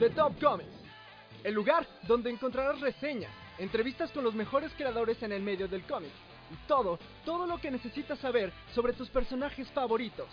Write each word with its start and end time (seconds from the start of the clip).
The 0.00 0.08
Top 0.08 0.40
Comics, 0.40 0.72
el 1.44 1.52
lugar 1.52 1.86
donde 2.08 2.30
encontrarás 2.30 2.80
reseñas, 2.80 3.30
entrevistas 3.58 4.10
con 4.12 4.24
los 4.24 4.34
mejores 4.34 4.72
creadores 4.74 5.22
en 5.22 5.30
el 5.30 5.42
medio 5.42 5.68
del 5.68 5.82
cómic 5.82 6.08
y 6.50 6.56
todo, 6.66 6.98
todo 7.26 7.46
lo 7.46 7.60
que 7.60 7.70
necesitas 7.70 8.18
saber 8.18 8.50
sobre 8.74 8.94
tus 8.94 9.10
personajes 9.10 9.70
favoritos. 9.72 10.26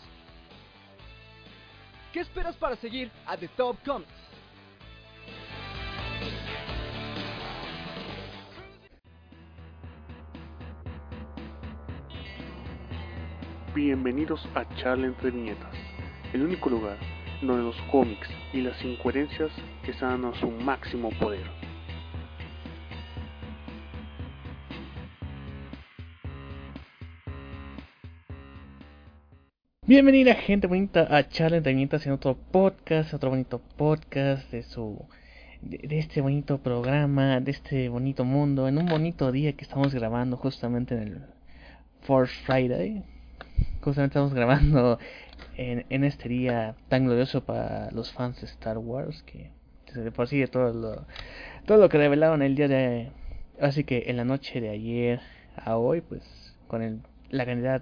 ¿Qué 2.14 2.22
esperas 2.22 2.55
para 2.55 2.77
seguir 2.77 3.12
a 3.26 3.36
The 3.36 3.50
Top 3.50 3.76
Comics? 3.86 4.09
Bienvenidos 13.76 14.48
a 14.55 14.63
Charla 14.77 15.08
entre 15.08 15.30
Viñetas, 15.30 15.76
el 16.31 16.44
único 16.44 16.70
lugar 16.70 17.16
donde 17.41 17.64
los 17.64 17.76
cómics 17.91 18.27
y 18.54 18.62
las 18.62 18.84
incoherencias 18.84 19.52
están 19.88 20.26
a 20.26 20.34
su 20.40 20.50
máximo 20.50 21.09
poder. 21.20 21.45
Bienvenida 29.86 30.36
gente 30.36 30.68
bonita 30.68 31.08
a 31.09 31.30
Charla 31.30 31.58
entre 31.58 31.73
Viñetas 31.73 32.05
en 32.05 32.12
otro 32.12 32.36
podcast, 32.36 33.14
otro 33.14 33.30
bonito 33.30 33.62
podcast 33.78 34.52
de 34.52 34.64
su 34.64 35.06
de, 35.62 35.78
de 35.78 36.00
este 36.00 36.20
bonito 36.20 36.58
programa, 36.58 37.40
de 37.40 37.52
este 37.52 37.88
bonito 37.88 38.26
mundo, 38.26 38.67
en 38.67 38.78
un 38.78 38.88
bonito 38.88 39.31
día 39.31 39.54
que 39.54 39.64
estamos 39.64 39.94
grabando 39.94 40.36
justamente 40.36 40.95
en 40.95 41.02
el 41.04 41.22
Force 42.02 42.34
Friday. 42.45 43.04
Justamente 43.82 44.14
estamos 44.14 44.34
grabando 44.34 45.00
en, 45.55 45.86
en 45.89 46.03
este 46.03 46.30
día 46.30 46.75
tan 46.89 47.06
glorioso 47.06 47.44
para 47.44 47.92
los 47.92 48.11
fans 48.11 48.42
de 48.42 48.48
Star 48.48 48.78
Wars 48.78 49.23
que 49.23 49.52
de 49.94 50.11
por 50.11 50.28
sí 50.28 50.45
todo 50.48 50.73
lo, 50.73 51.06
todo 51.66 51.78
lo 51.78 51.89
que 51.89 51.98
revelaron 51.98 52.42
el 52.42 52.56
día 52.56 52.67
de 52.67 53.11
así 53.59 53.84
que 53.84 54.06
en 54.08 54.17
la 54.17 54.26
noche 54.26 54.61
de 54.61 54.70
ayer 54.70 55.22
a 55.56 55.78
hoy 55.78 56.02
pues 56.02 56.56
con 56.67 56.81
el, 56.81 57.02
la 57.30 57.45
cantidad 57.45 57.81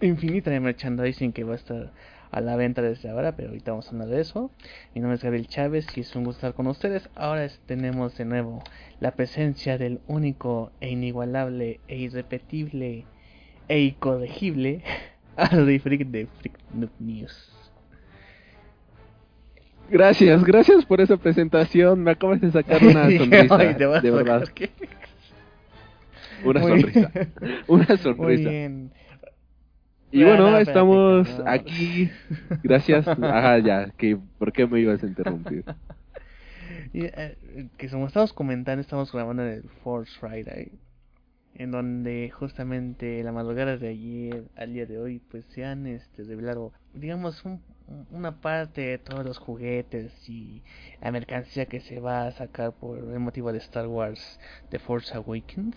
infinita 0.00 0.50
de 0.50 0.60
merchandising 0.60 1.32
que 1.32 1.44
va 1.44 1.52
a 1.52 1.56
estar 1.56 1.92
a 2.32 2.40
la 2.40 2.56
venta 2.56 2.80
desde 2.80 3.10
ahora, 3.10 3.36
pero 3.36 3.50
ahorita 3.50 3.72
vamos 3.72 3.86
a 3.86 3.90
hablar 3.90 4.08
de 4.08 4.20
eso. 4.20 4.50
Mi 4.94 5.02
nombre 5.02 5.16
es 5.16 5.22
Gabriel 5.22 5.46
Chávez 5.46 5.86
y 5.96 6.00
es 6.00 6.16
un 6.16 6.24
gusto 6.24 6.38
estar 6.38 6.54
con 6.54 6.66
ustedes. 6.66 7.10
Ahora 7.14 7.46
tenemos 7.66 8.16
de 8.16 8.24
nuevo 8.24 8.62
la 9.00 9.12
presencia 9.12 9.76
del 9.76 10.00
único 10.08 10.72
e 10.80 10.88
inigualable 10.88 11.80
e 11.88 11.96
irrepetible 11.98 13.04
e 13.68 13.80
incorregible 13.80 14.82
Ardi 15.36 15.78
Freak 15.78 16.06
de 16.06 16.26
Freak 16.40 16.58
Noob 16.74 16.90
News. 16.98 17.50
Gracias, 19.90 20.42
gracias 20.44 20.84
por 20.86 21.00
esa 21.00 21.16
presentación. 21.16 22.02
Me 22.02 22.12
acabas 22.12 22.40
de 22.40 22.50
sacar 22.50 22.82
una 22.82 23.04
sonrisa. 23.18 23.56
Ay, 23.58 23.74
te 23.74 23.86
vas 23.86 23.98
a 23.98 24.00
de 24.00 24.10
verdad. 24.10 24.48
Una 26.44 26.60
Muy 26.60 26.80
sonrisa. 26.80 27.10
bien. 27.14 27.32
Una 27.68 27.86
Muy 27.88 27.98
sonrisa. 27.98 28.50
bien. 28.50 28.90
Y 30.10 30.24
bueno, 30.24 30.58
estamos 30.58 31.40
aquí. 31.46 32.10
Gracias. 32.62 33.06
Ajá, 33.08 33.58
ya. 33.58 33.90
Que, 33.96 34.18
¿Por 34.38 34.52
qué 34.52 34.66
me 34.66 34.80
ibas 34.80 35.02
a 35.02 35.06
interrumpir? 35.06 35.64
Y, 36.94 37.04
eh, 37.06 37.36
que 37.78 37.88
como 37.88 38.06
estamos 38.06 38.34
comentando, 38.34 38.82
estamos 38.82 39.10
grabando 39.12 39.42
el 39.44 39.62
Force 39.82 40.12
Friday, 40.20 40.72
en 41.54 41.70
donde 41.70 42.30
justamente 42.30 43.22
la 43.22 43.32
madrugada 43.32 43.76
de 43.76 43.88
ayer 43.88 44.44
al 44.56 44.72
día 44.72 44.86
de 44.86 44.98
hoy, 44.98 45.20
pues 45.30 45.44
se 45.46 45.64
han 45.64 45.86
este, 45.86 46.24
revelado, 46.24 46.72
digamos, 46.94 47.44
un- 47.44 47.62
una 48.10 48.40
parte 48.40 48.80
de 48.82 48.98
todos 48.98 49.24
los 49.24 49.38
juguetes 49.38 50.12
y 50.28 50.62
la 51.02 51.10
mercancía 51.12 51.66
que 51.66 51.80
se 51.80 52.00
va 52.00 52.26
a 52.26 52.32
sacar 52.32 52.72
por 52.72 52.98
el 52.98 53.18
motivo 53.18 53.52
de 53.52 53.58
Star 53.58 53.86
Wars 53.86 54.40
The 54.70 54.78
Force 54.78 55.14
Awakens. 55.14 55.76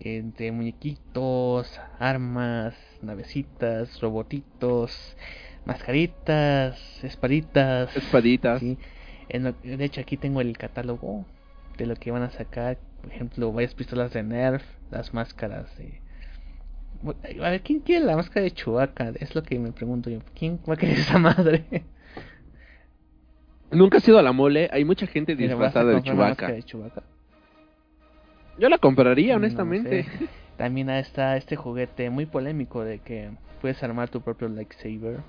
Entre 0.00 0.50
muñequitos, 0.50 1.78
armas, 2.00 2.74
navecitas, 3.02 4.00
robotitos, 4.00 5.16
mascaritas, 5.64 7.04
espaditas. 7.04 7.96
Espaditas. 7.96 8.58
Sí. 8.60 8.78
En 9.28 9.44
lo- 9.44 9.52
de 9.52 9.84
hecho, 9.84 10.00
aquí 10.00 10.16
tengo 10.16 10.40
el 10.40 10.58
catálogo 10.58 11.24
de 11.82 11.86
lo 11.88 11.96
que 11.96 12.10
van 12.10 12.22
a 12.22 12.30
sacar. 12.30 12.78
Por 13.00 13.10
ejemplo, 13.12 13.52
varias 13.52 13.74
pistolas 13.74 14.12
de 14.12 14.22
Nerf, 14.22 14.62
las 14.90 15.12
máscaras 15.12 15.76
de. 15.76 16.00
A 17.42 17.50
ver, 17.50 17.62
¿quién 17.62 17.80
quiere 17.80 18.04
la 18.04 18.14
máscara 18.16 18.44
de 18.44 18.52
Chewbacca? 18.52 19.12
Es 19.18 19.34
lo 19.34 19.42
que 19.42 19.58
me 19.58 19.72
pregunto 19.72 20.08
yo. 20.08 20.20
¿Quién 20.38 20.60
va 20.68 20.74
a 20.74 20.76
querer 20.76 20.98
esa 20.98 21.18
madre? 21.18 21.64
Nunca 23.72 23.98
has 23.98 24.06
ido 24.06 24.18
a 24.18 24.22
la 24.22 24.32
mole. 24.32 24.68
Hay 24.72 24.84
mucha 24.84 25.06
gente 25.08 25.34
Mira, 25.34 25.56
¿vas 25.56 25.74
a 25.74 25.80
disfrazada 25.82 25.94
de 25.94 26.02
Chewbacca. 26.02 26.52
de 26.52 26.62
Chewbacca? 26.62 27.02
Yo 28.58 28.68
la 28.68 28.78
compraría, 28.78 29.32
No 29.32 29.38
honestamente. 29.38 30.04
sé. 30.04 30.28
También 30.56 30.90
está 30.90 31.36
este 31.36 31.56
juguete 31.56 32.08
muy 32.10 32.26
polémico 32.26 32.84
de 32.84 33.00
que 33.00 33.30
puedes 33.60 33.82
armar 33.82 34.08
tu 34.10 34.20
propio 34.20 34.48
lightsaber. 34.48 35.20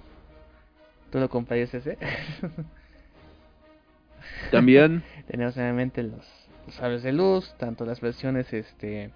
¿Tú 1.09 1.19
lo 1.19 1.30
comprarías 1.30 1.74
ese? 1.74 1.97
También. 4.52 5.03
Tenemos 5.28 5.56
nuevamente 5.56 6.03
los, 6.03 6.43
los 6.66 6.75
sables 6.75 7.03
de 7.03 7.12
luz, 7.12 7.53
tanto 7.57 7.85
las 7.85 8.01
versiones 8.01 8.51
este 8.53 9.12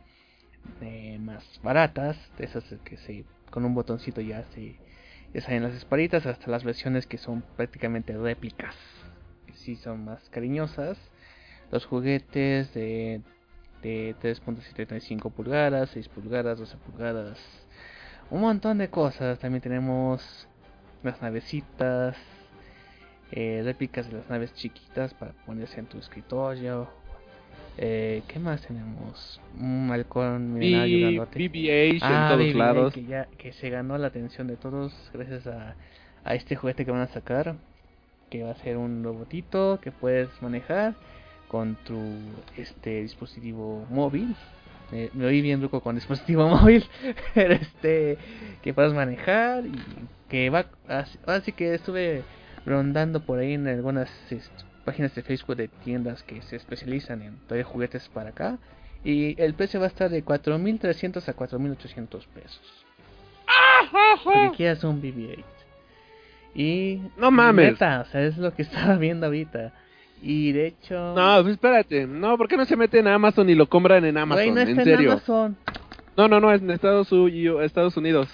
eh, 0.82 1.18
más 1.20 1.60
baratas, 1.64 2.18
esas 2.38 2.64
que 2.84 2.98
se 2.98 3.26
con 3.50 3.64
un 3.66 3.74
botoncito 3.74 4.22
ya 4.22 4.44
se 4.54 4.76
salen 5.40 5.64
las 5.64 5.74
espaditas, 5.74 6.26
hasta 6.26 6.50
las 6.52 6.64
versiones 6.64 7.08
que 7.08 7.18
son 7.18 7.44
prácticamente 7.56 8.18
réplicas, 8.18 8.76
que 9.46 9.54
sí 9.54 9.76
son 9.76 10.06
más 10.06 10.30
cariñosas. 10.30 10.98
Los 11.72 11.86
juguetes 11.86 12.74
de 12.74 13.22
de 13.82 14.16
3.75 14.22 15.32
pulgadas, 15.32 15.90
6 15.92 16.10
pulgadas, 16.10 16.60
12 16.60 16.78
pulgadas, 16.78 17.40
un 18.30 18.42
montón 18.42 18.78
de 18.78 18.90
cosas. 18.90 19.40
También 19.40 19.62
tenemos 19.62 20.48
las 21.04 21.22
navecitas, 21.22 22.18
eh, 23.32 23.62
réplicas 23.64 24.10
de 24.10 24.18
las 24.18 24.30
naves 24.30 24.54
chiquitas 24.54 25.14
para 25.14 25.34
ponerse 25.46 25.80
en 25.80 25.86
tu 25.88 25.98
escritorio. 25.98 26.90
Eh, 27.78 28.24
¿Qué 28.28 28.40
más 28.40 28.66
tenemos? 28.66 29.40
Un 29.60 29.90
halcón 29.92 30.54
milenario 30.54 30.98
B- 30.98 31.02
grandote. 31.16 31.40
BB-8 31.50 32.00
Ah, 32.02 32.30
en 32.32 32.36
todos 32.38 32.48
BB-8, 32.54 32.58
lados. 32.58 32.94
Que, 32.94 33.04
ya, 33.06 33.28
que 33.38 33.54
se 33.54 33.70
ganó 33.70 33.98
la 33.98 34.08
atención 34.08 34.48
de 34.48 34.56
todos 34.58 34.94
gracias 35.14 35.46
a, 35.48 35.76
a 36.24 36.36
este 36.36 36.56
juguete 36.56 36.86
que 36.86 36.92
van 36.92 37.02
a 37.02 37.08
sacar. 37.08 37.56
Que 38.30 38.44
va 38.44 38.52
a 38.52 38.56
ser 38.56 38.78
un 38.78 39.04
robotito 39.04 39.80
que 39.82 39.92
puedes 39.92 40.30
manejar 40.42 40.96
con 41.48 41.76
tu 41.86 41.98
este 42.58 43.02
dispositivo 43.04 43.86
móvil. 43.90 44.36
Eh, 44.92 45.10
me 45.14 45.26
oí 45.26 45.42
bien 45.42 45.62
ruco 45.62 45.82
con 45.82 45.96
dispositivo 45.96 46.48
móvil. 46.50 46.84
pero 47.36 47.54
este 47.54 48.18
que 48.64 48.74
puedas 48.74 48.94
manejar 48.94 49.66
y 49.66 49.72
que 50.30 50.50
va 50.50 50.66
así, 50.88 51.18
así 51.26 51.52
que 51.54 51.74
estuve 51.76 52.24
rondando 52.66 53.22
por 53.22 53.40
ahí 53.40 53.54
en 53.54 53.68
algunas 53.68 54.10
est- 54.32 54.52
páginas 54.88 55.14
de 55.14 55.22
Facebook 55.22 55.58
de 55.58 55.68
tiendas 55.68 56.24
que 56.24 56.42
se 56.44 56.56
especializan 56.56 57.22
en 57.22 57.38
traer 57.48 57.64
juguetes 57.66 58.08
para 58.14 58.30
acá 58.30 58.58
y 59.04 59.40
el 59.42 59.54
precio 59.54 59.80
va 59.82 59.88
a 59.88 59.90
estar 59.90 60.10
de 60.10 60.24
4.300 60.24 61.28
a 61.28 61.36
4.800 61.36 62.26
pesos. 62.34 62.86
Porque 64.24 64.52
quieras 64.56 64.84
un 64.84 65.02
BB-8. 65.02 65.44
Y 66.56 67.02
No 67.18 67.30
mames. 67.32 67.72
neta, 67.74 68.02
o 68.02 68.06
sea, 68.12 68.22
es 68.24 68.38
lo 68.38 68.54
que 68.54 68.62
estaba 68.68 68.96
viendo 68.96 69.26
ahorita. 69.28 69.74
Y 70.22 70.52
de 70.52 70.68
hecho, 70.68 71.14
No, 71.16 71.42
pues 71.44 71.54
espérate. 71.54 72.08
No, 72.08 72.38
¿por 72.38 72.48
qué 72.48 72.58
no 72.58 72.66
se 72.66 72.76
mete 72.76 73.00
en 73.00 73.08
Amazon 73.08 73.50
y 73.50 73.56
lo 73.56 73.68
compran 73.68 74.04
en 74.06 74.18
Amazon? 74.18 74.44
Güey, 74.46 74.52
no 74.56 74.62
está 74.62 74.72
en 74.72 74.80
en 74.80 74.86
serio. 74.86 75.12
Amazon. 75.12 75.58
No, 76.16 76.28
no, 76.28 76.40
no, 76.40 76.52
es 76.52 76.62
en 76.62 76.72
Estados, 76.72 77.12
U- 77.12 77.28
Estados 77.62 77.96
Unidos. 77.98 78.28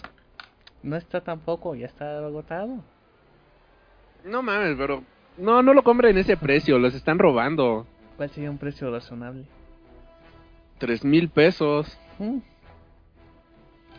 No 0.81 0.95
está 0.95 1.19
tampoco, 1.22 1.75
ya 1.75 1.88
está 1.88 2.19
agotado. 2.19 2.78
No 4.24 4.42
mames, 4.42 4.75
pero... 4.78 5.04
No, 5.38 5.62
no 5.63 5.74
lo 5.74 5.83
compren 5.83 6.12
en 6.12 6.18
ese 6.19 6.38
precio, 6.38 6.77
los 6.80 6.94
están 6.94 7.18
robando. 7.19 7.88
¿Cuál 8.18 8.30
sería 8.30 8.51
un 8.51 8.57
precio 8.57 8.91
razonable? 8.91 9.45
Tres 10.77 11.03
mil 11.03 11.30
pesos. 11.30 11.97
Mm. 12.19 12.38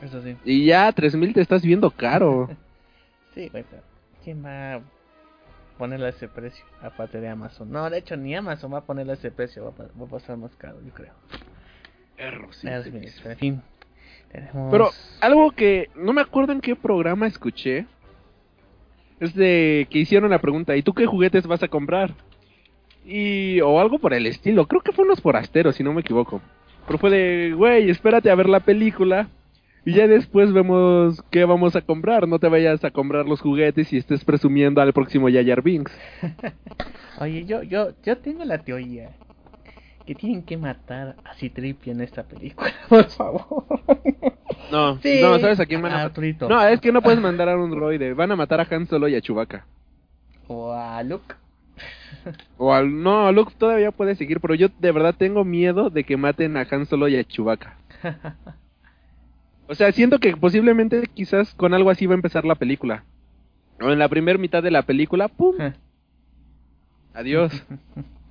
Eso 0.03 0.23
sí. 0.23 0.37
Y 0.45 0.67
ya, 0.67 0.93
tres 0.93 1.15
mil 1.17 1.33
te 1.33 1.41
estás 1.41 1.63
viendo 1.63 1.91
caro. 1.91 2.49
Sí, 3.35 3.49
güey, 3.49 3.65
pero 3.69 3.83
¿quién 4.23 4.45
va 4.45 4.75
a 4.75 4.81
ponerle 5.77 6.11
ese 6.11 6.29
precio? 6.29 6.65
Aparte 6.81 7.21
de 7.21 7.29
Amazon. 7.29 7.69
No, 7.69 7.91
de 7.91 7.99
hecho, 7.99 8.17
ni 8.17 8.33
Amazon 8.37 8.73
va 8.73 8.79
a 8.79 8.85
ponerle 8.85 9.15
ese 9.15 9.33
precio. 9.33 9.65
Va 9.65 9.71
a, 9.71 9.73
pa- 9.73 9.89
va 10.01 10.07
a 10.07 10.09
pasar 10.09 10.37
más 10.37 10.55
caro, 10.55 10.77
yo 10.87 10.93
creo. 10.93 11.13
Perro, 12.17 12.53
sí, 12.53 12.69
en 12.69 13.37
fin. 13.39 13.63
Tenemos... 14.31 14.71
Pero 14.71 14.91
algo 15.21 15.51
que 15.51 15.91
no 15.97 16.13
me 16.13 16.21
acuerdo 16.21 16.53
en 16.53 16.61
qué 16.61 16.77
programa 16.77 17.27
escuché. 17.27 17.87
Es 19.21 19.35
de 19.35 19.87
que 19.91 20.01
hicieron 20.01 20.31
la 20.31 20.41
pregunta, 20.41 20.77
¿y 20.77 20.83
tú 20.83 20.93
qué 20.93 21.07
juguetes 21.07 21.47
vas 21.47 21.63
a 21.63 21.69
comprar? 21.69 22.15
Y, 23.07 23.61
o 23.61 23.81
algo 23.81 23.99
por 23.99 24.15
el 24.15 24.27
estilo, 24.27 24.67
creo 24.67 24.81
que 24.81 24.93
fue 24.93 25.05
unos 25.05 25.21
forasteros, 25.21 25.77
si 25.77 25.83
no 25.83 25.93
me 25.93 26.01
equivoco. 26.01 26.41
Pero 26.87 26.99
fue 26.99 27.11
de, 27.11 27.53
güey, 27.53 27.91
espérate 27.91 28.31
a 28.31 28.35
ver 28.35 28.49
la 28.49 28.61
película. 28.61 29.29
Y 29.87 29.93
ya 29.93 30.07
después 30.07 30.53
vemos 30.53 31.23
qué 31.31 31.45
vamos 31.45 31.77
a 31.77 31.83
comprar. 31.83 32.27
No 32.27 32.39
te 32.39 32.49
vayas 32.49 32.83
a 32.85 32.91
comprar 32.91 33.27
los 33.27 33.43
juguetes 33.43 33.93
y 33.93 33.99
estés 33.99 34.25
presumiendo 34.25 34.81
al 34.81 34.95
próximo 34.95 35.29
Yayar 35.29 35.63
Binks. 35.63 35.93
Oye, 37.21 37.45
yo, 37.45 37.63
yo, 37.63 37.91
yo 38.03 38.17
tengo 38.19 38.45
la 38.45 38.59
teoría 38.59 39.11
que 40.07 40.15
tienen 40.15 40.43
que 40.43 40.57
matar 40.57 41.17
a 41.25 41.35
Citripio 41.35 41.93
en 41.93 42.01
esta 42.03 42.23
película, 42.25 42.73
por 42.89 43.05
favor. 43.11 43.65
No, 44.71 44.99
Sí. 45.01 45.21
no, 45.23 45.39
¿sabes 45.39 45.61
a 45.61 45.67
quién 45.67 45.81
van 45.83 45.93
a 45.93 46.03
A 46.03 46.09
matar? 46.09 46.49
No, 46.49 46.63
es 46.67 46.81
que 46.81 46.93
no 46.93 47.03
puedes 47.03 47.21
mandar 47.21 47.49
a 47.49 47.57
un 47.57 47.71
droide. 47.71 48.13
Van 48.15 48.31
a 48.33 48.37
matar 48.37 48.61
a 48.61 48.67
Han 48.71 48.87
Solo 48.87 49.09
y 49.09 49.15
a 49.17 49.21
Chewbacca. 49.21 49.67
O 50.49 50.73
a 50.73 51.03
Luke. 51.03 51.35
O 52.57 52.73
al... 52.73 53.03
No, 53.03 53.31
Luke 53.33 53.53
todavía 53.59 53.91
puede 53.91 54.15
seguir, 54.15 54.41
pero 54.41 54.55
yo 54.55 54.69
de 54.79 54.93
verdad 54.93 55.15
tengo 55.17 55.45
miedo 55.45 55.91
de 55.91 56.05
que 56.05 56.17
maten 56.17 56.57
a 56.57 56.67
Han 56.71 56.87
Solo 56.87 57.09
y 57.09 57.17
a 57.17 57.25
Chewbacca. 57.25 57.79
O 59.67 59.75
sea, 59.75 59.91
siento 59.93 60.19
que 60.19 60.37
posiblemente 60.37 61.05
quizás 61.15 61.55
con 61.55 61.73
algo 61.73 61.89
así 61.89 62.05
va 62.05 62.13
a 62.13 62.17
empezar 62.17 62.45
la 62.45 62.55
película. 62.55 63.05
O 63.81 63.91
en 63.91 63.99
la 63.99 64.11
primera 64.11 64.39
mitad 64.39 64.63
de 64.63 64.71
la 64.71 64.83
película, 64.83 65.29
¡pum! 65.29 65.55
Adiós. 67.15 67.51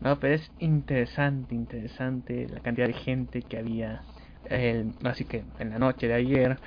No, 0.00 0.18
pero 0.18 0.34
es 0.34 0.50
interesante, 0.58 1.54
interesante 1.54 2.48
la 2.48 2.60
cantidad 2.60 2.86
de 2.86 2.94
gente 2.94 3.42
que 3.42 3.58
había. 3.58 4.02
El, 4.44 4.94
así 5.04 5.26
que 5.26 5.44
en 5.58 5.70
la 5.70 5.78
noche 5.78 6.08
de 6.08 6.14
ayer, 6.14 6.58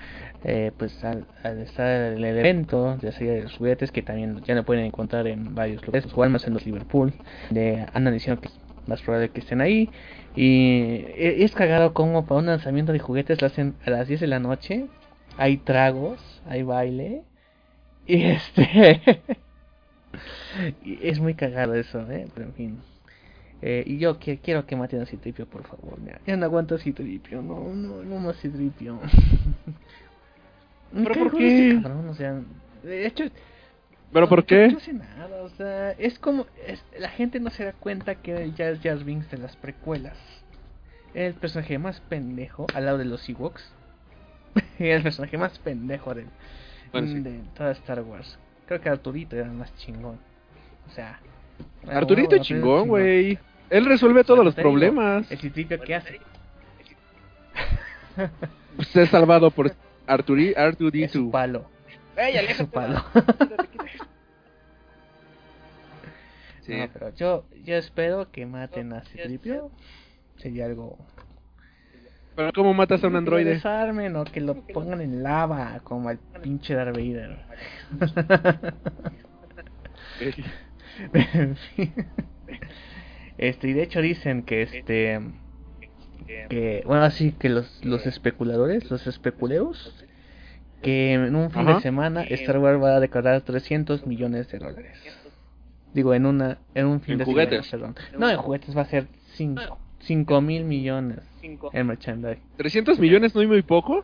eh, 0.44 0.72
pues 0.78 1.04
al, 1.04 1.28
al 1.42 1.60
estar 1.60 1.88
el 2.14 2.24
evento 2.24 2.98
de 2.98 3.12
serie 3.12 3.34
de 3.34 3.42
los 3.44 3.58
juguetes, 3.58 3.92
que 3.92 4.04
también 4.04 4.42
ya 4.44 4.54
lo 4.54 4.64
pueden 4.64 4.86
encontrar 4.86 5.26
en 5.28 5.56
varios 5.56 5.86
lugares, 5.86 6.08
o 6.14 6.24
en 6.26 6.54
los 6.54 6.66
Liverpool, 6.66 7.14
de, 7.50 7.86
andan 7.94 8.14
diciendo 8.14 8.40
que 8.42 8.50
es 8.50 8.60
más 8.86 9.02
probable 9.02 9.32
que 9.32 9.40
estén 9.40 9.62
ahí. 9.62 9.90
Y 10.36 11.04
e- 11.18 11.44
es 11.44 11.56
cagado 11.56 11.94
como 11.94 12.26
para 12.28 12.40
un 12.40 12.46
lanzamiento 12.46 12.94
de 12.94 13.00
juguetes 13.00 13.42
lo 13.42 13.48
hacen 13.48 13.74
a 13.86 13.90
las 13.90 14.08
10 14.08 14.20
de 14.20 14.28
la 14.28 14.40
noche. 14.40 14.86
Hay 15.38 15.58
tragos, 15.58 16.20
hay 16.46 16.62
baile. 16.64 17.24
Y 18.06 18.24
este. 18.26 19.02
es 20.86 21.20
muy 21.20 21.36
cagado 21.36 21.74
eso, 21.76 22.00
¿eh? 22.12 22.28
Pero 22.34 22.48
en 22.48 22.54
fin. 22.54 22.93
Eh, 23.66 23.84
y 23.88 23.98
yo 23.98 24.20
que, 24.20 24.40
quiero 24.40 24.66
que 24.66 24.76
maten 24.76 25.02
a 25.02 25.06
Citripio, 25.06 25.46
por 25.46 25.64
favor. 25.66 25.98
Ya, 26.06 26.20
ya 26.28 26.36
no 26.36 26.44
aguanto 26.46 26.76
a 26.76 26.80
Citripio. 26.80 27.42
No, 27.42 27.74
no, 27.74 28.04
no 28.04 28.20
más 28.20 28.36
Citripio. 28.42 29.00
¿Pero 30.94 31.16
por 31.16 31.32
qué? 31.38 31.70
este 31.70 31.82
cabrón, 31.82 32.08
o 32.10 32.14
sea, 32.14 32.42
de 32.84 33.06
hecho, 33.08 33.24
¿Pero 34.12 34.30
por 34.30 34.40
no 34.40 34.46
qué? 34.46 34.66
hace 34.66 34.94
nada, 34.94 35.42
o 35.44 35.50
sea, 35.50 35.92
es 35.92 36.20
como. 36.20 36.46
es- 36.68 36.84
la 37.00 37.10
gente 37.10 37.40
no 37.40 37.50
se 37.50 37.66
da 37.66 37.74
cuenta 37.74 38.16
que 38.16 38.52
ya 38.56 38.70
es 38.70 38.80
Jar 38.82 39.04
Binks 39.04 39.32
de 39.32 39.38
las 39.40 39.56
precuelas. 39.56 40.18
El 41.16 41.34
personaje 41.36 41.78
más 41.80 42.00
pendejo 42.02 42.68
al 42.76 42.86
lado 42.86 42.98
de 42.98 43.06
los 43.06 43.28
Ewoks. 43.30 43.74
El 44.80 45.02
personaje 45.04 45.38
más 45.38 45.58
pendejo 45.60 46.14
de, 46.14 46.26
Bueno, 46.92 47.08
sí. 47.08 47.20
de 47.22 47.40
toda 47.56 47.72
Star 47.72 48.02
Wars. 48.02 48.38
Creo 48.68 48.82
que 48.82 48.90
Arturito 48.90 49.36
era 49.36 49.46
el 49.46 49.52
más 49.52 49.74
chingón. 49.78 50.18
O 50.88 50.92
sea. 50.92 51.20
Arturito 51.88 52.36
es 52.36 52.42
chingón, 52.44 52.88
güey. 52.88 53.38
Él 53.74 53.86
resuelve 53.86 54.24
todos 54.24 54.46
los 54.46 54.54
problemas. 54.54 55.30
El 55.32 55.40
citripio 55.40 55.82
que 55.82 55.96
hace. 55.96 56.20
Pues 58.76 58.96
es 58.96 59.10
salvado 59.10 59.52
por 59.52 59.72
Arturi, 60.08 60.54
Es 60.56 61.12
su 61.12 61.30
palo. 61.32 61.66
Es 62.16 62.58
su 62.58 62.70
palo. 62.70 63.04
Sí. 66.62 66.78
No, 66.78 66.88
pero 66.94 67.14
yo, 67.16 67.46
yo 67.66 67.76
espero 67.76 68.32
que 68.32 68.46
maten 68.46 68.94
a 68.94 69.02
Citripio. 69.02 69.70
Sería 70.38 70.66
algo. 70.66 70.98
Pero 72.38 72.54
¿cómo 72.54 72.74
matas 72.74 73.04
a 73.04 73.08
un 73.08 73.12
Que 73.12 73.14
lo 73.14 73.18
androide? 73.18 73.50
desarmen 73.56 74.16
o 74.16 74.24
que 74.24 74.40
lo 74.40 74.56
pongan 74.68 75.02
en 75.02 75.24
lava 75.24 75.82
como 75.84 76.08
al 76.08 76.20
pinche 76.42 76.74
Darth 76.74 76.96
Vader. 76.96 77.38
En 81.14 81.56
fin. 81.56 81.94
Este, 83.38 83.68
y 83.70 83.74
de 83.74 83.84
hecho 83.84 84.02
dicen 84.02 84.44
que 84.44 84.62
este. 84.64 85.20
Que, 86.50 86.84
bueno, 86.86 87.04
así 87.04 87.32
que 87.34 87.50
los, 87.50 87.84
los 87.84 88.06
especuladores, 88.06 88.90
los 88.90 89.06
especuleos, 89.08 90.06
que 90.82 91.14
en 91.14 91.36
un 91.36 91.52
fin 91.52 91.62
Ajá. 91.64 91.76
de 91.76 91.82
semana 91.82 92.24
Star 92.24 92.60
Wars 92.60 92.82
va 92.82 92.96
a 92.96 93.00
declarar 93.00 93.42
300 93.42 94.08
millones 94.08 94.50
de 94.50 94.60
dólares. 94.60 94.98
Digo, 95.94 96.14
en 96.14 96.26
una 96.26 96.58
en 96.74 96.88
un 96.88 97.02
fin 97.02 97.14
En 97.14 97.18
de 97.20 97.26
juguetes. 97.26 97.68
semana, 97.68 97.94
perdón. 97.94 98.20
No, 98.20 98.30
en 98.30 98.38
juguetes 98.38 98.76
va 98.76 98.82
a 98.82 98.86
ser 98.86 99.08
5 99.34 99.78
5 100.00 100.42
mil 100.42 100.64
millones 100.64 101.20
en 101.42 101.88
merchandise. 101.88 102.40
¿300 102.58 102.98
millones 103.00 103.36
no 103.36 103.42
es 103.42 103.48
muy 103.48 103.62
poco? 103.62 104.04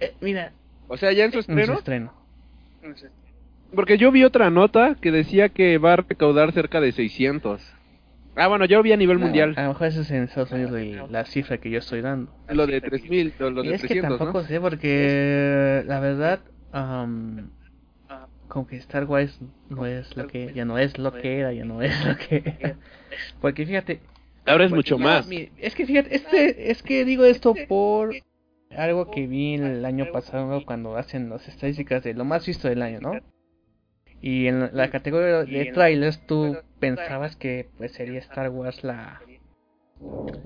Eh, 0.00 0.14
mira, 0.20 0.52
O 0.88 0.96
sea, 0.96 1.12
ya 1.12 1.24
en 1.24 1.32
su 1.32 1.38
en 1.38 1.44
su 1.44 1.52
estreno. 1.52 1.74
estreno. 1.78 2.12
Porque 3.74 3.98
yo 3.98 4.10
vi 4.12 4.24
otra 4.24 4.50
nota 4.50 4.96
que 5.00 5.10
decía 5.10 5.48
que 5.48 5.78
va 5.78 5.94
a 5.94 5.96
recaudar 5.96 6.52
cerca 6.52 6.80
de 6.80 6.92
600. 6.92 7.62
Ah, 8.36 8.48
bueno, 8.48 8.66
yo 8.66 8.82
vi 8.82 8.92
a 8.92 8.96
nivel 8.98 9.18
mundial. 9.18 9.54
A 9.56 9.62
lo 9.62 9.68
mejor 9.68 9.86
eso 9.86 10.02
es 10.02 10.10
en 10.10 10.24
Estados 10.24 10.52
Unidos 10.52 10.72
el- 10.74 11.10
la 11.10 11.24
cifra 11.24 11.58
que 11.58 11.70
yo 11.70 11.78
estoy 11.78 12.02
dando. 12.02 12.30
Lo 12.48 12.66
de 12.66 12.80
3000, 12.82 13.32
lo, 13.38 13.50
lo 13.50 13.62
de 13.62 13.74
es 13.74 13.80
que 13.80 13.88
300, 13.88 14.18
tampoco 14.18 14.42
¿no? 14.42 14.46
sé 14.46 14.60
porque 14.60 15.82
la 15.86 16.00
verdad 16.00 16.40
am, 16.72 17.50
como 18.48 18.66
que 18.66 18.76
Star 18.76 19.04
Wars 19.04 19.40
no 19.70 19.86
es 19.86 20.14
lo 20.16 20.26
que 20.26 20.52
ya 20.54 20.64
no 20.64 20.78
es 20.78 20.98
lo 20.98 21.12
que 21.12 21.38
era, 21.40 21.52
ya 21.52 21.64
no 21.64 21.80
es 21.82 22.04
lo 22.04 22.16
que 22.16 22.42
era. 22.60 22.76
Porque 23.40 23.64
fíjate, 23.64 24.00
Ahora 24.44 24.64
es 24.66 24.70
mucho 24.70 24.98
no, 24.98 25.04
más. 25.04 25.28
es 25.56 25.74
que 25.74 25.86
fíjate, 25.86 26.14
este 26.14 26.70
es 26.70 26.82
que 26.82 27.04
digo 27.04 27.24
esto 27.24 27.54
por 27.66 28.14
algo 28.76 29.10
que 29.10 29.26
vi 29.26 29.54
el 29.54 29.84
año 29.84 30.12
pasado 30.12 30.64
cuando 30.66 30.96
hacen 30.96 31.30
las 31.30 31.48
estadísticas 31.48 32.04
de 32.04 32.14
lo 32.14 32.24
más 32.24 32.46
visto 32.46 32.68
del 32.68 32.82
año, 32.82 33.00
¿no? 33.00 33.12
Y 34.20 34.46
en 34.48 34.70
la 34.76 34.90
categoría 34.90 35.44
de 35.44 35.72
trailers 35.72 36.26
tú 36.26 36.56
pensabas 36.80 37.36
que 37.36 37.68
pues 37.76 37.92
sería 37.92 38.18
Star 38.20 38.48
Wars 38.50 38.82
la, 38.82 39.20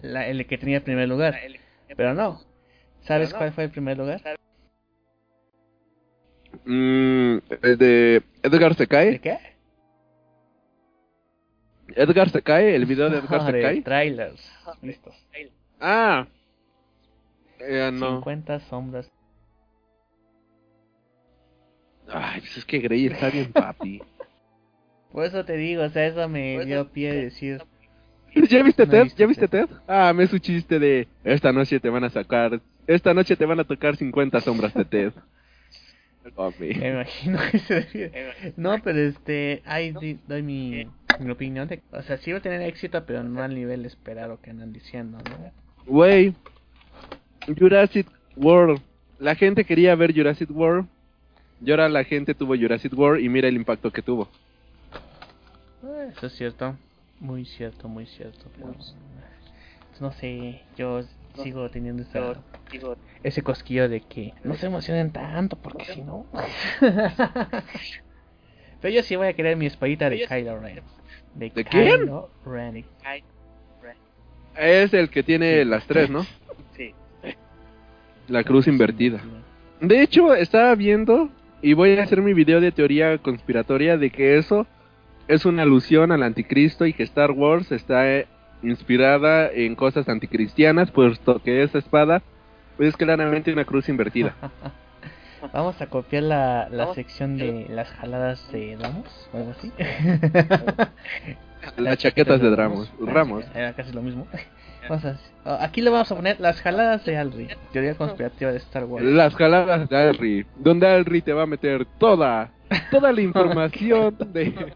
la 0.02 0.26
el 0.26 0.46
que 0.46 0.58
tenía 0.58 0.78
el 0.78 0.82
primer 0.82 1.08
lugar, 1.08 1.38
pero 1.96 2.14
no. 2.14 2.40
¿Sabes 3.00 3.32
cuál 3.32 3.52
fue 3.52 3.64
el 3.64 3.70
primer 3.70 3.96
lugar? 3.96 4.20
Mm, 6.64 7.38
el 7.62 7.78
de 7.78 8.22
Edgar 8.43 8.75
se 8.75 8.82
¿De 8.82 8.88
cae. 8.88 9.19
qué? 9.20 9.38
Edgar 11.96 12.28
se 12.31 12.43
cae, 12.43 12.75
el 12.76 12.87
video 12.87 13.08
de 13.11 13.19
Edgar 13.19 13.46
se 13.46 13.52
de 13.56 13.62
cae. 13.62 13.82
trailers 13.82 14.52
listos. 14.82 15.14
Ah. 15.81 16.26
Eh, 17.61 17.90
no. 17.93 18.17
50 18.19 18.61
sombras. 18.61 19.11
Ay, 22.12 22.40
pues 22.40 22.56
es 22.58 22.64
que 22.64 22.79
Grey 22.79 23.06
está 23.06 23.31
bien 23.31 23.52
papi. 23.52 24.02
Por 25.12 25.24
eso 25.26 25.44
te 25.44 25.56
digo, 25.56 25.82
o 25.82 25.88
sea, 25.90 26.06
eso 26.06 26.29
me 26.29 26.64
dio 26.64 26.88
pie 26.88 27.12
de 27.12 27.24
decir, 27.24 27.62
¿Ya 28.48 28.62
viste 28.62 28.86
No 28.86 28.93
Ted? 28.93 29.08
¿Ya 29.17 29.26
viste 29.26 29.48
Ted. 29.48 29.67
Ted? 29.67 29.76
Ah, 29.88 30.12
me 30.14 30.22
es 30.24 30.31
su 30.31 30.38
chiste 30.38 30.79
de 30.79 31.08
esta 31.24 31.52
noche 31.52 31.81
te 31.81 31.88
van 31.90 32.05
a 32.05 32.10
sacar, 32.10 32.60
esta 32.86 33.12
noche 33.12 33.34
te 33.34 33.44
van 33.44 33.58
a 33.58 33.64
tocar 33.64 33.96
50 33.96 34.40
sombras 34.40 34.72
de 34.74 34.84
Ted. 34.84 35.12
Papi. 36.36 36.74
me 36.74 36.88
imagino 36.90 37.38
que 37.50 37.58
se. 37.58 38.12
No, 38.56 38.79
pero 38.84 38.98
este, 39.00 39.62
ahí 39.64 39.93
di- 40.00 40.19
doy 40.29 40.43
mi, 40.43 40.86
mi 41.19 41.31
opinión 41.31 41.67
de, 41.67 41.81
o 41.90 42.02
sea, 42.02 42.19
sí 42.19 42.31
va 42.31 42.38
a 42.38 42.43
tener 42.43 42.60
éxito, 42.62 43.05
pero 43.05 43.24
no 43.24 43.43
al 43.43 43.55
nivel 43.55 43.84
esperado 43.86 44.40
que 44.40 44.50
andan 44.50 44.72
diciendo, 44.72 45.19
¿no? 45.29 45.52
Güey, 45.86 46.34
Jurassic 47.58 48.06
World. 48.36 48.81
La 49.19 49.34
gente 49.34 49.64
quería 49.64 49.94
ver 49.96 50.14
Jurassic 50.14 50.50
World. 50.50 50.86
Y 51.62 51.70
ahora 51.70 51.88
la 51.88 52.05
gente 52.05 52.34
tuvo 52.34 52.56
Jurassic 52.56 52.96
World 52.96 53.22
y 53.22 53.29
mira 53.29 53.48
el 53.48 53.56
impacto 53.56 53.90
que 53.90 54.02
tuvo. 54.02 54.29
Eso 56.10 56.26
es 56.26 56.32
cierto, 56.34 56.76
muy 57.20 57.44
cierto, 57.44 57.88
muy 57.88 58.06
cierto. 58.06 58.46
pero, 58.56 58.74
no 60.00 60.12
sé, 60.12 60.62
yo 60.76 61.02
sigo 61.43 61.69
teniendo 61.70 62.02
esa, 62.02 62.34
ese 63.22 63.43
cosquillo 63.43 63.88
de 63.88 64.00
que 64.00 64.32
no 64.43 64.55
se 64.55 64.67
emocionen 64.67 65.10
tanto, 65.10 65.56
porque 65.56 65.84
si 65.84 66.02
no. 66.02 66.26
pero 68.81 68.94
yo 68.94 69.02
sí 69.02 69.17
voy 69.17 69.29
a 69.29 69.32
querer 69.34 69.56
mi 69.56 69.67
espadita 69.67 70.08
de 70.08 70.26
Kylo 70.26 70.58
Ren. 70.58 70.81
¿De, 71.34 71.50
¿De 71.50 71.64
quién? 71.64 72.00
Kylo 72.00 72.31
Ren. 72.44 72.84
Es 74.56 74.93
el 74.94 75.10
que 75.10 75.22
tiene 75.22 75.64
las 75.64 75.86
tres, 75.86 76.10
¿no? 76.10 76.26
Sí. 76.76 76.94
La 78.29 78.43
cruz 78.44 78.67
invertida. 78.67 79.20
De 79.81 80.02
hecho, 80.02 80.34
estaba 80.34 80.74
viendo 80.74 81.31
y 81.62 81.74
voy 81.74 81.98
a 81.98 82.02
hacer 82.02 82.22
mi 82.22 82.34
video 82.34 82.60
de 82.60 82.72
teoría 82.72 83.19
conspiratoria 83.19 83.96
de 83.96 84.10
que 84.10 84.38
eso 84.38 84.67
es 85.29 85.44
una 85.44 85.62
alusión 85.62 86.12
al 86.12 86.22
anticristo 86.22 86.86
y 86.86 86.93
que 86.93 87.02
Star 87.05 87.31
Wars 87.31 87.70
está 87.72 88.10
eh, 88.10 88.26
inspirada 88.62 89.50
en 89.50 89.76
cosas 89.76 90.08
anticristianas, 90.08 90.90
puesto 90.90 91.40
que 91.43 91.62
esa 91.62 91.79
espada 91.79 92.22
pues, 92.76 92.90
es 92.90 92.96
claramente 92.96 93.52
una 93.52 93.64
cruz 93.64 93.88
invertida. 93.88 94.34
Vamos 95.52 95.81
a 95.81 95.86
copiar 95.86 96.24
la, 96.24 96.69
la 96.70 96.93
sección 96.94 97.38
de 97.38 97.67
las 97.70 97.90
jaladas 97.93 98.52
de 98.52 98.76
Ramos 98.79 99.29
o 99.32 99.38
algo 99.38 99.52
así. 99.52 99.72
Las 101.79 101.98
chaquetas 101.98 102.43
de 102.43 102.50
Ramos. 102.56 102.93
Ramos. 103.00 103.44
Era 103.55 103.72
casi 103.72 103.93
lo 103.93 104.02
mismo. 104.02 104.26
Oh, 104.89 105.56
aquí 105.60 105.81
le 105.81 105.91
vamos 105.91 106.10
a 106.10 106.17
poner 106.17 106.41
las 106.41 106.60
jaladas 106.60 107.05
de 107.05 107.17
Alri, 107.17 107.49
teoría 107.72 107.94
conspirativa 107.94 108.51
de 108.51 108.58
Star 108.58 108.84
Wars. 108.84 109.05
Las 109.05 109.34
jaladas 109.34 109.89
de 109.89 109.96
Alri, 109.96 110.46
donde 110.56 110.87
Alri 110.87 111.22
te 111.22 111.32
va 111.32 111.43
a 111.43 111.46
meter 111.46 111.87
toda, 111.99 112.51
toda 112.91 113.13
la 113.13 113.20
información 113.22 114.17
de, 114.32 114.72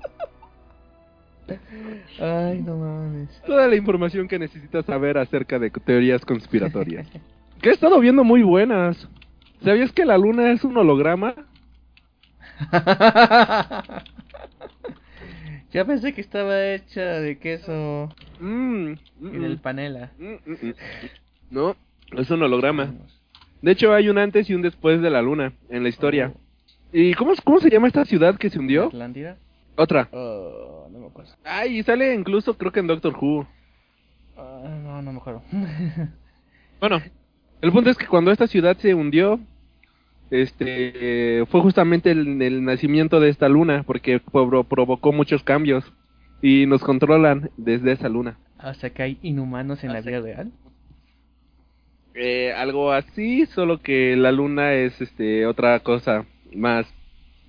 Ay, 2.20 2.62
no 2.62 2.76
mames. 2.76 3.28
toda 3.46 3.68
la 3.68 3.76
información 3.76 4.28
que 4.28 4.38
necesitas 4.38 4.84
saber 4.87 5.18
acerca 5.18 5.58
de 5.58 5.70
teorías 5.70 6.25
conspiratorias. 6.25 7.06
Que 7.62 7.70
he 7.70 7.73
estado 7.73 7.99
viendo 7.99 8.25
muy 8.25 8.42
buenas. 8.42 9.08
¿Sabías 9.62 9.90
que 9.90 10.04
la 10.04 10.18
luna 10.18 10.52
es 10.52 10.64
un 10.64 10.76
holograma? 10.76 11.34
Yo 15.74 15.84
pensé 15.84 16.12
que 16.12 16.20
estaba 16.20 16.64
hecha 16.72 17.02
de 17.20 17.36
queso 17.38 18.08
Mm, 18.40 18.92
mm, 18.92 18.96
y 19.34 19.38
del 19.38 19.56
mm, 19.56 19.58
panela. 19.60 20.12
mm, 20.18 20.50
mm. 20.50 20.74
No, 21.50 21.76
es 22.16 22.30
un 22.30 22.42
holograma. 22.42 22.94
De 23.60 23.72
hecho, 23.72 23.92
hay 23.92 24.08
un 24.08 24.18
antes 24.18 24.48
y 24.48 24.54
un 24.54 24.62
después 24.62 25.02
de 25.02 25.10
la 25.10 25.20
luna 25.20 25.52
en 25.68 25.82
la 25.82 25.88
historia. 25.88 26.32
¿Y 26.92 27.12
cómo, 27.14 27.32
cómo 27.42 27.58
se 27.60 27.70
llama 27.70 27.88
esta 27.88 28.04
ciudad 28.04 28.36
que 28.36 28.50
se 28.50 28.58
hundió? 28.58 28.86
¿Atlántida? 28.86 29.36
Otra. 29.76 30.08
Oh, 30.12 30.86
no 30.92 30.98
me 31.00 31.06
acuerdo. 31.08 31.32
Ay, 31.44 31.78
y 31.78 31.82
sale 31.82 32.14
incluso 32.14 32.56
creo 32.56 32.70
que 32.70 32.78
en 32.80 32.86
Doctor 32.86 33.16
Who. 33.20 33.46
Ah, 34.36 34.78
no, 34.82 35.02
no 35.02 35.12
me 35.12 35.18
acuerdo. 35.18 35.42
Bueno, 36.80 37.00
el 37.62 37.72
punto 37.72 37.88
es 37.88 37.96
que 37.96 38.06
cuando 38.06 38.30
esta 38.30 38.46
ciudad 38.46 38.76
se 38.76 38.92
hundió, 38.94 39.40
este, 40.42 41.44
fue 41.46 41.60
justamente 41.60 42.10
el, 42.10 42.40
el 42.42 42.64
nacimiento 42.64 43.20
de 43.20 43.28
esta 43.30 43.48
luna, 43.48 43.82
porque 43.86 44.20
provo- 44.20 44.66
provocó 44.66 45.12
muchos 45.12 45.42
cambios 45.42 45.84
y 46.42 46.66
nos 46.66 46.82
controlan 46.82 47.50
desde 47.56 47.92
esa 47.92 48.08
luna. 48.08 48.36
o 48.62 48.74
sea 48.74 48.90
que 48.90 49.02
hay 49.02 49.18
inhumanos 49.22 49.82
en 49.84 49.92
la 49.92 50.00
vida 50.00 50.20
real. 50.20 50.50
Eh, 52.14 52.52
algo 52.52 52.92
así, 52.92 53.46
solo 53.46 53.80
que 53.80 54.14
la 54.16 54.30
luna 54.30 54.72
es, 54.74 55.00
este, 55.00 55.46
otra 55.46 55.80
cosa 55.80 56.24
más 56.54 56.86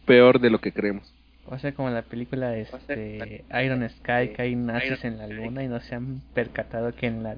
peor 0.06 0.40
de 0.40 0.50
lo 0.50 0.60
que 0.60 0.72
creemos. 0.72 1.12
O 1.48 1.60
sea, 1.60 1.74
como 1.74 1.92
la 1.92 2.02
película 2.02 2.58
este, 2.58 3.44
Iron 3.64 3.88
Sky, 3.88 4.30
que 4.36 4.42
hay 4.42 4.56
nazis 4.56 5.04
en 5.06 5.20
la 5.20 5.28
luna 5.28 5.64
y 5.64 5.68
no 5.68 5.80
se 5.80 5.94
han 5.94 6.22
percatado 6.34 6.92
que 6.96 7.06
en 7.06 7.22
la 7.22 7.36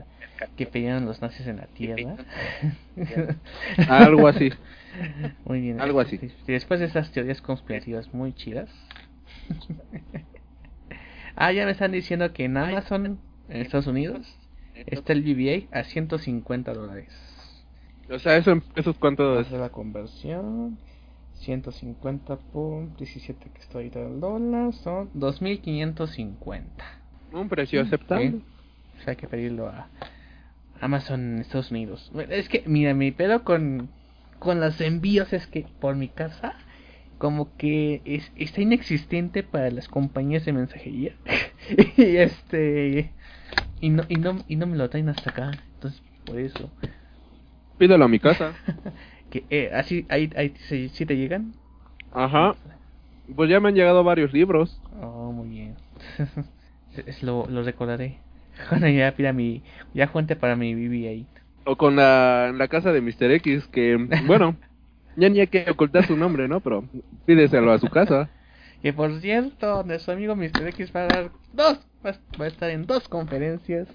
que 0.55 0.65
pelearon 0.67 1.05
los 1.05 1.21
nazis 1.21 1.45
en 1.47 1.57
la 1.57 1.65
tierra. 1.65 2.15
Algo 3.89 4.27
así. 4.27 4.49
Muy 5.45 5.61
bien. 5.61 5.81
Algo 5.81 5.99
así. 5.99 6.19
Y 6.47 6.51
después 6.51 6.79
de 6.79 6.87
esas 6.87 7.11
teorías 7.11 7.41
conspirativas 7.41 8.13
muy 8.13 8.33
chidas. 8.33 8.69
ah, 11.35 11.51
ya 11.51 11.65
me 11.65 11.71
están 11.71 11.91
diciendo 11.91 12.31
que 12.33 12.45
en 12.45 12.57
Amazon, 12.57 13.19
en 13.49 13.61
Estados 13.61 13.87
Unidos, 13.87 14.37
está 14.85 15.13
el 15.13 15.21
BBA 15.21 15.77
a 15.77 15.83
150 15.83 16.73
dólares. 16.73 17.13
O 18.09 18.19
sea, 18.19 18.37
eso, 18.37 18.61
eso 18.75 18.91
es 18.91 18.97
cuánto 18.97 19.39
es. 19.39 19.51
la 19.51 19.69
conversión. 19.69 20.77
150 21.41 22.35
por 22.51 22.97
17 22.97 23.49
que 23.53 23.59
está 23.59 23.77
ahorita 23.77 23.99
el 24.01 24.19
dólar 24.19 24.73
son 24.73 25.11
2550. 25.13 26.83
Un 27.31 27.47
precio 27.47 27.81
aceptable. 27.81 28.31
Sí. 28.31 28.43
O 28.97 29.03
sea, 29.03 29.11
hay 29.11 29.17
que 29.17 29.27
pedirlo 29.27 29.67
a 29.67 29.87
Amazon 30.81 31.35
en 31.35 31.39
Estados 31.39 31.71
Unidos. 31.71 32.09
Bueno, 32.13 32.33
Es 32.33 32.49
que, 32.49 32.63
mira, 32.65 32.93
mi 32.93 33.11
pedo 33.11 33.43
con, 33.43 33.89
con 34.39 34.59
los 34.59 34.79
envíos 34.81 35.33
es 35.33 35.47
que 35.47 35.67
por 35.79 35.95
mi 35.95 36.09
casa, 36.09 36.55
como 37.17 37.55
que 37.57 38.01
es, 38.05 38.31
está 38.35 38.61
inexistente 38.61 39.43
para 39.43 39.71
las 39.71 39.87
compañías 39.87 40.45
de 40.45 40.53
mensajería. 40.53 41.15
y 41.97 42.17
este. 42.17 43.13
Y 43.81 43.89
no, 43.89 44.05
y, 44.09 44.17
no, 44.17 44.43
y 44.47 44.55
no 44.57 44.67
me 44.67 44.77
lo 44.77 44.89
traen 44.89 45.09
hasta 45.09 45.31
acá. 45.31 45.51
Entonces, 45.75 46.01
por 46.25 46.39
eso. 46.39 46.71
Pídelo 47.77 48.05
a 48.05 48.07
mi 48.07 48.19
casa. 48.19 48.53
que 49.29 49.45
eh, 49.49 49.69
Así, 49.73 50.05
ahí, 50.09 50.29
ahí 50.35 50.53
sí, 50.67 50.89
sí 50.89 51.05
te 51.05 51.15
llegan. 51.15 51.53
Ajá. 52.11 52.55
Pues 53.35 53.49
ya 53.49 53.59
me 53.59 53.69
han 53.69 53.75
llegado 53.75 54.03
varios 54.03 54.33
libros. 54.33 54.81
Oh, 55.01 55.31
muy 55.31 55.49
bien. 55.49 55.75
Es- 56.95 57.21
lo, 57.23 57.45
lo 57.47 57.63
recordaré. 57.63 58.19
Cuando 58.69 58.87
ya 58.87 59.15
pida 59.15 59.33
mi. 59.33 59.63
Ya 59.93 60.11
cuente 60.11 60.35
para 60.35 60.55
mi 60.55 60.73
BB-8. 60.73 61.46
O 61.69 61.75
con 61.75 61.95
la, 61.97 62.51
la 62.55 62.67
casa 62.69 62.91
de 62.93 63.01
Mr. 63.01 63.31
X, 63.31 63.67
que, 63.67 63.97
bueno, 64.25 64.55
ya 65.17 65.27
ni 65.29 65.41
hay 65.41 65.47
que 65.47 65.69
ocultar 65.69 66.05
su 66.07 66.15
nombre, 66.15 66.47
¿no? 66.47 66.61
Pero 66.61 66.85
pídeselo 67.25 67.71
a 67.73 67.79
su 67.79 67.87
casa. 67.87 68.29
Que 68.81 68.93
por 68.93 69.19
cierto, 69.19 69.83
nuestro 69.83 70.13
amigo 70.13 70.35
Mr. 70.35 70.67
X 70.69 70.91
va 70.95 71.01
a 71.01 71.07
dar 71.07 71.31
dos. 71.53 71.79
Va 72.05 72.11
a- 72.43 72.47
estar 72.47 72.69
en 72.69 72.85
dos 72.85 73.07
conferencias. 73.09 73.87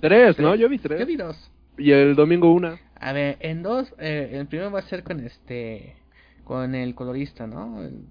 Tres, 0.00 0.38
¿no? 0.38 0.54
Yo 0.54 0.68
vi 0.68 0.78
tres. 0.78 0.98
Yo 1.00 1.06
vi 1.06 1.16
dos. 1.16 1.50
Y 1.76 1.90
el 1.90 2.14
domingo 2.14 2.52
una. 2.52 2.78
A 2.98 3.12
ver, 3.12 3.36
en 3.40 3.62
dos. 3.62 3.92
Eh, 3.98 4.30
el 4.32 4.46
primero 4.46 4.70
va 4.70 4.78
a 4.78 4.82
ser 4.82 5.02
con 5.02 5.20
este. 5.20 5.96
Con 6.44 6.74
el 6.74 6.94
colorista, 6.94 7.46
¿no? 7.46 7.82
El, 7.82 8.06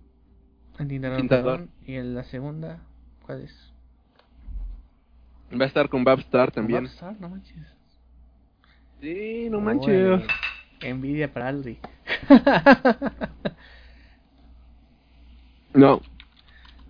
el 0.80 0.88
tintador. 0.88 1.68
Y 1.86 1.96
en 1.96 2.14
la 2.14 2.24
segunda. 2.26 2.80
¿Cuál 3.26 3.42
es? 3.44 3.74
Va 5.60 5.64
a 5.66 5.68
estar 5.68 5.88
con 5.90 6.04
Babstar 6.04 6.52
también. 6.52 6.84
Rockstar, 6.84 7.20
no 7.20 7.30
manches. 7.30 7.58
Sí, 9.04 9.50
no 9.50 9.60
manches. 9.60 10.22
Envidia 10.80 11.32
para 11.32 11.50
Aldi. 11.50 11.78
No. 15.74 16.02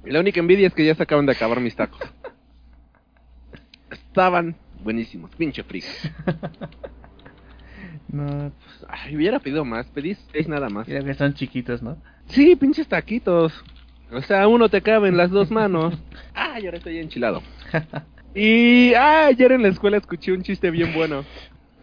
La 0.03 0.19
única 0.19 0.41
envidia 0.41 0.67
es 0.67 0.73
que 0.73 0.85
ya 0.85 0.93
se 0.93 1.03
acaban 1.03 1.25
de 1.25 1.31
acabar 1.31 1.61
mis 1.61 1.73
tacos. 1.73 2.01
Estaban 3.89 4.57
buenísimos, 4.83 5.31
pinche 5.37 5.63
frico. 5.63 5.87
no, 8.09 8.51
Ay, 8.89 9.15
hubiera 9.15 9.39
pedido 9.39 9.63
más, 9.63 9.87
pedí 9.87 10.17
seis 10.33 10.49
nada 10.49 10.67
más. 10.67 10.85
que 10.85 11.13
son 11.13 11.33
chiquitos, 11.33 11.81
¿no? 11.81 11.95
Sí, 12.27 12.57
pinches 12.57 12.89
taquitos. 12.89 13.53
O 14.11 14.21
sea, 14.21 14.49
uno 14.49 14.67
te 14.67 14.81
cabe 14.81 15.07
en 15.07 15.15
las 15.15 15.31
dos 15.31 15.49
manos. 15.49 15.97
Ay, 16.33 16.65
ahora 16.65 16.77
estoy 16.77 16.97
enchilado. 16.97 17.41
Y 18.35 18.93
ah, 18.95 19.27
ayer 19.27 19.53
en 19.53 19.61
la 19.61 19.69
escuela 19.69 19.95
escuché 19.95 20.33
un 20.33 20.43
chiste 20.43 20.69
bien 20.71 20.93
bueno. 20.93 21.23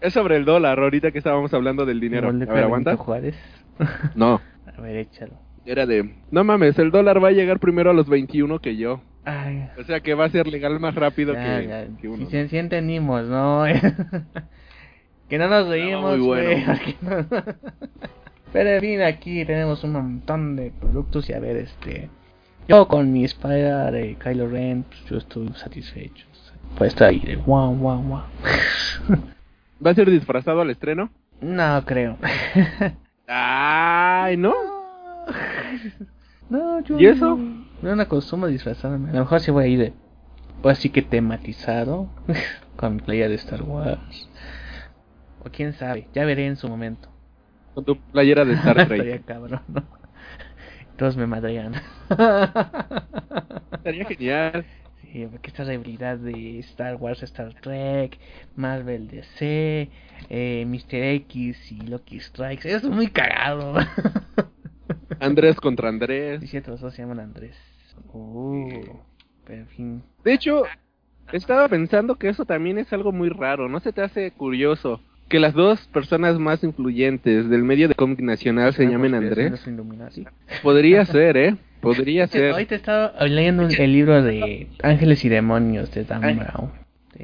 Es 0.01 0.13
sobre 0.15 0.37
el 0.37 0.45
dólar, 0.45 0.79
ahorita 0.79 1.11
que 1.11 1.19
estábamos 1.19 1.53
hablando 1.53 1.85
del 1.87 2.01
dinero. 2.01 2.29
A 2.29 2.33
ver, 2.33 2.65
aguanta. 2.65 2.97
Juárez. 2.97 3.37
No, 4.15 4.41
A 4.77 4.81
ver, 4.81 4.97
échalo. 4.97 5.33
era 5.65 5.87
de, 5.87 6.15
no 6.31 6.45
mames, 6.45 6.79
el 6.79 6.91
dólar 6.91 7.23
va 7.23 7.29
a 7.29 7.33
llegar 7.33 7.59
primero 7.61 7.91
a 7.91 7.95
los 7.95 8.09
21 8.09 8.59
que 8.61 8.77
yo. 8.77 9.01
Ay, 9.25 9.69
O 9.79 9.85
sea 9.85 10.01
que 10.01 10.15
va 10.15 10.27
a 10.27 10.31
ser 10.31 10.47
legal 10.47 10.79
más 10.81 10.95
rápido 10.95 11.33
ya, 11.35 11.61
que, 11.61 11.67
ya. 11.67 11.87
que 12.01 12.09
uno. 12.09 12.27
Sí, 12.31 12.49
sí 12.49 12.59
entendimos, 12.59 13.27
¿no? 13.29 13.65
que 15.29 15.39
no 15.39 15.49
nos 15.49 15.69
reímos, 15.69 16.19
muy 16.19 16.27
bueno. 16.27 16.75
no- 17.03 17.27
Pero 18.53 18.69
en 18.71 18.81
fin, 18.81 19.03
aquí 19.03 19.45
tenemos 19.45 19.83
un 19.85 19.93
montón 19.93 20.57
de 20.57 20.73
productos 20.79 21.29
y 21.31 21.33
a 21.35 21.39
ver, 21.41 21.57
este... 21.57 22.09
Yo 22.69 22.87
con 22.89 23.13
mi 23.13 23.25
espada 23.25 23.91
de 23.91 24.17
Kylo 24.23 24.49
Ren, 24.49 24.85
pues 24.85 25.05
yo 25.07 25.17
estoy 25.19 25.49
satisfecho. 25.55 26.27
Pues 26.77 26.89
está 26.93 27.07
ahí 27.07 27.19
de 27.21 27.37
guau, 27.37 27.75
guau, 27.77 28.03
guau. 28.03 28.23
¿Va 29.85 29.91
a 29.91 29.95
ser 29.95 30.11
disfrazado 30.11 30.61
al 30.61 30.71
estreno? 30.71 31.11
no 31.41 31.85
creo. 31.87 32.19
Ay, 33.27 34.37
¿no? 34.37 34.53
No, 36.49 36.81
yo 36.81 36.99
¿Y 36.99 37.07
eso? 37.07 37.39
No, 37.81 37.97
no 37.97 38.03
acostumbro 38.03 38.49
a 38.49 38.51
disfrazarme. 38.53 39.11
A 39.11 39.13
lo 39.15 39.21
mejor 39.21 39.41
sí 39.41 39.51
voy 39.51 39.65
a 39.65 39.67
ir 39.69 39.79
de. 39.79 39.93
O 40.63 40.69
así 40.69 40.91
que 40.91 41.01
tematizado. 41.03 42.09
con 42.77 42.97
mi 42.97 43.01
playa 43.03 43.29
de 43.29 43.37
Star 43.37 43.63
Wars. 43.63 44.29
O 45.45 45.51
quién 45.51 45.73
sabe. 45.75 46.09
Ya 46.13 46.25
veré 46.25 46.47
en 46.47 46.57
su 46.57 46.69
momento. 46.69 47.09
Con 47.75 47.85
tu 47.85 47.97
playera 48.01 48.45
de 48.45 48.55
Star 48.55 48.79
Estaría 48.81 49.05
Trek. 49.05 49.25
cabrón, 49.25 49.61
¿no? 49.69 49.83
Todos 50.97 51.17
me 51.17 51.27
madrean. 51.27 51.75
Estaría 53.73 54.05
genial. 54.07 54.65
Porque 55.31 55.49
esta 55.49 55.65
rivalidad 55.65 56.19
de 56.19 56.61
Star 56.61 56.97
Wars, 56.97 57.23
Star 57.23 57.53
Trek, 57.61 58.17
Marvel 58.57 59.09
DC, 59.09 59.89
eh, 60.29 60.65
Mr. 60.67 60.95
X 60.95 61.73
y 61.73 61.81
Loki 61.87 62.21
Strikes. 62.21 62.69
Eso 62.69 62.89
es 62.89 62.95
muy 62.95 63.09
cagado. 63.09 63.75
Andrés 65.21 65.57
contra 65.57 65.89
Andrés. 65.89 66.41
Sí, 66.41 66.47
cierto, 66.47 66.71
los 66.71 66.81
dos 66.81 66.95
se 66.95 67.03
llaman 67.03 67.21
Andrés. 67.21 67.57
Pero 69.47 69.63
en 69.63 69.69
fin. 69.69 70.03
De 70.25 70.33
hecho, 70.33 70.63
estaba 71.33 71.69
pensando 71.69 72.17
que 72.17 72.29
eso 72.29 72.45
también 72.45 72.79
es 72.79 72.93
algo 72.93 73.13
muy 73.13 73.29
raro. 73.29 73.69
¿No 73.69 73.81
se 73.81 73.93
te 73.93 74.03
hace 74.03 74.31
curioso 74.31 75.01
que 75.29 75.41
las 75.41 75.55
dos 75.55 75.87
personas 75.89 76.39
más 76.39 76.65
influyentes 76.65 77.49
del 77.49 77.63
medio 77.63 77.89
de 77.89 77.95
cómic 77.95 78.21
nacional 78.21 78.75
se 78.75 78.83
Una 78.83 78.93
llamen 78.93 79.15
Andrés? 79.15 79.69
Podría 80.63 81.05
ser, 81.05 81.37
¿eh? 81.37 81.57
Podría 81.81 82.27
Sí, 82.27 82.39
ser. 82.39 82.53
Hoy 82.55 82.67
te 82.67 82.75
estaba 82.77 83.13
leyendo 83.27 83.67
el 83.67 83.93
libro 83.93 84.23
de 84.23 84.69
Ángeles 84.83 85.25
y 85.25 85.29
Demonios 85.29 85.91
de 85.93 86.05
Dan. 86.05 86.21
Brown. 86.21 86.71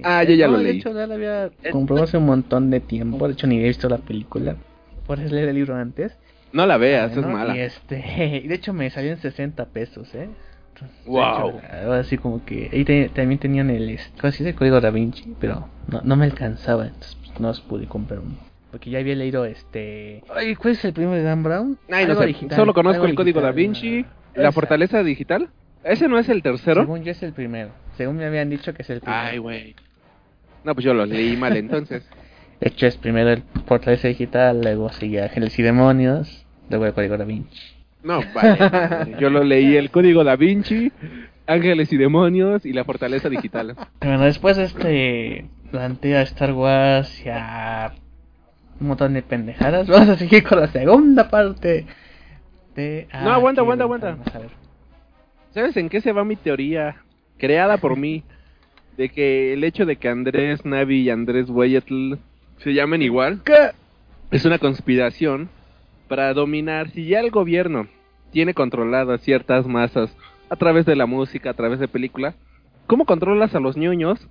Ah, 0.02 0.24
yo 0.24 0.34
ya 0.34 0.46
No, 0.46 0.52
lo 0.54 0.58
de 0.58 0.64
leí. 0.64 0.78
hecho, 0.78 0.92
ya 0.94 1.06
lo 1.06 1.14
había 1.14 1.50
comprado 1.70 2.02
hace 2.04 2.16
un 2.18 2.26
montón 2.26 2.70
de 2.70 2.80
tiempo. 2.80 3.26
De 3.28 3.34
hecho, 3.34 3.46
ni 3.46 3.58
he 3.58 3.62
visto 3.68 3.88
la 3.88 3.98
película. 3.98 4.56
Por 5.06 5.20
eso 5.20 5.34
leer 5.34 5.48
el 5.50 5.54
libro 5.56 5.76
antes. 5.76 6.18
No 6.52 6.66
la 6.66 6.76
veas, 6.76 7.10
Ah, 7.10 7.14
es 7.14 7.26
¿no? 7.26 7.28
mala. 7.28 7.54
Y 7.56 7.60
este, 7.60 7.96
de 8.46 8.54
hecho 8.54 8.72
me 8.72 8.90
salió 8.90 9.12
en 9.12 9.18
60 9.18 9.66
pesos, 9.66 10.14
¿eh? 10.14 10.28
Wow. 11.06 11.60
así 11.92 12.18
como 12.18 12.44
que 12.44 12.68
ahí 12.70 12.84
te- 12.84 13.08
también 13.08 13.38
tenían 13.38 13.70
el, 13.70 13.88
el 13.88 14.54
código 14.54 14.80
Da 14.80 14.90
Vinci, 14.90 15.34
pero 15.40 15.68
no, 15.88 16.02
no 16.04 16.16
me 16.16 16.26
alcanzaba, 16.26 16.86
entonces 16.86 17.16
pues, 17.24 17.40
no 17.40 17.48
os 17.48 17.60
pude 17.62 17.86
comprar 17.86 18.20
uno. 18.20 18.36
Porque 18.70 18.90
ya 18.90 18.98
había 18.98 19.14
leído 19.14 19.46
este... 19.46 20.22
Ay, 20.34 20.54
¿Cuál 20.54 20.74
es 20.74 20.84
el 20.84 20.92
primero 20.92 21.16
de 21.16 21.22
Dan 21.22 21.42
Brown? 21.42 21.78
Ay, 21.90 22.04
no 22.06 22.14
sé, 22.16 22.26
digital, 22.26 22.56
solo 22.56 22.74
conozco 22.74 23.06
el 23.06 23.14
código 23.14 23.40
da 23.40 23.52
digital, 23.52 23.80
Vinci, 23.82 24.06
ah, 24.06 24.12
la 24.36 24.52
fortaleza 24.52 25.02
digital. 25.02 25.48
¿Ese 25.84 26.08
no 26.08 26.18
es 26.18 26.28
el 26.28 26.42
tercero? 26.42 26.82
Según 26.82 27.04
yo 27.04 27.12
es 27.12 27.22
el 27.22 27.32
primero. 27.32 27.70
Según 27.96 28.16
me 28.16 28.26
habían 28.26 28.50
dicho 28.50 28.74
que 28.74 28.82
es 28.82 28.90
el 28.90 29.00
primero. 29.00 29.22
Ay, 29.22 29.38
güey. 29.38 29.74
No, 30.64 30.74
pues 30.74 30.84
yo 30.84 30.94
lo 30.94 31.06
leí 31.06 31.36
mal 31.36 31.56
entonces. 31.56 32.08
De 32.60 32.68
hecho 32.68 32.86
es 32.86 32.96
primero 32.96 33.30
el 33.30 33.42
Fortaleza 33.66 34.08
Digital, 34.08 34.60
luego 34.62 34.90
sigue 34.90 35.22
Ángeles 35.22 35.58
y 35.58 35.62
Demonios, 35.62 36.46
luego 36.70 36.86
el 36.86 36.94
Código 36.94 37.16
Da 37.16 37.24
Vinci. 37.24 37.76
No, 38.06 38.20
vale. 38.32 39.16
Yo 39.20 39.30
lo 39.30 39.42
leí 39.42 39.76
el 39.76 39.90
código 39.90 40.22
da 40.22 40.36
Vinci, 40.36 40.92
Ángeles 41.48 41.92
y 41.92 41.96
Demonios 41.96 42.64
y 42.64 42.72
la 42.72 42.84
fortaleza 42.84 43.28
digital. 43.28 43.74
Bueno, 44.00 44.24
después 44.24 44.58
este 44.58 45.46
plantea 45.72 46.22
Star 46.22 46.52
Wars 46.52 47.24
y 47.24 47.28
a 47.28 47.92
un 48.80 48.86
montón 48.86 49.14
de 49.14 49.22
pendejadas. 49.22 49.88
Vamos 49.88 50.08
a 50.08 50.16
seguir 50.16 50.44
con 50.44 50.60
la 50.60 50.68
segunda 50.68 51.28
parte 51.28 51.86
de... 52.76 53.08
No, 53.12 53.32
aguanta, 53.32 53.62
aguanta, 53.62 53.84
aguanta. 53.84 54.10
vamos 54.10 54.34
a 54.34 54.38
ver. 54.38 54.50
¿Sabes 55.52 55.76
en 55.76 55.88
qué 55.88 56.00
se 56.00 56.12
va 56.12 56.24
mi 56.24 56.36
teoría? 56.36 56.96
Creada 57.38 57.78
por 57.78 57.96
mí. 57.96 58.22
De 58.96 59.08
que 59.08 59.52
el 59.52 59.64
hecho 59.64 59.84
de 59.84 59.96
que 59.96 60.08
Andrés 60.08 60.64
Navi 60.64 61.02
y 61.02 61.10
Andrés 61.10 61.50
Weyetl 61.50 62.14
se 62.58 62.74
llamen 62.74 63.02
igual. 63.02 63.42
Es 64.30 64.44
una 64.44 64.58
conspiración 64.58 65.48
para 66.08 66.32
dominar. 66.34 66.90
Si 66.90 67.06
ya 67.06 67.20
el 67.20 67.30
gobierno 67.30 67.88
tiene 68.30 68.54
controladas 68.54 69.20
ciertas 69.22 69.66
masas 69.66 70.14
a 70.50 70.56
través 70.56 70.86
de 70.86 70.96
la 70.96 71.06
música, 71.06 71.50
a 71.50 71.54
través 71.54 71.78
de 71.78 71.88
película, 71.88 72.34
¿cómo 72.86 73.04
controlas 73.04 73.54
a 73.54 73.60
los 73.60 73.76
ñoños? 73.76 74.28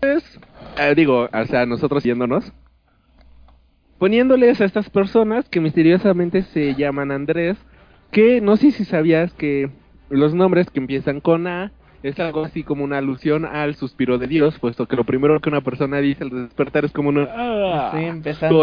Pues, 0.00 0.40
eh, 0.78 0.94
digo, 0.94 1.28
o 1.32 1.44
sea, 1.46 1.66
nosotros 1.66 2.04
yéndonos, 2.04 2.52
poniéndoles 3.98 4.60
a 4.60 4.64
estas 4.64 4.88
personas 4.88 5.48
que 5.48 5.60
misteriosamente 5.60 6.42
se 6.42 6.74
llaman 6.74 7.10
Andrés, 7.10 7.58
que 8.10 8.40
no 8.40 8.56
sé 8.56 8.72
si 8.72 8.84
sabías 8.84 9.32
que 9.34 9.70
los 10.08 10.34
nombres 10.34 10.68
que 10.70 10.80
empiezan 10.80 11.20
con 11.20 11.46
A 11.46 11.72
es 12.02 12.18
algo 12.18 12.44
así 12.44 12.64
como 12.64 12.82
una 12.84 12.96
alusión 12.98 13.44
al 13.44 13.74
suspiro 13.74 14.16
de 14.18 14.26
Dios, 14.26 14.58
puesto 14.58 14.86
que 14.86 14.96
lo 14.96 15.04
primero 15.04 15.38
que 15.40 15.50
una 15.50 15.60
persona 15.60 15.98
dice 15.98 16.24
al 16.24 16.30
despertar 16.30 16.84
es 16.86 16.92
como 16.92 17.10
una... 17.10 17.28
"Ah". 17.30 17.86
Estoy 17.86 18.00
Todo 18.00 18.10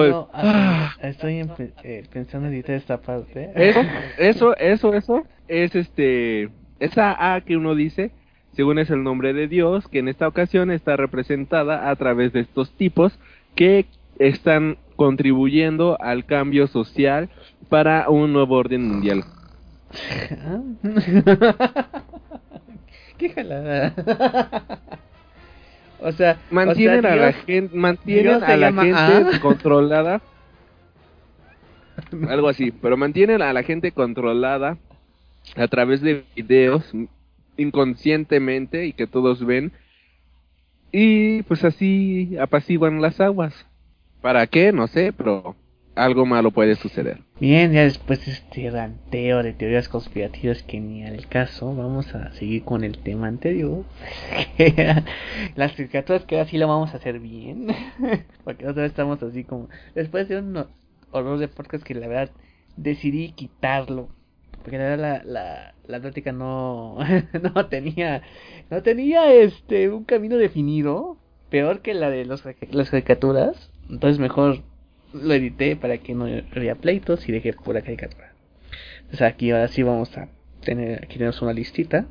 empezando 0.06 0.30
es- 0.34 0.44
a, 0.46 0.96
estoy 1.04 1.34
empe- 1.36 1.72
eh, 1.84 2.04
pensando 2.12 2.48
en 2.48 2.56
editar 2.56 2.76
esta 2.76 3.00
parte. 3.00 3.52
Eso, 3.56 3.80
eso, 4.18 4.58
eso, 4.58 4.94
eso 4.94 5.24
es 5.48 5.76
este, 5.76 6.50
esa 6.80 7.34
A 7.36 7.42
que 7.42 7.56
uno 7.58 7.76
dice, 7.76 8.12
según 8.54 8.80
es 8.80 8.90
el 8.90 9.04
nombre 9.04 9.34
de 9.34 9.48
Dios, 9.48 9.88
que 9.88 10.00
en 10.00 10.08
esta 10.08 10.28
ocasión 10.28 10.72
está 10.72 10.98
representada 10.98 11.90
a 11.92 11.96
través 11.96 12.34
de 12.34 12.40
estos 12.42 12.72
tipos 12.76 13.18
que 13.56 13.86
están 14.18 14.78
contribuyendo 14.96 15.96
al 16.02 16.26
cambio 16.26 16.66
social 16.66 17.30
para 17.70 18.10
un 18.10 18.34
nuevo 18.34 18.56
orden 18.56 18.88
mundial. 18.88 19.24
Qué 23.18 23.30
jalada. 23.30 23.94
o 26.00 26.12
sea, 26.12 26.38
Mantienen 26.52 27.00
o 27.00 27.02
sea, 27.02 27.14
a 27.14 27.16
la 27.16 27.34
gente, 27.34 27.76
mantienen 27.76 28.44
a 28.44 28.58
la 28.58 28.74
gente 28.74 29.36
A. 29.36 29.40
controlada, 29.42 30.22
algo 32.30 32.50
así, 32.50 32.72
pero 32.72 32.98
mantienen 32.98 33.42
a 33.42 33.54
la 33.54 33.64
gente 33.64 33.92
controlada 33.92 34.78
a 35.56 35.68
través 35.68 36.02
de 36.02 36.26
videos 36.36 36.92
inconscientemente 37.58 38.86
y 38.86 38.94
que 38.94 39.08
todos 39.08 39.46
ven 39.46 39.72
y 40.92 41.44
pues 41.44 41.64
así 41.64 42.38
apaciguan 42.40 43.02
las 43.02 43.20
aguas. 43.20 43.54
¿Para 44.22 44.48
qué? 44.48 44.72
No 44.72 44.88
sé, 44.88 45.14
pero 45.14 45.56
algo 45.98 46.26
malo 46.26 46.52
puede 46.52 46.76
suceder. 46.76 47.20
Bien, 47.40 47.72
ya 47.74 47.84
después 47.84 48.26
de 48.26 48.32
este 48.32 48.70
ranteo 48.70 49.44
de 49.44 49.54
teorías 49.54 49.90
conspirativas 49.90 50.64
que 50.64 50.80
ni 50.80 51.04
al 51.04 51.28
caso, 51.28 51.76
vamos 51.76 52.14
a 52.16 52.32
seguir 52.34 52.64
con 52.64 52.84
el 52.84 53.00
tema 53.00 53.28
anterior. 53.28 53.84
Las 55.56 55.74
caricaturas 55.74 56.26
que 56.26 56.38
ahora 56.38 56.50
sí 56.50 56.58
lo 56.58 56.68
vamos 56.68 56.94
a 56.94 56.98
hacer 56.98 57.20
bien. 57.20 57.68
Porque 58.44 58.68
otra 58.68 58.84
vez 58.84 58.92
estamos 58.92 59.22
así 59.24 59.44
como... 59.44 59.70
Después 59.96 60.28
de 60.30 60.38
un 60.38 60.66
horror 61.12 61.40
de 61.40 61.48
podcast 61.48 61.84
que 61.84 61.96
la 61.96 62.08
verdad 62.08 62.32
decidí 62.76 63.32
quitarlo. 63.32 64.10
Porque 64.64 64.78
la 64.78 64.84
verdad 64.86 65.24
la, 65.26 65.74
la, 65.88 66.00
la 66.00 66.32
no, 66.32 66.98
no 67.56 67.66
tenía... 67.68 68.22
No 68.70 68.84
tenía 68.84 69.34
este 69.34 69.90
un 69.90 70.04
camino 70.04 70.38
definido. 70.38 71.18
Peor 71.50 71.82
que 71.82 71.94
la 71.94 72.10
de 72.10 72.26
los, 72.26 72.44
las 72.72 72.90
caricaturas. 72.90 73.72
Entonces 73.90 74.20
mejor 74.20 74.64
lo 75.14 75.34
edité 75.34 75.76
para 75.76 75.98
que 75.98 76.14
no 76.14 76.26
había 76.26 76.76
pleitos 76.76 77.28
y 77.28 77.32
dejé 77.32 77.54
pura 77.54 77.82
caricatura. 77.82 78.34
Entonces 79.02 79.22
aquí 79.22 79.52
ahora 79.52 79.68
sí 79.68 79.84
vamos 79.84 80.18
a 80.18 80.28
tener, 80.64 81.04
aquí 81.04 81.18
tenemos 81.18 81.42
una 81.42 81.54
listita, 81.54 82.06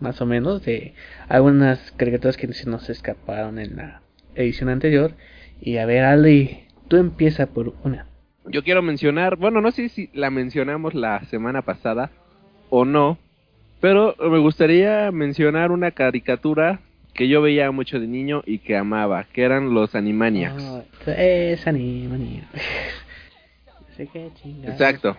más 0.00 0.20
o 0.20 0.26
menos, 0.26 0.64
de 0.64 0.94
algunas 1.28 1.92
caricaturas 1.92 2.36
que 2.36 2.52
se 2.52 2.68
nos 2.68 2.90
escaparon 2.90 3.58
en 3.58 3.76
la 3.76 4.02
edición 4.34 4.68
anterior. 4.68 5.12
Y 5.60 5.76
a 5.76 5.86
ver, 5.86 6.04
Ali, 6.04 6.64
tú 6.88 6.96
empieza 6.96 7.46
por 7.46 7.74
una. 7.84 8.06
Yo 8.46 8.64
quiero 8.64 8.82
mencionar, 8.82 9.36
bueno, 9.36 9.60
no 9.60 9.70
sé 9.70 9.88
si 9.88 10.10
la 10.12 10.30
mencionamos 10.30 10.94
la 10.94 11.24
semana 11.26 11.62
pasada 11.62 12.10
o 12.70 12.84
no, 12.84 13.18
pero 13.80 14.16
me 14.18 14.38
gustaría 14.38 15.12
mencionar 15.12 15.70
una 15.70 15.92
caricatura 15.92 16.80
que 17.14 17.28
yo 17.28 17.42
veía 17.42 17.70
mucho 17.70 18.00
de 18.00 18.06
niño 18.06 18.42
y 18.46 18.58
que 18.58 18.76
amaba, 18.76 19.24
que 19.24 19.42
eran 19.42 19.74
los 19.74 19.94
Animaniacs. 19.94 20.62
Oh, 20.62 20.84
es 21.06 21.66
Animaniacs. 21.66 22.48
Exacto. 23.98 25.16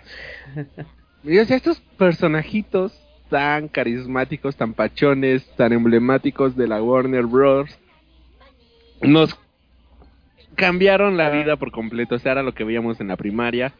Y 1.25 1.37
o 1.39 1.45
sea, 1.45 1.55
estos 1.55 1.79
personajitos 1.97 2.91
tan 3.29 3.69
carismáticos, 3.69 4.57
tan 4.57 4.73
pachones, 4.73 5.47
tan 5.55 5.71
emblemáticos 5.71 6.57
de 6.57 6.67
la 6.67 6.83
Warner 6.83 7.23
Bros. 7.23 7.69
nos 9.01 9.39
cambiaron 10.55 11.15
la 11.15 11.29
vida 11.29 11.55
por 11.55 11.71
completo. 11.71 12.15
O 12.15 12.19
sea, 12.19 12.33
era 12.33 12.43
lo 12.43 12.53
que 12.53 12.65
veíamos 12.65 12.99
en 12.99 13.07
la 13.07 13.15
primaria, 13.15 13.73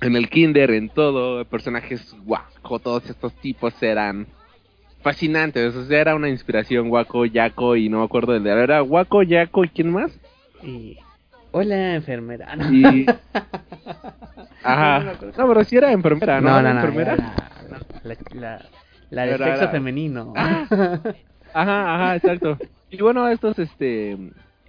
en 0.00 0.16
el 0.16 0.28
kinder, 0.28 0.72
en 0.72 0.88
todo. 0.88 1.44
Personajes 1.44 2.14
guaco, 2.24 2.80
todos 2.80 3.08
estos 3.08 3.32
tipos 3.34 3.80
eran 3.80 4.26
fascinantes. 5.02 5.74
O 5.74 5.84
sea, 5.84 6.00
era 6.00 6.14
una 6.14 6.28
inspiración 6.28 6.88
guaco, 6.88 7.24
yaco 7.26 7.76
y 7.76 7.88
no 7.88 7.98
me 7.98 8.04
acuerdo 8.04 8.32
del 8.32 8.42
de 8.44 8.50
Era 8.50 8.80
guaco, 8.80 9.22
yaco 9.22 9.64
y 9.64 9.68
quién 9.68 9.92
más. 9.92 10.12
Y... 10.62 10.96
Hola, 11.52 11.94
enfermera. 11.94 12.54
Y- 12.70 13.06
Ajá. 14.62 15.14
No, 15.38 15.48
pero 15.48 15.64
si 15.64 15.76
era 15.76 15.92
enfermera, 15.92 16.40
¿no? 16.40 16.50
No, 16.50 16.58
¿Era 16.60 16.68
no, 16.74 16.74
no, 16.74 16.80
enfermera? 16.86 17.16
La, 17.16 17.78
la, 18.02 18.16
la, 18.34 18.64
la 19.10 19.22
de 19.26 19.38
sexo 19.38 19.44
era- 19.62 19.68
femenino. 19.68 20.32
Ajá, 20.36 20.98
ajá, 21.54 22.16
exacto. 22.16 22.58
Y 22.90 22.98
bueno, 23.00 23.26
estos, 23.28 23.58
este, 23.58 24.16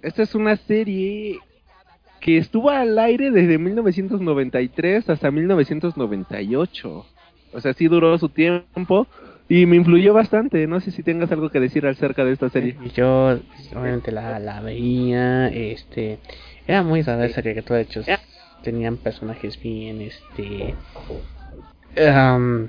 esta 0.02 0.22
es 0.22 0.34
una 0.34 0.56
serie 0.56 1.38
que 2.20 2.38
estuvo 2.38 2.70
al 2.70 2.98
aire 2.98 3.30
desde 3.30 3.58
1993 3.58 5.10
hasta 5.10 5.30
1998. 5.30 7.06
O 7.52 7.60
sea, 7.60 7.72
sí 7.74 7.86
duró 7.88 8.16
su 8.18 8.28
tiempo 8.28 9.06
y 9.48 9.66
me 9.66 9.76
influyó 9.76 10.12
bastante. 10.12 10.66
No 10.66 10.80
sé 10.80 10.90
si 10.90 11.02
tengas 11.02 11.32
algo 11.32 11.50
que 11.50 11.60
decir 11.60 11.86
acerca 11.86 12.24
de 12.24 12.32
esta 12.32 12.50
serie. 12.50 12.76
Y 12.84 12.90
Yo 12.90 13.38
obviamente 13.74 14.12
la, 14.12 14.38
la 14.38 14.60
veía, 14.60 15.48
este, 15.48 16.18
era 16.66 16.82
muy 16.82 17.02
rara 17.02 17.26
esa 17.26 17.42
caricatura, 17.42 17.78
de 17.78 17.84
hecho, 17.84 18.02
tenían 18.62 18.98
personajes 18.98 19.60
bien, 19.60 20.02
este, 20.02 20.74
am, 22.06 22.68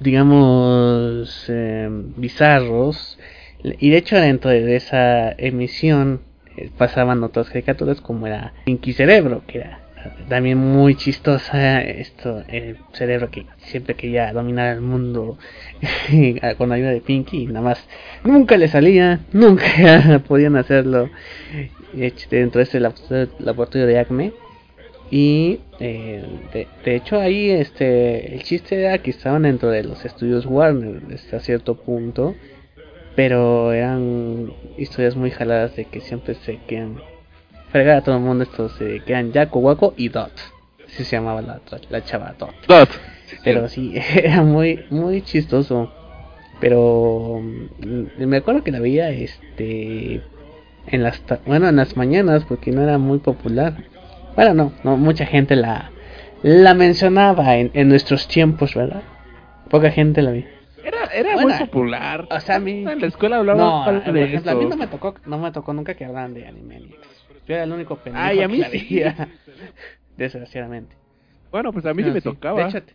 digamos, 0.00 1.48
em, 1.48 2.12
bizarros, 2.16 3.18
y 3.62 3.90
de 3.90 3.96
hecho 3.96 4.16
dentro 4.16 4.50
de 4.50 4.76
esa 4.76 5.32
emisión 5.32 6.20
eh, 6.56 6.70
pasaban 6.76 7.22
otras 7.22 7.48
caricaturas 7.48 8.00
como 8.00 8.26
era 8.26 8.52
Pinky 8.64 8.92
Cerebro, 8.92 9.42
que 9.46 9.58
era 9.58 9.80
también 10.28 10.58
muy 10.58 10.94
chistosa 10.94 11.80
esto 11.82 12.42
el 12.48 12.78
cerebro 12.92 13.30
que 13.30 13.46
siempre 13.58 13.94
quería 13.94 14.32
dominar 14.32 14.74
el 14.74 14.80
mundo 14.80 15.38
con 16.58 16.72
ayuda 16.72 16.90
de 16.90 17.00
Pinky 17.00 17.42
y 17.42 17.46
nada 17.46 17.62
más. 17.62 17.86
Nunca 18.24 18.56
le 18.56 18.68
salía 18.68 19.20
nunca 19.32 20.22
podían 20.28 20.56
hacerlo 20.56 21.10
este, 21.96 22.36
dentro 22.36 22.58
de 22.58 22.64
ese 22.64 22.80
laboratorio, 22.80 23.86
de 23.86 23.98
Acme 23.98 24.32
y 25.10 25.60
eh, 25.80 26.24
de, 26.52 26.66
de 26.84 26.96
hecho 26.96 27.20
ahí 27.20 27.50
este 27.50 28.34
el 28.34 28.42
chiste 28.42 28.80
era 28.80 28.98
que 28.98 29.10
estaban 29.10 29.42
dentro 29.42 29.70
de 29.70 29.84
los 29.84 30.04
estudios 30.04 30.46
Warner 30.46 31.02
hasta 31.14 31.40
cierto 31.40 31.76
punto 31.76 32.34
pero 33.14 33.72
eran 33.72 34.52
historias 34.78 35.14
muy 35.14 35.30
jaladas 35.30 35.76
de 35.76 35.84
que 35.84 36.00
siempre 36.00 36.34
se 36.34 36.58
quedan 36.66 37.00
fregar 37.74 37.96
a 37.96 38.00
todo 38.02 38.14
el 38.14 38.20
mundo 38.22 38.44
estos 38.44 38.70
se 38.74 39.00
quedan 39.00 39.32
Jaco, 39.32 39.58
Waco 39.58 39.94
y 39.96 40.08
Dot 40.08 40.30
así 40.86 41.02
se 41.02 41.16
llamaba 41.16 41.42
la, 41.42 41.60
la 41.90 42.04
chava 42.04 42.32
Dot 42.38 42.54
Dot. 42.68 42.88
pero 43.42 43.68
sí, 43.68 43.94
era 44.14 44.42
muy, 44.42 44.84
muy 44.90 45.22
chistoso. 45.22 45.92
Pero 46.60 47.40
mm, 47.42 48.24
me 48.26 48.36
acuerdo 48.36 48.62
que 48.62 48.70
la 48.70 48.78
veía 48.78 49.10
este 49.10 50.22
en 50.86 51.02
las 51.02 51.20
bueno, 51.46 51.68
en 51.68 51.74
las 51.74 51.96
mañanas 51.96 52.44
porque 52.44 52.70
no 52.70 52.80
era 52.80 52.96
muy 52.96 53.18
popular. 53.18 53.74
Bueno, 54.36 54.54
no, 54.54 54.72
no 54.84 54.96
mucha 54.96 55.26
gente 55.26 55.56
la 55.56 55.90
la 56.44 56.74
mencionaba 56.74 57.56
en, 57.56 57.72
en 57.74 57.88
nuestros 57.88 58.28
tiempos, 58.28 58.76
¿verdad? 58.76 59.02
Poca 59.68 59.90
gente 59.90 60.22
la 60.22 60.30
vi. 60.30 60.44
Era, 60.84 61.06
era 61.12 61.32
Bueno, 61.34 61.48
muy 61.48 61.58
popular. 61.58 62.28
O 62.30 62.38
sea, 62.38 62.56
a 62.56 62.60
mí 62.60 62.84
En 62.86 63.00
la 63.00 63.06
escuela 63.08 63.38
hablaba 63.38 63.58
no, 63.58 63.92
de 63.92 64.00
por 64.02 64.16
ejemplo, 64.16 64.52
a 64.52 64.54
mí 64.54 64.64
no 64.66 64.76
me 64.76 64.86
tocó, 64.86 65.16
no 65.26 65.38
me 65.38 65.50
tocó 65.50 65.72
nunca 65.72 65.94
que 65.94 66.04
hablaran 66.04 66.34
de 66.34 66.46
Animaniacs. 66.46 67.13
Yo 67.46 67.54
era 67.54 67.64
el 67.64 67.72
único 67.72 67.96
pendejo 67.96 68.24
Ay, 68.24 68.40
a 68.42 68.48
mí 68.48 68.62
sí. 68.70 69.00
desgraciadamente. 70.16 70.96
Bueno, 71.50 71.72
pues 71.72 71.84
a 71.86 71.92
mí 71.94 72.02
sí 72.02 72.08
No, 72.08 72.14
me 72.14 72.20
sí. 72.20 72.28
tocaba. 72.28 72.62
De 72.62 72.68
hecho, 72.68 72.82
te- 72.82 72.94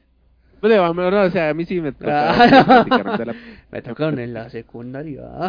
Bueno, 0.61 0.83
a 0.83 0.93
mí- 0.93 1.01
no, 1.01 1.21
o 1.23 1.29
sea, 1.29 1.49
a 1.49 1.53
mí 1.53 1.65
sí 1.65 1.79
me 1.81 1.91
tocaba. 1.91 2.35
Ah. 2.37 2.85
la- 3.25 3.35
me 3.71 3.81
tocaron 3.81 4.19
en 4.19 4.33
la 4.33 4.49
secundaria. 4.49 5.21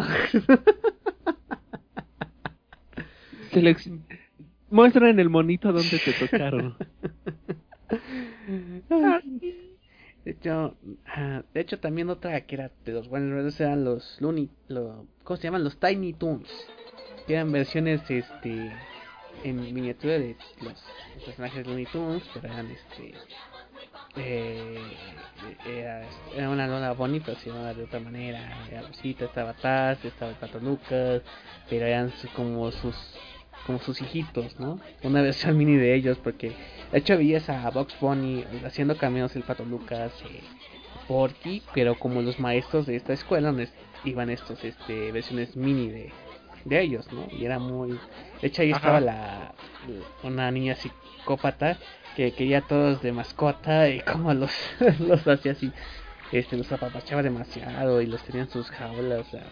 Selec- 3.51 3.99
Muestra 4.69 5.09
en 5.09 5.19
el 5.19 5.29
monito 5.29 5.73
donde 5.73 5.99
te 5.99 6.13
tocaron. 6.13 6.75
De 10.23 10.31
hecho, 10.31 10.77
ah, 11.07 11.43
de 11.53 11.59
hecho 11.59 11.79
también 11.79 12.09
otra 12.09 12.39
que 12.41 12.55
era 12.55 12.71
de 12.85 12.93
los 12.93 13.09
buenos 13.09 13.59
eran 13.59 13.83
los 13.83 14.21
Looney, 14.21 14.49
lo, 14.69 15.05
¿cómo 15.23 15.35
se 15.37 15.43
llaman? 15.43 15.63
Los 15.65 15.77
Tiny 15.77 16.13
Toons, 16.13 16.47
que 17.27 17.33
eran 17.33 17.51
versiones 17.51 18.01
este 18.09 18.71
en 19.43 19.73
miniatura 19.73 20.19
de 20.19 20.35
los 20.61 20.73
personajes 21.25 21.65
Looney 21.65 21.85
Tunes, 21.85 22.23
pero 22.33 22.47
eran 22.47 22.69
este 22.71 23.13
eh, 24.17 24.77
era, 25.65 26.03
era 26.35 26.49
una 26.49 26.67
Lola 26.67 26.91
Bonnie, 26.91 27.21
pero 27.21 27.37
se 27.39 27.49
llamaba 27.49 27.73
de 27.73 27.83
otra 27.83 27.99
manera, 27.99 28.67
era 28.69 28.81
Rosita, 28.81 29.25
estaba 29.25 29.53
Taz, 29.53 30.03
estaba 30.03 30.31
el 30.31 30.37
Pato 30.37 30.59
Lucas, 30.59 31.21
pero 31.69 31.85
eran 31.85 32.11
como 32.35 32.71
sus 32.71 32.95
como 33.65 33.79
sus 33.79 34.01
hijitos, 34.01 34.59
¿no? 34.59 34.79
Una 35.03 35.21
versión 35.21 35.57
mini 35.57 35.77
de 35.77 35.93
ellos, 35.93 36.17
porque 36.17 36.51
de 36.91 36.97
hecho 36.97 37.15
veías 37.17 37.47
a 37.47 37.69
Box 37.69 37.95
Bunny 38.01 38.43
haciendo 38.65 38.97
cameos 38.97 39.35
el 39.35 39.43
Pato 39.43 39.63
Lucas, 39.65 40.11
eh, 40.29 40.41
Porky, 41.07 41.61
pero 41.73 41.97
como 41.97 42.21
los 42.21 42.39
maestros 42.39 42.87
de 42.87 42.95
esta 42.95 43.13
escuela 43.13 43.49
donde 43.49 43.69
iban 44.03 44.29
estos 44.29 44.63
este 44.63 45.11
versiones 45.11 45.55
mini 45.55 45.89
de, 45.89 46.11
de 46.65 46.81
ellos, 46.81 47.11
¿no? 47.11 47.27
Y 47.31 47.45
era 47.45 47.59
muy 47.59 47.91
de 48.41 48.47
hecho 48.47 48.61
ahí 48.61 48.71
Ajá. 48.71 48.79
estaba 48.79 48.99
la 48.99 49.53
una 50.23 50.51
niña 50.51 50.75
psicópata 50.75 51.77
que 52.15 52.31
quería 52.33 52.59
a 52.59 52.61
todos 52.61 53.01
de 53.01 53.11
mascota 53.11 53.89
y 53.89 53.99
como 54.01 54.33
los 54.33 54.51
los 54.99 55.27
hacía 55.27 55.53
así 55.53 55.71
este 56.31 56.57
los 56.57 56.71
apapachaba 56.71 57.23
demasiado 57.23 58.01
y 58.01 58.07
los 58.07 58.23
tenía 58.23 58.43
en 58.43 58.49
sus 58.49 58.69
jaulas, 58.69 59.27
o 59.27 59.31
sea, 59.31 59.43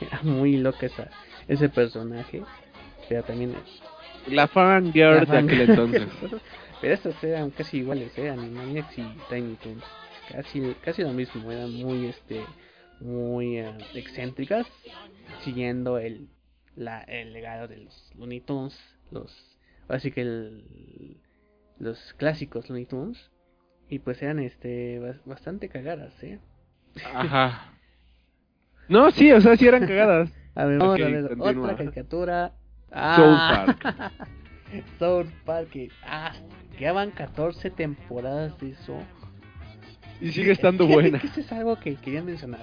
era 0.00 0.20
muy 0.22 0.56
loca 0.56 0.86
esa 0.86 1.08
ese 1.48 1.68
personaje, 1.68 2.42
pero 3.08 3.22
también 3.22 3.54
La 4.28 4.48
fan 4.48 4.92
girl 4.92 5.16
la 5.16 5.24
de 5.24 5.38
aquel 5.38 5.60
entonces. 5.60 6.08
Pero 6.80 6.94
estos 6.94 7.24
eran 7.24 7.50
casi 7.50 7.78
iguales, 7.78 8.12
¿eh? 8.18 8.28
Animaniacs 8.28 8.98
y 8.98 9.04
Tiny 9.30 9.54
Toons. 9.54 9.84
Casi, 10.30 10.74
casi 10.82 11.02
lo 11.02 11.14
mismo, 11.14 11.50
eran 11.50 11.72
muy, 11.72 12.06
este, 12.06 12.44
muy 13.00 13.58
eh, 13.58 13.72
excéntricas, 13.94 14.66
siguiendo 15.42 15.96
el, 15.96 16.28
la, 16.76 17.00
el 17.02 17.32
legado 17.32 17.68
de 17.68 17.78
los 17.78 18.12
Looney 18.16 18.40
Tunes, 18.40 18.78
los, 19.10 19.56
así 19.88 20.10
que 20.10 20.22
el, 20.22 21.16
los 21.78 22.14
clásicos 22.14 22.68
Looney 22.68 22.86
Tunes, 22.86 23.30
y 23.88 23.98
pues 23.98 24.22
eran, 24.22 24.38
este, 24.40 25.00
bas- 25.00 25.20
bastante 25.24 25.68
cagadas, 25.68 26.22
¿eh? 26.22 26.38
Ajá. 27.12 27.70
No, 28.86 29.10
sí, 29.10 29.32
o 29.32 29.40
sea, 29.40 29.56
sí 29.56 29.66
eran 29.66 29.86
cagadas. 29.86 30.30
A 30.54 30.66
ver, 30.66 30.80
a 30.82 30.88
otra 30.90 31.74
caricatura. 31.74 32.52
South 32.92 33.38
Park. 33.48 34.12
South 34.98 35.28
Park, 35.46 35.70
que, 35.70 35.88
ah, 36.04 36.32
ya 36.78 36.92
van 36.92 37.10
14 37.10 37.70
temporadas 37.70 38.60
de 38.60 38.72
eso. 38.72 38.98
Y 40.20 40.32
sigue 40.32 40.52
estando 40.52 40.86
buena. 40.86 41.18
que 41.18 41.28
eso 41.28 41.40
es 41.40 41.50
algo 41.50 41.80
que 41.80 41.96
quería 41.96 42.22
mencionar. 42.22 42.60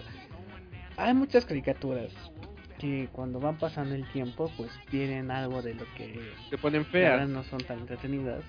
Hay 0.96 1.14
muchas 1.16 1.44
caricaturas 1.44 2.14
que 2.82 3.08
cuando 3.12 3.40
van 3.40 3.58
pasando 3.58 3.94
el 3.96 4.06
tiempo, 4.12 4.52
pues 4.58 4.72
tienen 4.90 5.30
algo 5.32 5.62
de 5.62 5.76
lo 5.76 5.86
que 5.96 6.20
Se 6.50 6.58
ponen 6.58 6.84
feas. 6.86 7.30
no 7.30 7.44
son 7.44 7.60
tan 7.62 7.80
entretenidas. 7.80 8.44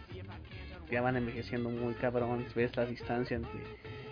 Ya 0.91 1.03
van 1.03 1.17
envejeciendo 1.17 1.71
muy 1.71 1.95
cabrón, 1.95 2.45
ves 2.55 2.77
la 2.77 2.85
distancia 2.87 3.37
entre, 3.37 3.61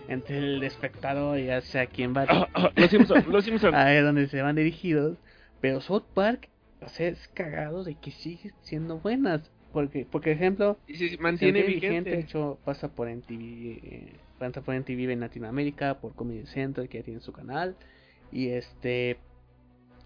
entre 0.09 0.39
el 0.39 0.63
espectador 0.63 1.39
y 1.39 1.47
ya 1.47 1.61
sea 1.61 1.87
quien 1.87 2.15
va 2.15 2.25
Los 2.77 2.91
Simpsons, 2.91 3.27
los 3.27 3.45
Simpsons. 3.45 3.75
a 3.75 3.85
ver 3.85 4.05
dónde 4.05 4.29
se 4.29 4.41
van 4.43 4.57
dirigidos. 4.57 5.19
Pero 5.61 5.81
South 5.81 6.05
Park, 6.15 6.49
o 6.81 6.89
sea, 6.89 7.09
es 7.09 7.29
cagado 7.29 7.85
de 7.85 7.95
que 7.97 8.11
sigue 8.11 8.53
siendo 8.63 8.99
buenas. 8.99 9.51
Porque, 9.73 10.05
por 10.05 10.27
ejemplo, 10.27 10.79
Y 10.89 10.95
se 10.97 11.17
mantiene 11.19 11.63
vigente. 11.63 12.11
De 12.11 12.21
hecho, 12.21 12.59
pasa 12.65 12.89
por 12.89 13.09
NTV, 13.09 13.79
eh, 13.85 14.13
pasa 14.39 14.63
por 14.63 14.75
NTV 14.75 15.13
en 15.13 15.21
Latinoamérica, 15.21 16.01
por 16.01 16.15
Comedy 16.15 16.47
Central, 16.47 16.89
que 16.89 16.99
ya 16.99 17.05
tiene 17.05 17.21
su 17.21 17.33
canal. 17.33 17.77
Y 18.33 18.49
este 18.49 19.19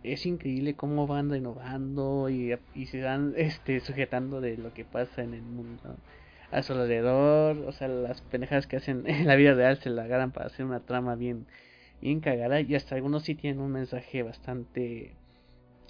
es 0.05 0.27
increíble 0.27 0.77
cómo 0.77 1.07
van 1.07 1.31
renovando 1.31 2.29
y, 2.31 2.57
y 2.75 2.87
se 2.87 3.03
van 3.03 3.35
este, 3.37 3.81
sujetando 3.81 4.40
de 4.40 4.57
lo 4.59 4.73
que 4.75 4.85
pasa 4.85 5.23
en 5.23 5.35
el 5.35 5.43
mundo 5.43 5.97
a 6.51 6.62
su 6.62 6.73
alrededor. 6.75 7.59
O 7.67 7.73
sea, 7.73 7.88
las 7.88 8.21
pendejadas 8.23 8.67
que 8.67 8.77
hacen 8.77 9.05
en 9.09 9.27
la 9.27 9.37
vida 9.37 9.55
real 9.55 9.79
se 9.79 9.90
la 9.90 10.05
agarran 10.05 10.33
para 10.33 10.47
hacer 10.47 10.64
una 10.67 10.81
trama 10.81 11.14
bien, 11.17 11.47
bien 12.01 12.21
cagada. 12.21 12.61
Y 12.61 12.75
hasta 12.75 12.95
algunos 12.97 13.25
sí 13.25 13.35
tienen 13.35 13.61
un 13.61 13.73
mensaje 13.73 14.23
bastante 14.23 15.17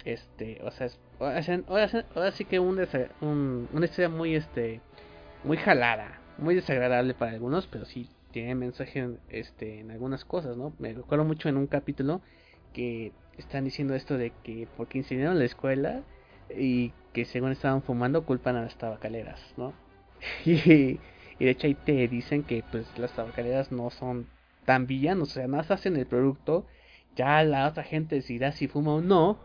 este 0.03 0.59
o 0.63 0.71
sea, 0.71 0.87
es- 0.87 0.99
ahora, 1.19 2.31
sí- 2.31 2.45
que 2.45 2.59
un, 2.59 2.79
un 3.21 3.67
una 3.73 3.85
historia 3.85 4.09
muy 4.09 4.35
este 4.35 4.81
muy 5.43 5.57
jalada 5.57 6.19
muy 6.37 6.55
desagradable 6.55 7.13
para 7.13 7.31
algunos 7.31 7.67
pero 7.67 7.85
sí 7.85 8.09
tiene 8.31 8.55
mensaje 8.55 9.07
este 9.29 9.79
en 9.79 9.91
algunas 9.91 10.25
cosas 10.25 10.57
no 10.57 10.73
me 10.79 10.93
recuerdo 10.93 11.25
mucho 11.25 11.49
en 11.49 11.57
un 11.57 11.67
capítulo 11.67 12.21
que 12.75 13.13
están 13.37 13.63
diciendo 13.63 13.95
esto 13.95 14.17
de 14.17 14.31
que 14.43 14.67
porque 14.77 14.97
incendiaron 14.97 15.39
la 15.39 15.45
escuela 15.45 16.03
y 16.55 16.91
que 17.13 17.25
según 17.25 17.51
estaban 17.51 17.81
fumando 17.81 18.25
culpan 18.25 18.57
a 18.57 18.61
las 18.61 18.77
tabacaleras 18.77 19.41
no 19.57 19.73
y, 20.45 20.99
y 21.39 21.45
de 21.45 21.49
hecho 21.49 21.67
ahí 21.67 21.73
te 21.73 22.07
dicen 22.07 22.43
que 22.43 22.63
pues 22.69 22.85
las 22.99 23.13
tabacaleras 23.13 23.71
no 23.71 23.89
son 23.89 24.27
tan 24.65 24.87
villanos 24.87 25.29
o 25.29 25.33
sea 25.33 25.47
nada 25.47 25.57
más 25.57 25.71
hacen 25.71 25.95
el 25.95 26.05
producto 26.05 26.65
ya 27.15 27.41
la 27.43 27.67
otra 27.67 27.83
gente 27.83 28.15
decidirá 28.15 28.51
si 28.51 28.67
fuma 28.67 28.95
o 28.95 29.01
no 29.01 29.39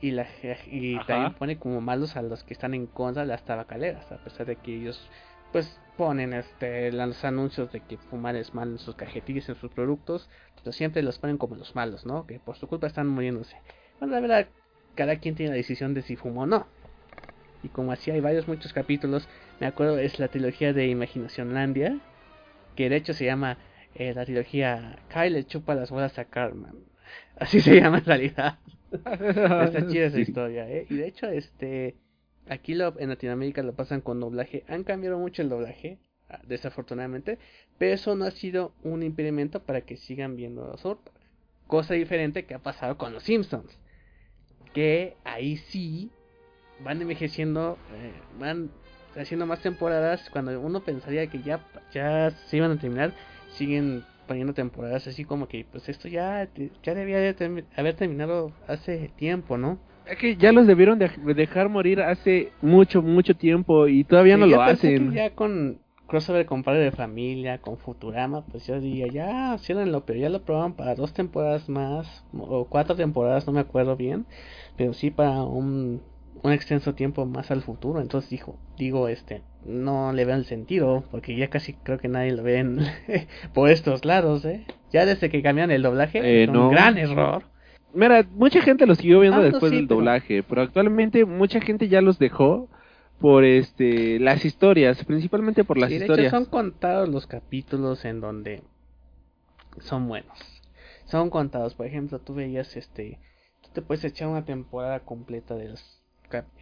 y 0.00 0.12
la 0.12 0.26
y 0.70 0.96
Ajá. 0.96 1.06
también 1.06 1.34
pone 1.34 1.58
como 1.58 1.80
malos 1.80 2.16
a 2.16 2.22
los 2.22 2.44
que 2.44 2.54
están 2.54 2.74
en 2.74 2.86
contra 2.86 3.22
de 3.22 3.28
las 3.28 3.44
tabacaleras 3.44 4.10
a 4.12 4.18
pesar 4.18 4.46
de 4.46 4.56
que 4.56 4.76
ellos 4.76 5.10
pues 5.52 5.78
ponen 5.96 6.32
este 6.32 6.90
los 6.90 7.24
anuncios 7.24 7.70
de 7.70 7.80
que 7.80 7.98
fumar 7.98 8.34
es 8.36 8.54
malo 8.54 8.72
en 8.72 8.78
sus 8.78 8.94
cajetillas 8.94 9.48
en 9.48 9.56
sus 9.56 9.70
productos 9.70 10.28
pero 10.56 10.72
siempre 10.72 11.02
los 11.02 11.18
ponen 11.18 11.38
como 11.38 11.54
los 11.54 11.74
malos 11.74 12.06
no 12.06 12.26
que 12.26 12.40
por 12.40 12.56
su 12.56 12.66
culpa 12.66 12.86
están 12.86 13.08
muriéndose. 13.08 13.56
Bueno 14.00 14.14
la 14.14 14.20
verdad 14.20 14.48
cada 14.94 15.16
quien 15.16 15.34
tiene 15.34 15.50
la 15.50 15.56
decisión 15.56 15.94
de 15.94 16.02
si 16.02 16.16
fuma 16.16 16.42
o 16.42 16.46
no. 16.46 16.66
Y 17.62 17.68
como 17.68 17.92
así 17.92 18.10
hay 18.10 18.20
varios 18.20 18.48
muchos 18.48 18.72
capítulos 18.72 19.28
me 19.60 19.66
acuerdo 19.66 19.98
es 19.98 20.18
la 20.18 20.28
trilogía 20.28 20.72
de 20.72 20.88
Imaginacionlandia 20.88 21.98
que 22.74 22.88
de 22.88 22.96
hecho 22.96 23.12
se 23.12 23.26
llama 23.26 23.58
eh, 23.94 24.14
la 24.14 24.24
trilogía 24.24 24.98
Kyle 25.12 25.34
le 25.34 25.44
chupa 25.44 25.74
las 25.74 25.90
bolas 25.90 26.18
a 26.18 26.24
Carmen 26.24 26.92
así 27.36 27.60
se 27.60 27.80
llama 27.80 27.98
en 27.98 28.04
realidad. 28.04 28.58
Está 28.92 29.86
chida 29.86 30.06
esa 30.06 30.20
historia, 30.20 30.68
¿eh? 30.68 30.86
Y 30.88 30.96
de 30.96 31.06
hecho, 31.08 31.26
este. 31.28 31.96
Aquí 32.48 32.74
lo, 32.74 32.98
en 32.98 33.08
Latinoamérica 33.08 33.62
lo 33.62 33.74
pasan 33.74 34.00
con 34.00 34.20
doblaje. 34.20 34.64
Han 34.68 34.84
cambiado 34.84 35.18
mucho 35.18 35.42
el 35.42 35.48
doblaje, 35.48 35.98
ah, 36.28 36.40
desafortunadamente. 36.46 37.38
Pero 37.78 37.94
eso 37.94 38.14
no 38.14 38.24
ha 38.24 38.30
sido 38.30 38.72
un 38.82 39.02
impedimento 39.02 39.62
para 39.62 39.82
que 39.82 39.96
sigan 39.96 40.36
viendo 40.36 40.76
South 40.78 40.98
Park. 41.04 41.16
Cosa 41.66 41.94
diferente 41.94 42.44
que 42.44 42.54
ha 42.54 42.58
pasado 42.58 42.98
con 42.98 43.12
los 43.12 43.22
Simpsons. 43.22 43.78
Que 44.74 45.16
ahí 45.24 45.56
sí 45.56 46.10
van 46.84 47.00
envejeciendo, 47.00 47.78
eh, 47.94 48.12
van 48.38 48.70
haciendo 49.16 49.46
más 49.46 49.60
temporadas. 49.60 50.28
Cuando 50.30 50.60
uno 50.60 50.84
pensaría 50.84 51.26
que 51.28 51.42
ya, 51.42 51.64
ya 51.92 52.30
se 52.30 52.56
iban 52.56 52.72
a 52.72 52.78
terminar, 52.78 53.14
siguen 53.56 54.04
poniendo 54.26 54.54
temporadas 54.54 55.06
así 55.06 55.24
como 55.24 55.48
que 55.48 55.66
pues 55.70 55.88
esto 55.88 56.08
ya, 56.08 56.48
ya 56.82 56.94
debía 56.94 57.18
de 57.18 57.64
haber 57.76 57.94
terminado 57.96 58.52
hace 58.66 59.10
tiempo, 59.16 59.58
¿no? 59.58 59.78
Es 60.06 60.18
que 60.18 60.36
ya 60.36 60.52
los 60.52 60.66
debieron 60.66 60.98
de 60.98 61.08
dejar 61.34 61.68
morir 61.68 62.00
hace 62.00 62.50
mucho, 62.60 63.02
mucho 63.02 63.34
tiempo 63.36 63.86
y 63.88 64.04
todavía 64.04 64.36
no 64.36 64.46
lo 64.46 64.56
que 64.64 64.70
hacen. 64.72 65.12
Ya 65.12 65.30
con 65.30 65.78
crossover 66.06 66.44
con 66.44 66.62
Padre 66.62 66.80
de 66.80 66.90
Familia, 66.92 67.58
con 67.58 67.78
Futurama, 67.78 68.44
pues 68.46 68.66
yo 68.66 68.78
diría, 68.80 69.06
ya, 69.06 69.56
ciérrenlo, 69.58 70.04
pero 70.04 70.18
ya 70.18 70.28
lo 70.28 70.42
probaron 70.42 70.74
para 70.74 70.94
dos 70.94 71.14
temporadas 71.14 71.68
más, 71.70 72.24
o 72.36 72.66
cuatro 72.66 72.94
temporadas, 72.96 73.46
no 73.46 73.52
me 73.54 73.60
acuerdo 73.60 73.96
bien, 73.96 74.26
pero 74.76 74.92
sí 74.92 75.10
para 75.10 75.42
un, 75.42 76.02
un 76.42 76.52
extenso 76.52 76.94
tiempo 76.94 77.24
más 77.24 77.50
al 77.50 77.62
futuro, 77.62 78.00
entonces 78.02 78.28
dijo, 78.28 78.58
digo, 78.76 79.08
este, 79.08 79.40
no 79.64 80.12
le 80.12 80.26
veo 80.26 80.36
el 80.36 80.44
sentido, 80.44 81.04
porque 81.10 81.34
ya 81.34 81.48
casi 81.48 81.72
creo 81.72 81.96
que 81.98 82.08
nadie 82.08 82.32
lo 82.32 82.42
ve 82.42 82.58
en- 82.58 82.80
por 83.54 83.70
estos 83.70 84.04
lados, 84.04 84.44
¿eh? 84.44 84.66
Ya 84.92 85.06
desde 85.06 85.30
que 85.30 85.42
cambiaron 85.42 85.70
el 85.70 85.80
doblaje, 85.82 86.42
Eh, 86.42 86.46
un 86.50 86.70
gran 86.70 86.98
error. 86.98 87.44
Mira, 87.94 88.26
mucha 88.34 88.62
gente 88.62 88.86
lo 88.86 88.94
siguió 88.94 89.20
viendo 89.20 89.40
Ah, 89.40 89.44
después 89.44 89.70
sí, 89.70 89.76
del 89.76 89.86
pero- 89.88 89.98
doblaje, 89.98 90.42
pero 90.42 90.62
actualmente 90.62 91.24
mucha 91.24 91.60
gente 91.60 91.88
ya 91.88 92.00
los 92.00 92.18
dejó 92.18 92.68
por 93.20 93.44
este 93.44 94.18
las 94.18 94.44
historias, 94.44 95.04
principalmente 95.04 95.62
por 95.64 95.78
las 95.78 95.88
Sí, 95.90 95.98
de 95.98 96.04
hecho, 96.04 96.12
historias. 96.14 96.30
son 96.32 96.44
contados 96.46 97.08
los 97.08 97.26
capítulos 97.26 98.04
en 98.04 98.20
donde 98.20 98.62
son 99.80 100.08
buenos. 100.08 100.38
Son 101.04 101.30
contados, 101.30 101.74
por 101.74 101.86
ejemplo, 101.86 102.18
tú 102.18 102.34
veías 102.34 102.76
este, 102.76 103.18
tú 103.62 103.68
te 103.72 103.82
puedes 103.82 104.04
echar 104.04 104.28
una 104.28 104.44
temporada 104.44 105.00
completa 105.00 105.54
de, 105.54 105.68
los 105.70 106.02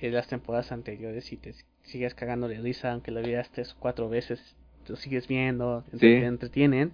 de 0.00 0.10
las 0.10 0.26
temporadas 0.26 0.72
anteriores 0.72 1.32
y 1.32 1.36
te 1.36 1.54
sigues 1.84 2.14
cagando 2.14 2.48
de 2.48 2.58
risa, 2.60 2.90
aunque 2.92 3.12
lo 3.12 3.22
veas 3.22 3.50
tres 3.50 3.72
o 3.72 3.76
cuatro 3.78 4.08
veces, 4.08 4.56
lo 4.88 4.96
sigues 4.96 5.28
viendo, 5.28 5.84
Sí. 5.92 5.98
te 5.98 6.24
entretienen. 6.24 6.92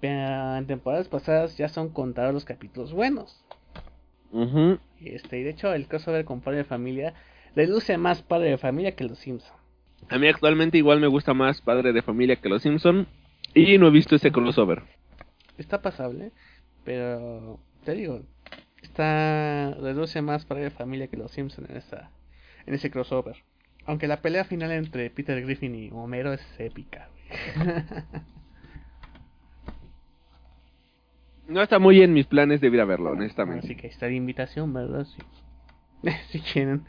Pero 0.00 0.56
en 0.56 0.66
temporadas 0.66 1.08
pasadas 1.08 1.56
ya 1.56 1.68
son 1.68 1.88
contados 1.90 2.32
los 2.34 2.44
capítulos 2.44 2.92
buenos. 2.92 3.42
Ujú. 4.32 4.78
Este, 5.00 5.38
y 5.38 5.42
de 5.42 5.50
hecho, 5.50 5.72
el 5.72 5.88
crossover 5.88 6.24
con 6.24 6.40
Padre 6.40 6.58
de 6.58 6.64
Familia 6.64 7.14
le 7.54 7.66
luce 7.66 7.96
más 7.98 8.22
Padre 8.22 8.50
de 8.50 8.58
Familia 8.58 8.94
que 8.94 9.04
Los 9.04 9.18
Simpsons. 9.18 9.52
A 10.08 10.18
mí 10.18 10.28
actualmente 10.28 10.78
igual 10.78 11.00
me 11.00 11.06
gusta 11.06 11.34
más 11.34 11.60
Padre 11.60 11.92
de 11.92 12.02
Familia 12.02 12.36
que 12.36 12.48
Los 12.48 12.62
Simpson 12.62 13.06
y 13.54 13.78
no 13.78 13.88
he 13.88 13.90
visto 13.90 14.14
ese 14.16 14.32
crossover. 14.32 14.82
está 15.58 15.82
pasable, 15.82 16.32
pero 16.84 17.58
te 17.84 17.94
digo, 17.94 18.22
está 18.82 19.74
reduce 19.80 20.22
más 20.22 20.44
para 20.44 20.60
de 20.60 20.70
familia 20.70 21.08
que 21.08 21.16
los 21.16 21.32
Simpsons 21.32 21.68
en 21.70 21.76
esa 21.76 22.10
en 22.66 22.74
ese 22.74 22.90
crossover. 22.90 23.36
Aunque 23.86 24.06
la 24.06 24.20
pelea 24.20 24.44
final 24.44 24.70
entre 24.72 25.10
Peter 25.10 25.42
Griffin 25.42 25.74
y 25.74 25.90
Homero 25.90 26.32
es 26.32 26.42
épica. 26.58 27.08
güey. 31.39 31.39
No 31.50 31.62
está 31.62 31.80
muy 31.80 32.00
en 32.00 32.12
mis 32.12 32.26
planes 32.26 32.60
de 32.60 32.68
ir 32.68 32.80
a 32.80 32.84
verlo, 32.84 33.10
honestamente. 33.10 33.66
Así 33.66 33.74
que 33.74 33.88
está 33.88 34.06
de 34.06 34.14
invitación, 34.14 34.72
¿verdad? 34.72 35.04
Sí. 35.04 35.20
si 36.30 36.38
quieren. 36.38 36.82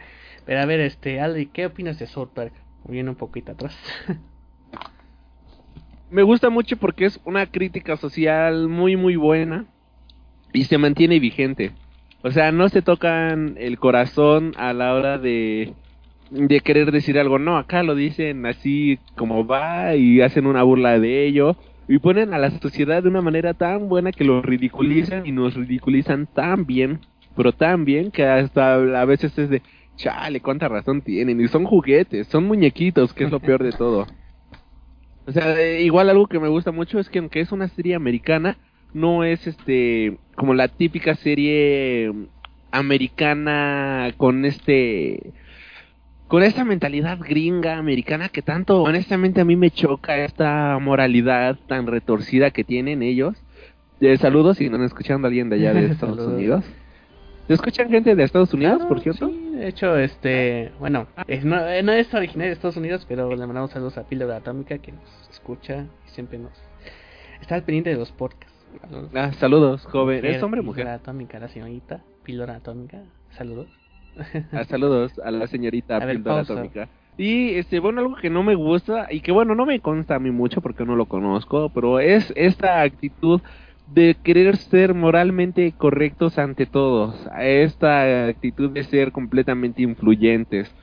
Pero 0.46 0.60
a 0.60 0.66
ver, 0.66 0.80
este, 0.82 1.20
Aldi, 1.20 1.48
¿qué 1.48 1.66
opinas 1.66 1.98
de 1.98 2.06
South 2.06 2.30
Park? 2.36 2.54
Viene 2.88 3.10
un 3.10 3.16
poquito 3.16 3.54
atrás. 3.54 3.76
Me 6.12 6.22
gusta 6.22 6.52
mucho 6.52 6.78
porque 6.78 7.06
es 7.06 7.20
una 7.26 7.48
crítica 7.48 7.98
social 7.98 8.68
muy 8.68 8.98
muy 8.98 9.16
buena 9.16 9.66
y 10.54 10.66
se 10.66 10.78
mantiene 10.78 11.20
vigente. 11.20 11.72
O 12.22 12.30
sea, 12.30 12.52
no 12.52 12.70
se 12.70 12.84
tocan 12.84 13.56
el 13.58 13.80
corazón 13.80 14.54
a 14.58 14.74
la 14.74 14.94
hora 14.94 15.18
de 15.18 15.74
de 16.30 16.60
querer 16.62 16.92
decir 16.92 17.18
algo, 17.18 17.40
no, 17.40 17.58
acá 17.58 17.82
lo 17.82 17.96
dicen 17.96 18.46
así 18.46 19.00
como 19.16 19.46
va 19.46 19.96
y 19.96 20.22
hacen 20.22 20.46
una 20.46 20.64
burla 20.64 21.00
de 21.00 21.26
ello 21.26 21.58
y 21.92 22.00
ponen 22.00 22.34
a 22.34 22.38
la 22.38 22.52
sociedad 22.52 23.04
de 23.04 23.10
una 23.10 23.22
manera 23.22 23.54
tan 23.54 23.90
buena 23.90 24.14
que 24.14 24.24
lo 24.24 24.42
ridiculizan 24.42 25.26
y 25.26 25.34
nos 25.34 25.56
ridiculizan 25.56 26.26
tan 26.26 26.66
bien, 26.66 27.02
pero 27.36 27.52
tan 27.52 27.84
bien 27.84 28.12
que 28.12 28.26
hasta 28.26 28.76
a 28.76 29.06
veces 29.06 29.38
es 29.38 29.50
de, 29.50 29.62
chale, 29.98 30.40
cuánta 30.40 30.70
razón 30.70 31.02
tienen 31.02 31.42
y 31.42 31.50
son 31.50 31.66
juguetes, 31.66 32.28
son 32.28 32.46
muñequitos, 32.46 33.14
que 33.14 33.26
es 33.26 33.32
lo 33.32 33.42
peor 33.42 33.62
de 33.62 33.74
todo. 33.74 34.08
O 35.28 35.32
sea, 35.34 35.80
igual 35.80 36.10
algo 36.10 36.28
que 36.28 36.40
me 36.40 36.48
gusta 36.48 36.72
mucho 36.72 36.98
es 36.98 37.10
que 37.10 37.20
aunque 37.20 37.42
es 37.42 37.52
una 37.52 37.68
serie 37.68 37.96
americana, 37.96 38.56
no 38.94 39.26
es 39.26 39.46
este 39.46 40.18
como 40.36 40.54
la 40.54 40.70
típica 40.70 41.16
serie 41.16 42.10
mm, 42.10 42.26
americana 42.72 44.14
con 44.16 44.46
este 44.46 45.34
con 46.32 46.44
esta 46.44 46.64
mentalidad 46.64 47.20
gringa 47.20 47.78
americana 47.78 48.30
que 48.30 48.42
tanto 48.42 48.82
honestamente 48.84 49.42
a 49.42 49.46
mí 49.46 49.56
me 49.56 49.70
choca 49.70 50.18
esta 50.18 50.80
moralidad 50.80 51.58
tan 51.68 51.86
retorcida 51.88 52.52
que 52.52 52.64
tienen 52.64 53.04
ellos. 53.04 53.36
Eh, 54.00 54.18
saludos 54.18 54.58
si 54.58 54.70
no 54.70 54.78
están 54.78 54.86
escuchando 54.88 55.28
a 55.28 55.30
alguien 55.30 55.50
de 55.50 55.58
allá 55.58 55.74
de 55.74 55.86
Estados. 55.92 56.26
Unidos. 56.26 56.64
¿Se 57.48 57.54
escuchan 57.56 57.90
gente 57.90 58.16
de 58.16 58.24
Estados 58.24 58.54
Unidos, 58.54 58.76
Claro, 58.78 58.88
por 58.88 59.02
cierto? 59.02 59.28
Sí, 59.28 59.50
de 59.56 59.68
hecho, 59.68 59.98
este, 59.98 60.72
bueno, 60.80 61.08
es- 61.28 61.44
no, 61.44 61.58
eh, 61.68 61.84
no 61.84 61.92
es 61.92 62.14
originario 62.14 62.50
de 62.52 62.54
Estados 62.54 62.78
Unidos, 62.78 63.06
pero 63.10 63.30
le 63.36 63.46
mandamos 63.46 63.72
saludos 63.72 63.98
a 63.98 64.04
Píldora 64.08 64.38
Atómica 64.38 64.78
que 64.78 64.94
nos 64.94 65.30
escucha 65.30 65.86
y 66.08 66.10
siempre 66.12 66.40
nos 66.40 66.54
está 67.42 67.56
al 67.56 67.64
pendiente 67.64 67.90
de 67.90 67.98
los 67.98 68.12
podcasts. 68.14 68.56
Saludos. 68.82 69.10
Ah, 69.14 69.32
saludos, 69.34 69.86
joven. 69.86 70.24
¿Es 70.26 70.42
hombre 70.42 70.62
o 70.62 70.64
Píldora 70.64 70.84
mujer? 70.84 70.88
Atómica, 70.88 71.40
la 71.40 71.50
señorita 71.50 72.02
Píldora 72.24 72.56
Atómica, 72.56 73.00
saludos. 73.32 73.68
Ah, 74.52 74.64
saludos 74.66 75.20
a 75.24 75.32
la 75.32 75.48
señorita 75.48 75.98
A 75.98 76.06
ver. 76.06 76.22
Atómica. 76.26 76.90
Y 77.18 77.56
este, 77.56 77.80
bueno, 77.80 78.02
algo 78.02 78.16
que 78.16 78.30
no 78.30 78.44
me 78.44 78.56
gusta 78.56 79.08
y 79.12 79.22
que 79.22 79.32
bueno, 79.32 79.54
no 79.56 79.66
me 79.66 79.80
consta 79.80 80.16
a 80.16 80.20
mí 80.20 80.32
mucho 80.32 80.62
porque 80.62 80.86
no 80.86 80.96
lo 80.96 81.06
conozco, 81.06 81.70
pero 81.70 82.00
es 82.00 82.32
esta 82.36 82.82
actitud 82.82 83.42
de 83.94 84.16
querer 84.24 84.56
ser 84.56 84.94
moralmente 84.94 85.74
correctos 85.78 86.38
ante 86.38 86.66
todos, 86.66 87.28
esta 87.40 88.28
actitud 88.28 88.72
de 88.72 88.84
ser 88.84 89.12
completamente 89.12 89.82
influyentes. 89.82 90.74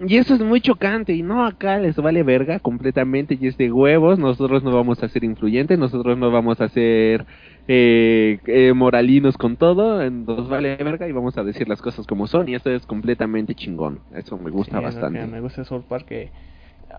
Y 0.00 0.16
eso 0.16 0.34
es 0.34 0.40
muy 0.40 0.60
chocante 0.60 1.12
y 1.12 1.22
no 1.22 1.44
acá 1.44 1.78
les 1.78 1.96
vale 1.96 2.22
verga 2.22 2.60
completamente 2.60 3.36
y 3.40 3.48
es 3.48 3.58
de 3.58 3.72
huevos, 3.72 4.18
nosotros 4.20 4.62
no 4.62 4.70
vamos 4.70 5.02
a 5.02 5.08
ser 5.08 5.24
influyentes, 5.24 5.76
nosotros 5.76 6.16
no 6.16 6.30
vamos 6.30 6.60
a 6.60 6.68
ser 6.68 7.26
eh, 7.68 8.40
eh, 8.46 8.72
moralinos 8.72 9.36
con 9.36 9.56
todo, 9.56 10.08
nos 10.10 10.48
vale 10.48 10.76
verga 10.76 11.06
y 11.06 11.12
vamos 11.12 11.36
a 11.38 11.44
decir 11.44 11.68
las 11.68 11.82
cosas 11.82 12.06
como 12.06 12.26
son 12.26 12.48
y 12.48 12.54
eso 12.54 12.70
es 12.70 12.86
completamente 12.86 13.54
chingón, 13.54 14.00
eso 14.14 14.38
me 14.38 14.50
gusta 14.50 14.78
Sí, 14.78 14.84
bastante. 14.84 15.26
me 15.26 15.40
gusta 15.40 15.64
South 15.64 15.84
Park 15.88 16.06
que, 16.06 16.32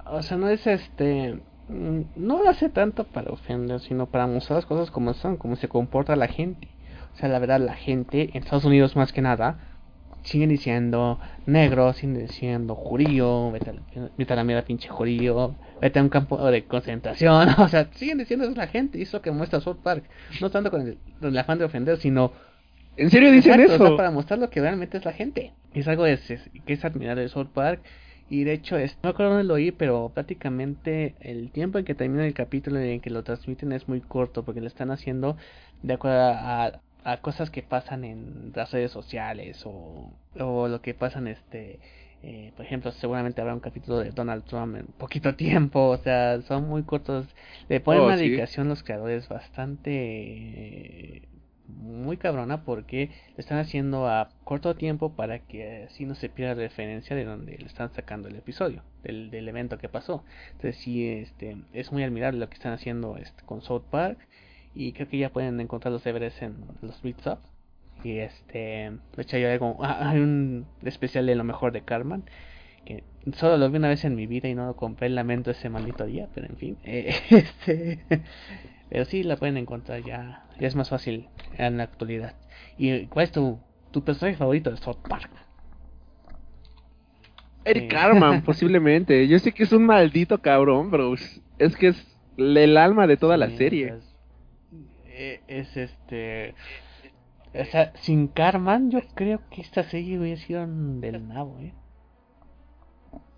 o 0.05 0.21
sea, 0.21 0.38
no 0.38 0.47
es 0.49 0.65
este, 0.67 1.39
mm, 1.67 2.01
no 2.15 2.43
lo 2.43 2.49
hace 2.49 2.69
tanto 2.69 3.03
para 3.05 3.32
ofender, 3.32 3.79
sino 3.79 4.05
para 4.05 4.27
mostrar 4.27 4.58
las 4.58 4.65
cosas 4.65 4.91
como 4.91 5.13
son, 5.13 5.38
como 5.38 5.55
se 5.55 5.67
comporta 5.67 6.15
la 6.15 6.27
gente. 6.27 6.67
O 7.15 7.17
sea, 7.17 7.29
la 7.29 7.39
verdad, 7.39 7.60
la 7.60 7.73
gente 7.73 8.29
en 8.34 8.43
Estados 8.43 8.65
Unidos 8.65 8.95
más 8.95 9.12
que 9.12 9.21
nada 9.21 9.58
siguen 10.23 10.49
diciendo 10.49 11.19
negro, 11.45 11.93
siguen 11.93 12.19
diciendo 12.19 12.75
judío, 12.75 13.51
vete 13.51 13.69
a 13.71 13.73
la, 13.73 13.84
vete 14.17 14.34
a 14.34 14.36
la 14.36 14.43
mierda 14.43 14.63
pinche 14.65 14.89
judío, 14.89 15.58
vete 15.82 15.99
a 15.99 16.03
un 16.03 16.10
campo 16.10 16.43
de 16.51 16.67
concentración, 16.67 17.49
o 17.60 17.67
sea, 17.69 17.89
siguen 17.93 18.17
diciendo 18.19 18.45
eso 18.45 18.55
la 18.55 18.67
gente, 18.67 18.99
y 18.99 19.03
eso 19.03 19.21
que 19.21 19.32
muestra 19.32 19.62
South 19.62 19.82
Park, 19.84 20.10
no 20.39 20.49
tanto 20.51 20.71
con 20.71 20.82
el, 20.82 20.99
con 21.19 21.29
el 21.29 21.38
afán 21.38 21.58
de 21.60 21.65
ofender, 21.65 21.97
sino 21.97 22.34
¿En 22.95 23.10
serio 23.10 23.32
dicen 23.32 23.53
Exacto, 23.53 23.73
o 23.75 23.79
sea, 23.79 23.91
eso? 23.91 23.95
para 23.95 24.12
mostrar 24.12 24.39
lo 24.39 24.49
que 24.49 24.62
realmente 24.62 24.97
es 24.97 25.05
la 25.05 25.13
gente. 25.13 25.53
Es 25.73 25.88
algo 25.88 26.03
de- 26.03 26.13
es- 26.13 26.49
que 26.65 26.73
es 26.73 26.86
admirable 26.86 27.21
de 27.23 27.29
South 27.29 27.49
Park. 27.53 27.86
Y 28.27 28.43
de 28.43 28.53
hecho, 28.53 28.77
es, 28.77 28.93
no 29.01 29.08
me 29.08 29.10
acuerdo 29.12 29.32
dónde 29.34 29.45
lo 29.47 29.55
oí, 29.55 29.71
pero 29.71 30.12
prácticamente 30.13 31.15
el 31.19 31.51
tiempo 31.51 31.79
en 31.79 31.86
que 31.86 31.95
termina 31.95 32.25
el 32.27 32.34
capítulo 32.34 32.84
y 32.84 32.91
en 32.91 33.01
que 33.01 33.10
lo 33.10 33.23
transmiten 33.23 33.71
es 33.71 33.88
muy 33.88 34.01
corto, 34.01 34.45
porque 34.45 34.62
lo 34.62 34.67
están 34.67 34.91
haciendo 34.91 35.38
de 35.82 35.93
acuerdo 35.93 36.19
a, 36.19 36.82
a 37.03 37.17
cosas 37.21 37.49
que 37.51 37.63
pasan 37.63 38.03
en 38.03 38.51
las 38.55 38.71
redes 38.71 38.91
sociales 38.91 39.63
o, 39.65 40.12
o 40.39 40.67
lo 40.67 40.81
que 40.81 40.93
pasan, 40.93 41.27
este, 41.27 41.79
eh, 42.21 42.51
por 42.55 42.65
ejemplo, 42.65 42.91
seguramente 42.91 43.41
habrá 43.41 43.53
un 43.53 43.59
capítulo 43.62 43.99
de 43.99 44.12
Donald 44.12 44.43
Trump 44.45 44.75
en 44.75 44.88
poquito 44.88 45.35
tiempo, 45.35 45.89
o 45.89 45.97
sea, 45.97 46.41
son 46.41 46.67
muy 46.67 46.83
cortos. 46.83 47.27
Le 47.69 47.79
ponen 47.81 48.03
Oh, 48.03 48.05
una 48.05 48.17
sí. 48.17 48.23
dedicación 48.25 48.67
los 48.67 48.83
creadores 48.83 49.27
bastante 49.29 49.91
eh, 49.93 51.29
muy 51.67 52.17
cabrona 52.17 52.63
porque 52.65 53.12
lo 53.35 53.41
están 53.41 53.59
haciendo 53.59 54.07
a 54.07 54.29
corto 54.43 54.75
tiempo 54.75 55.15
para 55.15 55.39
que 55.39 55.83
así 55.83 56.05
no 56.05 56.15
se 56.15 56.29
pierda 56.29 56.55
referencia 56.55 57.15
de 57.15 57.25
donde 57.25 57.57
le 57.57 57.65
están 57.67 57.93
sacando 57.93 58.27
el 58.27 58.35
episodio, 58.38 58.83
del, 59.03 59.29
del 59.29 59.47
evento 59.47 59.77
que 59.77 59.88
pasó. 59.89 60.25
Entonces 60.53 60.77
sí, 60.77 61.07
este, 61.07 61.57
es 61.73 61.91
muy 61.91 62.03
admirable 62.03 62.39
lo 62.39 62.49
que 62.49 62.55
están 62.55 62.73
haciendo 62.73 63.17
este, 63.17 63.43
con 63.45 63.62
South 63.62 63.83
Park 63.91 64.27
y 64.75 64.93
creo 64.93 65.08
que 65.10 65.17
ya 65.17 65.29
pueden 65.29 65.60
encontrar 65.60 65.91
los 65.91 66.03
deberes 66.03 66.41
en 66.41 66.55
los 66.82 67.01
Beats 67.01 67.25
Up. 67.27 67.39
Y 68.03 68.19
este, 68.19 68.58
de 68.58 69.21
hecho 69.21 69.36
hay, 69.38 69.43
algo, 69.45 69.77
ah, 69.82 70.10
hay 70.10 70.19
un 70.19 70.65
especial 70.84 71.25
de 71.25 71.36
lo 71.36 71.43
mejor 71.43 71.71
de 71.71 71.82
Carmen 71.82 72.23
que 72.86 73.03
solo 73.36 73.58
lo 73.58 73.69
vi 73.69 73.77
una 73.77 73.89
vez 73.89 74.05
en 74.05 74.15
mi 74.15 74.25
vida 74.25 74.47
y 74.47 74.55
no 74.55 74.65
lo 74.65 74.75
compré, 74.75 75.10
lamento 75.10 75.51
ese 75.51 75.69
maldito 75.69 76.05
día, 76.05 76.29
pero 76.34 76.47
en 76.47 76.55
fin, 76.58 76.77
eh, 76.86 77.13
este, 77.29 77.99
pero 78.89 79.05
sí 79.05 79.23
la 79.23 79.36
pueden 79.36 79.58
encontrar 79.58 80.01
ya, 80.03 80.45
ya 80.60 80.67
es 80.67 80.75
más 80.75 80.89
fácil 80.89 81.27
en 81.58 81.77
la 81.77 81.84
actualidad. 81.84 82.36
¿Y 82.77 83.05
cuál 83.08 83.25
es 83.25 83.32
tu, 83.34 83.60
tu 83.91 84.03
personaje 84.03 84.38
favorito 84.38 84.71
de 84.71 84.77
South 84.77 84.97
Park? 85.08 85.29
Eric. 87.65 87.91
Carman, 87.91 88.41
posiblemente. 88.45 89.27
Yo 89.27 89.38
sé 89.39 89.51
que 89.51 89.63
es 89.63 89.71
un 89.73 89.86
maldito 89.86 90.41
cabrón, 90.41 90.89
pero 90.89 91.13
es- 91.13 91.41
que 91.77 91.88
es 91.89 92.17
el 92.38 92.77
alma 92.77 93.05
de 93.05 93.17
toda 93.17 93.38
la 93.38 93.49
serie. 93.49 93.95
Es, 93.97 94.08
eh, 95.19 95.41
es 95.47 95.75
este... 95.75 96.55
O 97.53 97.65
sea, 97.65 97.91
sin 97.95 98.27
Carman 98.27 98.91
yo 98.91 98.99
creo 99.15 99.41
que 99.49 99.62
esta 99.62 99.84
serie 99.84 100.19
hubiera 100.19 100.39
sido 100.39 100.65
del 100.67 101.27
nabo, 101.27 101.60
¿eh? 101.60 101.73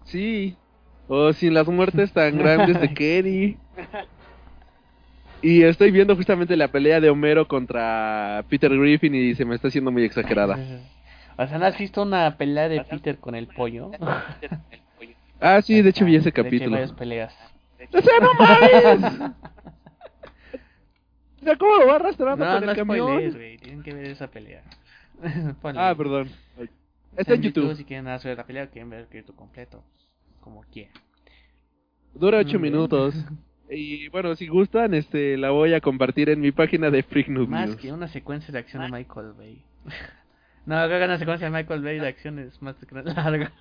Sí. 0.03 0.57
O 1.07 1.33
sin 1.33 1.53
las 1.53 1.67
muertes 1.67 2.11
tan 2.11 2.37
grandes 2.37 2.79
de 2.79 2.93
Kenny. 2.93 3.57
Y 5.41 5.63
estoy 5.63 5.91
viendo 5.91 6.15
justamente 6.15 6.55
la 6.55 6.67
pelea 6.67 6.99
de 6.99 7.09
Homero 7.09 7.47
contra 7.47 8.43
Peter 8.49 8.69
Griffin 8.77 9.15
y 9.15 9.33
se 9.33 9.45
me 9.45 9.55
está 9.55 9.69
haciendo 9.69 9.91
muy 9.91 10.03
exagerada. 10.03 10.57
O 11.37 11.47
sea, 11.47 11.57
¿no 11.57 11.65
has 11.65 11.77
visto 11.77 12.03
una 12.03 12.37
pelea 12.37 12.69
de 12.69 12.83
Peter 12.83 13.17
con 13.17 13.33
el 13.33 13.47
pollo? 13.47 13.91
Ah, 15.39 15.61
sí, 15.61 15.81
de 15.81 15.89
hecho 15.89 16.05
vi 16.05 16.17
ese 16.17 16.25
De 16.25 16.29
hecho, 16.29 16.41
hay 16.41 16.43
capítulo. 16.45 16.71
varias 16.71 16.91
peleas. 16.91 17.33
¡O 17.93 18.01
sea, 18.01 18.13
no 18.21 18.33
mames! 18.35 19.31
O 21.41 21.43
sea, 21.43 21.55
¿cómo 21.57 21.75
lo 21.77 21.87
va 21.87 21.95
arrastrando 21.95 22.45
No, 22.45 22.51
con 22.53 22.65
no 22.65 22.71
el 22.71 22.77
camión? 22.77 23.07
spoilers, 23.07 23.35
güey. 23.35 23.57
Tienen 23.57 23.83
que 23.83 23.93
ver 23.93 24.05
esa 24.05 24.29
pelea. 24.29 24.63
Ah, 25.75 25.93
perdón. 25.95 26.29
Está 27.15 27.35
en 27.35 27.41
YouTube. 27.43 27.75
Si 27.75 27.83
quieren 27.83 28.05
ver 28.05 28.37
la 28.37 28.45
pelea 28.45 28.67
quieren 28.67 28.89
ver 28.89 29.01
el 29.01 29.07
crédito 29.07 29.35
completo. 29.35 29.83
Como 30.39 30.63
quieran. 30.63 30.93
Dura 32.13 32.39
ocho 32.39 32.57
Muy 32.59 32.69
bien. 32.69 32.73
minutos. 32.73 33.15
Y 33.73 34.09
bueno, 34.09 34.35
si 34.35 34.47
gustan, 34.47 34.93
este, 34.93 35.37
la 35.37 35.51
voy 35.51 35.73
a 35.73 35.79
compartir 35.79 36.29
en 36.29 36.41
mi 36.41 36.51
página 36.51 36.89
de 36.91 37.03
Freak 37.03 37.29
Noob 37.29 37.47
Más 37.47 37.69
News. 37.69 37.79
que 37.79 37.93
una 37.93 38.09
secuencia 38.09 38.51
de 38.51 38.59
acción 38.59 38.83
de 38.83 38.91
Michael 38.91 39.31
Bay. 39.31 39.63
no, 40.65 40.85
creo 40.87 40.99
que 40.99 41.05
una 41.05 41.17
secuencia 41.17 41.49
de 41.49 41.55
Michael 41.55 41.81
Bay 41.81 41.97
de 41.99 42.07
acción 42.09 42.37
es 42.39 42.61
más 42.61 42.75
larga. 43.05 43.53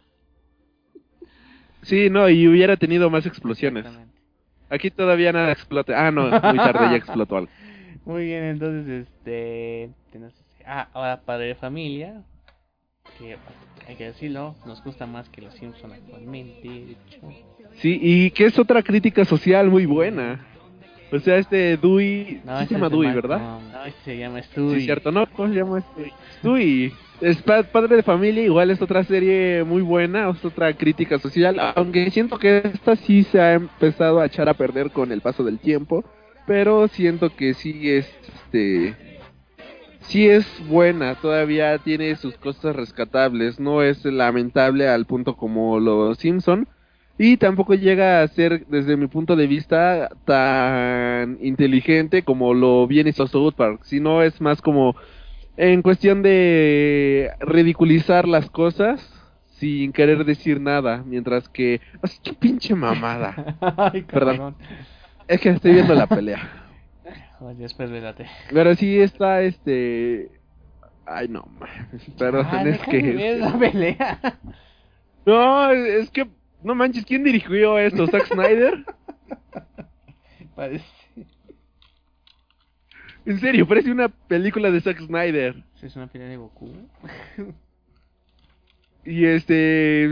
Sí, 1.83 2.11
no, 2.11 2.29
y 2.29 2.49
hubiera 2.49 2.77
tenido 2.77 3.09
más 3.09 3.25
explosiones. 3.25 3.87
Aquí 4.69 4.91
todavía 4.91 5.33
nada 5.33 5.53
explota. 5.53 6.07
Ah, 6.07 6.11
no, 6.11 6.23
muy 6.23 6.57
tarde 6.59 6.91
ya 6.91 6.97
explotó 6.97 7.37
algo. 7.37 7.51
Muy 8.05 8.25
bien, 8.27 8.45
entonces, 8.45 9.07
este... 9.07 9.85
ese- 9.85 10.45
Ah, 10.67 10.89
ahora 10.93 11.21
Padre 11.23 11.47
de 11.49 11.55
Familia. 11.55 12.23
Que, 13.19 13.37
hay 13.89 13.97
que 13.97 14.05
decirlo, 14.05 14.55
nos 14.67 14.83
gusta 14.85 15.07
más 15.07 15.29
que 15.31 15.41
Los 15.43 15.55
Simpson 15.55 15.93
actualmente, 15.93 16.69
de 16.69 16.93
hecho. 16.93 17.21
Sí, 17.77 17.99
y 18.01 18.31
que 18.31 18.45
es 18.45 18.59
otra 18.59 18.83
crítica 18.83 19.25
social 19.25 19.69
muy 19.69 19.87
buena. 19.87 20.47
O 21.13 21.19
sea, 21.19 21.39
este 21.39 21.77
Dewey, 21.77 22.41
No, 22.45 22.61
sí 22.61 22.67
se 22.67 22.75
llama 22.75 22.87
es 22.87 22.93
de 22.93 22.97
Dewey, 22.97 23.09
Malcolm. 23.09 23.15
¿verdad? 23.31 23.61
No, 23.73 23.85
ese 23.85 23.97
se 24.05 24.19
llama 24.19 24.43
Sí, 24.43 24.49
Stewie. 24.53 24.81
cierto, 24.83 25.11
¿no? 25.11 25.27
¿Cómo 25.27 25.49
se 25.49 25.55
llama 25.57 25.79
este? 25.79 26.13
Dewey. 26.43 26.93
Es 27.21 27.43
pa- 27.43 27.65
padre 27.65 27.97
de 27.97 28.03
familia, 28.03 28.45
igual 28.45 28.71
es 28.71 28.81
otra 28.81 29.03
serie 29.05 29.65
muy 29.65 29.83
buena, 29.83 30.31
es 30.31 30.45
otra 30.45 30.73
crítica 30.75 31.19
social, 31.19 31.59
aunque 31.75 32.11
siento 32.11 32.39
que 32.39 32.59
esta 32.73 32.97
sí 32.97 33.25
se 33.25 33.41
ha 33.41 33.55
empezado 33.55 34.21
a 34.21 34.27
echar 34.27 34.49
a 34.49 34.55
perder 34.55 34.91
con 34.91 35.11
el 35.11 35.21
paso 35.21 35.43
del 35.43 35.59
tiempo, 35.59 36.05
pero 36.51 36.89
siento 36.89 37.31
que 37.37 37.55
sí 37.55 37.89
es, 37.89 38.13
este, 38.27 38.97
sí 40.01 40.29
es 40.29 40.45
buena, 40.67 41.15
todavía 41.15 41.79
tiene 41.79 42.17
sus 42.17 42.37
cosas 42.39 42.75
rescatables, 42.75 43.61
no 43.61 43.85
es 43.85 44.05
lamentable 44.05 44.89
al 44.89 45.07
punto 45.07 45.37
como 45.37 45.79
los 45.79 46.19
Simpson, 46.19 46.67
y 47.17 47.37
tampoco 47.37 47.75
llega 47.75 48.21
a 48.21 48.27
ser, 48.27 48.67
desde 48.67 48.97
mi 48.97 49.07
punto 49.07 49.37
de 49.37 49.47
vista, 49.47 50.09
tan 50.25 51.39
inteligente 51.41 52.25
como 52.25 52.53
lo 52.53 52.85
viene 52.89 53.13
South 53.13 53.55
Park, 53.57 53.83
sino 53.85 54.21
es 54.21 54.41
más 54.41 54.61
como 54.61 54.97
en 55.57 55.83
cuestión 55.83 56.21
de 56.21 57.31
ridiculizar 57.39 58.27
las 58.27 58.51
cosas 58.51 59.09
sin 59.51 59.93
querer 59.93 60.25
decir 60.25 60.61
nada, 60.61 61.05
mientras 61.07 61.49
que... 61.49 61.81
¡Ay, 62.03 62.11
qué 62.25 62.33
pinche 62.33 62.75
mamada! 62.75 63.57
Ay, 63.77 64.03
Perdón. 64.03 64.57
Es 65.31 65.41
que 65.41 65.51
estoy 65.51 65.75
viendo 65.75 65.95
la 65.95 66.09
pelea. 66.09 66.41
Después 67.57 67.89
vélate. 67.89 68.27
Pero 68.53 68.75
sí 68.75 69.01
está 69.01 69.43
este... 69.43 70.29
Ay, 71.07 71.29
no, 71.29 71.49
perdón, 72.19 72.47
Ah, 72.51 72.63
es 72.63 72.79
déjame 72.81 73.03
ver 73.13 73.37
que... 73.37 73.39
la 73.39 73.59
pelea. 73.59 74.19
No, 75.27 75.71
es 75.71 76.11
que... 76.11 76.27
No 76.65 76.75
manches, 76.75 77.05
¿quién 77.05 77.23
dirigió 77.23 77.79
esto? 77.79 78.09
¿Zack 78.09 78.27
Snyder? 78.27 78.85
Parece. 80.57 80.85
En 83.25 83.39
serio, 83.39 83.69
parece 83.69 83.93
una 83.93 84.09
película 84.09 84.71
de 84.71 84.81
Zack 84.81 84.99
Snyder. 84.99 85.63
Es 85.81 85.95
una 85.95 86.09
pelea 86.09 86.29
de 86.29 86.39
Goku. 86.39 86.73
Y 89.05 89.27
este 89.27 90.07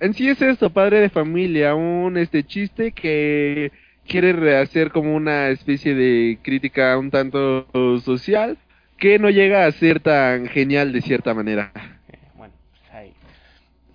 en 0.00 0.14
sí 0.14 0.28
es 0.28 0.42
esto, 0.42 0.70
padre 0.70 1.00
de 1.00 1.08
familia, 1.10 1.74
un 1.76 2.16
este 2.18 2.44
chiste 2.44 2.90
que 2.92 3.70
quiere 4.06 4.32
rehacer 4.32 4.90
como 4.90 5.14
una 5.14 5.48
especie 5.48 5.94
de 5.94 6.38
crítica 6.42 6.96
un 6.98 7.10
tanto 7.10 7.66
social 8.04 8.58
que 8.98 9.18
no 9.18 9.30
llega 9.30 9.66
a 9.66 9.72
ser 9.72 10.00
tan 10.00 10.46
genial 10.46 10.92
de 10.92 11.00
cierta 11.00 11.34
manera. 11.34 11.72
Eh, 12.08 12.18
bueno, 12.36 12.54
pues 12.70 12.92
ahí. 12.94 13.12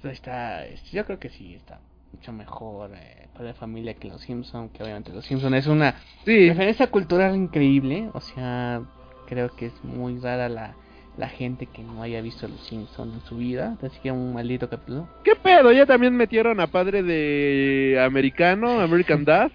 Pues 0.02 0.14
está. 0.14 0.66
este, 0.66 0.90
Yo 0.96 1.06
creo 1.06 1.20
que 1.20 1.30
sí 1.30 1.56
está 1.56 1.80
mucho 2.12 2.34
mejor 2.34 2.92
eh, 2.96 3.28
Padre 3.34 3.50
de 3.50 3.54
Familia 3.54 3.94
que 3.94 4.08
Los 4.10 4.22
Simpson. 4.22 4.70
Que 4.70 4.84
obviamente 4.84 5.12
Los 5.14 5.26
Simpson 5.26 5.54
es 5.54 5.68
una 5.68 5.96
Sí, 6.26 6.50
referencia 6.50 6.88
cultural 6.88 7.36
increíble. 7.36 8.10
O 8.14 8.20
sea, 8.22 8.82
creo 9.28 9.56
que 9.56 9.68
es 9.68 9.84
muy 9.84 10.20
rara 10.20 10.50
la, 10.50 10.76
la 11.18 11.30
gente 11.30 11.68
que 11.68 11.84
no 11.84 12.02
haya 12.04 12.22
visto 12.22 12.48
Los 12.48 12.66
Simpson 12.68 13.14
en 13.14 13.22
su 13.22 13.38
vida. 13.38 13.78
Así 13.82 13.98
que 14.04 14.12
un 14.12 14.34
maldito 14.34 14.70
capítulo. 14.70 15.08
¿qué 15.24 15.36
pedo? 15.36 15.72
Ya 15.72 15.86
también 15.86 16.16
metieron 16.16 16.60
a 16.60 16.68
padre 16.68 17.02
de 17.04 17.98
americano, 18.04 18.82
American 18.82 19.24
Dad. 19.24 19.52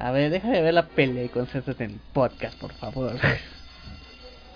A 0.00 0.12
ver, 0.12 0.30
deja 0.30 0.48
de 0.48 0.62
ver 0.62 0.74
la 0.74 0.86
pelea 0.86 1.24
y 1.24 1.28
concéntrate 1.28 1.84
en 1.84 1.90
el 1.92 2.00
podcast, 2.12 2.56
por 2.58 2.72
favor. 2.72 3.14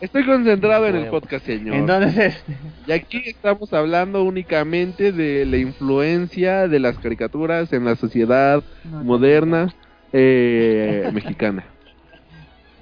Estoy 0.00 0.24
concentrado 0.24 0.86
en 0.86 0.96
el 0.96 1.06
podcast, 1.10 1.44
señor. 1.44 1.74
Entonces, 1.74 2.44
Y 2.86 2.92
aquí 2.92 3.22
estamos 3.26 3.72
hablando 3.72 4.22
únicamente 4.22 5.10
de 5.10 5.44
la 5.44 5.56
influencia 5.56 6.68
de 6.68 6.78
las 6.78 6.96
caricaturas 6.98 7.72
en 7.72 7.84
la 7.84 7.96
sociedad 7.96 8.62
moderna 8.84 9.74
eh, 10.12 11.10
mexicana. 11.12 11.64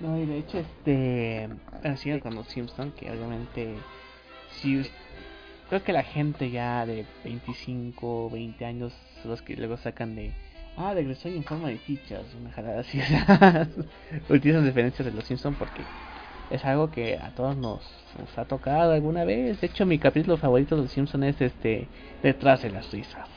No, 0.01 0.18
y 0.18 0.25
de 0.25 0.38
hecho, 0.38 0.59
este. 0.59 1.46
Así 1.85 2.18
con 2.20 2.35
los 2.35 2.46
Simpsons, 2.49 2.94
que 2.94 3.11
obviamente. 3.11 3.75
Si. 4.53 4.83
Creo 5.68 5.85
que 5.85 5.92
la 5.92 6.03
gente 6.03 6.51
ya 6.51 6.87
de 6.87 7.05
25, 7.23 8.31
20 8.31 8.64
años, 8.64 8.94
los 9.27 9.42
que 9.42 9.57
luego 9.57 9.77
sacan 9.77 10.16
de. 10.16 10.33
Ah, 10.83 10.95
regresó 10.95 11.29
en 11.29 11.45
forma 11.45 11.69
de 11.69 11.77
fichas, 11.77 12.23
una 12.40 12.51
jalada 12.53 12.81
así. 12.81 12.99
Utilizan 14.31 14.64
referencias 14.64 15.05
de 15.05 15.12
los 15.12 15.25
Simpsons 15.25 15.57
porque 15.59 15.83
es 16.51 16.64
algo 16.64 16.90
que 16.90 17.19
a 17.19 17.35
todos 17.35 17.55
nos, 17.55 17.81
nos 18.19 18.38
ha 18.38 18.47
tocado 18.47 18.93
alguna 18.93 19.25
vez. 19.25 19.61
De 19.61 19.66
hecho, 19.66 19.85
mi 19.85 19.99
capítulo 19.99 20.38
favorito 20.38 20.77
de 20.77 20.83
los 20.83 20.90
Simpsons 20.90 21.25
es 21.25 21.40
este. 21.43 21.87
Detrás 22.23 22.62
de 22.62 22.71
las 22.71 22.90
risas. 22.93 23.29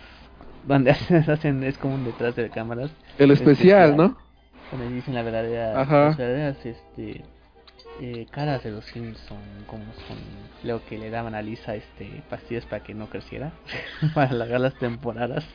Donde 0.66 0.92
hacen, 1.28 1.64
es 1.64 1.78
como 1.78 1.96
un 1.96 2.06
detrás 2.06 2.38
de 2.38 2.50
cámaras 2.50 2.92
El 3.18 3.32
especial, 3.32 3.98
¿no? 3.98 4.18
donde 4.72 4.90
dicen 4.96 5.14
la 5.14 5.24
verdadera, 5.24 5.82
Ajá. 5.82 6.06
las 6.06 6.18
verdaderas 6.18 6.66
este, 6.66 7.26
eh, 8.02 8.26
caras 8.32 8.64
de 8.64 8.72
los 8.72 8.86
Simpson, 8.86 9.38
como 9.68 9.84
son 10.08 10.18
lo 10.64 10.84
que 10.86 10.98
le 10.98 11.10
daban 11.10 11.36
a 11.36 11.42
Lisa 11.42 11.76
este 11.76 12.24
pastillas 12.30 12.66
para 12.66 12.84
que 12.84 12.94
no 12.94 13.08
creciera, 13.08 13.52
para 14.16 14.32
alargar 14.32 14.62
las 14.62 14.76
temporadas. 14.76 15.46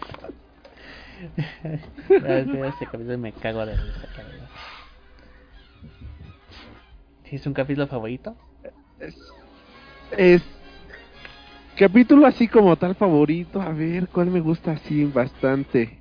Este 2.08 3.16
me 3.16 3.32
cago 3.32 3.66
de. 3.66 3.76
¿Tienes 7.24 7.46
un 7.46 7.52
capítulo 7.52 7.86
favorito? 7.86 8.36
Es 10.16 10.42
capítulo 11.76 12.26
así 12.26 12.48
como 12.48 12.76
tal 12.76 12.94
favorito. 12.94 13.60
A 13.60 13.70
ver, 13.70 14.08
¿cuál 14.08 14.30
me 14.30 14.40
gusta 14.40 14.72
así 14.72 15.04
bastante? 15.04 15.98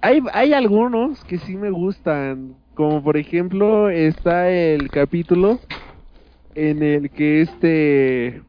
Hay, 0.00 0.20
hay 0.32 0.52
algunos 0.52 1.22
que 1.24 1.38
sí 1.38 1.56
me 1.56 1.70
gustan. 1.70 2.54
Como 2.74 3.02
por 3.02 3.16
ejemplo 3.16 3.90
está 3.90 4.48
el 4.48 4.88
capítulo 4.88 5.60
en 6.54 6.82
el 6.82 7.10
que 7.10 7.42
este... 7.42 8.42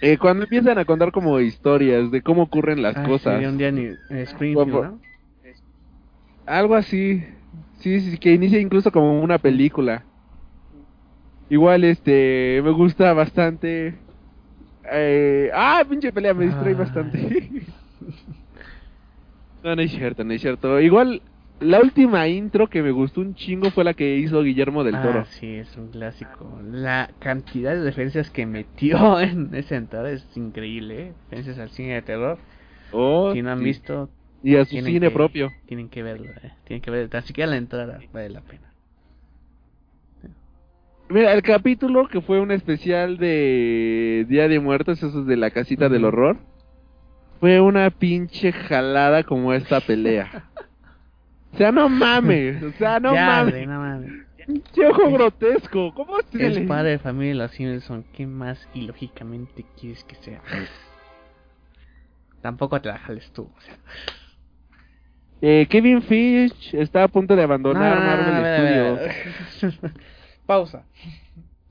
eh, 0.00 0.16
cuando 0.18 0.44
empiezan 0.44 0.78
a 0.78 0.84
contar 0.84 1.12
como 1.12 1.40
historias 1.40 2.10
de 2.10 2.22
cómo 2.22 2.42
ocurren 2.42 2.82
las 2.82 2.96
Ah, 2.96 3.04
cosas. 3.04 3.44
un 3.44 3.58
día 3.58 3.68
en, 3.68 3.98
Springfield. 4.08 4.72
¿no? 4.72 5.00
Algo 6.46 6.74
así. 6.74 7.24
Sí, 7.80 8.00
sí, 8.00 8.18
que 8.18 8.32
inicia 8.32 8.58
incluso 8.60 8.90
como 8.90 9.20
una 9.20 9.38
película. 9.38 10.04
Igual, 11.50 11.84
este, 11.84 12.60
me 12.62 12.70
gusta 12.70 13.12
bastante. 13.12 13.94
Eh, 14.90 15.50
ah, 15.54 15.84
pinche 15.88 16.12
pelea, 16.12 16.34
me 16.34 16.46
distrae 16.46 16.68
Ay. 16.68 16.74
bastante. 16.74 17.50
no, 19.62 19.76
no 19.76 19.82
es 19.82 19.90
cierto, 19.90 20.24
no 20.24 20.32
es 20.32 20.40
cierto. 20.40 20.80
Igual, 20.80 21.22
la 21.60 21.80
última 21.80 22.28
intro 22.28 22.68
que 22.68 22.82
me 22.82 22.90
gustó 22.92 23.20
un 23.20 23.34
chingo 23.34 23.70
fue 23.70 23.82
la 23.84 23.94
que 23.94 24.16
hizo 24.16 24.42
Guillermo 24.42 24.84
del 24.84 25.00
Toro. 25.00 25.20
Ah, 25.20 25.24
sí, 25.30 25.54
es 25.56 25.76
un 25.76 25.88
clásico. 25.88 26.60
La 26.70 27.10
cantidad 27.18 27.74
de 27.74 27.82
referencias 27.84 28.30
que 28.30 28.46
metió 28.46 29.18
en 29.20 29.54
esa 29.54 29.76
entrada 29.76 30.10
es 30.10 30.24
increíble. 30.36 31.00
¿eh? 31.08 31.12
Referencias 31.24 31.58
al 31.58 31.70
cine 31.70 31.94
de 31.94 32.02
terror. 32.02 32.38
Oh, 32.92 33.32
si 33.32 33.42
no 33.42 33.50
han 33.50 33.58
sí. 33.58 33.64
visto, 33.64 34.08
Y 34.42 34.56
a 34.56 34.64
su 34.64 34.76
cine 34.76 35.00
que- 35.00 35.10
propio. 35.10 35.50
tienen 35.66 35.88
que 35.88 36.02
verlo. 36.02 36.30
¿eh? 36.42 36.52
Tienen 36.64 36.80
que 36.82 36.90
ver, 36.90 37.08
tan 37.08 37.22
siquiera 37.24 37.50
la 37.50 37.56
entrada 37.56 37.98
vale 38.12 38.30
la 38.30 38.40
pena. 38.40 38.62
Mira, 41.10 41.32
el 41.32 41.42
capítulo 41.42 42.06
que 42.06 42.20
fue 42.20 42.38
un 42.38 42.50
especial 42.50 43.16
de 43.16 44.26
Día 44.28 44.46
de 44.46 44.60
Muertos, 44.60 44.98
esos 45.02 45.26
de 45.26 45.36
la 45.38 45.50
casita 45.50 45.88
del 45.88 46.04
horror, 46.04 46.36
fue 47.40 47.60
una 47.60 47.88
pinche 47.90 48.52
jalada 48.52 49.22
como 49.24 49.54
esta 49.54 49.80
pelea. 49.80 50.50
o 51.52 51.56
sea, 51.56 51.72
no 51.72 51.88
mames, 51.88 52.62
o 52.62 52.72
sea, 52.72 53.00
no 53.00 53.14
ya, 53.14 53.26
mames. 53.26 53.54
güey, 53.54 53.66
no 53.66 53.80
mames. 53.80 54.12
Pinche 54.46 54.86
ojo 54.86 55.10
grotesco, 55.10 55.92
¿cómo 55.94 56.16
se 56.30 56.46
Es 56.46 56.58
padre 56.66 56.92
de 56.92 56.98
familia 56.98 57.32
de 57.32 57.38
los 57.38 57.50
Simpson. 57.50 58.04
¿Qué 58.14 58.26
más 58.26 58.66
ilógicamente 58.72 59.66
quieres 59.78 60.04
que 60.04 60.14
sea? 60.16 60.40
Tampoco 62.40 62.80
te 62.80 62.88
la 62.88 62.98
jales 62.98 63.30
tú. 63.32 63.42
o 63.42 63.60
sea. 63.60 63.76
Eh, 65.40 65.66
Kevin 65.68 66.02
Fish 66.02 66.74
está 66.74 67.04
a 67.04 67.08
punto 67.08 67.36
de 67.36 67.42
abandonar 67.42 67.98
no, 67.98 68.04
Marvel 68.04 69.10
Studios. 69.60 69.92
Pausa. 70.46 70.84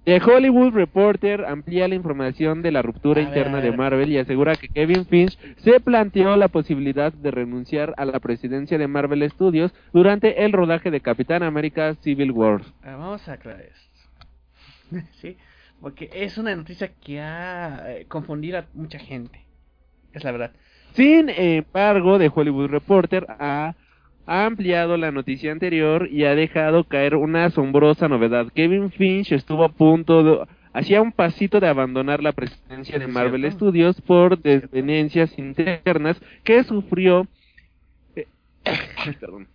The 0.08 0.22
Hollywood 0.22 0.72
Reporter 0.72 1.44
amplía 1.44 1.86
la 1.90 1.96
información 1.96 2.62
de 2.62 2.72
la 2.72 2.82
ruptura 2.82 3.20
A 3.20 3.26
ver, 3.26 3.28
interna 3.28 3.60
de. 3.60 3.74
Marvel 3.74 4.10
y 4.10 4.18
asegura 4.18 4.56
que 4.56 4.70
Kevin 4.70 5.06
Finch 5.06 5.38
se 5.58 5.82
planteó 5.82 6.38
la 6.38 6.48
posibilidad 6.48 7.12
de 7.12 7.30
renunciar 7.30 7.94
a 7.98 8.06
la 8.06 8.22
presidencia 8.22 8.78
de 8.78 8.88
Marvel 8.88 9.30
Studios 9.30 9.74
durante 9.92 10.46
el 10.46 10.54
rodaje 10.54 10.92
de 10.92 11.02
Capitán 11.02 11.44
América 11.44 11.94
Civil 11.96 12.32
War. 12.32 12.62
Vamos 12.86 13.28
a 13.28 13.34
aclarar 13.34 13.64
esto. 13.64 15.02
sí, 15.20 15.36
porque 15.82 16.10
es 16.14 16.38
una 16.38 16.56
noticia 16.56 16.90
que 17.04 17.20
ha 17.20 17.92
eh, 17.92 18.06
confundido 18.08 18.60
a 18.60 18.66
mucha 18.76 19.00
gente. 19.00 19.44
Es 20.14 20.24
la 20.24 20.32
verdad. 20.32 20.54
Sin 20.94 21.28
embargo, 21.28 22.18
The 22.18 22.32
Hollywood 22.34 22.70
Reporter 22.70 23.28
ha, 23.28 23.76
ha 24.28 24.46
ampliado 24.46 24.98
la 24.98 25.12
noticia 25.12 25.52
anterior 25.52 26.10
y 26.12 26.26
ha 26.26 26.36
dejado 26.36 26.84
caer 26.84 27.16
una 27.16 27.46
asombrosa 27.46 28.08
novedad. 28.10 28.48
Kevin 28.54 28.92
Finch 28.92 29.32
estuvo 29.32 29.64
a 29.64 29.70
punto 29.70 30.24
de... 30.24 30.46
Hacía 30.74 31.02
un 31.02 31.12
pasito 31.12 31.60
de 31.60 31.68
abandonar 31.68 32.22
la 32.22 32.34
presidencia 32.34 33.00
de 33.00 33.08
Marvel 33.08 33.42
cierto. 33.42 33.58
Studios 33.58 34.00
por 34.02 34.40
desvenencias 34.40 35.36
internas 35.40 36.22
que 36.44 36.64
sufrió 36.66 37.26
eh, 38.16 38.28
perdón, 39.20 39.48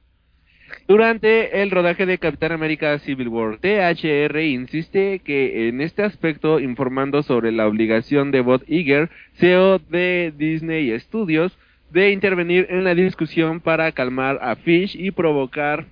durante 0.89 1.63
el 1.63 1.71
rodaje 1.71 2.07
de 2.07 2.19
Capitán 2.19 2.53
América 2.53 2.99
Civil 2.99 3.29
War. 3.29 3.59
THR 3.59 4.41
insiste 4.41 5.21
que 5.21 5.69
en 5.69 5.81
este 5.81 6.03
aspecto, 6.03 6.59
informando 6.59 7.23
sobre 7.23 7.53
la 7.53 7.69
obligación 7.69 8.31
de 8.31 8.41
Bob 8.41 8.63
Iger, 8.67 9.11
CEO 9.35 9.79
de 9.79 10.33
Disney 10.37 10.99
Studios, 10.99 11.57
de 11.93 12.11
intervenir 12.11 12.67
en 12.71 12.85
la 12.85 12.95
discusión 12.95 13.61
para 13.61 13.93
calmar 13.93 14.39
a 14.41 14.57
Fish 14.57 14.97
y 14.99 15.11
provocar 15.11 15.87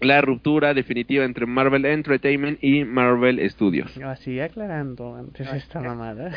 la 0.00 0.20
ruptura 0.22 0.72
definitiva 0.72 1.24
entre 1.24 1.46
Marvel 1.46 1.84
Entertainment 1.84 2.62
y 2.62 2.84
Marvel 2.84 3.38
Studios. 3.50 3.96
Así 3.98 4.40
aclarando 4.40 5.14
antes 5.14 5.52
esta 5.52 5.80
mamada. 5.80 6.32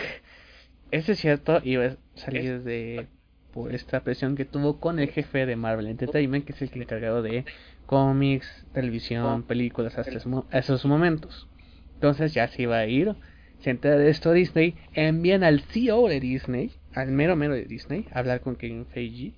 Eso 0.92 1.14
es 1.14 1.20
cierto 1.20 1.62
y 1.64 1.78
va 1.78 1.86
a 1.86 1.98
salir 2.16 2.64
de 2.64 3.08
por 3.54 3.74
esta 3.74 4.02
presión 4.02 4.36
que 4.36 4.46
tuvo 4.46 4.80
con 4.80 5.00
el 5.00 5.10
jefe 5.10 5.46
de 5.46 5.56
Marvel 5.56 5.88
Entertainment, 5.88 6.46
que 6.46 6.54
es 6.54 6.62
el 6.62 6.70
que 6.70 6.82
encargado 6.82 7.22
de 7.22 7.46
cómics, 7.86 8.66
televisión, 8.74 9.44
películas 9.44 9.98
hasta 9.98 10.20
esos 10.52 10.86
momentos. 10.86 11.48
Entonces 11.96 12.34
ya 12.34 12.48
se 12.48 12.64
iba 12.64 12.78
a 12.78 12.86
ir, 12.86 13.16
se 13.60 13.72
entera 13.72 13.98
de 13.98 14.10
esto 14.10 14.32
Disney, 14.32 14.76
envían 14.94 15.44
al 15.44 15.62
CEO 15.62 16.08
de 16.08 16.20
Disney, 16.20 16.72
al 16.94 17.12
mero 17.12 17.36
mero 17.36 17.54
de 17.54 17.66
Disney, 17.66 18.06
a 18.12 18.20
hablar 18.20 18.42
con 18.42 18.56
Kevin 18.56 18.86
Feige 18.86 19.34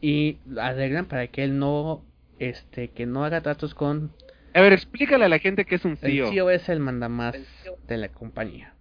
y 0.00 0.38
arreglan 0.58 1.06
para 1.06 1.26
que 1.28 1.44
él 1.44 1.58
no 1.58 2.02
este 2.38 2.88
que 2.88 3.06
no 3.06 3.24
haga 3.24 3.40
tratos 3.40 3.74
con 3.74 4.12
A 4.54 4.60
ver, 4.60 4.72
explícale 4.72 5.24
a 5.24 5.28
la 5.28 5.38
gente 5.38 5.64
que 5.64 5.74
es 5.76 5.84
un 5.84 5.92
el 5.92 5.98
CEO. 5.98 6.30
CEO 6.30 6.50
es 6.50 6.68
el 6.68 6.80
mandamás 6.80 7.36
de 7.88 7.96
la 7.96 8.08
compañía. 8.08 8.72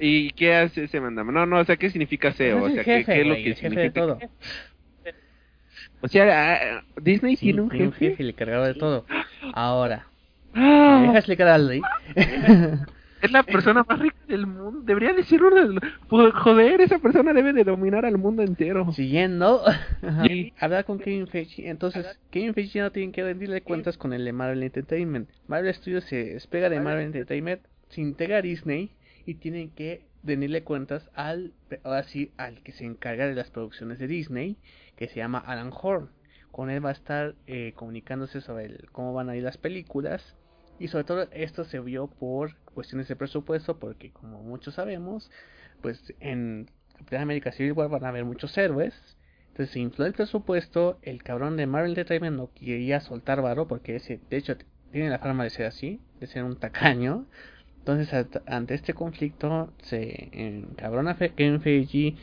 ¿Y 0.00 0.30
qué 0.30 0.54
hace 0.54 0.84
ese 0.84 1.00
mandama? 1.00 1.32
No, 1.32 1.44
no, 1.44 1.58
o 1.58 1.64
sea, 1.64 1.76
¿qué 1.76 1.90
significa 1.90 2.32
CEO? 2.32 2.68
Es 2.68 2.72
O 2.72 2.74
sea, 2.74 2.84
¿qué, 2.84 2.98
es 2.98 3.26
lo 3.26 3.34
que 3.34 3.42
jefe 3.42 3.50
de 3.50 3.54
significa? 3.56 4.00
todo. 4.00 4.18
O 6.00 6.08
sea, 6.08 6.78
ah, 6.78 6.84
Disney 7.00 7.34
Sí, 7.34 7.46
tiene 7.46 7.62
un 7.62 7.70
jefe. 7.70 8.34
cargaba 8.34 8.68
de 8.68 8.74
todo. 8.74 9.06
Ahora, 9.54 10.06
¿me 10.54 10.60
Ah, 10.62 10.98
dejas 11.02 11.16
explicar 11.16 11.48
algo 11.48 11.70
ahí? 11.72 11.80
Es 13.22 13.32
la 13.32 13.42
persona 13.42 13.84
más 13.88 13.98
rica 13.98 14.16
del 14.28 14.46
mundo. 14.46 14.80
Debería 14.84 15.12
decir 15.12 15.42
uno 15.42 15.56
de 15.56 15.74
los- 15.74 15.82
Pues, 16.08 16.32
Joder, 16.34 16.80
esa 16.80 16.98
persona 16.98 17.32
debe 17.32 17.52
de 17.52 17.64
dominar 17.64 18.04
al 18.06 18.18
mundo 18.18 18.42
entero. 18.42 18.92
Siguiendo, 18.92 19.62
Sí. 20.26 20.52
hablar 20.60 20.84
con 20.84 20.98
Kevin 20.98 21.26
Feige. 21.26 21.68
Entonces, 21.68 22.18
Kevin 22.30 22.54
Feige 22.54 22.78
ya 22.78 22.84
no 22.84 22.92
tiene 22.92 23.12
que 23.12 23.22
rendirle 23.24 23.60
cuentas 23.62 23.96
con 23.98 24.12
el 24.12 24.24
de 24.24 24.32
Marvel 24.32 24.62
Entertainment. 24.62 25.28
Marvel 25.46 25.72
Studios 25.74 26.04
se 26.04 26.34
despega 26.34 26.68
de 26.68 26.80
Marvel 26.80 27.06
Entertainment, 27.06 27.62
se 27.88 28.00
integra 28.00 28.38
a 28.38 28.42
Disney 28.42 28.90
y 29.26 29.34
tienen 29.34 29.70
que 29.70 30.06
rendirle 30.24 30.62
cuentas 30.62 31.08
al, 31.14 31.52
ahora 31.84 32.02
sí, 32.02 32.32
al 32.36 32.62
que 32.62 32.72
se 32.72 32.84
encarga 32.84 33.26
de 33.26 33.34
las 33.34 33.50
producciones 33.50 33.98
de 33.98 34.06
Disney, 34.08 34.56
que 34.96 35.08
se 35.08 35.16
llama 35.16 35.38
Alan 35.38 35.70
Horn. 35.72 36.08
Con 36.50 36.70
él 36.70 36.84
va 36.84 36.88
a 36.90 36.92
estar 36.92 37.34
eh, 37.46 37.72
comunicándose 37.76 38.40
sobre 38.40 38.64
el- 38.66 38.88
cómo 38.90 39.12
van 39.12 39.28
a 39.28 39.36
ir 39.36 39.42
las 39.44 39.58
películas. 39.58 40.36
Y 40.78 40.88
sobre 40.88 41.04
todo 41.04 41.28
esto 41.32 41.64
se 41.64 41.80
vio 41.80 42.06
por 42.06 42.56
cuestiones 42.74 43.08
de 43.08 43.16
presupuesto, 43.16 43.78
porque 43.78 44.10
como 44.10 44.42
muchos 44.42 44.74
sabemos, 44.74 45.30
pues 45.82 46.14
en 46.20 46.70
Capitán 46.96 47.22
América 47.22 47.52
Civil 47.52 47.72
War 47.72 47.88
van 47.88 48.04
a 48.04 48.08
haber 48.08 48.24
muchos 48.24 48.56
héroes. 48.56 48.94
Entonces 49.48 49.72
se 49.72 49.80
infló 49.80 50.06
el 50.06 50.12
presupuesto, 50.12 50.98
el 51.02 51.22
cabrón 51.22 51.56
de 51.56 51.66
Marvel 51.66 51.90
Entertainment 51.90 52.36
no 52.36 52.50
quería 52.54 53.00
soltar 53.00 53.42
varo 53.42 53.66
porque 53.66 53.96
ese, 53.96 54.20
de 54.30 54.36
hecho, 54.36 54.56
tiene 54.92 55.10
la 55.10 55.18
fama 55.18 55.44
de 55.44 55.50
ser 55.50 55.66
así, 55.66 56.00
de 56.20 56.26
ser 56.26 56.44
un 56.44 56.56
tacaño. 56.56 57.26
Entonces 57.78 58.26
ante 58.46 58.74
este 58.74 58.94
conflicto 58.94 59.72
se 59.82 60.28
encabrona 60.32 61.16
Kevin 61.16 61.60
Feige 61.60 62.16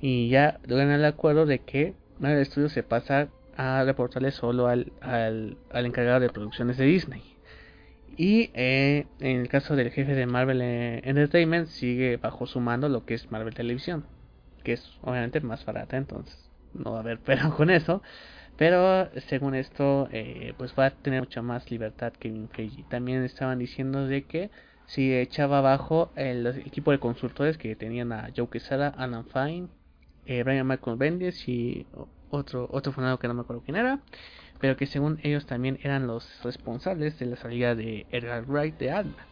y 0.00 0.28
ya 0.28 0.60
logran 0.66 0.90
el 0.90 1.04
acuerdo 1.04 1.44
de 1.44 1.58
que 1.58 1.94
Marvel 2.20 2.46
Studios 2.46 2.72
se 2.72 2.82
pasa 2.84 3.28
a 3.56 3.82
reportarle 3.84 4.30
solo 4.30 4.68
al, 4.68 4.92
al, 5.00 5.56
al 5.72 5.86
encargado 5.86 6.20
de 6.20 6.30
producciones 6.30 6.76
de 6.76 6.84
Disney. 6.84 7.37
Y 8.18 8.50
eh, 8.54 9.06
en 9.20 9.36
el 9.40 9.48
caso 9.48 9.76
del 9.76 9.92
jefe 9.92 10.14
de 10.16 10.26
Marvel 10.26 10.60
eh, 10.60 11.00
Entertainment 11.04 11.68
sigue 11.68 12.16
bajo 12.16 12.46
su 12.46 12.58
mando 12.58 12.88
lo 12.88 13.06
que 13.06 13.14
es 13.14 13.30
Marvel 13.30 13.54
Televisión, 13.54 14.04
que 14.64 14.72
es 14.72 14.98
obviamente 15.02 15.40
más 15.40 15.64
barata, 15.64 15.96
entonces 15.96 16.50
no 16.74 16.90
va 16.92 16.98
a 16.98 17.00
haber 17.00 17.20
pero 17.24 17.54
con 17.56 17.70
eso. 17.70 18.02
Pero 18.56 19.08
según 19.28 19.54
esto, 19.54 20.08
eh, 20.10 20.52
pues 20.58 20.74
va 20.76 20.86
a 20.86 20.90
tener 20.90 21.20
mucha 21.20 21.42
más 21.42 21.70
libertad 21.70 22.12
que 22.12 22.48
Feige. 22.52 22.84
También 22.90 23.22
estaban 23.22 23.60
diciendo 23.60 24.08
de 24.08 24.24
que 24.24 24.50
si 24.86 25.14
echaba 25.14 25.58
abajo 25.58 26.10
el, 26.16 26.44
equipo 26.66 26.90
de 26.90 26.98
consultores 26.98 27.56
que 27.56 27.76
tenían 27.76 28.12
a 28.12 28.30
Joe 28.36 28.48
Quesada, 28.50 28.88
Alan 28.88 29.26
Fine, 29.26 29.68
eh, 30.26 30.42
Brian 30.42 30.66
Michael 30.66 30.96
Bendis 30.96 31.48
y 31.48 31.86
otro 32.30 32.68
otro 32.72 32.92
fundador 32.92 33.20
que 33.20 33.28
no 33.28 33.34
me 33.34 33.42
acuerdo 33.42 33.62
quién 33.64 33.76
era, 33.76 34.00
pero 34.60 34.76
que 34.76 34.86
según 34.86 35.20
ellos 35.22 35.46
también 35.46 35.78
eran 35.82 36.06
los 36.06 36.42
responsables 36.42 37.18
de 37.18 37.26
la 37.26 37.36
salida 37.36 37.74
de 37.74 38.06
Edgar 38.10 38.44
Wright 38.46 38.78
de 38.78 38.90
Alma. 38.90 39.26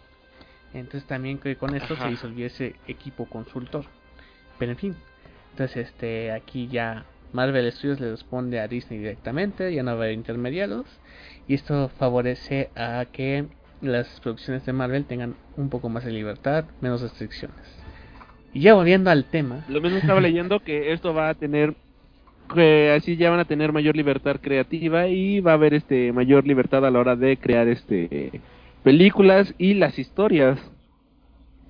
Entonces 0.73 1.05
también 1.05 1.39
que 1.39 1.57
con 1.57 1.75
esto 1.75 1.95
Ajá. 1.95 2.05
se 2.05 2.11
disolvió 2.11 2.47
ese 2.47 2.77
equipo 2.87 3.27
consultor. 3.27 3.85
Pero 4.59 4.73
en 4.73 4.79
fin, 4.79 4.97
entonces 5.53 5.89
este 5.89 6.33
aquí 6.33 6.69
ya 6.69 7.05
Marvel 7.33 7.71
Studios 7.73 8.01
le 8.01 8.11
responde 8.11 8.61
a 8.61 8.69
Disney 8.69 8.99
directamente, 8.99 9.73
ya 9.75 9.83
no 9.83 9.93
va 9.93 10.03
a 10.03 10.05
haber 10.05 10.13
intermediarios 10.13 10.87
y 11.49 11.55
esto 11.55 11.89
favorece 11.99 12.71
a 12.77 13.05
que 13.11 13.47
las 13.81 14.21
producciones 14.21 14.65
de 14.65 14.73
Marvel 14.73 15.05
tengan 15.05 15.35
un 15.57 15.69
poco 15.69 15.89
más 15.89 16.05
de 16.05 16.13
libertad, 16.13 16.65
menos 16.81 17.03
restricciones. 17.03 17.57
Y 18.55 18.61
ya 18.61 18.75
volviendo 18.75 19.11
al 19.11 19.25
tema, 19.25 19.65
Lo 19.69 19.81
mismo 19.81 19.99
estaba 19.99 20.21
leyendo 20.23 20.61
que 20.61 20.93
esto 20.93 21.13
va 21.13 21.29
a 21.29 21.35
tener 21.35 21.75
que 22.47 22.91
así 22.91 23.17
ya 23.17 23.31
van 23.31 23.41
a 23.41 23.45
tener 23.45 23.73
mayor 23.73 23.97
libertad 23.97 24.37
creativa 24.41 25.09
y 25.09 25.41
va 25.41 25.53
a 25.53 25.55
haber 25.55 25.75
este 25.75 26.13
mayor 26.13 26.47
libertad 26.47 26.85
a 26.85 26.91
la 26.91 26.99
hora 26.99 27.17
de 27.17 27.37
crear 27.37 27.69
este 27.69 28.41
películas 28.83 29.55
y 29.59 29.75
las 29.75 29.99
historias. 29.99 30.59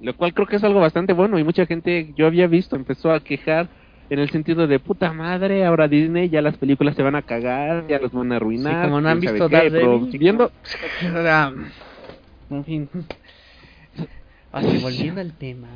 Lo 0.01 0.14
cual 0.14 0.35
creo 0.35 0.47
que 0.47 0.57
es 0.57 0.64
algo 0.64 0.81
bastante 0.81 1.14
bueno 1.14 1.39
y 1.39 1.45
mucha 1.45 1.64
gente 1.66 2.12
yo 2.16 2.27
había 2.27 2.47
visto 2.47 2.77
empezó 2.77 3.12
a 3.12 3.20
quejar 3.20 3.68
en 4.11 4.18
el 4.18 4.31
sentido 4.31 4.66
de 4.66 4.79
puta 4.79 5.12
madre, 5.12 5.64
ahora 5.64 5.89
Disney 5.89 6.29
ya 6.29 6.41
las 6.43 6.57
películas 6.57 6.95
se 6.95 7.03
van 7.03 7.16
a 7.16 7.22
cagar, 7.22 7.87
ya 7.89 7.99
los 7.99 8.12
van 8.12 8.33
a 8.33 8.37
arruinar. 8.37 8.85
Sí, 8.85 8.89
como 8.89 9.01
no 9.01 9.09
han 9.09 9.20
visto 9.20 9.49
qué, 9.49 9.68
pero 9.70 9.99
viendo 10.01 10.53
en 12.51 12.64
fin. 12.64 12.89
Así, 14.53 14.79
volviendo 14.79 15.20
al 15.20 15.33
tema. 15.33 15.68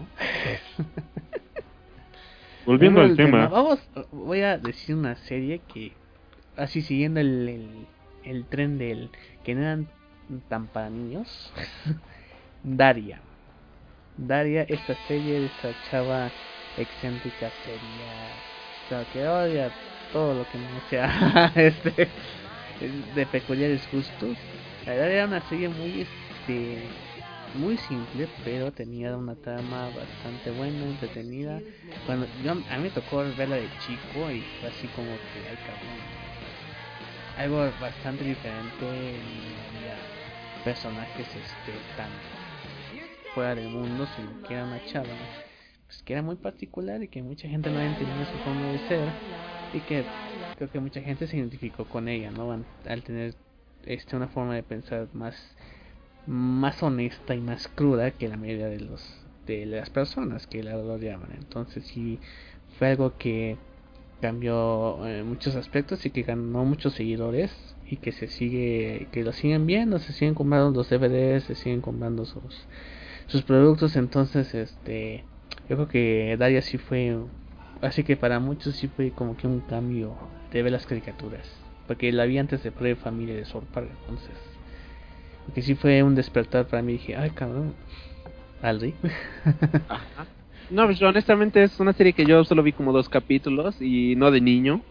Volviendo 2.71 3.01
al 3.01 3.17
tema, 3.17 3.49
Vamos, 3.49 3.81
voy 4.13 4.43
a 4.43 4.57
decir 4.57 4.95
una 4.95 5.17
serie 5.17 5.61
que, 5.73 5.93
así 6.57 6.83
siguiendo 6.83 7.19
el, 7.19 7.49
el, 7.49 7.87
el 8.25 8.45
tren 8.45 8.79
del 8.79 9.11
que 9.45 9.57
no 9.57 9.63
eran 9.63 9.89
tan 10.49 10.67
para 10.69 10.89
niños. 10.89 11.53
Daria. 12.63 13.21
Daria, 14.17 14.63
esta 14.63 14.95
serie 15.09 15.41
de 15.41 15.47
esta 15.47 15.71
chava 15.91 16.31
excéntrica 16.77 17.51
seria, 17.65 18.13
o 18.85 18.89
sea, 18.89 19.05
que 19.13 19.27
odia 19.27 19.73
todo 20.13 20.35
lo 20.35 20.45
que 20.51 20.59
no 20.59 20.81
sea 20.89 21.53
este 21.57 22.09
de 23.15 23.27
peculiares 23.27 23.83
gustos. 23.93 24.37
La 24.87 24.93
verdad 24.93 25.11
era 25.11 25.27
una 25.27 25.49
serie 25.49 25.69
muy 25.69 26.03
este 26.03 26.83
muy 27.55 27.77
simple, 27.77 28.29
pero 28.45 28.73
tenía 28.73 29.17
una 29.17 29.35
trama 29.35 29.91
bastante 29.91 30.51
buena, 30.51 30.85
entretenida. 30.85 31.61
Cuando 32.07 32.27
yo 32.43 32.53
a 32.53 32.55
mí 32.55 32.83
me 32.83 32.91
tocó 32.91 33.19
verla 33.37 33.57
de 33.57 33.69
chico 33.79 34.31
y 34.31 34.41
fue 34.61 34.69
así 34.69 34.87
como 34.89 35.07
que 35.07 35.49
ay 35.49 35.57
cabrón. 35.67 36.21
Algo 37.39 37.81
bastante 37.81 38.25
diferente 38.25 38.85
y 38.85 39.55
había 39.77 39.97
personajes 40.65 41.27
este 41.27 41.73
tan 41.97 42.11
fuera 43.35 43.55
del 43.55 43.69
mundo, 43.69 44.07
sino 44.17 44.47
que 44.47 44.55
era 44.55 44.65
una 44.65 44.85
chava 44.87 45.05
pues 45.91 46.03
que 46.05 46.13
era 46.13 46.23
muy 46.23 46.37
particular 46.37 47.03
y 47.03 47.09
que 47.09 47.21
mucha 47.21 47.49
gente 47.49 47.69
no 47.69 47.81
entendía 47.81 48.25
su 48.27 48.39
forma 48.45 48.71
de 48.71 48.79
ser 48.87 49.09
y 49.75 49.81
que 49.81 50.05
creo 50.57 50.71
que 50.71 50.79
mucha 50.79 51.01
gente 51.01 51.27
se 51.27 51.37
identificó 51.37 51.85
con 51.85 52.07
ella, 52.07 52.31
¿no? 52.31 52.53
Al 52.87 53.03
tener 53.03 53.35
este 53.87 54.15
una 54.15 54.29
forma 54.29 54.55
de 54.55 54.63
pensar 54.63 55.09
más 55.15 55.35
más 56.27 56.83
honesta 56.83 57.35
y 57.35 57.41
más 57.41 57.69
cruda 57.69 58.11
que 58.13 58.29
la 58.29 58.37
mayoría 58.37 58.69
de 58.69 58.81
los 58.81 59.21
de 59.47 59.67
las 59.67 59.91
personas 59.91 60.47
que 60.47 60.63
la 60.63 60.77
odiaban. 60.77 61.31
Entonces 61.37 61.85
sí 61.85 62.19
fue 62.79 62.89
algo 62.89 63.17
que 63.19 63.57
cambió 64.21 65.07
en 65.07 65.27
muchos 65.27 65.57
aspectos 65.57 66.05
y 66.07 66.11
que 66.11 66.23
ganó 66.23 66.65
muchos 66.65 66.95
seguidores 66.95 67.75
y 67.89 67.97
que 67.97 68.13
se 68.13 68.29
sigue 68.29 69.09
que 69.13 69.25
lo 69.25 69.33
siguen 69.33 69.67
viendo, 69.67 69.99
se 69.99 70.13
siguen 70.13 70.35
comprando 70.35 70.71
los 70.77 70.91
DVDs, 70.91 71.45
se 71.45 71.55
siguen 71.55 71.81
comprando 71.81 72.25
sus 72.25 72.67
sus 73.27 73.43
productos, 73.43 73.97
entonces 73.97 74.55
este 74.55 75.25
yo 75.69 75.77
creo 75.77 75.89
que 75.89 76.37
Daria 76.39 76.63
sí 76.63 76.79
fue 76.79 77.17
así 77.81 78.05
que 78.05 78.17
para 78.17 78.41
muchos 78.41 78.77
sí 78.77 78.89
fue 78.89 79.11
como 79.11 79.37
que 79.37 79.47
un 79.47 79.61
cambio 79.61 80.15
de 80.53 80.63
ver 80.63 80.73
las 80.73 80.87
caricaturas, 80.87 81.49
porque 81.87 82.13
la 82.13 82.27
vi 82.27 82.39
antes 82.39 82.63
de 82.63 82.73
Pre 82.73 82.97
Familia 82.97 83.35
de 83.35 83.45
Sword 83.45 83.67
Park, 83.67 83.89
entonces 84.03 84.50
porque 85.47 85.63
sí 85.63 85.75
fue 85.75 86.03
un 86.03 86.15
despertar 86.15 86.67
para 86.67 86.83
mí, 86.83 86.93
dije, 86.95 87.17
ay 87.17 87.31
cabrón, 87.31 87.75
Aldi. 88.63 88.95
No, 90.71 90.87
pues 90.87 91.03
honestamente 91.03 91.63
es 91.65 91.81
una 91.81 91.93
serie 91.93 92.13
que 92.13 92.25
yo 92.25 92.45
solo 92.45 92.63
vi 92.63 92.73
como 92.73 92.93
dos 92.93 93.09
capítulos 93.09 93.77
y 93.81 94.15
no 94.17 94.31
de 94.31 94.41
niño. 94.41 94.83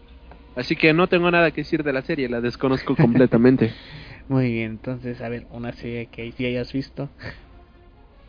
Así 0.54 0.76
que 0.76 0.92
no 0.92 1.06
tengo 1.06 1.30
nada 1.30 1.52
que 1.52 1.62
decir 1.62 1.82
de 1.82 1.92
la 1.92 2.02
serie, 2.02 2.28
la 2.28 2.40
desconozco 2.40 2.96
completamente. 2.96 3.72
Muy 4.28 4.52
bien, 4.52 4.72
entonces, 4.72 5.20
a 5.22 5.28
ver, 5.28 5.46
una 5.50 5.72
serie 5.72 6.06
que 6.06 6.30
sí 6.32 6.44
hayas 6.44 6.72
visto. 6.72 7.08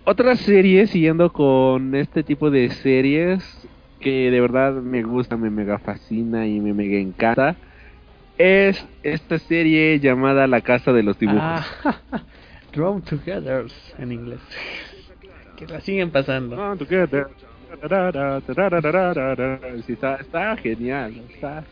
Otra 0.06 0.36
serie, 0.36 0.88
siguiendo 0.88 1.32
con 1.32 1.94
este 1.94 2.24
tipo 2.24 2.50
de 2.50 2.70
series 2.70 3.68
que 4.00 4.32
de 4.32 4.42
verdad 4.42 4.74
me 4.74 5.04
gusta, 5.04 5.38
me 5.38 5.52
mega 5.52 5.78
fascina 5.78 6.48
y 6.48 6.60
me 6.60 6.74
mega 6.74 6.98
encanta, 6.98 7.58
es 8.42 8.86
esta 9.04 9.38
serie 9.40 10.00
llamada 10.00 10.48
La 10.48 10.62
Casa 10.62 10.92
de 10.94 11.04
los 11.04 11.18
Dibujos. 11.20 11.42
Ah, 11.44 11.66
Drawn 12.74 13.02
Together 13.02 13.66
en 13.98 14.12
inglés. 14.12 14.40
Que 15.58 15.68
la 15.68 15.82
siguen 15.82 16.10
pasando. 16.10 16.56
Drawn 16.56 16.78
Together. 16.78 17.28
Sí, 19.86 19.94
está, 19.94 20.16
está 20.18 20.58
genial. 20.58 21.14
Está... 21.34 21.64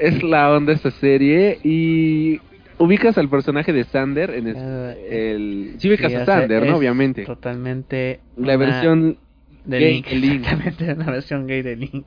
Es 0.00 0.22
la 0.22 0.50
onda 0.52 0.72
esta 0.72 0.90
serie 0.92 1.58
y 1.62 2.40
ubicas 2.78 3.18
al 3.18 3.28
personaje 3.28 3.72
de 3.72 3.84
Sander 3.84 4.30
en 4.30 4.46
el, 4.48 4.56
Ah, 4.56 4.94
el... 5.08 5.74
sí 5.78 5.88
ubicas 5.88 6.10
Sí, 6.10 6.16
a 6.16 6.24
Sander, 6.24 6.66
¿no? 6.66 6.76
Obviamente. 6.76 7.24
Totalmente. 7.24 8.20
La 8.36 8.56
versión 8.56 9.18
de 9.64 9.78
gay 9.78 9.94
Link. 9.94 10.06
Link. 10.12 10.34
Exactamente, 10.44 10.92
una 10.94 11.10
versión 11.10 11.46
gay 11.46 11.62
de 11.62 11.76
Link. 11.76 12.06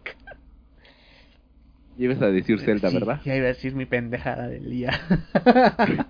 Ibas 1.97 2.21
a 2.21 2.27
decir 2.31 2.59
Zelda, 2.59 2.89
Sí, 2.89 2.93
¿verdad? 2.95 3.21
Ya 3.23 3.35
iba 3.35 3.45
a 3.45 3.49
decir 3.49 3.73
mi 3.75 3.85
pendejada 3.85 4.47
del 4.47 4.69
día. 4.69 4.91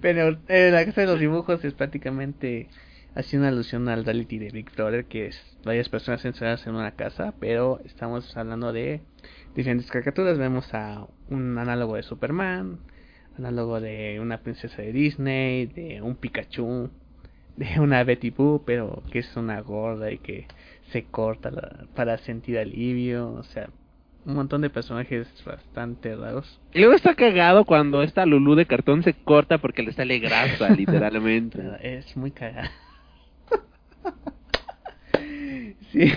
Pero 0.00 0.38
eh, 0.48 0.70
la 0.72 0.84
casa 0.84 1.02
de 1.02 1.06
los 1.06 1.20
dibujos 1.20 1.64
es 1.64 1.74
prácticamente 1.74 2.68
hace 3.14 3.36
una 3.38 3.48
alusión 3.48 3.88
al 3.88 4.04
reality 4.04 4.38
de 4.38 4.50
Big 4.50 4.70
Brother, 4.74 5.04
que 5.04 5.26
es 5.28 5.58
varias 5.64 5.88
personas 5.88 6.24
encerradas 6.24 6.66
en 6.66 6.74
una 6.74 6.92
casa, 6.92 7.34
pero 7.38 7.80
estamos 7.84 8.36
hablando 8.36 8.72
de 8.72 9.02
diferentes 9.54 9.90
caricaturas. 9.90 10.38
Vemos 10.38 10.72
a 10.74 11.06
un 11.28 11.56
análogo 11.58 11.96
de 11.96 12.02
Superman, 12.02 12.78
análogo 13.38 13.80
de 13.80 14.18
una 14.20 14.38
princesa 14.38 14.82
de 14.82 14.92
Disney, 14.92 15.66
de 15.66 16.00
un 16.02 16.16
Pikachu, 16.16 16.90
de 17.56 17.78
una 17.78 18.02
Betty 18.04 18.30
Boo, 18.30 18.64
pero 18.66 19.02
que 19.12 19.20
es 19.20 19.36
una 19.36 19.60
gorda 19.60 20.10
y 20.10 20.18
que 20.18 20.46
se 20.90 21.04
corta 21.04 21.50
la- 21.50 21.86
para 21.94 22.18
sentir 22.18 22.58
alivio, 22.58 23.30
o 23.32 23.42
sea, 23.44 23.68
un 24.24 24.34
montón 24.34 24.62
de 24.62 24.70
personajes 24.70 25.28
bastante 25.44 26.16
raros. 26.16 26.60
Y 26.72 26.78
luego 26.78 26.94
está 26.94 27.14
cagado 27.14 27.64
cuando 27.64 28.02
esta 28.02 28.24
Lulu 28.26 28.54
de 28.54 28.66
cartón 28.66 29.02
se 29.02 29.14
corta 29.14 29.58
porque 29.58 29.82
le 29.82 29.92
sale 29.92 30.18
grasa, 30.18 30.70
literalmente. 30.76 31.60
Es 31.80 32.16
muy 32.16 32.30
cagada. 32.30 32.70
sí. 35.92 36.12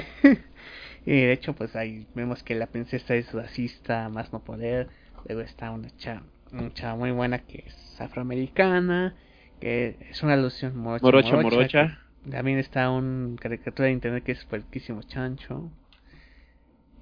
Y 1.06 1.12
de 1.12 1.32
hecho, 1.32 1.54
pues 1.54 1.76
ahí 1.76 2.06
vemos 2.16 2.44
que 2.44 2.56
la 2.56 2.68
princesa 2.68 3.16
es 3.16 3.32
racista, 3.34 4.10
más 4.10 4.32
no 4.34 4.40
poder. 4.40 4.90
Luego 5.28 5.42
está 5.42 5.72
una 5.72 5.90
chava, 5.98 6.24
una 6.52 6.74
chava 6.74 6.96
muy 6.96 7.12
buena 7.12 7.40
que 7.40 7.64
es 7.66 8.02
afroamericana, 8.02 9.16
que 9.60 9.96
es 10.10 10.24
una 10.24 10.34
alusión 10.34 10.78
morocha. 10.78 11.06
Morocha, 11.06 11.36
morocha. 11.38 12.00
También 12.30 12.60
está 12.60 12.90
un 12.90 13.38
caricatura 13.40 13.88
de 13.88 13.94
internet 13.94 14.24
que 14.24 14.34
es 14.34 14.44
Puerquísimo 14.46 15.02
Chancho. 15.04 15.72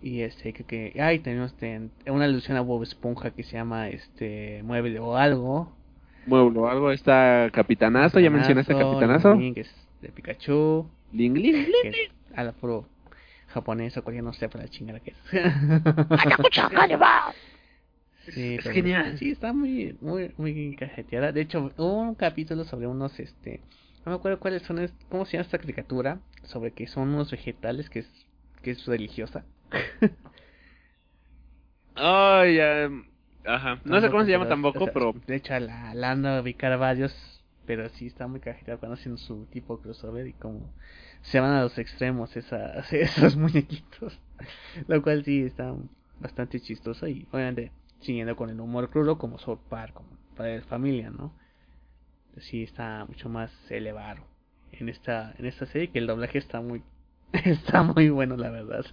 Y 0.06 0.22
este, 0.22 0.54
creo 0.54 0.68
que. 0.68 1.02
Ay, 1.02 1.18
tenemos 1.18 1.52
este, 1.54 1.90
una 2.06 2.26
alusión 2.26 2.58
a 2.58 2.62
Bob 2.62 2.84
Esponja 2.84 3.32
que 3.32 3.42
se 3.42 3.54
llama 3.58 3.90
este 3.90 4.62
Mueble 4.64 5.00
o 5.00 5.18
algo. 5.18 5.76
Mueblo, 6.28 6.70
algo 6.70 6.92
está 6.92 7.50
Capitanazo, 7.52 8.20
ya 8.20 8.30
mencionaste 8.30 8.76
Capitanazo. 8.76 9.34
Link 9.34 9.58
es 9.58 9.74
de 10.04 10.10
Pikachu. 10.10 10.88
Ling, 11.12 11.34
ling, 11.34 11.56
ling. 11.56 11.66
Que 11.82 11.90
es 11.90 12.12
a 12.36 12.44
la 12.44 12.52
puro 12.52 12.88
japonés 13.48 13.98
o 13.98 14.04
coreano, 14.04 14.28
no 14.28 14.34
sé 14.34 14.48
para 14.48 14.66
la 14.66 14.70
chingada 14.70 15.00
que 15.00 15.10
es. 15.12 15.18
sí, 18.30 18.56
Es 18.56 18.64
pero 18.64 18.74
genial. 18.76 19.18
Sí, 19.18 19.32
está 19.32 19.54
muy, 19.54 19.98
muy, 20.02 20.32
muy 20.38 20.76
cajeteada. 20.76 21.32
De 21.32 21.42
hecho, 21.42 21.72
hubo 21.78 21.94
un 22.02 22.14
capítulo 22.14 22.64
sobre 22.64 22.86
unos, 22.86 23.20
este, 23.20 23.62
no 24.06 24.12
me 24.12 24.18
acuerdo 24.18 24.40
cuáles 24.40 24.62
son, 24.62 24.78
es- 24.78 24.94
cómo 25.10 25.26
se 25.26 25.34
llama 25.34 25.46
esta 25.46 25.58
caricatura, 25.58 26.20
sobre 26.44 26.72
que 26.72 26.86
son 26.86 27.10
unos 27.10 27.32
vegetales 27.32 27.90
que 27.90 28.00
es, 28.00 28.08
que 28.62 28.70
es 28.72 28.86
religiosa. 28.86 29.46
Ay, 31.96 32.56
ya, 32.56 32.90
ajá. 33.46 33.82
No 33.86 34.02
sé 34.02 34.10
cómo 34.10 34.26
se 34.26 34.32
llama 34.32 34.48
tampoco, 34.48 34.80
o 34.80 34.84
sea, 34.84 34.94
pero 34.94 35.14
De 35.28 35.36
hecho, 35.36 35.58
la, 35.60 36.16
de 36.16 36.42
ubicar 36.42 36.78
varios, 36.78 37.16
pero 37.66 37.88
sí 37.90 38.08
está 38.08 38.28
muy 38.28 38.40
cajeteada 38.40 38.80
cuando 38.80 38.96
hacen 38.96 39.18
su 39.18 39.46
tipo 39.46 39.80
crossover 39.80 40.28
y 40.28 40.34
como 40.34 40.74
se 41.22 41.40
van 41.40 41.52
a 41.52 41.62
los 41.62 41.78
extremos 41.78 42.36
esa, 42.36 42.80
esos 42.92 43.36
muñequitos. 43.36 44.20
Lo 44.88 45.02
cual 45.02 45.24
sí 45.24 45.44
está 45.44 45.74
bastante 46.20 46.60
chistoso 46.60 47.08
y 47.08 47.28
obviamente 47.32 47.72
siguiendo 48.02 48.36
con 48.36 48.50
el 48.50 48.60
humor 48.60 48.90
crudo 48.90 49.18
como 49.18 49.40
South 49.40 49.62
Park, 49.70 49.94
como 49.94 50.10
para 50.36 50.56
la 50.56 50.62
familia, 50.64 51.10
¿no? 51.10 51.34
Sí 52.38 52.64
está 52.64 53.06
mucho 53.06 53.30
más 53.30 53.52
elevado 53.72 54.22
en 54.74 54.90
esta 54.90 55.34
en 55.38 55.46
esta 55.46 55.66
serie 55.68 55.90
que 55.90 56.00
el 56.00 56.08
doblaje 56.08 56.38
está 56.38 56.60
muy 56.60 56.84
está 57.34 57.84
muy 57.84 58.10
bueno 58.10 58.36
la 58.36 58.50
verdad. 58.50 58.86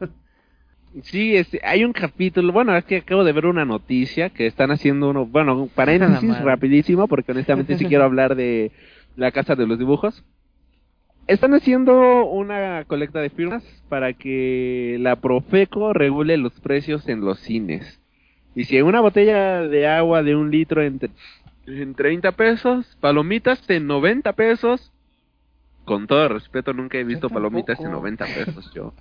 Sí, 1.03 1.37
este, 1.37 1.61
hay 1.65 1.85
un 1.85 1.93
capítulo, 1.93 2.53
bueno, 2.53 2.77
es 2.77 2.85
que 2.85 2.99
acabo 2.99 3.25
de 3.25 3.33
ver 3.33 3.47
una 3.47 3.65
noticia 3.65 4.31
que 4.31 4.47
están 4.47 4.71
haciendo 4.71 5.11
uno, 5.11 5.27
bueno, 5.27 5.69
paréntesis 5.75 6.39
rapidísimo, 6.43 7.09
porque 7.09 7.33
honestamente 7.33 7.79
sí 7.79 7.87
quiero 7.87 8.05
hablar 8.05 8.37
de 8.37 8.73
la 9.17 9.33
casa 9.33 9.55
de 9.55 9.67
los 9.67 9.79
dibujos. 9.79 10.25
Están 11.27 11.55
haciendo 11.55 12.25
una 12.27 12.85
colecta 12.87 13.21
de 13.21 13.31
firmas 13.31 13.65
para 13.89 14.13
que 14.13 14.97
la 15.01 15.17
Profeco 15.17 15.93
regule 15.93 16.37
los 16.37 16.59
precios 16.61 17.09
en 17.09 17.21
los 17.21 17.39
cines. 17.39 18.01
Y 18.55 18.65
si 18.65 18.81
una 18.83 19.01
botella 19.01 19.63
de 19.63 19.87
agua 19.87 20.23
de 20.23 20.35
un 20.37 20.51
litro 20.51 20.83
en, 20.83 21.01
en 21.67 21.95
30 21.95 22.33
pesos, 22.33 22.97
palomitas 23.01 23.63
en 23.71 23.87
90 23.87 24.33
pesos, 24.35 24.93
con 25.85 26.07
todo 26.07 26.29
respeto, 26.29 26.73
nunca 26.73 26.99
he 26.99 27.05
visto 27.05 27.31
palomitas 27.31 27.79
en 27.79 27.85
tampoco. 27.85 28.03
90 28.03 28.25
pesos 28.27 28.73
yo. 28.75 28.93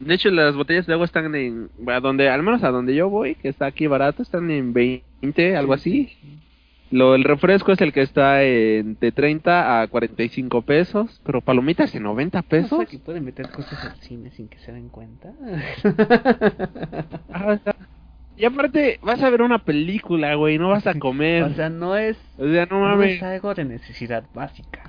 De 0.00 0.14
hecho, 0.14 0.30
las 0.30 0.54
botellas 0.54 0.86
de 0.86 0.92
agua 0.92 1.06
están 1.06 1.34
en, 1.34 1.70
a 1.88 2.00
donde, 2.00 2.28
al 2.28 2.42
menos 2.42 2.62
a 2.62 2.70
donde 2.70 2.94
yo 2.94 3.08
voy, 3.10 3.34
que 3.34 3.48
está 3.48 3.66
aquí 3.66 3.86
barato, 3.86 4.22
están 4.22 4.50
en 4.50 4.72
20, 4.72 5.56
algo 5.56 5.72
así. 5.74 6.16
Lo, 6.90 7.14
el 7.14 7.24
refresco 7.24 7.72
es 7.72 7.80
el 7.82 7.92
que 7.92 8.00
está 8.00 8.42
en 8.44 8.96
de 8.98 9.12
30 9.12 9.82
a 9.82 9.88
45 9.88 10.62
pesos, 10.62 11.20
pero 11.24 11.40
palomitas 11.42 11.94
en 11.94 12.04
90 12.04 12.38
O 12.38 12.42
pesos. 12.44 12.78
sea, 12.78 12.86
que 12.86 12.98
pueden 12.98 13.24
meter 13.24 13.50
cosas 13.50 13.84
al 13.84 13.96
cine 14.00 14.30
sin 14.30 14.48
que 14.48 14.58
se 14.60 14.72
den 14.72 14.88
cuenta. 14.88 15.32
Ah, 17.32 17.46
o 17.52 17.56
sea, 17.58 17.76
y 18.36 18.44
aparte, 18.44 19.00
vas 19.02 19.20
a 19.22 19.30
ver 19.30 19.42
una 19.42 19.58
película, 19.58 20.34
güey, 20.36 20.58
no 20.58 20.68
vas 20.70 20.86
a 20.86 20.94
comer. 20.98 21.42
o 21.42 21.54
sea, 21.54 21.68
no 21.68 21.96
es, 21.96 22.16
O 22.38 22.48
sea, 22.48 22.66
no 22.66 22.78
no 22.80 22.86
mames. 22.86 23.16
es 23.16 23.22
algo 23.22 23.54
de 23.54 23.64
necesidad 23.64 24.24
básica. 24.32 24.84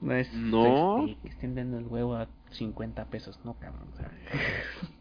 No 0.00 0.14
es 0.14 0.32
No. 0.32 1.06
que 1.22 1.28
estén 1.28 1.54
dando 1.54 1.78
el 1.78 1.86
huevo 1.86 2.16
a 2.16 2.26
50 2.50 3.04
pesos, 3.06 3.38
no 3.44 3.54
cabrón. 3.54 3.88
o 3.92 3.96
sea. 3.96 4.10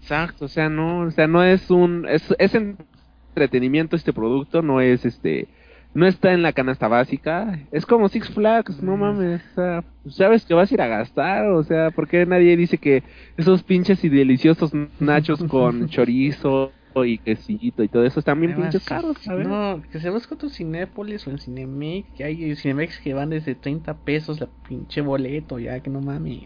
Exacto, 0.00 0.46
o 0.46 0.48
sea, 0.48 0.70
no, 0.70 1.00
o 1.00 1.10
sea, 1.10 1.26
no 1.26 1.44
es 1.44 1.70
un, 1.70 2.06
es, 2.08 2.34
es 2.38 2.54
entretenimiento 2.54 3.94
este 3.94 4.14
producto, 4.14 4.62
no 4.62 4.80
es 4.80 5.04
este, 5.04 5.48
no 5.92 6.06
está 6.06 6.32
en 6.32 6.42
la 6.42 6.54
canasta 6.54 6.88
básica, 6.88 7.58
es 7.72 7.84
como 7.84 8.08
Six 8.08 8.30
Flags, 8.30 8.82
no 8.82 8.96
mames, 8.96 9.42
o 9.52 9.54
sea, 9.54 9.84
sabes 10.08 10.46
que 10.46 10.54
vas 10.54 10.70
a 10.70 10.74
ir 10.74 10.80
a 10.80 10.86
gastar, 10.86 11.46
o 11.50 11.62
sea, 11.62 11.90
¿por 11.90 12.08
qué 12.08 12.24
nadie 12.24 12.56
dice 12.56 12.78
que 12.78 13.02
esos 13.36 13.62
pinches 13.62 14.02
y 14.02 14.08
deliciosos 14.08 14.72
nachos 14.98 15.44
con 15.44 15.88
chorizo 15.90 16.72
y 17.04 17.18
quesito 17.18 17.82
y 17.82 17.88
todo 17.88 18.04
eso 18.04 18.20
bien 18.20 18.50
Además, 18.52 18.70
pinches 18.70 18.84
caros. 18.88 19.16
No, 19.26 19.82
que 19.90 20.00
se 20.00 20.10
busca 20.10 20.34
otro 20.34 20.48
Cinépolis 20.48 21.26
o 21.26 21.30
en 21.30 21.38
Cinemex, 21.38 22.10
que 22.12 22.24
hay 22.24 22.56
Cinemex 22.56 22.98
que 23.00 23.14
van 23.14 23.30
desde 23.30 23.54
30 23.54 23.94
pesos 23.98 24.40
la 24.40 24.48
pinche 24.68 25.00
boleto, 25.00 25.58
ya 25.58 25.80
que 25.80 25.90
no 25.90 26.00
mames. 26.00 26.44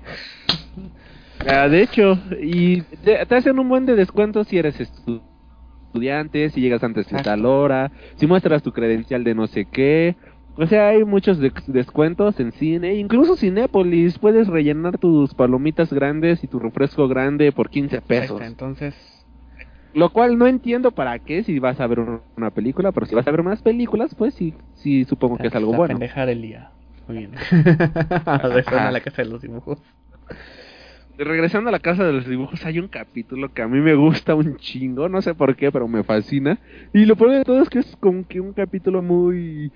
Ah, 1.46 1.68
de 1.68 1.82
hecho, 1.82 2.18
y 2.40 2.82
te, 2.82 3.24
te 3.26 3.34
hacen 3.34 3.58
un 3.58 3.68
buen 3.68 3.84
de 3.86 3.96
descuento 3.96 4.44
si 4.44 4.58
eres 4.58 4.78
estu- 4.80 5.22
estudiante, 5.88 6.48
si 6.50 6.60
llegas 6.60 6.82
antes 6.84 7.08
de 7.08 7.22
tal 7.22 7.44
hora, 7.44 7.90
si 8.16 8.26
muestras 8.26 8.62
tu 8.62 8.72
credencial 8.72 9.24
de 9.24 9.34
no 9.34 9.46
sé 9.46 9.66
qué. 9.66 10.16
O 10.54 10.66
sea, 10.66 10.88
hay 10.88 11.04
muchos 11.04 11.38
de- 11.38 11.52
descuentos 11.66 12.38
en 12.38 12.52
cine, 12.52 12.94
incluso 12.94 13.36
Cinépolis, 13.36 14.18
puedes 14.18 14.46
rellenar 14.48 14.98
tus 14.98 15.34
palomitas 15.34 15.92
grandes 15.92 16.44
y 16.44 16.46
tu 16.46 16.58
refresco 16.58 17.08
grande 17.08 17.52
por 17.52 17.70
15 17.70 18.00
pesos. 18.02 18.40
Exacto, 18.40 18.44
entonces, 18.44 19.21
Lo 19.94 20.10
cual 20.10 20.38
no 20.38 20.46
entiendo 20.46 20.90
para 20.92 21.18
qué 21.18 21.44
si 21.44 21.58
vas 21.58 21.80
a 21.80 21.86
ver 21.86 22.00
un- 22.00 22.22
una 22.36 22.50
película, 22.50 22.92
pero 22.92 23.06
si 23.06 23.14
vas 23.14 23.26
a 23.26 23.30
ver 23.30 23.42
más 23.42 23.62
películas, 23.62 24.14
pues 24.14 24.34
sí, 24.34 24.54
sí 24.74 25.04
supongo 25.04 25.38
que 25.38 25.48
es 25.48 25.54
algo 25.54 25.74
bueno. 25.74 25.94
pendejar 25.94 26.28
el 26.28 26.42
día. 26.42 26.72
Muy 27.06 27.18
bien. 27.18 27.32
Regresando 28.42 28.88
a 28.88 28.92
la 28.92 29.00
casa 29.00 29.22
de 29.22 29.28
los 29.28 29.42
dibujos. 29.42 29.78
Regresando 31.18 31.68
a 31.68 31.72
la 31.72 31.78
casa 31.78 32.04
de 32.04 32.12
los 32.12 32.26
dibujos, 32.26 32.64
hay 32.64 32.78
un 32.78 32.88
capítulo 32.88 33.52
que 33.52 33.60
a 33.62 33.68
mí 33.68 33.80
me 33.80 33.94
gusta 33.94 34.34
un 34.34 34.56
chingo, 34.56 35.08
no 35.10 35.20
sé 35.20 35.34
por 35.34 35.54
qué, 35.56 35.70
pero 35.70 35.86
me 35.86 36.02
fascina. 36.02 36.58
Y 36.94 37.04
lo 37.04 37.16
peor 37.16 37.32
de 37.32 37.44
todo 37.44 37.62
es 37.62 37.68
que 37.68 37.80
es 37.80 37.96
como 38.00 38.26
que 38.26 38.40
un 38.40 38.54
capítulo 38.54 39.02
muy 39.02 39.72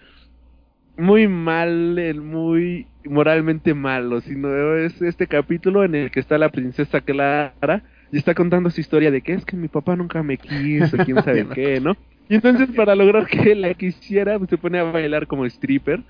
muy 0.96 1.28
mal, 1.28 1.98
el 1.98 2.22
muy 2.22 2.88
moralmente 3.04 3.74
malo, 3.74 4.20
sino 4.20 4.74
es 4.76 5.00
este 5.02 5.26
capítulo 5.26 5.84
en 5.84 5.94
el 5.94 6.10
que 6.10 6.20
está 6.20 6.38
la 6.38 6.50
princesa 6.50 7.00
Clara 7.02 7.84
y 8.12 8.18
está 8.18 8.34
contando 8.34 8.70
su 8.70 8.80
historia 8.80 9.10
de 9.10 9.20
que 9.20 9.32
es 9.32 9.44
que 9.44 9.56
mi 9.56 9.68
papá 9.68 9.96
nunca 9.96 10.22
me 10.22 10.38
quiso, 10.38 10.96
quién 11.04 11.22
sabe 11.22 11.46
qué, 11.54 11.80
¿no? 11.80 11.96
Y 12.28 12.34
entonces 12.34 12.68
para 12.74 12.94
lograr 12.94 13.26
que 13.26 13.54
la 13.54 13.74
quisiera, 13.74 14.38
pues 14.38 14.50
se 14.50 14.58
pone 14.58 14.78
a 14.78 14.84
bailar 14.84 15.26
como 15.26 15.46
stripper 15.46 16.02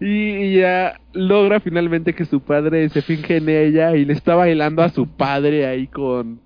y, 0.00 0.54
ya 0.54 0.98
logra 1.12 1.60
finalmente 1.60 2.14
que 2.14 2.24
su 2.24 2.40
padre 2.40 2.88
se 2.88 3.02
finge 3.02 3.36
en 3.36 3.48
ella 3.48 3.94
y 3.94 4.06
le 4.06 4.14
está 4.14 4.34
bailando 4.34 4.82
a 4.82 4.88
su 4.88 5.06
padre 5.06 5.66
ahí 5.66 5.86
con 5.86 6.40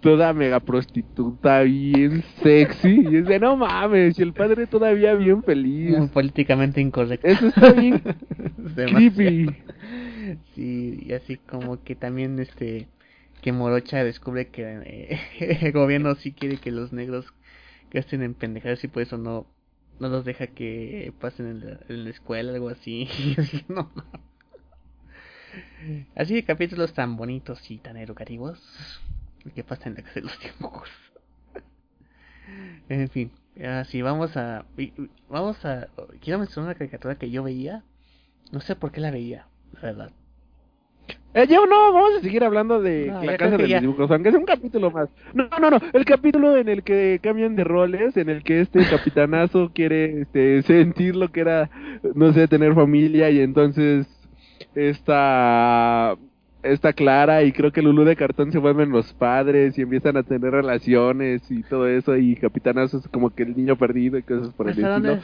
toda 0.00 0.34
mega 0.34 0.60
prostituta 0.60 1.62
bien 1.62 2.22
sexy. 2.42 3.06
Y 3.10 3.16
es 3.16 3.26
de 3.26 3.40
no 3.40 3.56
mames 3.56 4.18
y 4.18 4.22
el 4.22 4.34
padre 4.34 4.66
todavía 4.66 5.14
bien 5.14 5.42
feliz 5.42 5.96
Muy 5.98 6.08
políticamente 6.08 6.80
incorrecto. 6.82 7.26
eso 7.26 7.48
está 7.48 7.72
bien 7.72 8.02
creepy. 8.76 9.46
Sí, 10.54 11.06
y 11.06 11.12
así 11.14 11.36
como 11.36 11.82
que 11.82 11.94
también 11.94 12.38
este 12.38 12.88
que 13.46 13.52
Morocha 13.52 14.02
descubre 14.02 14.48
que 14.48 14.64
eh, 14.84 15.20
el 15.60 15.70
gobierno 15.70 16.16
sí 16.16 16.32
quiere 16.32 16.56
que 16.56 16.72
los 16.72 16.92
negros 16.92 17.32
gasten 17.92 18.24
en 18.24 18.34
pendejadas 18.34 18.82
y 18.82 18.88
por 18.88 19.04
eso 19.04 19.18
no 19.18 19.46
no 20.00 20.08
los 20.08 20.24
deja 20.24 20.48
que 20.48 21.14
pasen 21.20 21.46
en 21.46 21.60
la, 21.64 21.78
en 21.88 22.02
la 22.02 22.10
escuela 22.10 22.52
algo 22.52 22.70
así. 22.70 23.08
No. 23.68 23.92
Así 26.16 26.34
de 26.34 26.42
capítulos 26.42 26.92
tan 26.92 27.16
bonitos 27.16 27.70
y 27.70 27.78
tan 27.78 27.96
educativos 27.96 29.00
que 29.54 29.62
pasan 29.62 29.92
en 29.92 29.98
la 29.98 30.02
casa 30.02 30.14
de 30.14 30.22
los 30.22 30.40
dibujos. 30.40 30.90
En 32.88 33.08
fin, 33.08 33.30
así 33.64 34.02
vamos 34.02 34.36
a 34.36 34.66
vamos 35.28 35.64
a 35.64 35.86
quiero 36.20 36.40
mencionar 36.40 36.70
una 36.70 36.78
caricatura 36.78 37.14
que 37.14 37.30
yo 37.30 37.44
veía. 37.44 37.84
No 38.50 38.60
sé 38.60 38.74
por 38.74 38.90
qué 38.90 39.00
la 39.00 39.12
veía, 39.12 39.46
la 39.74 39.82
verdad. 39.82 40.12
Eh, 41.34 41.46
yo 41.50 41.66
no, 41.66 41.92
vamos 41.92 42.12
a 42.18 42.20
seguir 42.22 42.42
hablando 42.44 42.80
de 42.80 43.08
No, 43.08 43.22
la 43.22 43.36
casa 43.36 43.58
de 43.58 43.68
los 43.68 43.80
dibujos, 43.82 44.10
aunque 44.10 44.30
sea 44.30 44.40
un 44.40 44.46
capítulo 44.46 44.90
más. 44.90 45.10
No, 45.34 45.46
no, 45.60 45.70
no, 45.70 45.78
el 45.92 46.04
capítulo 46.06 46.56
en 46.56 46.68
el 46.70 46.82
que 46.82 47.20
cambian 47.22 47.56
de 47.56 47.64
roles, 47.64 48.16
en 48.16 48.30
el 48.30 48.42
que 48.42 48.62
este 48.62 48.80
capitanazo 48.90 49.70
quiere 49.74 50.22
este, 50.22 50.62
sentir 50.62 51.14
lo 51.14 51.28
que 51.28 51.40
era, 51.40 51.70
no 52.14 52.32
sé, 52.32 52.48
tener 52.48 52.74
familia 52.74 53.28
y 53.28 53.40
entonces 53.40 54.06
esta, 54.74 56.16
esta 56.72 56.92
Clara 56.92 57.42
y 57.42 57.52
creo 57.52 57.72
que 57.72 57.82
Lulu 57.82 58.04
de 58.04 58.16
cartón 58.16 58.52
se 58.52 58.58
vuelven 58.58 58.90
los 58.90 59.12
padres 59.14 59.76
y 59.78 59.82
empiezan 59.82 60.16
a 60.16 60.22
tener 60.22 60.50
relaciones 60.52 61.50
y 61.50 61.62
todo 61.62 61.88
eso 61.88 62.16
y 62.16 62.36
capitanazo 62.36 62.98
es 62.98 63.08
como 63.08 63.30
que 63.30 63.42
el 63.44 63.56
niño 63.56 63.76
perdido 63.76 64.18
y 64.18 64.22
cosas 64.22 64.52
por 64.54 64.68
el 64.68 64.74
estilo. 64.78 65.20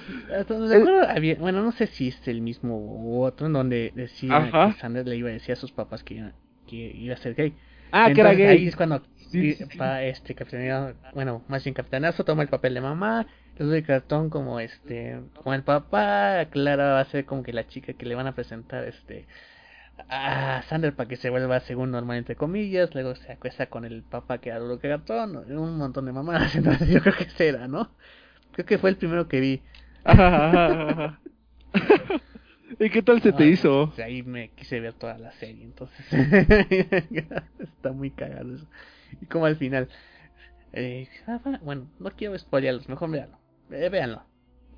había- 1.08 1.36
bueno, 1.36 1.62
no 1.62 1.72
sé 1.72 1.86
si 1.86 2.08
es 2.08 2.28
el 2.28 2.40
mismo 2.40 2.76
u 2.78 3.22
otro, 3.22 3.46
en 3.46 3.52
donde 3.52 3.92
decía 3.94 4.36
Ajá. 4.36 4.72
que 4.72 4.80
Sander 4.80 5.06
le 5.06 5.16
iba 5.16 5.28
a 5.28 5.32
decir 5.32 5.52
a 5.52 5.56
sus 5.56 5.72
papás 5.72 6.02
que, 6.04 6.14
iba- 6.14 6.32
que 6.66 6.76
iba 6.76 7.14
a 7.14 7.18
ser 7.18 7.34
gay. 7.34 7.54
Ah, 7.90 8.10
que 8.14 8.20
era 8.20 8.32
gay. 8.32 8.46
Ahí 8.46 8.68
es 8.68 8.76
cuando 8.76 9.02
Sí, 9.16 9.38
y- 9.48 9.52
sí, 9.54 9.64
sí. 9.70 9.78
pa- 9.78 10.02
este 10.02 10.34
capitanazo, 10.34 10.94
bueno, 11.14 11.42
más 11.48 11.64
bien 11.64 11.74
capitanazo 11.74 12.24
toma 12.24 12.42
el 12.42 12.48
papel 12.48 12.74
de 12.74 12.80
mamá, 12.82 13.26
le 13.58 13.64
doy 13.64 13.82
cartón 13.82 14.28
como 14.30 14.60
este, 14.60 15.20
como 15.34 15.54
el 15.54 15.62
papá, 15.62 16.46
Clara 16.50 16.92
va 16.94 17.00
a 17.00 17.04
ser 17.06 17.24
como 17.24 17.42
que 17.42 17.52
la 17.52 17.66
chica 17.66 17.92
que 17.94 18.06
le 18.06 18.14
van 18.14 18.26
a 18.26 18.34
presentar 18.34 18.84
este 18.84 19.26
a 20.08 20.62
Sander 20.68 20.94
para 20.94 21.08
que 21.08 21.16
se 21.16 21.30
vuelva 21.30 21.60
según 21.60 21.90
normal 21.90 22.18
entre 22.18 22.36
comillas, 22.36 22.94
luego 22.94 23.14
se 23.14 23.32
acuesta 23.32 23.66
con 23.66 23.84
el 23.84 24.02
papá 24.02 24.38
que 24.38 24.50
era 24.50 24.58
duro 24.58 24.78
que 24.78 24.88
cartón, 24.88 25.36
un 25.36 25.76
montón 25.76 26.06
de 26.06 26.12
mamadas, 26.12 26.54
entonces 26.56 26.88
yo 26.88 27.00
creo 27.00 27.14
que 27.16 27.24
ese 27.24 27.48
era, 27.48 27.68
¿no? 27.68 27.90
Creo 28.52 28.66
que 28.66 28.78
fue 28.78 28.90
el 28.90 28.96
primero 28.96 29.28
que 29.28 29.40
vi. 29.40 29.62
¿Y 32.78 32.90
qué 32.90 33.02
tal 33.02 33.22
se 33.22 33.32
te 33.32 33.46
hizo? 33.46 33.92
pues, 33.94 34.04
ahí 34.04 34.22
me 34.22 34.50
quise 34.50 34.80
ver 34.80 34.94
toda 34.94 35.18
la 35.18 35.32
serie, 35.32 35.64
entonces 35.64 36.06
está 37.60 37.92
muy 37.92 38.10
cagado 38.10 38.54
eso. 38.54 38.66
Y 39.20 39.26
como 39.26 39.46
al 39.46 39.56
final, 39.56 39.88
eh, 40.72 41.08
ah, 41.26 41.40
bueno, 41.62 41.86
no 41.98 42.10
quiero 42.10 42.38
spoilearlos, 42.38 42.88
mejor 42.88 43.10
véanlo, 43.10 43.38
eh, 43.70 43.88
véanlo. 43.88 44.24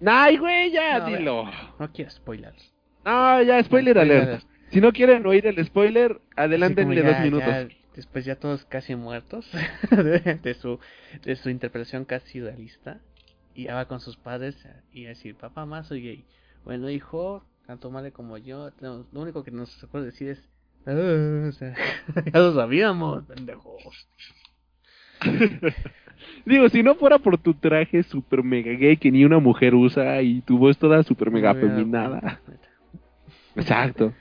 Ay, 0.04 0.36
güey, 0.36 0.72
ya, 0.72 0.98
No, 0.98 1.06
dilo. 1.06 1.44
No 1.78 1.92
quiero 1.92 2.10
spoilearlos. 2.10 2.74
No, 3.04 3.42
ya, 3.42 3.62
spoiler 3.62 3.96
No, 3.96 4.02
spoiler 4.02 4.28
alert. 4.28 4.44
Si 4.74 4.80
no 4.80 4.92
quieren 4.92 5.24
oír 5.26 5.46
el 5.46 5.64
spoiler, 5.64 6.20
adelántenle 6.36 7.00
como 7.00 7.08
dos 7.08 7.16
ya- 7.16 7.22
minutos. 7.24 7.54
ya 7.54 7.68
después 7.94 8.24
ya 8.24 8.34
todos 8.36 8.64
casi 8.64 8.96
muertos 8.96 9.48
de, 9.90 10.40
de 10.42 10.54
su 10.54 10.80
de 11.24 11.36
su 11.36 11.48
interpretación 11.48 12.04
casi 12.04 12.40
realista 12.40 13.00
y 13.54 13.64
ya 13.64 13.74
va 13.76 13.86
con 13.86 14.00
sus 14.00 14.16
padres 14.16 14.56
y 14.92 15.06
a 15.06 15.10
decir 15.10 15.36
papá 15.36 15.64
más 15.64 15.86
soy 15.86 16.02
gay 16.02 16.24
bueno 16.64 16.90
hijo 16.90 17.44
tanto 17.68 17.92
madre 17.92 18.10
como 18.10 18.36
yo 18.36 18.72
lo 18.80 19.06
único 19.12 19.44
que 19.44 19.52
nos 19.52 19.70
puede 19.92 20.06
decir 20.06 20.28
es 20.30 20.42
"Ah", 20.86 21.46
o 21.48 21.52
sea, 21.52 21.74
ya 22.32 22.40
lo 22.40 22.52
sabíamos 22.52 23.24
pendejos 23.26 24.08
Digo, 26.46 26.68
si 26.68 26.82
no 26.82 26.94
fuera 26.96 27.18
por 27.18 27.38
tu 27.38 27.54
traje 27.54 28.02
super 28.02 28.42
mega 28.42 28.72
gay 28.72 28.96
que 28.96 29.10
ni 29.12 29.24
una 29.24 29.38
mujer 29.38 29.74
usa 29.74 30.20
y 30.22 30.40
tu 30.42 30.58
voz 30.58 30.76
toda 30.78 31.02
super 31.02 31.30
mega 31.30 31.54
feminada. 31.54 32.40
Exacto. 33.56 34.12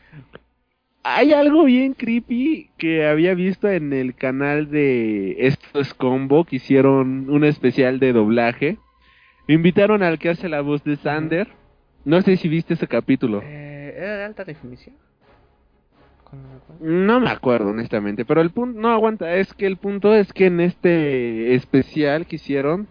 Hay 1.05 1.33
algo 1.33 1.65
bien 1.65 1.93
creepy 1.93 2.69
que 2.77 3.05
había 3.05 3.33
visto 3.33 3.67
en 3.67 3.91
el 3.91 4.15
canal 4.15 4.71
de 4.71 5.35
Esto 5.47 5.81
es 5.81 5.93
Combo, 5.93 6.45
que 6.45 6.55
hicieron 6.55 7.29
un 7.29 7.43
especial 7.43 7.99
de 7.99 8.13
doblaje. 8.13 8.77
Invitaron 9.49 10.01
al 10.01 10.17
que 10.17 10.29
hace 10.29 10.47
la 10.47 10.61
voz 10.61 10.81
de 10.85 10.95
Sander. 10.95 11.49
No 12.05 12.21
sé 12.21 12.37
si 12.37 12.47
viste 12.47 12.75
ese 12.75 12.87
capítulo. 12.87 13.41
eh, 13.43 13.95
era 13.97 14.17
de 14.17 14.23
alta 14.23 14.45
definición 14.45 14.95
No 16.79 17.19
me 17.19 17.29
acuerdo 17.29 17.71
honestamente, 17.71 18.23
pero 18.23 18.41
el 18.41 18.51
punto 18.51 18.79
no 18.79 18.89
aguanta, 18.89 19.35
es 19.35 19.53
que 19.53 19.67
el 19.67 19.77
punto 19.77 20.13
es 20.15 20.31
que 20.31 20.45
en 20.45 20.61
este 20.61 21.53
especial 21.53 22.27
que 22.27 22.37
hicieron 22.37 22.87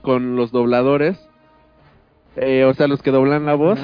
con 0.00 0.34
los 0.36 0.50
dobladores, 0.50 1.28
eh, 2.36 2.64
o 2.64 2.72
sea, 2.72 2.88
los 2.88 3.02
que 3.02 3.10
doblan 3.10 3.44
la 3.44 3.54
voz, 3.54 3.78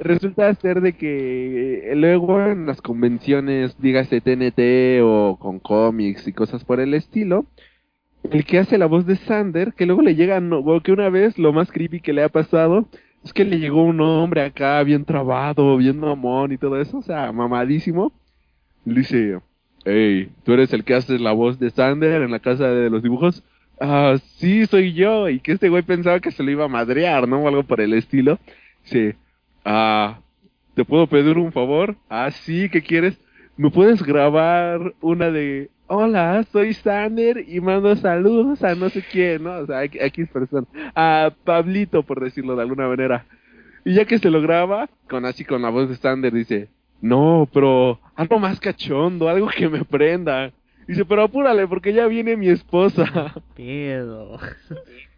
resulta 0.00 0.52
ser 0.54 0.80
de 0.80 0.94
que 0.94 1.92
eh, 1.92 1.94
luego 1.94 2.44
en 2.44 2.66
las 2.66 2.80
convenciones, 2.82 3.76
dígase 3.80 4.20
TNT 4.20 5.02
o 5.02 5.38
con 5.38 5.60
cómics 5.60 6.26
y 6.26 6.32
cosas 6.32 6.64
por 6.64 6.80
el 6.80 6.94
estilo, 6.94 7.46
el 8.30 8.44
que 8.44 8.58
hace 8.58 8.78
la 8.78 8.86
voz 8.86 9.06
de 9.06 9.16
Sander, 9.16 9.72
que 9.74 9.86
luego 9.86 10.02
le 10.02 10.14
llega, 10.14 10.40
no, 10.40 10.62
que 10.82 10.92
una 10.92 11.08
vez 11.08 11.38
lo 11.38 11.52
más 11.52 11.70
creepy 11.70 12.00
que 12.00 12.12
le 12.12 12.22
ha 12.22 12.28
pasado 12.28 12.86
es 13.24 13.32
que 13.32 13.44
le 13.44 13.58
llegó 13.58 13.82
un 13.82 14.00
hombre 14.00 14.42
acá 14.42 14.82
bien 14.82 15.04
trabado, 15.04 15.76
bien 15.76 15.98
mamón 15.98 16.52
y 16.52 16.58
todo 16.58 16.80
eso, 16.80 16.98
o 16.98 17.02
sea, 17.02 17.32
mamadísimo. 17.32 18.12
Le 18.84 19.00
dice, 19.00 19.40
hey, 19.84 20.30
¿tú 20.44 20.52
eres 20.54 20.72
el 20.72 20.84
que 20.84 20.94
haces 20.94 21.20
la 21.20 21.32
voz 21.32 21.58
de 21.58 21.70
Sander 21.70 22.22
en 22.22 22.30
la 22.30 22.38
casa 22.38 22.68
de 22.68 22.88
los 22.88 23.02
dibujos? 23.02 23.42
Ah, 23.78 24.16
sí, 24.36 24.66
soy 24.66 24.94
yo. 24.94 25.28
Y 25.28 25.40
que 25.40 25.52
este 25.52 25.68
güey 25.68 25.82
pensaba 25.82 26.20
que 26.20 26.30
se 26.30 26.42
lo 26.42 26.50
iba 26.50 26.64
a 26.64 26.68
madrear, 26.68 27.28
¿no? 27.28 27.40
O 27.40 27.48
algo 27.48 27.62
por 27.62 27.80
el 27.80 27.94
estilo. 27.94 28.38
Dice, 28.84 29.16
ah, 29.64 30.20
¿te 30.74 30.84
puedo 30.84 31.06
pedir 31.06 31.38
un 31.38 31.52
favor? 31.52 31.96
Ah, 32.08 32.30
sí, 32.30 32.68
¿qué 32.68 32.82
quieres? 32.82 33.18
¿Me 33.56 33.70
puedes 33.70 34.02
grabar 34.02 34.94
una 35.00 35.30
de, 35.30 35.70
hola, 35.86 36.44
soy 36.52 36.72
Sander 36.72 37.44
y 37.46 37.60
mando 37.60 37.94
saludos 37.96 38.62
a 38.64 38.74
no 38.74 38.88
sé 38.88 39.02
quién, 39.02 39.44
¿no? 39.44 39.58
O 39.58 39.66
sea, 39.66 39.78
a 39.78 39.84
X 39.84 40.28
persona. 40.32 40.66
A 40.94 41.32
Pablito, 41.44 42.02
por 42.02 42.20
decirlo 42.20 42.56
de 42.56 42.62
alguna 42.62 42.88
manera. 42.88 43.26
Y 43.84 43.94
ya 43.94 44.04
que 44.04 44.18
se 44.18 44.30
lo 44.30 44.40
graba, 44.40 44.88
con 45.08 45.24
así 45.24 45.44
con 45.44 45.62
la 45.62 45.70
voz 45.70 45.88
de 45.88 45.96
Sander, 45.96 46.32
dice, 46.32 46.68
no, 47.00 47.48
pero 47.52 47.98
algo 48.14 48.38
más 48.38 48.60
cachondo, 48.60 49.28
algo 49.28 49.48
que 49.48 49.68
me 49.68 49.84
prenda. 49.84 50.52
Dice, 50.86 51.04
pero 51.04 51.22
apúrale 51.22 51.66
porque 51.66 51.92
ya 51.92 52.06
viene 52.06 52.36
mi 52.36 52.48
esposa. 52.48 53.34
Pedo. 53.56 54.38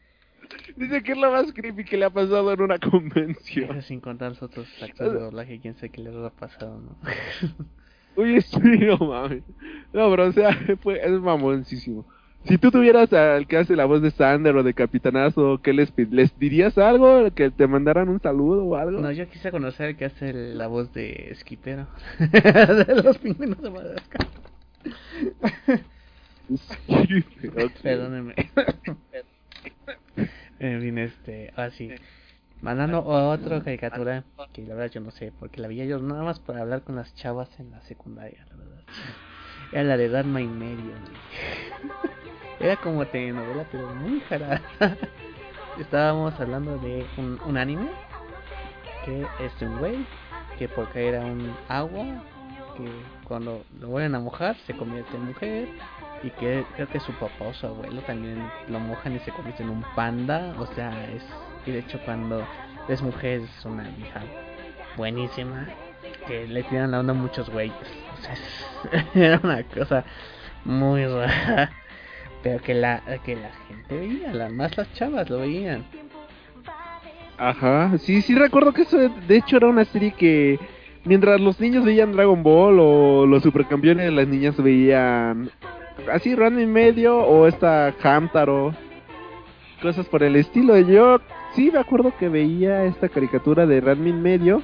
Dice 0.77 1.03
que 1.03 1.13
es 1.13 1.19
lo 1.19 1.31
más 1.31 1.53
creepy 1.53 1.85
que 1.85 1.97
le 1.97 2.05
ha 2.07 2.11
pasado 2.11 2.53
en 2.53 2.61
una 2.61 2.79
convención. 2.79 3.71
Eso 3.77 3.83
sin 3.89 4.01
contar 4.01 4.31
los 4.31 4.43
otros 4.43 4.67
actores 4.83 5.13
de 5.13 5.19
doblaje, 5.21 5.61
quién 5.61 5.75
sabe 5.75 5.91
qué 5.91 6.03
les 6.03 6.15
ha 6.15 6.31
pasado, 6.31 6.81
¿no? 6.81 6.97
Uy, 8.23 8.41
sí, 8.43 8.59
no 8.61 8.99
mames. 8.99 9.43
No, 9.93 10.11
pero 10.11 10.27
o 10.27 10.33
sea, 10.33 10.53
fue, 10.83 11.01
es 11.05 11.21
mamoncísimo. 11.21 12.05
Si 12.45 12.59
tú 12.59 12.71
tuvieras 12.73 13.13
al 13.13 13.47
que 13.47 13.57
hace 13.57 13.77
la 13.77 13.85
voz 13.85 14.03
de 14.03 14.11
Sander 14.11 14.57
o 14.57 14.65
de 14.65 14.75
Capitanazo, 14.75 15.61
¿qué 15.63 15.73
les, 15.73 15.93
les 16.11 16.37
dirías 16.41 16.77
algo? 16.77 17.31
¿Que 17.35 17.51
te 17.53 17.69
mandaran 17.69 18.09
un 18.09 18.21
saludo 18.21 18.65
o 18.65 18.75
algo? 18.75 19.01
No, 19.01 19.13
yo 19.13 19.29
quise 19.29 19.53
conocer 19.53 19.91
el 19.91 19.97
que 19.97 20.07
hace 20.07 20.31
el- 20.31 20.59
la 20.59 20.67
voz 20.67 20.93
de 20.93 21.29
Esquipero. 21.31 21.87
de 22.19 23.03
los 23.05 23.17
pingüinos 23.19 23.63
de 23.63 23.71
Madagascar. 23.71 24.27
Perdónenme. 27.83 28.35
En 30.63 30.81
fin, 30.81 30.99
este, 30.99 31.53
así. 31.57 31.93
Mandando 32.61 33.05
otra 33.05 33.63
caricatura 33.63 34.25
que 34.53 34.63
la 34.63 34.75
verdad 34.75 34.93
yo 34.93 35.01
no 35.01 35.11
sé, 35.11 35.33
porque 35.39 35.61
la 35.61 35.69
veía 35.69 35.85
yo 35.85 35.99
nada 35.99 36.23
más 36.23 36.39
para 36.39 36.61
hablar 36.61 36.83
con 36.83 36.95
las 36.95 37.13
chavas 37.17 37.49
en 37.59 37.73
la 37.73 37.81
secundaria, 37.83 38.47
la 38.51 38.57
verdad. 38.57 38.83
Era 39.73 39.83
la 39.85 39.97
de 39.97 40.09
Darma 40.09 40.41
y 40.41 40.47
medio. 40.47 40.93
Era 42.61 42.77
como 42.77 43.05
telenovela, 43.07 43.67
pero 43.73 43.93
muy 43.95 44.21
jarada. 44.21 44.63
Estábamos 45.81 46.39
hablando 46.39 46.79
de 46.79 47.05
un, 47.17 47.41
un 47.45 47.57
anime 47.57 47.91
que 49.05 49.27
es 49.41 49.63
un 49.63 49.79
güey 49.79 50.07
que 50.59 50.69
porque 50.69 51.09
era 51.09 51.25
un 51.25 51.57
agua 51.69 52.05
que 52.77 52.89
cuando 53.27 53.65
lo 53.81 53.89
vuelven 53.89 54.15
a 54.15 54.21
mojar 54.21 54.57
se 54.67 54.75
convierte 54.75 55.17
en 55.17 55.25
mujer 55.25 55.69
y 56.23 56.31
que 56.31 56.65
creo 56.77 56.89
que 56.89 57.01
su 57.01 57.13
papá 57.15 57.45
o 57.47 57.55
su 57.55 57.67
abuelo 57.67 58.01
también 58.03 58.37
lo 58.69 58.79
mojan 58.81 59.17
y 59.17 59.19
se 59.21 59.33
convierte 59.33 59.63
en 59.63 59.71
un 59.71 59.85
panda, 59.97 60.55
o 60.59 60.67
sea, 60.75 60.93
es 61.11 61.23
y 61.67 61.71
de 61.73 61.79
hecho 61.81 61.99
cuando 62.05 62.45
es 62.89 63.01
mujer 63.03 63.41
es 63.43 63.65
una 63.65 63.85
hija 63.89 64.21
buenísima 64.97 65.67
que 66.27 66.47
le 66.47 66.63
tiran 66.65 66.91
la 66.91 67.01
onda 67.01 67.13
a 67.13 67.17
muchos 67.17 67.49
güeyes, 67.51 67.75
o 68.19 68.23
sea, 68.23 68.35
es- 68.35 69.07
era 69.17 69.41
una 69.43 69.63
cosa 69.65 70.05
muy 70.65 71.05
rara, 71.07 71.71
pero 72.43 72.61
que 72.63 72.75
la 72.75 73.01
que 73.25 73.35
la 73.37 73.51
gente 73.69 73.99
veía, 73.99 74.33
las 74.33 74.51
más 74.53 74.77
las 74.77 74.93
chavas 74.95 75.29
lo 75.31 75.39
veían. 75.41 75.85
Ajá, 77.39 77.97
sí, 77.99 78.23
sí 78.23 78.35
recuerdo 78.37 78.73
que 78.73 78.83
eso 78.83 78.97
de 78.99 79.37
hecho 79.37 79.57
era 79.57 79.67
una 79.67 79.85
serie 79.85 80.13
que 80.13 80.61
mientras 81.05 81.41
los 81.41 81.59
niños 81.59 81.85
veían 81.85 82.13
Dragon 82.13 82.43
Ball 82.43 82.77
o 82.79 83.27
los 83.27 83.43
supercampeones, 83.43 84.13
las 84.13 84.29
niñas 84.29 84.57
veían 84.63 85.51
así 86.13 86.35
Ranma 86.35 86.63
y 86.63 86.67
medio 86.67 87.19
o 87.19 87.47
esta 87.47 87.95
Hamtaro, 88.03 88.75
cosas 89.81 90.07
por 90.07 90.23
el 90.23 90.37
estilo. 90.37 90.79
Yo 90.79 91.21
sí 91.55 91.71
me 91.71 91.79
acuerdo 91.79 92.13
que 92.19 92.29
veía 92.29 92.85
esta 92.85 93.09
caricatura 93.09 93.67
de 93.67 93.81
Ranma 93.81 94.09
y 94.09 94.13
medio, 94.13 94.63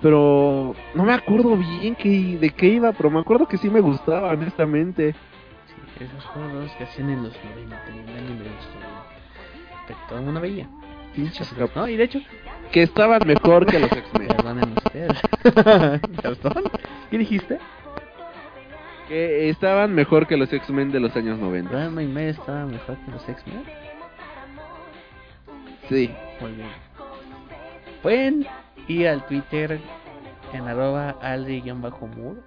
pero 0.00 0.74
no 0.94 1.04
me 1.04 1.12
acuerdo 1.14 1.56
bien 1.56 1.94
que, 1.94 2.38
de 2.38 2.50
qué 2.50 2.66
iba, 2.66 2.92
pero 2.92 3.10
me 3.10 3.20
acuerdo 3.20 3.46
que 3.46 3.58
sí 3.58 3.70
me 3.70 3.80
gustaba, 3.80 4.30
honestamente. 4.30 5.12
Sí, 5.66 6.04
esos 6.04 6.24
juegos 6.26 6.70
que 6.72 6.84
hacían 6.84 7.10
en 7.10 7.22
los 7.22 7.34
90, 7.44 7.88
en 7.88 8.08
el 8.08 8.16
anime 8.16 8.44
de 8.44 8.50
los 8.50 8.68
90, 8.74 9.86
que 9.86 9.94
todo 10.08 10.18
el 10.18 10.24
mundo 10.24 10.40
veía. 10.40 10.68
Pinches 11.14 11.54
No, 11.76 11.88
y 11.88 11.96
de 11.96 12.04
hecho, 12.04 12.20
Que 12.72 12.82
estaban 12.84 13.20
mejor 13.26 13.66
que 13.66 13.78
los 13.78 13.92
X-Men. 13.92 14.28
perdonen 14.28 14.72
ustedes. 14.72 15.20
¿Qué 17.10 17.18
dijiste? 17.18 17.58
Que 19.08 19.48
estaban 19.48 19.94
mejor 19.94 20.26
que 20.26 20.36
los 20.36 20.52
X-Men 20.52 20.90
de 20.92 21.00
los 21.00 21.14
años 21.16 21.38
90. 21.38 21.70
Ranma 21.70 22.02
y 22.02 22.06
medio 22.06 22.30
estaba 22.30 22.66
mejor 22.66 22.96
que 23.04 23.10
los 23.10 23.28
X-Men. 23.28 23.64
Sí. 25.88 26.10
Muy 26.40 26.52
bien. 26.52 26.68
Pueden 28.02 28.46
ir 28.88 29.08
al 29.08 29.26
Twitter 29.26 29.80
en 30.52 30.68
arroba 30.68 31.10
aldi-mur 31.20 32.42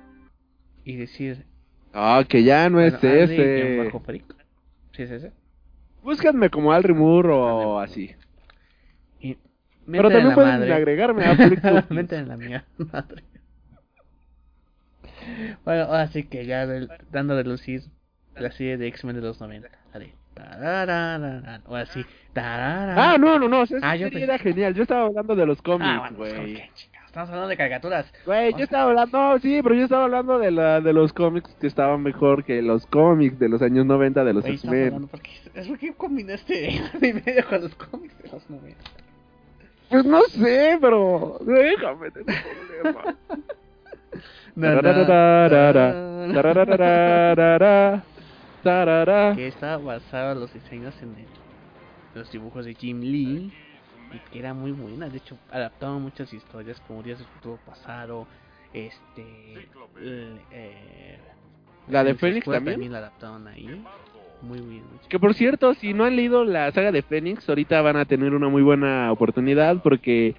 y 0.84 0.96
decir... 0.96 1.46
Ah, 1.94 2.24
que 2.28 2.44
ya 2.44 2.70
no 2.70 2.82
es 2.82 3.00
bueno, 3.02 3.16
ese. 3.16 3.82
Aldi-freak. 3.92 4.36
Sí, 4.94 5.04
es 5.04 5.12
ese. 5.12 5.32
Búsquenme 6.04 6.50
como 6.50 6.72
Alri 6.72 6.94
Moore 6.94 7.30
o 7.32 7.80
así. 7.80 8.12
Y 9.20 9.38
Pero 9.90 10.10
también 10.10 10.36
pueden 10.36 10.60
madre. 10.60 10.74
agregarme 10.74 11.26
a. 11.26 11.34
Mienten 11.90 12.20
en 12.20 12.28
la 12.28 12.38
mía 12.38 12.66
madre. 12.78 13.24
Bueno, 15.64 15.84
ahora 15.84 16.08
sí 16.08 16.24
que 16.24 16.46
ya 16.46 16.66
del- 16.68 16.90
dando 17.12 17.34
a 17.34 17.38
relucir 17.38 17.84
la 18.36 18.52
serie 18.52 18.78
de 18.78 18.88
X-Men 18.88 19.16
de 19.16 19.22
los 19.22 19.40
90. 19.40 19.70
La 19.94 20.00
de 20.00 20.14
tararararán, 20.34 21.62
o 21.66 21.76
así. 21.76 22.06
tarararán. 22.34 23.00
Ah, 23.00 23.18
no, 23.18 23.40
no, 23.40 23.48
no. 23.48 23.64
Esa 23.64 23.78
Ah, 23.82 23.96
yo 23.96 24.08
serie 24.08 24.20
pensé- 24.22 24.24
era 24.24 24.38
genial. 24.38 24.74
Yo 24.74 24.84
estaba 24.84 25.06
hablando 25.06 25.36
de 25.36 25.46
los 25.46 25.60
Ah, 25.60 25.64
cómics, 25.64 26.18
bueno, 26.18 26.18
güey. 26.18 26.54
¿qué, 26.56 26.70
chicas? 26.76 27.04
Estamos 27.06 27.30
hablando 27.30 27.48
de 27.48 27.56
caricaturas. 27.58 28.14
Güey, 28.26 28.52
yo 28.58 28.64
estaba 28.66 28.90
hablando, 28.90 29.18
no, 29.18 29.40
sí, 29.40 29.62
pero 29.64 29.74
yo 29.76 29.84
estaba 29.86 30.04
hablando 30.04 30.38
de 30.38 30.52
la 30.52 30.82
de 30.82 30.92
los 30.92 31.14
cómics 31.14 31.50
que 31.62 31.68
estaban 31.68 32.04
mejor 32.04 32.44
que 32.44 32.62
los 32.62 32.86
cómics 32.88 33.40
de 33.40 33.48
los 33.48 33.62
años 33.62 33.86
90 33.86 34.26
de 34.26 34.34
los 34.34 34.44
X-Men. 34.46 35.08
es 35.54 35.68
porque 35.70 35.94
combinaste 35.94 36.72
y 37.02 37.14
medio 37.14 37.48
con 37.48 37.62
los 37.62 37.74
cómics 37.76 38.22
de 38.22 38.30
los 38.30 38.50
90. 38.50 38.84
Pues 39.90 40.04
no 40.04 40.22
sé, 40.24 40.78
pero 40.82 41.38
déjame, 41.46 42.12
tengo 42.12 42.26
problema. 42.84 43.16
Que 49.36 49.48
estaba 49.48 49.78
basado 49.78 50.32
en 50.34 50.40
los 50.40 50.54
diseños 50.54 50.94
en 51.02 51.10
el- 51.10 51.26
los 52.20 52.32
dibujos 52.32 52.66
de 52.66 52.74
Jim 52.74 53.02
Lee. 53.02 53.52
Y 54.14 54.20
que 54.32 54.40
era 54.40 54.54
muy 54.54 54.72
buena. 54.72 55.10
De 55.10 55.18
hecho 55.18 55.38
adaptaban 55.52 56.02
muchas 56.02 56.32
historias 56.34 56.80
como 56.88 57.04
Días 57.04 57.18
del 57.20 57.28
Futuro 57.28 57.60
Pasado 57.66 58.28
este 58.74 59.68
eh, 60.02 61.18
La 61.88 62.04
de 62.04 62.16
Fénix 62.16 62.46
también. 62.46 62.92
la 62.92 63.00
adaptaban 63.00 63.48
ahí. 63.48 63.84
Muy 64.42 64.60
bien 64.60 64.84
Que 65.10 65.18
por 65.18 65.34
cierto, 65.34 65.74
si 65.76 65.94
no 65.94 66.04
han 66.04 66.16
leído 66.16 66.44
la 66.44 66.72
saga 66.72 66.92
de 66.92 67.02
Fénix, 67.02 67.48
ahorita 67.48 67.82
van 67.82 67.96
a 67.98 68.06
tener 68.06 68.34
una 68.34 68.48
muy 68.50 68.62
buena 68.62 69.12
oportunidad 69.12 69.82
porque 69.82 70.36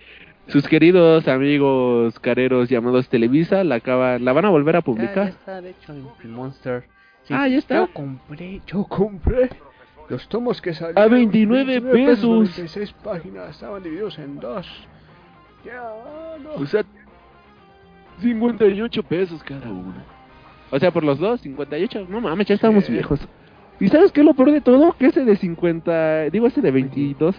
sus 0.48 0.66
queridos 0.68 1.26
amigos 1.28 2.18
careros 2.20 2.68
llamados 2.68 3.08
Televisa 3.08 3.64
la 3.64 3.76
acaban, 3.76 4.24
la 4.24 4.32
van 4.32 4.44
a 4.44 4.50
volver 4.50 4.76
a 4.76 4.78
Ya- 4.78 4.80
ya 4.80 4.84
publicar. 4.84 5.28
está 5.28 5.60
de 5.60 5.70
hecho 5.70 5.92
en, 5.92 6.30
Monster 6.32 6.84
Sí, 7.24 7.34
Ah, 7.34 7.48
ya 7.48 7.58
está. 7.58 7.76
yo 7.76 7.92
compré 7.92 8.60
yo 8.66 8.84
compré 8.84 9.50
Los 10.08 10.28
tomos 10.28 10.62
que 10.62 10.72
salieron. 10.72 11.02
A 11.02 11.08
29 11.08 11.80
pesos. 11.80 12.22
96 12.22 12.92
páginas. 13.02 13.50
Estaban 13.50 13.82
divididos 13.82 14.16
en 14.20 14.38
dos. 14.38 14.64
Ya, 15.64 15.82
no. 16.44 16.62
O 16.62 16.64
sea, 16.66 16.84
58 18.20 19.02
pesos 19.02 19.42
cada 19.42 19.68
uno. 19.68 19.94
O 20.70 20.78
sea, 20.78 20.92
por 20.92 21.02
los 21.04 21.18
dos, 21.18 21.40
58. 21.40 22.06
No 22.08 22.20
mames, 22.20 22.46
ya 22.46 22.54
estamos 22.54 22.88
viejos. 22.88 23.20
¿Y 23.80 23.88
sabes 23.88 24.12
qué 24.12 24.20
es 24.20 24.26
lo 24.26 24.34
peor 24.34 24.52
de 24.52 24.60
todo? 24.60 24.92
Que 24.98 25.06
ese 25.06 25.24
de 25.24 25.34
50, 25.36 26.30
digo 26.30 26.46
ese 26.46 26.60
de 26.60 26.70
22, 26.70 27.34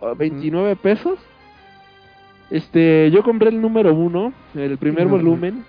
o 0.00 0.14
29 0.14 0.76
pesos. 0.76 1.18
Este, 2.54 3.10
yo 3.10 3.22
compré 3.24 3.48
el 3.48 3.60
número 3.60 3.92
uno, 3.94 4.32
el 4.54 4.78
primer 4.78 5.08
volumen, 5.08 5.64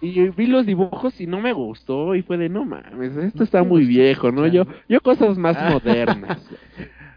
y 0.00 0.30
vi 0.30 0.46
los 0.46 0.64
dibujos 0.64 1.20
y 1.20 1.26
no 1.26 1.40
me 1.42 1.52
gustó 1.52 2.14
y 2.14 2.22
fue 2.22 2.38
de 2.38 2.48
no 2.48 2.64
mames, 2.64 3.14
esto 3.18 3.44
está 3.44 3.62
muy 3.62 3.84
viejo, 3.84 4.32
¿no? 4.32 4.46
Yo, 4.46 4.64
yo 4.88 5.00
cosas 5.02 5.36
más 5.36 5.56
Ah. 5.58 5.70
modernas. 5.72 6.38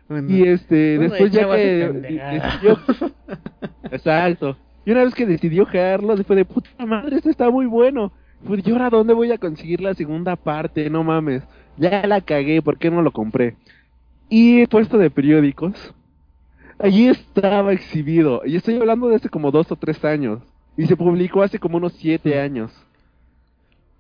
Bueno, 0.08 0.28
Y 0.30 0.44
este, 0.44 1.00
después 1.00 1.32
ya 1.32 1.48
que 1.50 1.90
decidió... 1.92 2.78
Exacto. 3.92 4.56
Y 4.86 4.92
una 4.92 5.04
vez 5.04 5.16
que 5.16 5.26
decidió 5.26 5.66
jalarlo, 5.66 6.16
fue 6.24 6.36
de 6.36 6.46
puta 6.46 6.86
madre, 6.86 7.16
esto 7.16 7.32
está 7.32 7.50
muy 7.50 7.66
bueno. 7.66 8.12
Pues 8.46 8.62
yo 8.64 8.74
ahora 8.76 8.92
dónde 8.92 9.16
voy 9.16 9.32
a 9.32 9.40
conseguir 9.40 9.82
la 9.82 9.96
segunda 9.96 10.36
parte, 10.36 10.92
no 10.92 11.04
mames. 11.04 11.42
Ya 11.78 12.06
la 12.06 12.22
cagué, 12.22 12.62
¿por 12.62 12.78
qué 12.78 12.92
no 12.92 13.02
lo 13.02 13.10
compré? 13.12 13.56
Y 14.30 14.62
he 14.62 14.68
puesto 14.68 15.00
de 15.00 15.10
periódicos. 15.10 15.74
Allí 16.80 17.08
estaba 17.08 17.74
exhibido. 17.74 18.42
Y 18.46 18.56
estoy 18.56 18.76
hablando 18.76 19.08
de 19.08 19.16
hace 19.16 19.30
como 19.30 19.52
dos 19.52 19.72
o 19.72 19.76
tres 19.76 20.04
años. 20.04 20.42
Y 20.78 20.86
se 20.88 20.98
publicó 20.98 21.42
hace 21.42 21.60
como 21.60 21.78
unos 21.78 21.94
siete 21.94 22.40
años. 22.40 22.72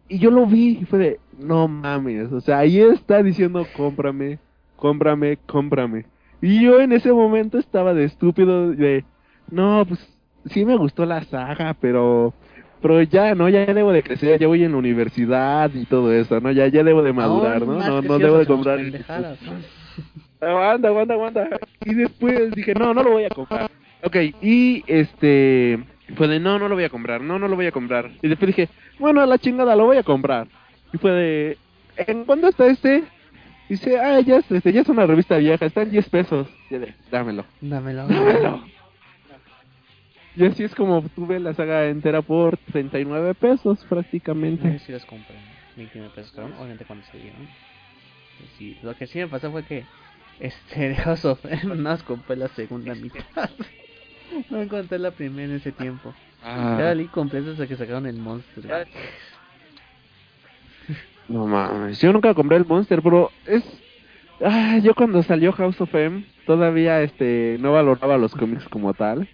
Y 0.07 0.19
yo 0.19 0.30
lo 0.30 0.45
vi 0.45 0.80
y 0.82 0.86
fue 0.86 0.99
de, 0.99 1.19
no 1.39 1.67
mames. 1.67 2.32
O 2.32 2.41
sea, 2.41 2.59
ahí 2.59 2.80
está 2.80 3.23
diciendo, 3.23 3.65
cómprame, 3.76 4.39
cómprame, 4.76 5.38
cómprame. 5.45 6.05
Y 6.41 6.61
yo 6.63 6.80
en 6.82 6.91
ese 6.91 7.11
momento 7.11 7.57
estaba 7.57 7.93
de 7.93 8.03
estúpido 8.03 8.71
de, 8.71 9.03
no, 9.49 9.86
pues 9.88 9.99
sí 10.47 10.65
me 10.65 10.76
gustó 10.76 11.05
la 11.05 11.23
saga, 11.23 11.76
pero 11.80 12.34
pero 12.82 13.01
ya, 13.01 13.34
¿no? 13.34 13.49
Ya 13.49 13.65
debo 13.65 13.91
de 13.91 14.03
crecer, 14.03 14.39
ya 14.39 14.47
voy 14.47 14.63
en 14.63 14.73
la 14.73 14.78
universidad 14.78 15.71
y 15.73 15.86
todo 15.86 16.13
eso, 16.13 16.39
¿no? 16.39 16.51
Ya 16.51 16.67
ya 16.67 16.84
debo 16.84 17.01
de 17.01 17.13
madurar, 17.13 17.65
¿no? 17.65 17.80
No, 17.80 18.01
no 18.01 18.17
si 18.17 18.23
debo 18.23 18.38
de 18.38 18.45
comprar. 18.45 18.80
¿no? 20.45 20.57
Aguanta, 20.57 20.87
aguanta, 20.87 21.13
aguanta. 21.13 21.49
Y 21.85 21.93
después 21.93 22.51
dije, 22.55 22.73
no, 22.73 22.93
no 22.93 23.03
lo 23.03 23.11
voy 23.11 23.25
a 23.25 23.29
comprar. 23.29 23.69
Ok, 24.03 24.15
y 24.41 24.83
este, 24.87 25.79
fue 26.15 26.27
de, 26.27 26.39
no, 26.39 26.59
no 26.59 26.67
lo 26.67 26.75
voy 26.75 26.83
a 26.83 26.89
comprar, 26.89 27.21
no, 27.21 27.39
no 27.39 27.47
lo 27.47 27.55
voy 27.55 27.65
a 27.67 27.71
comprar. 27.71 28.11
Y 28.21 28.27
después 28.27 28.47
dije, 28.55 28.69
bueno, 28.99 29.21
a 29.21 29.25
la 29.25 29.37
chingada, 29.37 29.75
lo 29.75 29.85
voy 29.85 29.97
a 29.97 30.03
comprar. 30.03 30.47
Y 30.93 30.97
fue 30.97 31.11
de, 31.11 31.57
¿en 31.97 32.25
cuándo 32.25 32.47
está 32.47 32.67
este? 32.67 33.03
Dice, 33.67 33.99
ah, 33.99 34.19
ya 34.19 34.37
es, 34.37 34.51
este, 34.51 34.71
ya 34.71 34.81
es 34.81 34.89
una 34.89 35.07
revista 35.07 35.37
vieja, 35.37 35.65
está 35.65 35.81
en 35.81 35.89
10 35.91 36.09
pesos. 36.09 36.47
Y 36.69 36.77
de, 36.77 36.93
dámelo. 37.09 37.45
Dámelo. 37.61 38.07
Dámelo. 38.07 38.63
Y 40.37 40.45
así 40.45 40.63
es 40.65 40.75
como 40.75 41.01
tuve 41.01 41.39
la 41.39 41.53
saga 41.53 41.85
entera 41.87 42.21
por 42.21 42.57
39 42.57 43.33
pesos 43.35 43.81
No 43.81 43.89
prácticamente. 43.89 44.79
sé 44.79 44.85
si 44.85 44.91
los 44.91 45.05
compré. 45.05 45.35
29 45.77 46.11
pesos 46.13 46.33
obviamente 46.37 46.85
cuando 46.85 47.05
salieron. 47.05 47.47
Sí, 48.57 48.77
lo 48.83 48.93
que 48.95 49.07
sí 49.07 49.17
me 49.19 49.27
pasó 49.27 49.49
fue 49.51 49.63
que 49.63 49.85
este 50.39 50.89
de 50.89 50.95
House 50.95 51.25
of 51.25 51.43
M 51.45 51.61
no 51.63 51.75
más 51.75 52.03
compré 52.03 52.36
la 52.36 52.47
segunda 52.49 52.93
mitad. 52.95 53.49
no 54.49 54.61
encontré 54.61 54.99
la 54.99 55.11
primera 55.11 55.49
en 55.49 55.57
ese 55.57 55.71
tiempo. 55.71 56.13
Ah, 56.43 56.77
Ya 56.79 56.93
leí 56.93 57.07
completa 57.07 57.51
hasta 57.51 57.67
que 57.67 57.75
sacaron 57.75 58.05
el 58.05 58.17
monstruo. 58.17 58.65
no 61.27 61.47
mames, 61.47 61.99
yo 61.99 62.13
nunca 62.13 62.33
compré 62.33 62.57
el 62.57 62.65
Monster, 62.65 63.01
pero 63.01 63.31
es... 63.45 63.63
Ah, 64.41 64.77
yo 64.83 64.93
cuando 64.93 65.23
salió 65.23 65.53
House 65.53 65.79
of 65.79 65.95
M 65.95 66.25
todavía 66.45 67.01
este 67.01 67.57
no 67.59 67.71
valoraba 67.71 68.17
los 68.17 68.36
cómics 68.36 68.67
como 68.67 68.93
tal. 68.93 69.27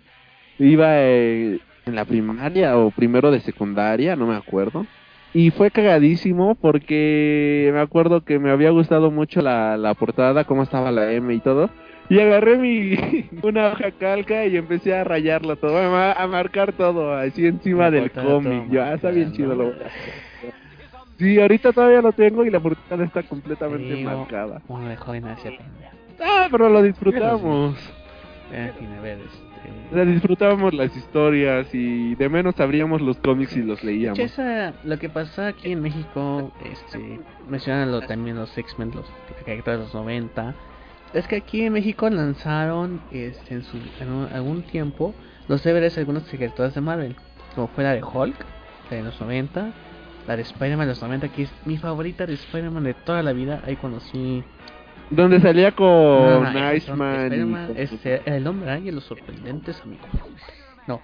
Iba 0.60 1.00
eh, 1.00 1.60
en 1.86 1.96
la 1.96 2.06
primaria 2.06 2.78
o 2.78 2.92
primero 2.92 3.32
de 3.32 3.42
secundaria, 3.42 4.16
no 4.16 4.28
me 4.28 4.36
acuerdo. 4.36 4.86
Y 5.34 5.52
fue 5.52 5.72
cagadísimo 5.72 6.56
porque 6.56 7.72
me 7.74 7.80
acuerdo 7.80 8.22
que 8.26 8.38
me 8.38 8.52
había 8.52 8.70
gustado 8.72 9.12
mucho 9.12 9.42
la, 9.42 9.78
la 9.78 9.94
portada, 9.94 10.44
cómo 10.44 10.64
estaba 10.64 10.92
la 10.92 11.12
M 11.14 11.34
y 11.34 11.40
todo. 11.40 11.70
Y 12.10 12.20
agarré 12.20 12.58
mi 12.58 12.96
una 13.42 13.68
hoja 13.70 13.92
calca 13.92 14.46
y 14.46 14.58
empecé 14.58 14.94
a 14.94 15.06
rayarlo 15.06 15.56
todo, 15.56 15.78
a, 15.78 15.90
ma- 15.90 16.12
a 16.12 16.28
marcar 16.28 16.74
todo 16.74 17.14
así 17.16 17.46
encima 17.48 17.90
del 17.90 18.12
cómic. 18.12 18.70
Yo, 18.70 18.84
ah, 18.84 18.96
está 18.96 19.12
bien 19.12 19.32
chido. 19.32 19.56
Lo... 19.56 19.74
Sí, 21.18 21.40
ahorita 21.40 21.72
todavía 21.72 22.02
lo 22.02 22.12
tengo 22.12 22.44
y 22.44 22.50
la 22.50 22.60
portada 22.60 23.06
está 23.06 23.24
completamente 23.24 23.96
Digo, 23.96 24.10
marcada. 24.10 24.62
Uno 24.68 24.90
de 24.90 24.98
joven 24.98 25.24
pendejo. 25.24 25.64
Ah, 26.20 26.48
pero 26.52 26.68
lo 26.68 26.82
disfrutamos. 26.82 27.78
A 28.50 29.02
ver, 29.02 29.20
este. 29.20 29.51
O 29.92 29.94
sea, 29.94 30.06
disfrutábamos 30.06 30.74
las 30.74 30.96
historias 30.96 31.68
y 31.74 32.16
de 32.16 32.30
menos 32.30 32.60
abríamos 32.60 33.02
los 33.02 33.18
cómics 33.18 33.56
y 33.58 33.62
los 33.62 33.84
leíamos. 33.84 34.20
Esa- 34.20 34.74
lo 34.84 34.98
que 34.98 35.10
pasa 35.10 35.48
aquí 35.48 35.72
en 35.72 35.82
México, 35.82 36.52
este, 36.64 37.20
mencionan 37.48 38.06
también 38.08 38.38
los 38.38 38.58
X-Men, 38.58 38.92
los 38.96 39.06
caricaturas 39.46 39.80
de 39.80 39.86
los 39.86 39.94
90. 39.94 40.56
Es 41.14 41.28
que 41.28 41.36
aquí 41.38 41.62
en 41.64 41.74
México 41.74 42.10
lanzaron 42.10 43.02
este, 43.12 43.56
en, 43.56 43.64
su, 43.64 43.78
en 44.00 44.10
un- 44.12 44.30
algún 44.34 44.62
tiempo 44.64 45.14
los 45.48 45.62
DVDs 45.64 45.96
de 45.96 46.02
algunas 46.02 46.24
caricaturas 46.24 46.74
de 46.74 46.82
Marvel, 46.82 47.16
como 47.54 47.68
fue 47.68 47.84
la 47.84 47.94
de 47.94 48.02
Hulk, 48.04 48.36
la 48.90 48.98
de 48.98 49.04
los 49.04 49.20
90, 49.20 49.72
la 50.28 50.36
de 50.38 50.42
Spider-Man 50.44 50.88
de 50.88 50.94
los 50.94 51.02
90, 51.02 51.28
que 51.30 51.44
es 51.44 51.54
mi 51.66 51.78
favorita 51.78 52.26
de 52.26 52.34
Spider-Man 52.36 52.84
de 52.86 52.94
toda 52.94 53.22
la 53.24 53.34
vida. 53.34 53.62
Ahí 53.66 53.76
conocí 53.76 54.44
Donde 55.12 55.40
salía 55.42 55.72
con 55.74 55.88
no, 56.54 56.74
Iceman. 56.74 57.68
con- 57.68 57.78
este, 57.78 58.22
el 58.26 58.48
hombre 58.48 58.70
araña 58.72 58.88
y 58.90 58.92
los 58.92 59.04
sorprendentes 59.04 59.80
amigos. 59.82 60.08
No, 60.88 61.02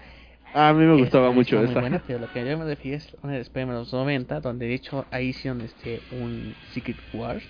A 0.54 0.74
mí 0.74 0.86
me 0.86 0.96
gustaba 1.00 1.26
Esta 1.28 1.36
mucho 1.36 1.62
esa. 1.64 1.80
buena, 1.82 2.02
pero 2.08 2.20
lo 2.20 2.32
que 2.32 2.44
yo 2.46 2.58
me 2.58 2.66
refiero 2.66 2.98
es 2.98 3.16
una 3.22 3.34
de 3.34 3.42
Spider-Man 3.42 3.76
de 3.76 3.80
los 3.82 3.94
90, 3.94 4.40
donde 4.40 4.66
de 4.68 4.74
hecho 4.76 5.06
ahí 5.12 5.28
hicieron 5.28 5.62
este, 5.62 6.02
un 6.12 6.56
Secret 6.74 6.98
Wars, 7.14 7.44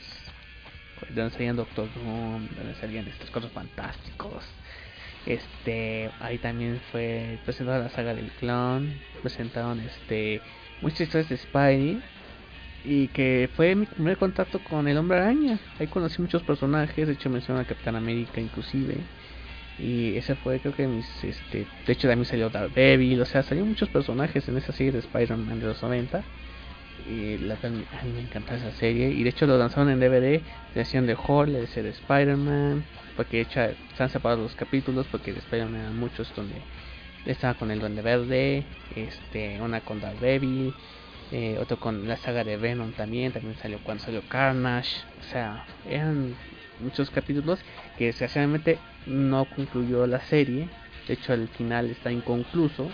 donde 1.15 1.29
salían 1.31 1.55
Doctor 1.55 1.87
Doom, 1.93 2.47
donde 2.57 2.75
salían 2.81 3.07
estos 3.07 3.29
cosas 3.29 3.51
fantásticos. 3.51 4.43
Este, 5.27 6.09
ahí 6.19 6.37
también 6.39 6.79
fue 6.91 7.37
presentada 7.45 7.79
la 7.79 7.89
saga 7.89 8.13
del 8.15 8.31
clon, 8.39 8.93
presentaron 9.21 9.79
este 9.81 10.41
muchas 10.81 11.01
historias 11.01 11.29
de 11.29 11.37
Spidey 11.37 12.01
y 12.88 13.09
que 13.09 13.49
fue 13.53 13.75
mi 13.75 13.85
primer 13.85 14.17
contacto 14.17 14.59
con 14.59 14.88
el 14.88 14.97
Hombre 14.97 15.17
Araña. 15.17 15.59
Ahí 15.77 15.88
conocí 15.88 16.21
muchos 16.21 16.41
personajes, 16.41 17.05
de 17.05 17.13
hecho 17.13 17.29
mencioné 17.29 17.59
a 17.59 17.65
Capitán 17.65 17.97
América 17.97 18.39
inclusive. 18.39 18.95
Y 19.77 20.15
ese 20.15 20.35
fue 20.35 20.59
creo 20.61 20.73
que 20.73 20.88
mis 20.88 21.05
este, 21.21 21.67
de 21.85 21.93
hecho 21.93 22.07
también 22.07 22.25
salió 22.25 22.49
Daredevil, 22.49 23.21
o 23.21 23.25
sea, 23.25 23.43
salieron 23.43 23.69
muchos 23.69 23.89
personajes 23.89 24.47
en 24.47 24.57
esa 24.57 24.71
serie 24.71 24.93
de 24.93 24.99
Spider-Man 24.99 25.59
de 25.59 25.65
los 25.65 25.83
90. 25.83 26.23
Y 27.09 27.38
la 27.39 27.55
a 27.55 27.69
mí 27.69 28.11
me 28.15 28.21
encanta 28.21 28.55
esa 28.55 28.71
serie. 28.71 29.09
Y 29.09 29.21
de 29.23 29.29
hecho 29.29 29.45
lo 29.45 29.57
lanzaron 29.57 29.89
en 29.89 29.99
DVD, 29.99 30.41
le 30.73 30.81
hacían 30.81 31.05
de 31.07 31.15
Hulk, 31.15 31.49
le 31.49 31.59
decían 31.61 31.85
de 31.85 31.91
Spider-Man, 31.91 32.85
porque 33.17 33.38
de 33.38 33.43
hecho 33.43 33.61
están 33.91 34.09
separados 34.09 34.43
los 34.43 34.55
capítulos, 34.55 35.05
porque 35.11 35.33
de 35.33 35.39
Spider-Man 35.39 35.81
eran 35.81 35.99
muchos 35.99 36.33
donde 36.35 36.55
estaba 37.25 37.53
con 37.55 37.69
el 37.69 37.79
Duende 37.79 38.01
Verde, 38.01 38.63
este, 38.95 39.59
una 39.61 39.81
con 39.81 39.99
Daredevil, 39.99 40.73
eh, 41.32 41.57
otro 41.59 41.78
con 41.78 42.07
la 42.07 42.15
saga 42.17 42.43
de 42.43 42.55
Venom 42.55 42.93
también, 42.93 43.34
también 43.34 43.57
salió 43.57 43.80
cuando 43.84 44.03
salió 44.03 44.21
Carnage, 44.30 45.01
o 45.19 45.23
sea, 45.23 45.65
eran 45.89 46.36
muchos 46.80 47.09
capítulos 47.09 47.59
que 47.97 48.05
desgraciadamente 48.05 48.80
no 49.05 49.45
concluyó 49.45 50.07
la 50.07 50.21
serie, 50.21 50.69
de 51.07 51.13
hecho 51.13 51.34
el 51.34 51.49
final 51.49 51.89
está 51.89 52.11
inconcluso, 52.11 52.89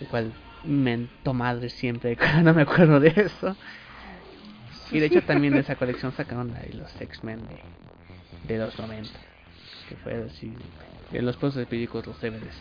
el 0.00 0.06
cual 0.08 0.32
mento 0.64 1.32
madre 1.32 1.70
siempre 1.70 2.16
cuando 2.16 2.52
me 2.52 2.62
acuerdo 2.62 3.00
de 3.00 3.08
eso. 3.08 3.56
Y 4.90 5.00
de 5.00 5.06
hecho 5.06 5.22
también 5.22 5.54
de 5.54 5.60
esa 5.60 5.76
colección 5.76 6.12
sacaron 6.12 6.52
de 6.52 6.74
los 6.74 7.00
X-Men 7.00 7.40
de, 8.46 8.54
de 8.54 8.58
los 8.58 8.78
90, 8.78 9.08
que 9.88 9.96
fue 9.96 10.24
así, 10.24 10.52
de 11.10 11.22
los 11.22 11.36
puestos 11.36 11.60
de 11.60 11.66
periódicos, 11.66 12.06
los 12.06 12.20
DVDs. 12.20 12.54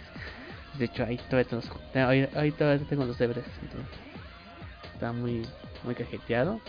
De 0.79 0.85
hecho 0.85 1.03
ahí 1.05 1.17
todavía, 1.17 1.49
tengo, 1.91 2.07
ahí, 2.07 2.27
ahí 2.35 2.51
todavía 2.51 2.85
tengo 2.87 3.05
los 3.05 3.17
DVDs, 3.17 3.45
entonces 3.61 4.14
está 4.95 5.11
muy, 5.11 5.45
muy 5.83 5.93
cajeteado. 5.93 6.59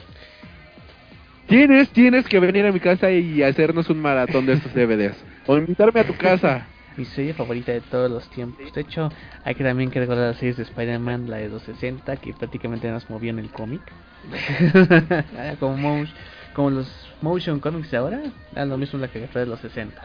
Tienes, 1.49 1.89
tienes 1.91 2.27
que 2.27 2.41
venir 2.41 2.67
a 2.67 2.73
mi 2.73 2.81
casa 2.81 3.11
y 3.11 3.43
hacernos 3.43 3.89
un 3.89 4.01
maratón 4.01 4.47
de 4.47 4.55
estos 4.55 4.75
DVDs. 4.75 5.17
O 5.47 5.57
invitarme 5.57 6.01
a 6.01 6.05
tu 6.07 6.15
casa. 6.15 6.67
Mi 6.97 7.05
serie 7.05 7.35
favorita 7.35 7.73
de 7.73 7.83
todos 7.83 8.11
los 8.11 8.27
tiempos. 8.31 8.73
De 8.73 8.81
hecho, 8.81 9.11
hay 9.45 9.55
que 9.55 9.63
también 9.63 9.91
que 9.91 10.01
recordar 10.01 10.29
las 10.29 10.39
series 10.39 10.57
de 10.57 10.63
Spider-Man, 10.63 11.29
la 11.29 11.37
de 11.37 11.51
260, 11.51 12.17
que 12.17 12.33
prácticamente 12.33 12.91
nos 12.91 13.09
movía 13.11 13.31
en 13.31 13.39
el 13.39 13.51
cómic. 13.51 13.83
Ah, 15.39 15.55
como, 15.61 15.77
mo- 15.77 16.07
como 16.55 16.71
los 16.71 16.91
motion 17.21 17.61
comics 17.61 17.91
de 17.91 17.99
ahora, 17.99 18.23
era 18.53 18.65
lo 18.65 18.79
mismo 18.79 18.99
la 18.99 19.09
que 19.09 19.29
fue 19.29 19.43
de 19.43 19.47
los 19.47 19.61
60. 19.61 20.01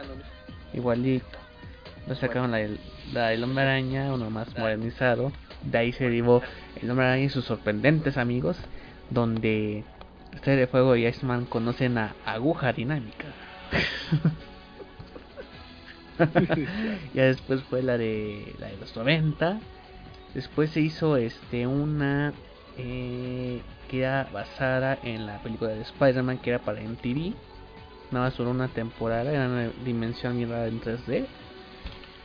Igualito. 0.74 1.38
Nos 2.06 2.18
sacaron 2.18 2.50
la 2.50 2.58
la 3.14 3.28
del 3.28 3.42
Hombre 3.42 3.62
Araña, 3.64 4.12
uno 4.12 4.28
más 4.30 4.54
modernizado. 4.58 5.32
De 5.62 5.78
ahí 5.78 5.92
se 5.92 6.04
derivó 6.04 6.42
el 6.80 6.90
Araña 6.90 7.24
y 7.24 7.28
sus 7.28 7.44
sorprendentes 7.44 8.16
amigos, 8.16 8.58
donde 9.10 9.84
Estrella 10.32 10.60
de 10.60 10.66
Fuego 10.66 10.96
y 10.96 11.06
Iceman 11.06 11.44
conocen 11.44 11.98
a 11.98 12.14
Aguja 12.24 12.72
Dinámica. 12.72 13.26
ya 17.14 17.24
después 17.24 17.62
fue 17.64 17.82
la 17.82 17.98
de 17.98 18.54
la 18.58 18.68
de 18.68 18.76
los 18.76 18.94
90 18.94 19.60
después 20.34 20.70
se 20.70 20.80
hizo 20.80 21.16
este 21.16 21.66
una 21.66 22.32
eh, 22.76 23.62
que 23.88 24.00
era 24.00 24.28
basada 24.32 24.98
en 25.02 25.26
la 25.26 25.42
película 25.42 25.70
de 25.70 25.80
Spider-Man 25.82 26.38
que 26.38 26.50
era 26.50 26.58
para 26.58 26.80
MTV 26.80 27.34
nada 28.10 28.26
más 28.26 28.38
una 28.40 28.68
temporada 28.68 29.32
era 29.32 29.46
una 29.46 29.70
dimensión 29.84 30.36
mirada 30.36 30.66
en 30.68 30.80
3D 30.80 31.26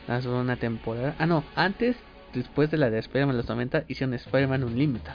nada 0.06 0.20
más 0.20 0.26
una 0.26 0.56
temporada. 0.56 1.14
Ah 1.18 1.26
no 1.26 1.44
antes 1.56 1.96
después 2.34 2.70
de 2.70 2.76
la 2.76 2.90
de 2.90 2.98
Spider-Man 2.98 3.36
de 3.36 3.42
los 3.42 3.48
90 3.48 3.84
hicieron 3.88 4.14
Spider-Man 4.14 4.64
Unlimited 4.64 5.12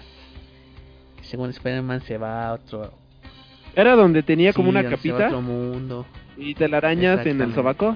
según 1.22 1.49
Spider-Man 1.49 2.01
se 2.01 2.18
va 2.18 2.49
a 2.49 2.53
otro 2.53 2.91
Era 3.76 3.95
donde 3.95 4.24
tenía 4.24 4.53
como 4.53 4.70
una 4.70 4.84
capita 4.84 5.28
otro 5.28 5.41
mundo 5.41 6.05
y 6.38 6.55
telarañas 6.55 7.26
en 7.26 7.41
el 7.41 7.53
sobaco. 7.53 7.95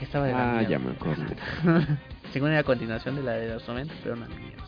estaba 0.00 0.26
de 0.26 0.32
la 0.32 0.58
Ah, 0.58 0.62
ya 0.62 0.78
me 0.78 0.92
acuerdo. 0.92 1.24
Según 2.32 2.50
era 2.50 2.62
continuación 2.64 3.16
de 3.16 3.22
la 3.22 3.32
de 3.32 3.54
los 3.54 3.66
90, 3.66 3.94
pero 4.02 4.14
una 4.16 4.26
mierda. 4.26 4.64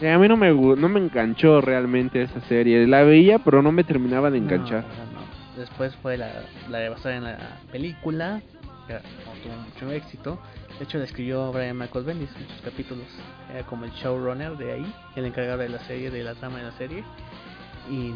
Eh, 0.00 0.10
a 0.10 0.18
mí 0.18 0.28
no 0.28 0.36
me, 0.36 0.50
no 0.52 0.88
me 0.88 1.00
enganchó 1.00 1.60
realmente 1.60 2.22
esa 2.22 2.40
serie. 2.42 2.86
La 2.86 3.02
veía, 3.02 3.38
pero 3.38 3.62
no 3.62 3.72
me 3.72 3.84
terminaba 3.84 4.30
de 4.30 4.38
enganchar. 4.38 4.84
No, 4.84 5.12
no, 5.12 5.20
no. 5.20 5.26
Después 5.56 5.94
fue 5.96 6.16
la, 6.16 6.30
la 6.70 6.78
de 6.78 6.88
basada 6.88 7.16
en 7.16 7.24
la 7.24 7.38
película, 7.70 8.40
que 8.86 8.94
no 8.94 9.32
tuvo 9.42 9.56
mucho 9.56 9.92
éxito. 9.92 10.38
De 10.78 10.84
hecho, 10.84 10.98
la 10.98 11.04
escribió 11.04 11.52
Brian 11.52 11.76
Michael 11.76 12.04
Bendis, 12.04 12.30
muchos 12.38 12.60
capítulos. 12.62 13.06
Era 13.52 13.64
como 13.64 13.84
el 13.84 13.92
showrunner 13.92 14.56
de 14.56 14.72
ahí, 14.72 14.94
el 15.16 15.26
encargado 15.26 15.58
de 15.58 15.68
la 15.68 15.78
serie, 15.80 16.10
de 16.10 16.24
la 16.24 16.34
trama 16.34 16.58
de 16.58 16.64
la 16.64 16.72
serie. 16.72 17.04
Y 17.90 18.12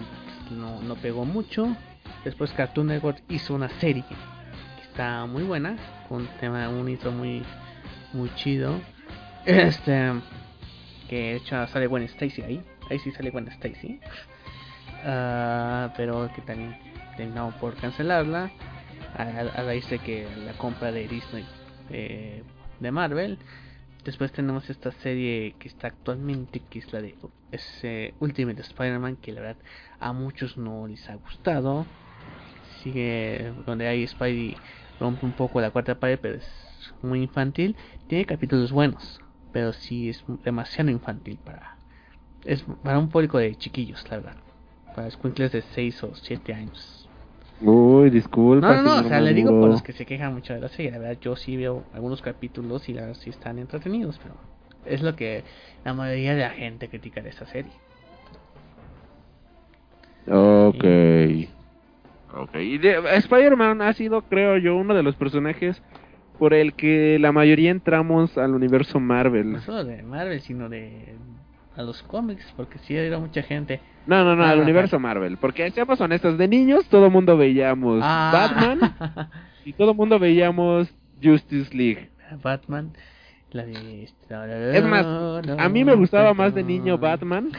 no, 0.50 0.80
no 0.82 0.94
pegó 0.96 1.24
mucho. 1.24 1.76
Después 2.24 2.52
Cartoon 2.52 2.88
Network 2.88 3.22
hizo 3.28 3.54
una 3.54 3.68
serie 3.80 4.04
que 4.08 4.14
está 4.88 5.26
muy 5.26 5.42
buena, 5.42 5.76
con 6.08 6.22
un 6.22 6.28
tema, 6.40 6.68
un 6.68 6.88
intro 6.88 7.12
muy, 7.12 7.42
muy 8.12 8.32
chido. 8.34 8.80
Este, 9.44 10.12
que 11.08 11.16
de 11.16 11.36
hecho 11.36 11.66
sale 11.68 11.86
Gwen 11.86 12.02
Stacy 12.04 12.42
ahí. 12.42 12.62
Ahí 12.90 12.98
sí 12.98 13.12
sale 13.12 13.30
Gwen 13.30 13.48
Stacy. 13.48 14.00
Ah, 15.04 15.92
pero 15.96 16.28
que 16.34 16.42
también 16.42 16.76
terminaron 17.16 17.52
por 17.54 17.74
cancelarla 17.76 18.50
a, 19.16 19.22
a- 19.60 19.62
raíz 19.64 19.88
de 19.90 19.98
que 19.98 20.26
la 20.46 20.52
compra 20.54 20.92
de 20.92 21.08
Disney 21.08 21.44
eh, 21.90 22.42
de 22.80 22.90
Marvel. 22.92 23.38
Después 24.04 24.30
tenemos 24.32 24.70
esta 24.70 24.92
serie 24.92 25.54
que 25.58 25.68
está 25.68 25.88
actualmente, 25.88 26.60
que 26.70 26.78
es 26.78 26.92
la 26.92 27.00
de 27.02 27.16
es, 27.50 27.64
eh, 27.82 28.14
Ultimate 28.20 28.60
Spider-Man, 28.62 29.16
que 29.16 29.32
la 29.32 29.40
verdad 29.40 29.62
a 29.98 30.12
muchos 30.12 30.56
no 30.56 30.86
les 30.86 31.08
ha 31.10 31.16
gustado. 31.16 31.86
Sigue 32.82 33.52
donde 33.66 33.88
hay 33.88 34.06
Spidey 34.06 34.56
rompe 35.00 35.26
un 35.26 35.32
poco 35.32 35.60
la 35.60 35.70
cuarta 35.70 35.98
pared, 35.98 36.18
pero 36.20 36.36
es 36.36 36.48
muy 37.02 37.22
infantil. 37.22 37.76
Tiene 38.06 38.26
capítulos 38.26 38.70
buenos, 38.72 39.20
pero 39.52 39.72
sí 39.72 40.08
es 40.10 40.22
demasiado 40.44 40.90
infantil 40.90 41.38
para 41.44 41.76
es 42.44 42.64
para 42.84 42.98
un 42.98 43.08
público 43.10 43.38
de 43.38 43.56
chiquillos, 43.56 44.04
la 44.10 44.18
verdad. 44.18 44.36
Para 44.94 45.08
escuincles 45.08 45.52
de 45.52 45.62
6 45.62 46.02
o 46.04 46.14
7 46.14 46.54
años. 46.54 47.05
Uy, 47.60 48.10
disculpa. 48.10 48.68
No, 48.68 48.82
no, 48.82 48.82
no, 48.96 49.06
o 49.06 49.08
sea, 49.08 49.20
le 49.20 49.34
digo 49.34 49.50
por 49.58 49.70
los 49.70 49.82
que 49.82 49.92
se 49.92 50.04
quejan 50.06 50.34
mucho 50.34 50.52
de 50.54 50.60
la 50.60 50.68
serie. 50.68 50.90
La 50.90 50.98
verdad, 50.98 51.18
yo 51.20 51.36
sí 51.36 51.56
veo 51.56 51.82
algunos 51.92 52.20
capítulos 52.22 52.88
y 52.88 52.92
la 52.94 53.02
verdad 53.02 53.16
sí 53.20 53.30
están 53.30 53.58
entretenidos, 53.58 54.18
pero 54.22 54.34
es 54.84 55.02
lo 55.02 55.16
que 55.16 55.44
la 55.84 55.94
mayoría 55.94 56.34
de 56.34 56.42
la 56.42 56.50
gente 56.50 56.88
critica 56.88 57.22
de 57.22 57.30
esta 57.30 57.46
serie. 57.46 57.72
Ok. 60.28 60.84
Ok. 62.34 62.56
Y 62.56 62.78
de- 62.78 63.16
Spider-Man 63.16 63.82
ha 63.82 63.92
sido, 63.92 64.22
creo 64.22 64.58
yo, 64.58 64.76
uno 64.76 64.94
de 64.94 65.02
los 65.02 65.14
personajes 65.16 65.80
por 66.38 66.52
el 66.52 66.74
que 66.74 67.18
la 67.18 67.32
mayoría 67.32 67.70
entramos 67.70 68.36
al 68.36 68.54
universo 68.54 69.00
Marvel. 69.00 69.52
No 69.52 69.60
solo 69.60 69.84
de 69.84 70.02
Marvel, 70.02 70.40
sino 70.40 70.68
de 70.68 71.14
a 71.76 71.82
los 71.82 72.02
cómics, 72.02 72.52
porque 72.56 72.78
sí 72.78 72.96
era 72.96 73.18
mucha 73.18 73.42
gente. 73.42 73.80
No, 74.06 74.24
no, 74.24 74.36
no, 74.36 74.44
Ah, 74.44 74.50
al 74.50 74.60
universo 74.60 74.98
Marvel. 74.98 75.36
Porque 75.36 75.70
seamos 75.70 76.00
honestos, 76.00 76.38
de 76.38 76.48
niños 76.48 76.86
todo 76.88 77.10
mundo 77.10 77.36
veíamos 77.36 78.00
Ah. 78.02 78.30
Batman 78.32 79.28
y 79.64 79.72
todo 79.72 79.94
mundo 79.94 80.18
veíamos 80.18 80.88
Justice 81.22 81.76
League. 81.76 82.10
Batman, 82.42 82.92
la 83.50 83.64
de... 83.64 84.04
este, 84.04 84.76
Es 84.76 84.84
más, 84.84 85.04
a 85.58 85.68
mí 85.68 85.84
me 85.84 85.94
gustaba 85.94 86.34
más 86.34 86.54
de 86.54 86.62
niño 86.62 86.98
Batman 86.98 87.50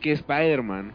que 0.00 0.12
Spider-Man. 0.12 0.92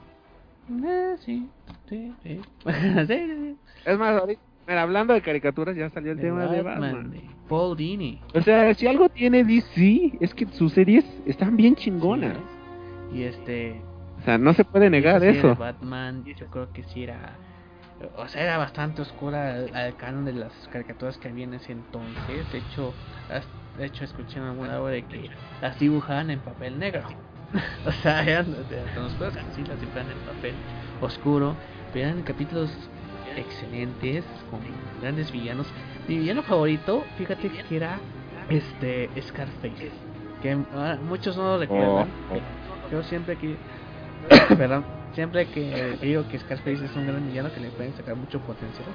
Eh, 0.85 1.15
sí, 1.19 1.47
sí, 1.89 2.13
sí. 2.23 2.41
Sí, 2.65 2.73
sí, 3.07 3.07
sí. 3.07 3.55
Es 3.85 3.97
más, 3.97 4.19
ahorita, 4.19 4.41
mira, 4.67 4.81
hablando 4.81 5.13
de 5.13 5.21
caricaturas, 5.21 5.75
ya 5.75 5.89
salió 5.89 6.11
el 6.11 6.17
De 6.17 6.23
tema 6.23 6.47
de 6.47 6.61
Batman, 6.61 7.13
Paul 7.47 7.77
Dini. 7.77 8.19
O 8.33 8.41
sea, 8.41 8.73
si 8.73 8.87
algo 8.87 9.09
tiene 9.09 9.43
DC, 9.43 10.17
es 10.19 10.33
que 10.33 10.45
sus 10.47 10.73
series 10.73 11.05
están 11.25 11.57
bien 11.57 11.75
chingonas. 11.75 12.37
Sí, 13.11 13.17
y 13.17 13.23
este... 13.23 13.81
O 14.19 14.21
sea, 14.23 14.37
no 14.37 14.53
se 14.53 14.65
puede 14.65 14.89
negar 14.89 15.21
de 15.21 15.29
eso. 15.29 15.55
Batman, 15.55 16.25
yo 16.25 16.47
creo 16.47 16.71
que 16.73 16.83
sí 16.83 17.03
era... 17.03 17.37
O 18.15 18.27
sea, 18.27 18.43
era 18.43 18.57
bastante 18.57 19.01
oscura 19.01 19.55
al, 19.55 19.75
al 19.75 19.95
canon 19.95 20.25
de 20.25 20.33
las 20.33 20.51
caricaturas 20.71 21.17
que 21.17 21.29
había 21.29 21.45
en 21.45 21.55
ese 21.55 21.71
entonces. 21.71 22.51
De 22.51 22.59
hecho, 22.59 22.93
de 23.77 23.85
hecho 23.85 24.03
escuché 24.03 24.37
en 24.37 24.45
alguna 24.45 24.79
hora 24.79 24.93
de 24.93 25.03
que 25.03 25.29
las 25.61 25.79
dibujaban 25.79 26.29
en 26.29 26.39
papel 26.39 26.77
negro. 26.77 27.03
o 27.85 27.91
sea, 27.91 28.23
eran 28.23 28.53
tan 28.93 29.03
oscuras 29.05 29.35
que 29.35 29.43
sí 29.55 29.63
las 29.67 29.79
dibujaban 29.79 30.11
en 30.11 30.17
papel 30.19 30.53
oscuro. 31.01 31.55
Pero 31.93 32.09
eran 32.09 32.21
capítulos 32.23 32.69
excelentes, 33.35 34.23
con 34.49 34.59
grandes 35.01 35.31
villanos. 35.31 35.67
Mi 36.07 36.17
villano 36.19 36.43
favorito, 36.43 37.03
fíjate 37.17 37.49
que 37.49 37.75
era 37.75 37.99
este 38.49 39.09
Scarface. 39.21 39.91
Que 40.41 40.57
ah, 40.73 40.97
muchos 41.07 41.35
no 41.35 41.43
lo 41.43 41.59
recuerdan. 41.59 42.07
Oh, 42.31 42.91
Yo 42.91 43.03
siempre 43.03 43.35
que 43.35 43.55
perdón, 44.57 44.85
siempre 45.13 45.47
que 45.47 45.97
digo 46.01 46.27
que 46.29 46.39
Scarface 46.39 46.85
es 46.85 46.95
un 46.95 47.07
gran 47.07 47.27
villano 47.27 47.51
que 47.53 47.59
le 47.59 47.69
pueden 47.69 47.93
sacar 47.95 48.15
mucho 48.15 48.39
potencial. 48.39 48.87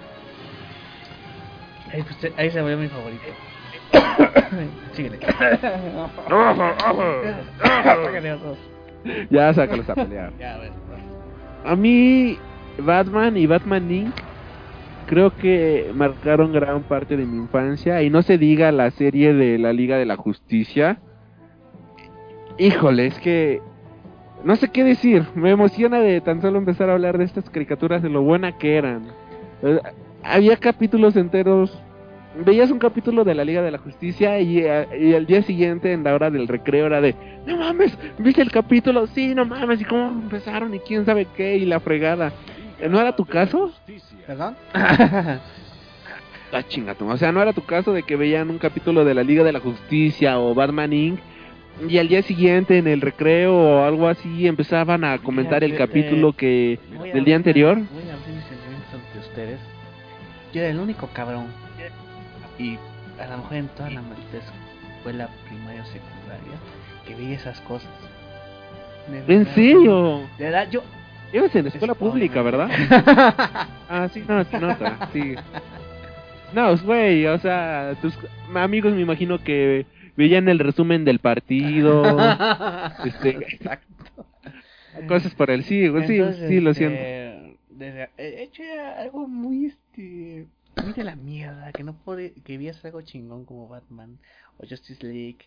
Ahí, 1.93 2.03
pues, 2.03 2.33
ahí 2.39 2.51
se 2.51 2.63
volvió 2.63 2.79
mi 2.79 2.89
favorito. 2.89 3.25
Síguele. 4.95 5.19
Ya 9.31 9.53
sácalos 9.53 9.91
a 9.91 9.95
pelear. 9.97 10.33
Ya, 10.39 10.55
a 10.55 10.59
ver. 10.59 10.71
A 11.65 11.75
mí, 11.75 12.39
Batman 12.79 13.37
y 13.37 13.47
Batman 13.47 13.91
Inc. 13.91 14.15
creo 15.07 15.35
que 15.37 15.91
marcaron 15.95 16.53
gran 16.53 16.83
parte 16.83 17.17
de 17.17 17.25
mi 17.25 17.37
infancia. 17.37 18.03
Y 18.03 18.11
no 18.11 18.23
se 18.23 18.39
diga 18.39 18.73
la 18.73 18.91
serie 18.91 19.35
de 19.35 19.59
la 19.59 19.73
Liga 19.73 19.97
de 19.97 20.07
la 20.07 20.17
Justicia. 20.17 20.99
Híjole, 22.59 23.07
es 23.07 23.19
que 23.21 23.61
no 24.45 24.57
sé 24.57 24.69
qué 24.69 24.85
decir. 24.85 25.25
Me 25.35 25.51
emociona 25.51 26.01
de 26.01 26.21
tan 26.21 26.41
solo 26.43 26.59
empezar 26.59 26.91
a 26.91 26.95
hablar 26.95 27.19
de 27.19 27.25
estas 27.25 27.49
caricaturas, 27.51 28.03
de 28.03 28.11
lo 28.11 28.23
buena 28.23 28.59
que 28.59 28.77
eran. 28.77 29.07
Eh, 29.63 29.81
Había 30.23 30.57
capítulos 30.57 31.17
enteros. 31.17 31.77
Veías 32.47 32.71
un 32.71 32.79
capítulo 32.79 33.25
de 33.25 33.35
la 33.35 33.45
Liga 33.45 33.61
de 33.61 33.71
la 33.71 33.77
Justicia 33.77 34.41
y, 34.41 34.61
eh, 34.61 34.87
y 34.99 35.13
al 35.13 35.27
día 35.27 35.43
siguiente 35.43 35.93
en 35.93 36.03
la 36.03 36.15
hora 36.15 36.31
del 36.31 36.49
recreo 36.49 36.87
era 36.87 37.03
de, 37.03 37.15
no 37.47 37.59
mames, 37.59 37.99
¿viste 38.19 38.41
el 38.41 38.51
capítulo? 38.51 39.07
Sí, 39.09 39.35
no 39.35 39.45
mames, 39.45 39.83
y 39.83 39.85
cómo 39.85 40.09
empezaron 40.09 40.75
y 40.75 40.79
quién 40.79 41.05
sabe 41.05 41.27
qué 41.37 41.59
y 41.59 41.67
la 41.67 41.79
fregada. 41.79 42.33
Eh, 42.83 42.89
¿No 42.89 43.01
era 43.01 43.15
tu 43.15 43.25
caso? 43.25 43.73
¿Perdón? 44.27 44.57
Ah, 46.55 46.63
chinga 46.69 46.95
tú. 46.95 47.09
O 47.09 47.17
sea, 47.17 47.33
¿no 47.33 47.41
era 47.41 47.55
tu 47.55 47.65
caso 47.65 47.95
de 47.95 48.03
que 48.03 48.15
veían 48.15 48.51
un 48.51 48.59
capítulo 48.59 49.07
de 49.07 49.15
la 49.15 49.23
Liga 49.23 49.43
de 49.43 49.53
la 49.53 49.61
Justicia 49.61 50.39
o 50.39 50.55
Batman 50.55 50.93
Inc. 50.93 51.19
y 51.89 51.97
al 51.97 52.09
día 52.09 52.21
siguiente 52.21 52.77
en 52.77 52.87
el 52.87 53.01
recreo 53.01 53.57
o 53.57 53.85
algo 53.85 54.07
así 54.07 54.47
empezaban 54.47 55.03
a 55.03 55.17
comentar 55.17 55.65
el 55.65 55.73
Fíjate, 55.73 55.89
capítulo 55.89 56.29
eh, 56.29 56.35
que 56.37 56.79
del 57.15 57.25
día 57.25 57.37
anterior? 57.37 57.77
Voy 57.77 58.11
a 58.11 58.13
abrir 58.13 58.35
mis 58.35 58.45
sentimientos 58.45 58.93
ante 58.93 59.19
ustedes. 59.19 59.61
Yo 60.53 60.61
era 60.61 60.69
el 60.73 60.79
único 60.79 61.07
cabrón. 61.15 61.47
Y 62.59 62.77
a 63.19 63.27
lo 63.29 63.39
mejor 63.39 63.57
en 63.57 63.69
toda 63.69 63.89
la 63.89 64.03
maldita 64.03 64.37
escuela 64.99 65.31
primaria 65.49 65.81
o 65.81 65.87
secundaria 65.87 66.59
que 67.07 67.15
veía 67.15 67.37
esas 67.37 67.63
cosas. 67.63 67.89
¿En 69.27 69.47
serio? 69.55 70.21
De 70.37 70.45
verdad, 70.45 70.69
yo. 70.71 70.83
Ibas 71.33 71.55
en 71.57 71.67
escuela 71.67 71.95
Spoiler. 71.95 72.13
pública, 72.13 72.43
¿verdad? 72.43 72.69
Ah, 73.89 74.09
sí, 74.09 74.25
no, 74.27 74.43
se 74.45 74.59
nota, 74.59 75.11
sí. 75.13 75.35
No, 76.55 76.75
güey, 76.79 77.27
o 77.27 77.39
sea, 77.39 77.95
tus 78.01 78.19
amigos 78.55 78.95
me 78.95 79.03
imagino 79.03 79.39
que 79.43 79.85
veían 80.17 80.49
el 80.49 80.59
resumen 80.59 81.05
del 81.05 81.19
partido, 81.19 82.03
este, 83.05 83.31
Exacto. 83.31 84.27
cosas 85.09 85.35
por 85.35 85.51
el 85.51 85.65
sí, 85.65 85.89
güey, 85.89 86.07
sí, 86.07 86.17
Entonces, 86.17 86.49
sí, 86.49 86.61
lo 86.61 86.71
este, 86.71 86.87
siento. 86.89 87.59
Desde, 87.71 88.09
he 88.17 88.45
hecho 88.45 88.63
algo 88.99 89.29
muy 89.29 89.67
este 89.67 90.47
muy 90.83 90.93
de 90.95 91.05
la 91.05 91.17
mierda, 91.17 91.73
que 91.73 91.85
no 91.85 91.95
puede, 91.95 92.33
que 92.45 92.57
veías 92.57 92.83
algo 92.85 93.03
chingón 93.03 93.45
como 93.45 93.69
Batman 93.69 94.19
o 94.59 94.67
Justice 94.67 95.05
League 95.07 95.47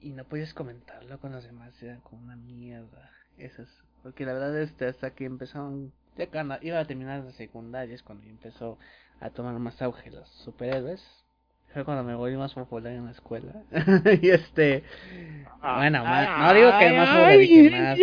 y 0.00 0.10
no 0.10 0.24
podías 0.24 0.54
comentarlo 0.54 1.18
con 1.18 1.32
los 1.32 1.44
demás, 1.44 1.80
era 1.82 1.96
como 2.00 2.22
una 2.22 2.36
mierda. 2.36 3.10
Eso 3.36 3.62
es, 3.62 3.68
porque 4.02 4.24
la 4.24 4.32
verdad 4.32 4.58
este 4.60 4.86
hasta 4.86 5.10
que 5.10 5.24
empezaron, 5.24 5.92
ya 6.16 6.26
cuando 6.28 6.56
iba 6.62 6.78
a 6.78 6.84
terminar 6.86 7.24
la 7.24 7.32
secundaria 7.32 7.94
es 7.94 8.02
cuando 8.02 8.26
empezó 8.26 8.78
a 9.20 9.30
tomar 9.30 9.58
más 9.58 9.80
auge 9.82 10.10
los 10.10 10.28
superhéroes. 10.28 11.02
Fue 11.72 11.84
cuando 11.84 12.02
me 12.02 12.14
volví 12.16 12.36
más 12.36 12.52
popular 12.54 12.92
en 12.92 13.04
la 13.04 13.12
escuela. 13.12 13.62
y 14.22 14.30
este, 14.30 14.82
bueno, 15.62 16.04
más- 16.04 16.28
no 16.38 16.52
digo 16.54 16.70
que 16.78 16.92
más 16.92 17.08
popular, 17.08 17.38
dije 17.38 17.70
más. 17.70 17.98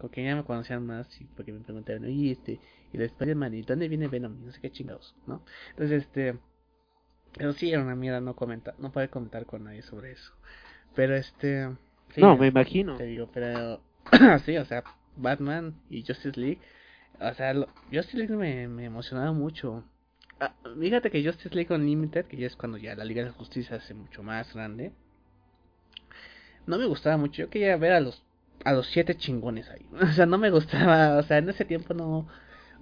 Porque 0.00 0.24
ya 0.24 0.36
me 0.36 0.44
conocían 0.44 0.84
más 0.86 1.20
y 1.20 1.24
porque 1.24 1.52
me 1.52 1.60
preguntaban, 1.60 2.04
oye, 2.04 2.32
este, 2.32 2.60
y 2.92 2.98
la 2.98 3.04
Spider-Man, 3.04 3.54
¿y 3.54 3.62
dónde 3.62 3.88
viene 3.88 4.08
Venom? 4.08 4.36
Y 4.42 4.46
no 4.46 4.52
sé 4.52 4.60
qué 4.60 4.70
chingados, 4.70 5.14
¿no? 5.26 5.42
Entonces, 5.70 6.02
este, 6.04 6.38
pero 7.36 7.52
sí 7.52 7.70
era 7.72 7.82
una 7.82 7.94
mierda 7.94 8.20
no 8.20 8.34
comentar, 8.34 8.74
no 8.78 8.90
poder 8.92 9.10
comentar 9.10 9.46
con 9.46 9.64
nadie 9.64 9.82
sobre 9.82 10.12
eso. 10.12 10.32
Pero 10.94 11.14
este, 11.16 11.70
sí, 12.14 12.20
No, 12.20 12.36
me 12.36 12.48
imagino. 12.48 12.96
te 12.96 13.04
digo, 13.04 13.28
pero 13.32 13.80
sí, 14.44 14.56
o 14.56 14.64
sea, 14.64 14.84
Batman 15.16 15.74
y 15.90 16.02
Justice 16.04 16.38
League, 16.40 16.60
o 17.20 17.34
sea, 17.34 17.54
lo- 17.54 17.68
Justice 17.92 18.16
League 18.18 18.34
me, 18.36 18.84
emocionaba 18.84 19.32
mucho. 19.32 19.84
Ah, 20.40 20.54
fíjate 20.78 21.10
que 21.10 21.24
Justice 21.24 21.54
League 21.54 21.74
Unlimited, 21.74 22.26
que 22.26 22.36
ya 22.36 22.46
es 22.46 22.56
cuando 22.56 22.78
ya 22.78 22.94
la 22.94 23.04
Liga 23.04 23.22
de 23.22 23.28
la 23.28 23.34
Justicia 23.34 23.76
hace 23.76 23.94
mucho 23.94 24.22
más 24.22 24.52
grande, 24.54 24.92
no 26.66 26.78
me 26.78 26.86
gustaba 26.86 27.16
mucho. 27.16 27.42
Yo 27.42 27.50
quería 27.50 27.76
ver 27.76 27.92
a 27.92 28.00
los 28.00 28.22
a 28.64 28.72
los 28.72 28.86
siete 28.88 29.16
chingones 29.16 29.68
ahí. 29.70 29.86
O 30.02 30.12
sea, 30.12 30.26
no 30.26 30.38
me 30.38 30.50
gustaba, 30.50 31.16
o 31.18 31.22
sea, 31.22 31.38
en 31.38 31.48
ese 31.48 31.64
tiempo 31.64 31.94
no, 31.94 32.26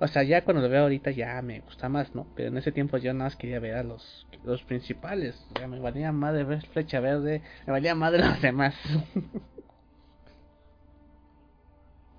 o 0.01 0.09
sea, 0.09 0.23
ya 0.25 0.45
cuando 0.45 0.63
lo 0.63 0.69
veo 0.69 0.83
ahorita 0.83 1.11
ya 1.13 1.41
me 1.43 1.61
gusta 1.61 1.89
más, 1.89 2.15
¿no? 2.15 2.27
Pero 2.37 2.49
en 2.49 2.59
ese 2.59 2.73
tiempo 2.73 2.99
yo 2.99 3.13
nada 3.15 3.27
más 3.31 3.37
quería 3.37 3.61
ver 3.61 3.75
a 3.75 3.83
los 3.83 4.27
los 4.45 4.63
principales. 4.65 5.47
O 5.55 5.59
sea, 5.59 5.69
me 5.69 5.81
valía 5.81 6.13
madre 6.13 6.45
ver 6.45 6.67
Flecha 6.69 7.01
Verde, 7.01 7.43
me 7.67 7.73
valía 7.73 7.95
madre 7.95 8.25
los 8.25 8.41
demás. 8.43 8.75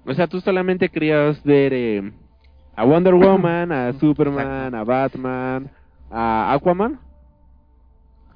O 0.06 0.14
sea, 0.14 0.28
tú 0.28 0.41
solamente 0.41 0.89
querías 0.89 1.41
ver 1.43 1.74
eh, 1.74 2.12
a 2.76 2.84
Wonder 2.86 3.14
Woman, 3.16 3.72
a 3.72 3.93
Superman, 3.93 4.74
a 4.76 4.84
Batman, 4.84 5.70
a 6.10 6.54
Aquaman. 6.54 7.00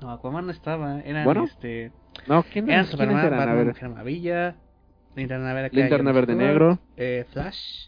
No, 0.02 0.12
Aquaman 0.12 0.46
no 0.46 0.52
estaba, 0.52 1.00
eran 1.02 1.26
Bueno. 1.26 1.46
este, 1.46 1.92
No, 2.28 2.44
¿quién 2.44 2.70
eran 2.70 2.86
¿quiénes 2.86 2.92
Superman, 2.92 3.26
eran? 3.26 3.34
A 3.34 3.38
Batman, 3.46 3.58
ver, 3.58 3.68
Mujer 3.68 3.90
Maravilla, 3.90 4.56
Linterna 5.16 5.54
Verde, 5.54 5.70
Linterna 5.74 6.12
Verde 6.12 6.36
Negro. 6.36 6.80
eh, 6.98 7.26
Flash 7.32 7.88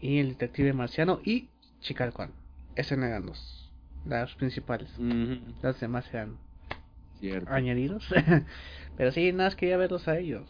y 0.00 0.18
el 0.18 0.28
Detective 0.30 0.72
Marciano 0.72 1.20
y 1.24 1.48
Chica 1.80 2.04
Halcón. 2.04 2.32
Esos 2.76 2.98
eran 2.98 3.24
los, 3.26 3.70
los 4.04 4.34
principales. 4.34 4.90
Ujú, 4.98 5.38
Los 5.62 5.78
demás 5.80 6.06
eran 6.12 6.36
cierto. 7.20 7.50
añadidos. 7.52 8.04
Pero 8.96 9.12
sí, 9.12 9.30
nada 9.32 9.44
más 9.50 9.56
quería 9.56 9.76
verlos 9.76 10.08
a 10.08 10.18
ellos. 10.18 10.42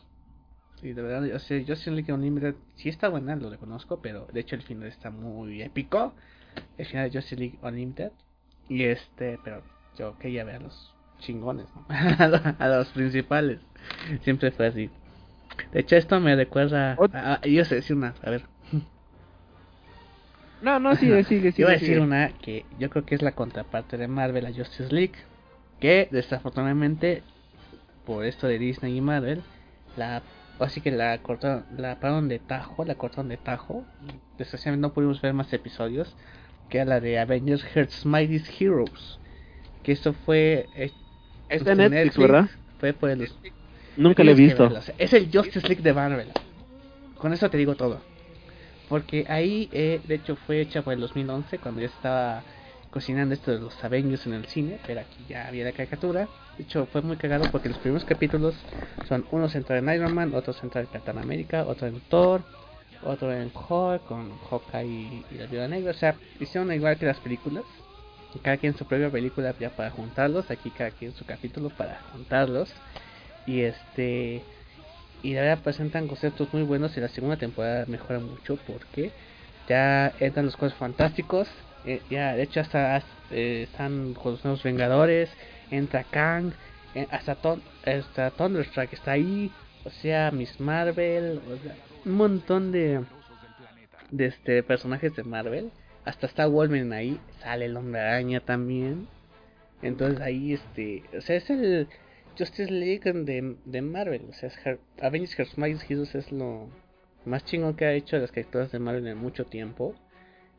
Y 0.84 0.92
de 0.92 1.00
verdad, 1.00 1.34
o 1.34 1.38
sea, 1.38 1.62
Justin 1.66 1.96
League 1.96 2.12
Unlimited 2.12 2.54
sí 2.76 2.90
está 2.90 3.08
buena, 3.08 3.34
lo 3.36 3.48
reconozco, 3.48 4.00
pero 4.02 4.28
de 4.32 4.40
hecho 4.40 4.54
el 4.54 4.60
final 4.62 4.86
está 4.88 5.10
muy 5.10 5.62
épico. 5.62 6.12
El 6.76 6.84
final 6.84 7.10
de 7.10 7.18
Justin 7.18 7.38
League 7.38 7.58
Unlimited. 7.62 8.12
Y 8.68 8.84
este, 8.84 9.38
pero 9.42 9.62
yo 9.96 10.18
quería 10.18 10.44
ver 10.44 10.56
a 10.56 10.60
los 10.60 10.94
chingones, 11.20 11.66
¿no? 11.74 11.86
a, 11.88 12.68
los, 12.68 12.88
principales. 12.88 13.60
Siempre 14.22 14.50
fue 14.50 14.66
así. 14.66 14.90
De 15.72 15.80
hecho, 15.80 15.96
esto 15.96 16.20
me 16.20 16.36
recuerda. 16.36 16.96
Ot- 16.96 17.14
A, 17.14 17.34
a- 17.36 17.46
yo 17.46 17.64
sé 17.64 17.76
decir 17.76 17.96
una, 17.96 18.14
a 18.22 18.30
ver. 18.30 18.44
No, 20.60 20.78
no, 20.80 20.94
sigue, 20.96 21.24
sigue, 21.24 21.52
sigue. 21.52 21.62
Iba 21.62 21.70
a 21.70 21.74
decir 21.74 22.00
una 22.00 22.28
que 22.38 22.66
yo 22.78 22.90
creo 22.90 23.06
que 23.06 23.14
es 23.14 23.22
la 23.22 23.32
contraparte 23.32 23.96
de 23.96 24.06
Marvel 24.06 24.44
a 24.44 24.52
Justice 24.52 24.92
League. 24.92 25.14
Que 25.80 26.08
desafortunadamente, 26.10 27.22
por 28.04 28.24
esto 28.26 28.46
de 28.46 28.58
Disney 28.58 28.96
y 28.96 29.00
Marvel, 29.00 29.42
la 29.96 30.22
así 30.58 30.80
que 30.80 30.90
la 30.90 31.18
cortaron, 31.18 31.64
la 31.76 31.98
pararon 32.00 32.28
de 32.28 32.38
tajo, 32.38 32.84
la 32.84 32.94
cortaron 32.94 33.28
de 33.28 33.36
tajo. 33.36 33.84
Desgraciadamente 34.38 34.82
no 34.88 34.92
pudimos 34.92 35.20
ver 35.20 35.34
más 35.34 35.52
episodios. 35.52 36.14
Que 36.68 36.78
era 36.78 36.86
la 36.86 37.00
de 37.00 37.18
Avengers 37.18 37.62
Hearts 37.64 38.06
Mightiest 38.06 38.60
Heroes. 38.60 39.18
Que 39.82 39.92
esto 39.92 40.12
fue. 40.12 40.68
eh, 40.74 40.90
Está 41.48 41.72
en 41.72 41.80
en 41.82 41.90
Netflix, 41.90 42.18
¿verdad? 42.18 42.48
Fue 42.78 42.92
por 42.92 43.10
el 43.10 43.28
Nunca 43.96 44.24
lo 44.24 44.30
he 44.30 44.34
visto. 44.34 44.64
verlo, 44.64 44.78
o 44.78 44.82
sea, 44.82 44.94
es 44.98 45.12
el 45.12 45.30
Justice 45.32 45.66
League 45.68 45.82
de 45.82 45.92
Marvel. 45.92 46.28
Con 47.18 47.32
eso 47.32 47.48
te 47.48 47.58
digo 47.58 47.74
todo. 47.74 48.00
Porque 48.88 49.24
ahí, 49.28 49.68
eh, 49.72 50.00
de 50.06 50.14
hecho, 50.16 50.36
fue 50.36 50.60
hecha 50.60 50.82
por 50.82 50.92
el 50.92 51.00
2011, 51.00 51.58
cuando 51.58 51.80
ya 51.80 51.86
estaba 51.86 52.42
cocinando 52.94 53.34
esto 53.34 53.50
de 53.50 53.58
los 53.58 53.82
Avengers 53.82 54.24
en 54.24 54.34
el 54.34 54.46
cine. 54.46 54.78
Pero 54.86 55.00
aquí 55.00 55.18
ya 55.28 55.48
había 55.48 55.64
la 55.64 55.72
caricatura. 55.72 56.28
De 56.56 56.62
hecho, 56.62 56.86
fue 56.86 57.02
muy 57.02 57.16
cagado 57.16 57.50
porque 57.50 57.68
los 57.68 57.78
primeros 57.78 58.04
capítulos 58.04 58.54
son 59.08 59.26
uno 59.32 59.48
centrado 59.48 59.82
en 59.82 59.94
Iron 59.96 60.14
Man, 60.14 60.32
otro 60.32 60.52
centrado 60.52 60.86
en 60.86 60.92
Capitán 60.92 61.18
América, 61.18 61.64
otro 61.66 61.88
en 61.88 62.00
Thor, 62.08 62.42
otro 63.02 63.32
en 63.32 63.50
Hulk, 63.52 64.04
con 64.04 64.30
Hawkeye 64.48 64.86
y, 64.86 65.38
la 65.38 65.46
Viuda 65.46 65.66
Negra. 65.66 65.90
O 65.90 65.94
sea, 65.94 66.14
hicieron 66.38 66.72
igual 66.72 66.96
que 66.96 67.06
las 67.06 67.18
películas. 67.18 67.64
Cada 68.42 68.56
quien 68.56 68.76
su 68.76 68.84
propia 68.84 69.10
película 69.10 69.52
ya 69.58 69.70
para 69.70 69.90
juntarlos. 69.90 70.48
Aquí 70.52 70.70
cada 70.70 70.92
quien 70.92 71.12
su 71.14 71.24
capítulo 71.26 71.70
para 71.70 72.00
juntarlos. 72.12 72.72
Y 73.44 73.62
este. 73.62 74.42
Y 75.24 75.34
la 75.34 75.40
verdad 75.40 75.64
presentan 75.64 76.06
conceptos 76.06 76.52
muy 76.52 76.62
buenos. 76.62 76.96
Y 76.96 77.00
la 77.00 77.08
segunda 77.08 77.36
temporada 77.36 77.86
mejora 77.88 78.20
mucho 78.20 78.56
porque 78.68 79.10
ya 79.68 80.12
entran 80.20 80.46
los 80.46 80.56
cosas 80.56 80.78
fantásticos. 80.78 81.48
Eh, 81.86 82.00
ya, 82.10 82.34
de 82.34 82.42
hecho, 82.42 82.60
hasta 82.60 82.98
eh, 83.30 83.62
están 83.70 84.14
con 84.14 84.32
los 84.32 84.44
nuevos 84.44 84.62
Vengadores. 84.62 85.30
Entra 85.70 86.04
Kang. 86.04 86.52
eh, 86.94 87.06
hasta, 87.10 87.36
Thun- 87.40 87.62
hasta 87.84 88.30
Thunderstruck 88.30 88.92
está 88.92 89.12
ahí. 89.12 89.50
O 89.84 89.90
sea, 89.90 90.30
Miss 90.30 90.58
Marvel. 90.60 91.40
o 91.50 91.56
sea, 91.62 91.74
un 92.04 92.12
montón 92.12 92.72
de. 92.72 93.00
De 94.10 94.26
este, 94.26 94.62
personajes 94.62 95.14
de 95.16 95.24
Marvel. 95.24 95.70
Hasta 96.04 96.26
está 96.26 96.46
Wolverine 96.46 96.94
ahí. 96.94 97.20
Sale 97.40 97.64
el 97.66 97.76
Hombre 97.76 98.00
Araña 98.00 98.40
también. 98.40 99.08
Entonces 99.82 100.20
ahí, 100.20 100.52
este. 100.54 101.02
O 101.16 101.20
sea, 101.20 101.36
es 101.36 101.48
el. 101.50 101.88
Justice 102.38 102.70
League 102.70 103.12
de, 103.12 103.56
de 103.64 103.82
Marvel. 103.82 104.22
O 104.28 104.32
sea, 104.32 104.48
es 104.48 104.56
Her- 104.64 104.78
Avengers 105.00 105.52
Heroes 105.88 106.14
es 106.16 106.32
lo 106.32 106.68
más 107.24 107.44
chingón 107.44 107.74
que 107.76 107.84
ha 107.84 107.92
hecho 107.92 108.18
las 108.18 108.32
caricaturas 108.32 108.72
de 108.72 108.78
Marvel 108.80 109.06
en 109.06 109.18
mucho 109.18 109.44
tiempo. 109.44 109.94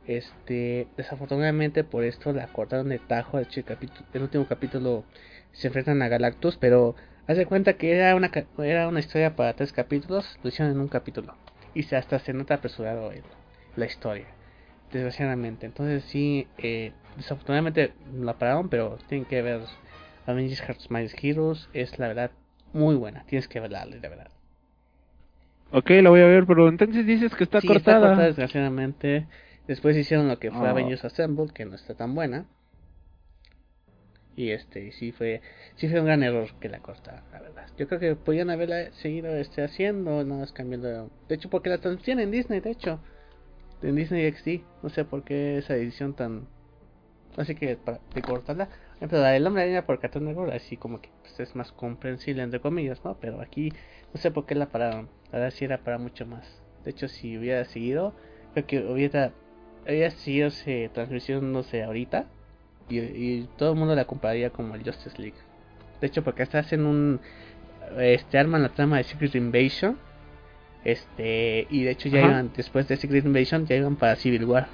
Este, 0.06 0.88
desafortunadamente 0.98 1.84
por 1.84 2.04
esto 2.04 2.32
la 2.34 2.48
cortaron 2.52 2.90
de 2.90 3.00
tajo. 3.00 3.40
El, 3.40 3.48
capítulo, 3.66 4.08
el 4.14 4.22
último 4.24 4.48
capítulo 4.48 5.06
se 5.52 5.68
enfrentan 5.68 6.02
a 6.02 6.08
Galactus, 6.08 6.58
pero 6.58 6.96
haz 7.28 7.38
de 7.38 7.46
cuenta 7.46 7.78
que 7.78 7.92
era 7.94 8.16
una, 8.16 8.32
era 8.60 8.88
una 8.88 9.00
historia 9.00 9.36
para 9.36 9.56
tres 9.56 9.74
capítulos, 9.74 10.40
lo 10.44 10.50
hicieron 10.50 10.74
en 10.74 10.80
un 10.82 10.90
capítulo. 10.90 11.38
Y 11.74 11.84
se, 11.84 11.96
hasta 11.98 12.20
se 12.20 12.34
nota 12.34 12.56
apresurado 12.56 13.12
el- 13.12 13.24
la 13.76 13.86
historia, 13.86 14.36
desgraciadamente. 14.92 15.66
Entonces, 15.66 16.04
sí, 16.06 16.48
eh, 16.58 16.94
desafortunadamente 17.16 17.94
la 18.14 18.38
pararon, 18.38 18.70
pero 18.70 18.98
tienen 19.08 19.26
que 19.26 19.42
ver 19.42 19.62
Avengers 20.26 20.62
Hearts 20.62 20.92
Mightiest 20.92 21.24
Heroes. 21.24 21.70
Es 21.74 22.00
la 22.00 22.08
verdad 22.08 22.32
muy 22.74 22.96
buena, 22.96 23.26
tienes 23.26 23.48
que 23.48 23.60
verla, 23.60 23.86
la 23.86 24.10
verdad. 24.10 24.32
Ok, 25.72 25.90
la 26.02 26.10
voy 26.10 26.22
a 26.22 26.26
ver, 26.26 26.46
pero 26.48 26.68
entonces 26.70 27.06
dices 27.06 27.36
que 27.36 27.44
está 27.44 27.62
Sí, 27.62 27.68
cortada. 27.68 27.76
Está 27.78 28.00
cortada, 28.00 28.28
desgraciadamente. 28.28 29.28
Después 29.68 29.98
hicieron 29.98 30.28
lo 30.28 30.40
que 30.40 30.52
fue 30.52 30.68
Ah. 30.68 30.72
Avengers 30.72 31.06
Assemble, 31.06 31.52
que 31.54 31.66
no 31.66 31.76
está 31.76 31.96
tan 31.96 32.14
buena. 32.16 32.46
Y 34.36 34.52
este, 34.52 34.92
sí 34.92 35.12
fue, 35.14 35.42
sí 35.76 35.88
fue 35.88 36.00
un 36.02 36.06
gran 36.06 36.22
error 36.22 36.50
que 36.60 36.68
la 36.68 36.80
cortaran, 36.80 37.24
la 37.32 37.40
verdad. 37.40 37.68
Yo 37.78 37.88
creo 37.88 38.00
que 38.00 38.16
podían 38.16 38.50
haberla 38.50 38.92
seguido 38.92 39.34
este, 39.36 39.64
haciendo, 39.64 40.24
no 40.26 40.40
más 40.40 40.52
cambiando. 40.52 41.10
De 41.30 41.36
hecho, 41.36 41.50
porque 41.50 41.70
la 41.70 41.78
transmiten 41.78 42.20
en 42.20 42.32
Disney, 42.32 42.60
de 42.60 42.72
hecho. 42.72 43.00
En 43.82 43.96
Disney 43.96 44.30
XD. 44.32 44.62
No 44.84 44.90
sé 44.90 45.06
por 45.06 45.24
qué 45.24 45.58
esa 45.58 45.76
edición 45.76 46.14
tan. 46.16 46.48
Así 47.38 47.56
que 47.56 47.78
para 47.78 48.00
de 48.14 48.22
cortarla. 48.22 48.70
Ejemplo, 48.98 49.20
la 49.20 49.32
del 49.32 49.46
hombre 49.46 49.64
araña 49.64 49.86
por 49.86 50.00
Cartoon 50.00 50.26
Network, 50.26 50.54
así 50.54 50.78
como 50.78 51.02
que 51.02 51.10
pues, 51.22 51.40
es 51.40 51.56
más 51.56 51.72
comprensible, 51.72 52.44
entre 52.44 52.62
comillas, 52.62 53.04
¿no? 53.04 53.18
Pero 53.20 53.42
aquí 53.42 53.72
no 54.14 54.22
sé 54.22 54.32
por 54.32 54.46
qué 54.46 54.56
la 54.56 54.68
pararon. 54.68 55.10
La 55.32 55.40
verdad 55.40 55.52
sí 55.52 55.66
era 55.66 55.80
para 55.84 55.98
mucho 55.98 56.26
más. 56.26 56.62
De 56.84 56.92
hecho, 56.92 57.08
si 57.08 57.38
hubiera 57.38 57.66
seguido, 57.66 58.14
creo 58.54 58.66
que 58.68 58.80
hubiera, 58.86 59.34
hubiera 59.88 60.12
seguido 60.12 60.48
esa 60.48 60.94
transmisión, 60.94 61.52
no 61.52 61.64
sé, 61.64 61.84
ahorita. 61.84 62.26
Y, 62.90 63.00
y 63.00 63.50
todo 63.58 63.72
el 63.74 63.80
mundo 63.80 63.96
la 63.96 64.06
compararía 64.06 64.50
como 64.50 64.76
el 64.76 64.84
Justice 64.84 65.20
League. 65.22 65.38
De 66.02 66.08
hecho, 66.08 66.24
porque 66.24 66.44
hasta 66.44 66.60
hacen 66.60 66.86
un. 66.86 67.20
Este, 67.98 68.38
arman 68.38 68.62
la 68.64 68.70
trama 68.70 68.98
de 68.98 69.04
Secret 69.04 69.36
Invasion. 69.36 69.98
Este, 70.84 71.66
y 71.70 71.84
de 71.84 71.92
hecho 71.92 72.10
ya 72.10 72.20
Ajá. 72.20 72.28
iban, 72.30 72.52
después 72.56 72.88
de 72.88 72.96
Secret 72.98 73.26
Invasion, 73.26 73.66
ya 73.66 73.76
iban 73.76 73.96
para 73.96 74.16
Civil 74.16 74.46
War. 74.46 74.68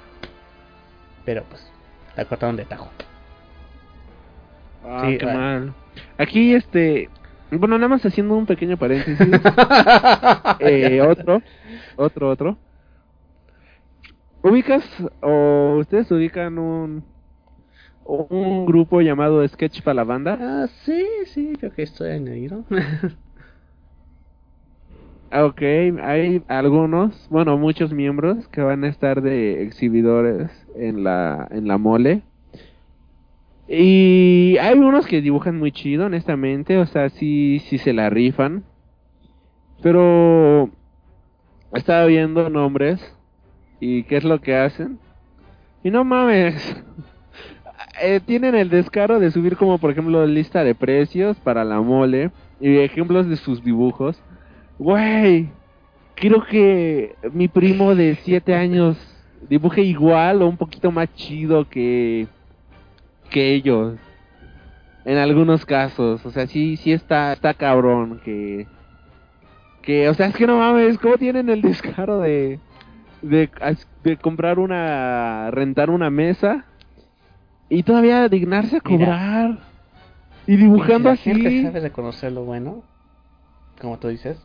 Pero 1.24 1.44
pues, 1.44 1.66
la 2.16 2.24
cortaron 2.26 2.56
de 2.56 2.64
tajo. 2.64 2.90
Ah, 4.84 5.04
Sí, 5.06 5.18
qué 5.18 5.24
vale. 5.26 5.38
mal. 5.38 5.74
Aquí, 6.18 6.54
este. 6.54 7.08
Bueno, 7.50 7.76
nada 7.76 7.88
más 7.88 8.04
haciendo 8.04 8.34
un 8.34 8.46
pequeño 8.46 8.76
paréntesis. 8.78 9.18
eh, 10.60 11.00
otro, 11.02 11.42
otro, 11.96 12.30
otro. 12.30 12.58
¿Ubicas 14.42 14.84
o 15.22 15.76
ustedes 15.78 16.10
ubican 16.10 16.58
un 16.58 17.04
un 18.04 18.66
grupo 18.66 19.00
llamado 19.00 19.46
Sketch 19.46 19.82
para 19.82 19.94
la 19.94 20.04
banda? 20.04 20.36
Ah, 20.40 20.66
sí, 20.84 21.04
sí, 21.26 21.52
creo 21.58 21.72
que 21.72 21.82
estoy 21.82 22.10
añadido. 22.10 22.64
Ah, 25.34 25.46
Ok, 25.46 25.62
hay 25.62 26.42
algunos, 26.46 27.26
bueno, 27.30 27.56
muchos 27.56 27.90
miembros 27.94 28.46
que 28.48 28.60
van 28.60 28.84
a 28.84 28.88
estar 28.88 29.22
de 29.22 29.62
exhibidores 29.62 30.50
en 30.76 31.04
la 31.04 31.48
en 31.50 31.66
la 31.66 31.78
mole. 31.78 32.20
Y 33.66 34.58
hay 34.60 34.78
unos 34.78 35.06
que 35.06 35.22
dibujan 35.22 35.58
muy 35.58 35.72
chido, 35.72 36.04
honestamente, 36.04 36.76
o 36.76 36.84
sea, 36.84 37.08
sí 37.08 37.60
sí 37.60 37.78
se 37.78 37.94
la 37.94 38.10
rifan. 38.10 38.62
Pero 39.82 40.68
estaba 41.72 42.04
viendo 42.06 42.50
nombres 42.50 43.00
y 43.82 44.04
qué 44.04 44.18
es 44.18 44.22
lo 44.22 44.40
que 44.40 44.54
hacen. 44.54 45.00
Y 45.82 45.90
no 45.90 46.04
mames. 46.04 46.54
Eh, 48.00 48.20
tienen 48.24 48.54
el 48.54 48.70
descaro 48.70 49.20
de 49.20 49.30
subir 49.30 49.56
como 49.56 49.76
por 49.76 49.90
ejemplo 49.90 50.26
lista 50.26 50.64
de 50.64 50.74
precios 50.74 51.36
para 51.40 51.62
la 51.62 51.80
mole 51.80 52.30
y 52.58 52.78
ejemplos 52.78 53.28
de 53.28 53.36
sus 53.36 53.62
dibujos. 53.62 54.20
Güey, 54.78 55.50
quiero 56.14 56.42
que 56.44 57.14
mi 57.32 57.48
primo 57.48 57.94
de 57.94 58.16
7 58.22 58.54
años 58.54 58.96
dibuje 59.48 59.82
igual 59.82 60.40
o 60.40 60.48
un 60.48 60.56
poquito 60.56 60.90
más 60.90 61.12
chido 61.14 61.68
que 61.68 62.26
que 63.30 63.54
ellos. 63.54 63.98
En 65.04 65.18
algunos 65.18 65.66
casos, 65.66 66.24
o 66.24 66.30
sea, 66.30 66.46
sí 66.46 66.78
sí 66.78 66.92
está 66.92 67.34
está 67.34 67.52
cabrón 67.52 68.20
que 68.24 68.66
que 69.82 70.08
o 70.08 70.14
sea, 70.14 70.28
es 70.28 70.34
que 70.34 70.46
no 70.46 70.58
mames, 70.58 70.98
cómo 70.98 71.18
tienen 71.18 71.50
el 71.50 71.60
descaro 71.60 72.20
de 72.20 72.58
de, 73.22 73.50
de 74.04 74.16
comprar 74.18 74.58
una 74.58 75.50
rentar 75.50 75.90
una 75.90 76.10
mesa 76.10 76.64
y 77.68 77.82
todavía 77.84 78.28
dignarse 78.28 78.76
a 78.76 78.80
Mira. 78.84 79.06
cobrar 79.06 79.58
y 80.46 80.56
dibujando 80.56 81.12
Y 81.12 81.16
si 81.16 81.30
la 81.30 81.34
gente 81.34 81.48
así. 81.48 81.62
sabe 81.62 81.80
reconocer 81.80 82.32
lo 82.32 82.44
bueno, 82.44 82.82
como 83.80 83.98
tú 83.98 84.08
dices, 84.08 84.44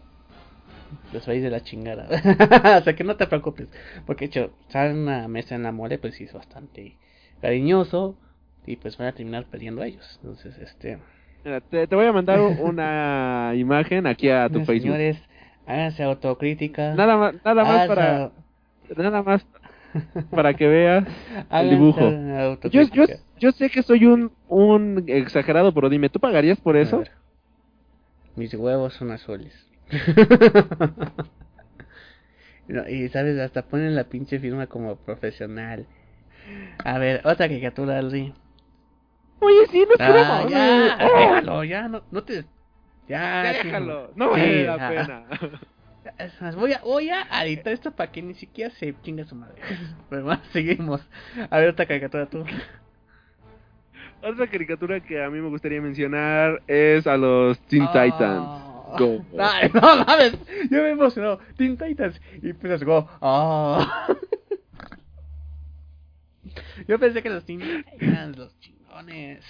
les 1.11 1.27
va 1.27 1.33
a 1.33 1.35
ir 1.35 1.43
de 1.43 1.49
la 1.49 1.61
chingada. 1.61 2.07
o 2.79 2.83
sea 2.83 2.95
que 2.95 3.03
no 3.03 3.15
te 3.17 3.27
preocupes, 3.27 3.67
porque 4.05 4.25
de 4.25 4.27
hecho, 4.27 4.53
estar 4.67 4.87
en 4.91 4.99
una 4.99 5.27
mesa 5.27 5.55
en 5.55 5.63
la 5.63 5.71
mole, 5.71 5.97
pues 5.97 6.15
sí 6.15 6.23
es 6.25 6.33
bastante 6.33 6.97
cariñoso 7.41 8.15
y 8.65 8.75
pues 8.77 8.97
van 8.97 9.07
a 9.09 9.11
terminar 9.13 9.45
perdiendo 9.45 9.81
a 9.81 9.87
ellos. 9.87 10.19
Entonces, 10.21 10.57
este. 10.59 10.99
Mira, 11.43 11.61
te, 11.61 11.87
te 11.87 11.95
voy 11.95 12.05
a 12.05 12.13
mandar 12.13 12.39
una 12.61 13.51
imagen 13.55 14.07
aquí 14.07 14.29
a 14.29 14.47
tu 14.49 14.63
Facebook. 14.65 14.93
Señores, 14.93 15.17
háganse 15.65 16.03
autocrítica. 16.03 16.93
Nada 16.95 17.17
más, 17.17 17.35
nada 17.43 17.63
más 17.63 17.87
para, 17.87 18.31
nada 18.95 19.23
más 19.23 19.45
para 20.31 20.53
que 20.53 20.67
veas 20.67 21.05
el 21.51 21.69
dibujo. 21.69 22.01
Yo, 22.69 22.81
yo, 22.93 23.05
yo 23.39 23.51
sé 23.51 23.69
que 23.69 23.83
soy 23.83 24.05
un, 24.05 24.31
un 24.47 25.03
exagerado, 25.07 25.73
pero 25.73 25.89
dime, 25.89 26.09
¿tú 26.09 26.19
pagarías 26.19 26.59
por 26.59 26.75
eso? 26.77 27.03
Mis 28.35 28.53
huevos 28.53 28.93
son 28.93 29.11
azules. 29.11 29.53
No, 32.67 32.87
y 32.87 33.07
sabes, 33.09 33.39
hasta 33.39 33.61
ponen 33.61 33.95
la 33.95 34.03
pinche 34.03 34.39
firma 34.39 34.67
como 34.67 34.97
profesional. 34.97 35.85
A 36.83 36.97
ver, 36.99 37.21
otra 37.25 37.47
caricatura, 37.47 37.97
Aldi. 37.97 38.33
Oye, 39.39 39.67
sí, 39.71 39.85
no 39.89 39.95
Ah, 39.99 40.45
ya, 40.49 40.97
déjalo, 41.15 41.63
ya, 41.63 41.87
no, 41.87 42.01
no 42.11 42.23
te... 42.23 42.45
Ya, 43.07 43.53
déjalo. 43.53 44.07
sí. 44.07 44.13
No 44.15 44.29
vale 44.31 44.61
Sí, 44.61 44.63
la 44.65 44.89
pena. 44.89 45.23
Voy 46.55 46.73
a, 46.73 46.79
voy 46.81 47.09
a 47.09 47.45
editar 47.45 47.73
esto 47.73 47.91
para 47.91 48.11
que 48.11 48.21
ni 48.21 48.33
siquiera 48.35 48.69
se 48.75 48.95
chingue 49.01 49.25
su 49.25 49.35
madre. 49.35 49.61
Pero 50.09 50.25
más, 50.25 50.39
seguimos. 50.51 51.01
A 51.49 51.57
ver, 51.59 51.69
otra 51.69 51.85
caricatura 51.85 52.25
tú. 52.27 52.43
Otra 54.23 54.47
caricatura 54.47 54.99
que 54.99 55.23
a 55.23 55.29
mí 55.29 55.39
me 55.39 55.47
gustaría 55.47 55.79
mencionar 55.79 56.63
es 56.65 57.05
a 57.05 57.15
los 57.17 57.59
Teen 57.67 57.83
Ah. 57.83 57.93
Titans. 57.93 58.99
Go. 58.99 59.23
Ay, 59.39 59.69
no 59.71 59.81
mames, 60.05 60.33
yo 60.71 60.81
me 60.81 60.89
emocionó. 60.89 61.37
Teen 61.55 61.77
Titans. 61.77 62.19
Y 62.41 62.49
empiezas 62.49 62.83
go. 62.83 63.07
Ah. 63.21 64.07
Yo 66.87 66.97
pensé 66.99 67.21
que 67.21 67.29
los 67.29 67.45
Teen 67.45 67.59
Titans, 67.99 68.37
los 68.37 68.59
chingones. 68.59 69.45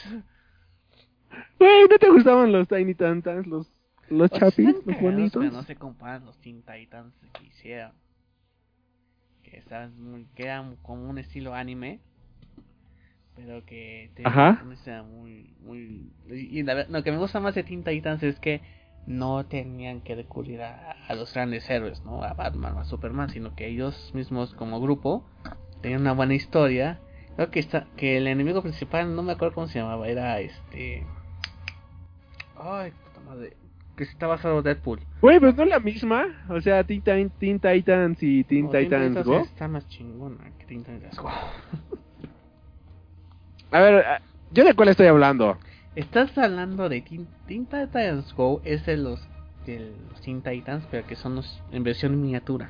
Güey, 1.59 1.87
¿no 1.89 1.97
te 1.97 2.09
gustaban 2.09 2.51
los 2.51 2.67
Tiny 2.67 2.93
Titans? 2.93 3.47
Los, 3.47 3.67
los 4.09 4.29
chapis, 4.31 4.65
los 4.73 4.83
cagados, 4.83 5.01
bonitos. 5.01 5.43
pero 5.43 5.51
no 5.51 5.63
se 5.63 5.75
comparan 5.75 6.25
los 6.25 6.37
Teen 6.39 6.63
Titans 6.63 7.13
que 7.33 7.45
hicieron. 7.45 7.93
Que 9.43 9.57
estaban 9.57 9.99
muy, 10.01 10.25
que 10.35 10.43
eran 10.43 10.75
como 10.77 11.09
un 11.09 11.17
estilo 11.17 11.53
anime. 11.53 11.99
Pero 13.35 13.63
que 13.65 14.11
tenían 14.15 14.33
Ajá. 14.33 15.03
muy, 15.03 15.53
muy. 15.61 16.11
Y 16.29 16.63
la 16.63 16.85
lo 16.87 17.03
que 17.03 17.11
me 17.11 17.17
gusta 17.17 17.39
más 17.39 17.55
de 17.55 17.63
Teen 17.63 17.83
Titans 17.83 18.23
es 18.23 18.39
que 18.39 18.61
no 19.05 19.45
tenían 19.45 20.01
que 20.01 20.15
recurrir 20.15 20.61
a, 20.61 20.91
a 21.07 21.15
los 21.15 21.33
grandes 21.33 21.69
héroes, 21.69 22.03
¿no? 22.03 22.23
A 22.23 22.33
Batman 22.33 22.75
o 22.75 22.79
a 22.79 22.83
Superman, 22.83 23.29
sino 23.29 23.55
que 23.55 23.67
ellos 23.67 24.11
mismos 24.13 24.53
como 24.53 24.81
grupo 24.81 25.23
tenían 25.81 26.01
una 26.01 26.13
buena 26.13 26.33
historia. 26.33 26.99
Creo 27.35 27.51
que 27.51 27.59
está, 27.59 27.87
que 27.95 28.17
el 28.17 28.27
enemigo 28.27 28.61
principal, 28.63 29.15
no 29.15 29.21
me 29.23 29.33
acuerdo 29.33 29.53
cómo 29.55 29.67
se 29.67 29.79
llamaba, 29.79 30.07
era 30.07 30.39
este. 30.39 31.05
Ay, 32.55 32.91
puta 32.91 33.21
madre. 33.21 33.55
Que 33.97 34.05
se 34.05 34.11
está 34.11 34.27
basado 34.27 34.59
en 34.59 34.63
Deadpool. 34.63 34.99
Güey, 35.21 35.39
pero 35.39 35.51
no 35.53 35.63
es 35.63 35.69
la 35.69 35.79
misma. 35.79 36.25
O 36.49 36.61
sea, 36.61 36.83
Teen, 36.83 37.01
Teen, 37.01 37.29
Teen 37.31 37.59
Titans 37.59 38.21
y 38.21 38.43
Teen 38.45 38.65
No, 38.65 38.71
Teen 38.71 38.83
Titans 38.85 39.23
Go. 39.25 39.39
Está 39.39 39.67
más 39.67 39.87
chingona 39.89 40.37
que 40.59 40.65
Teen 40.65 40.83
Titans 40.83 41.17
Go. 41.19 41.29
A 43.71 43.79
ver, 43.81 44.05
ah, 44.05 44.21
¿yo 44.51 44.63
de 44.63 44.73
cuál 44.73 44.89
estoy 44.89 45.07
hablando? 45.07 45.57
Estás 45.95 46.37
hablando 46.37 46.89
de 46.89 47.01
Teen, 47.01 47.27
Teen 47.47 47.65
Titans 47.65 48.33
Go, 48.35 48.61
es 48.63 48.85
de 48.85 48.97
los, 48.97 49.27
de 49.65 49.91
los 50.09 50.21
Teen 50.21 50.41
Titans, 50.41 50.85
pero 50.91 51.05
que 51.07 51.15
son 51.15 51.35
los, 51.35 51.61
en 51.71 51.83
versión 51.83 52.19
miniatura. 52.21 52.69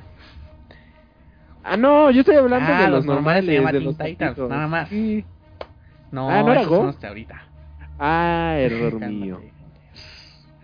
Ah, 1.62 1.76
no, 1.76 2.10
yo 2.10 2.20
estoy 2.20 2.36
hablando 2.36 2.72
Ah, 2.72 2.82
de 2.82 2.88
los 2.88 3.04
los 3.04 3.06
normales 3.06 3.44
se 3.44 3.54
llama 3.54 3.72
de 3.72 3.78
Teen 3.80 3.84
los 3.84 3.98
Titans, 3.98 4.38
nada 4.38 4.66
más. 4.66 4.88
Sí. 4.88 5.24
No, 6.10 6.30
Ah, 6.30 6.42
¿no 6.42 6.52
era 6.52 6.60
esos 6.62 6.70
Go? 6.70 6.76
son 6.78 6.86
los 6.86 7.00
de 7.00 7.08
ahorita. 7.08 7.42
Ah, 7.98 8.54
error 8.58 8.98
mío. 9.08 9.40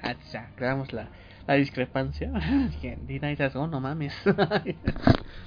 Ah, 0.04 0.14
ya, 0.32 0.50
creamos 0.56 0.92
la, 0.92 1.08
la 1.46 1.54
discrepancia. 1.54 2.30
Titans 3.06 3.54
Go, 3.54 3.66
no 3.66 3.80
mames. 3.80 4.14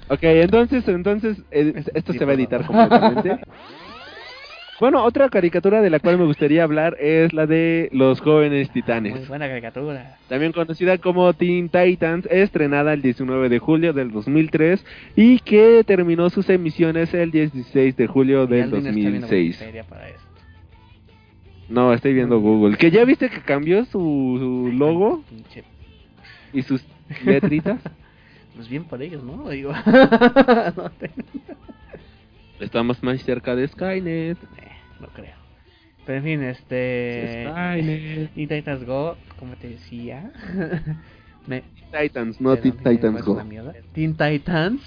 Ok, 0.09 0.23
entonces, 0.23 0.87
entonces, 0.87 1.37
eh, 1.51 1.83
esto 1.93 2.13
se 2.13 2.23
va 2.25 2.31
a 2.31 2.35
editar 2.35 2.65
completamente. 2.65 3.39
Bueno, 4.79 5.03
otra 5.03 5.27
caricatura 5.29 5.81
de 5.81 5.89
la 5.89 5.99
cual 5.99 6.19
me 6.19 6.25
gustaría 6.25 6.61
hablar 6.61 6.95
es 6.99 7.33
la 7.33 7.47
de 7.47 7.89
Los 7.91 8.21
Jóvenes 8.21 8.67
Muy 8.67 8.73
Titanes. 8.75 9.27
buena 9.27 9.47
caricatura. 9.47 10.17
También 10.29 10.51
conocida 10.51 10.99
como 10.99 11.33
Teen 11.33 11.69
Titans, 11.69 12.27
estrenada 12.29 12.93
el 12.93 13.01
19 13.01 13.49
de 13.49 13.57
julio 13.57 13.91
del 13.93 14.11
2003 14.11 14.85
y 15.15 15.39
que 15.39 15.83
terminó 15.83 16.29
sus 16.29 16.47
emisiones 16.51 17.11
el 17.15 17.31
16 17.31 17.97
de 17.97 18.05
julio 18.05 18.45
del 18.45 18.65
Alvin 18.65 18.77
está 18.85 18.91
viendo 18.91 19.21
2006. 19.21 19.61
Wikipedia 19.61 19.83
para 19.83 20.09
esto. 20.09 20.26
No, 21.69 21.93
estoy 21.93 22.13
viendo 22.13 22.39
Google. 22.39 22.77
¿Que 22.77 22.91
ya 22.91 23.03
viste 23.05 23.29
que 23.29 23.41
cambió 23.41 23.83
su, 23.85 23.99
su 24.39 24.71
logo 24.77 25.23
Pinche 25.29 25.63
y 26.53 26.61
sus 26.63 26.83
letritas? 27.23 27.79
Pues 28.55 28.69
bien 28.69 28.85
por 28.85 28.99
ellos, 29.03 29.23
¿no? 29.23 29.47
Digo, 29.49 29.71
no, 30.75 30.89
te- 30.89 31.11
Estamos 32.59 33.03
más 33.03 33.21
cerca 33.21 33.55
de 33.55 33.67
Skynet. 33.67 34.35
eh, 34.43 34.47
no 34.99 35.07
creo. 35.09 35.35
Pero 36.07 36.17
en 36.17 36.23
fin, 36.23 36.41
este... 36.41 37.45
Skynet. 37.47 38.31
Y 38.35 38.47
Titans 38.47 38.83
Go, 38.83 39.15
como 39.37 39.55
te 39.57 39.69
decía... 39.69 40.31
me... 41.47 41.61
Titans, 41.91 42.41
no 42.41 42.57
Teen 42.57 42.77
Titans 42.77 43.21
¿cuál 43.23 43.47
es 43.51 43.63
Go. 43.63 43.73
Teen 43.93 44.17
Titans. 44.17 44.81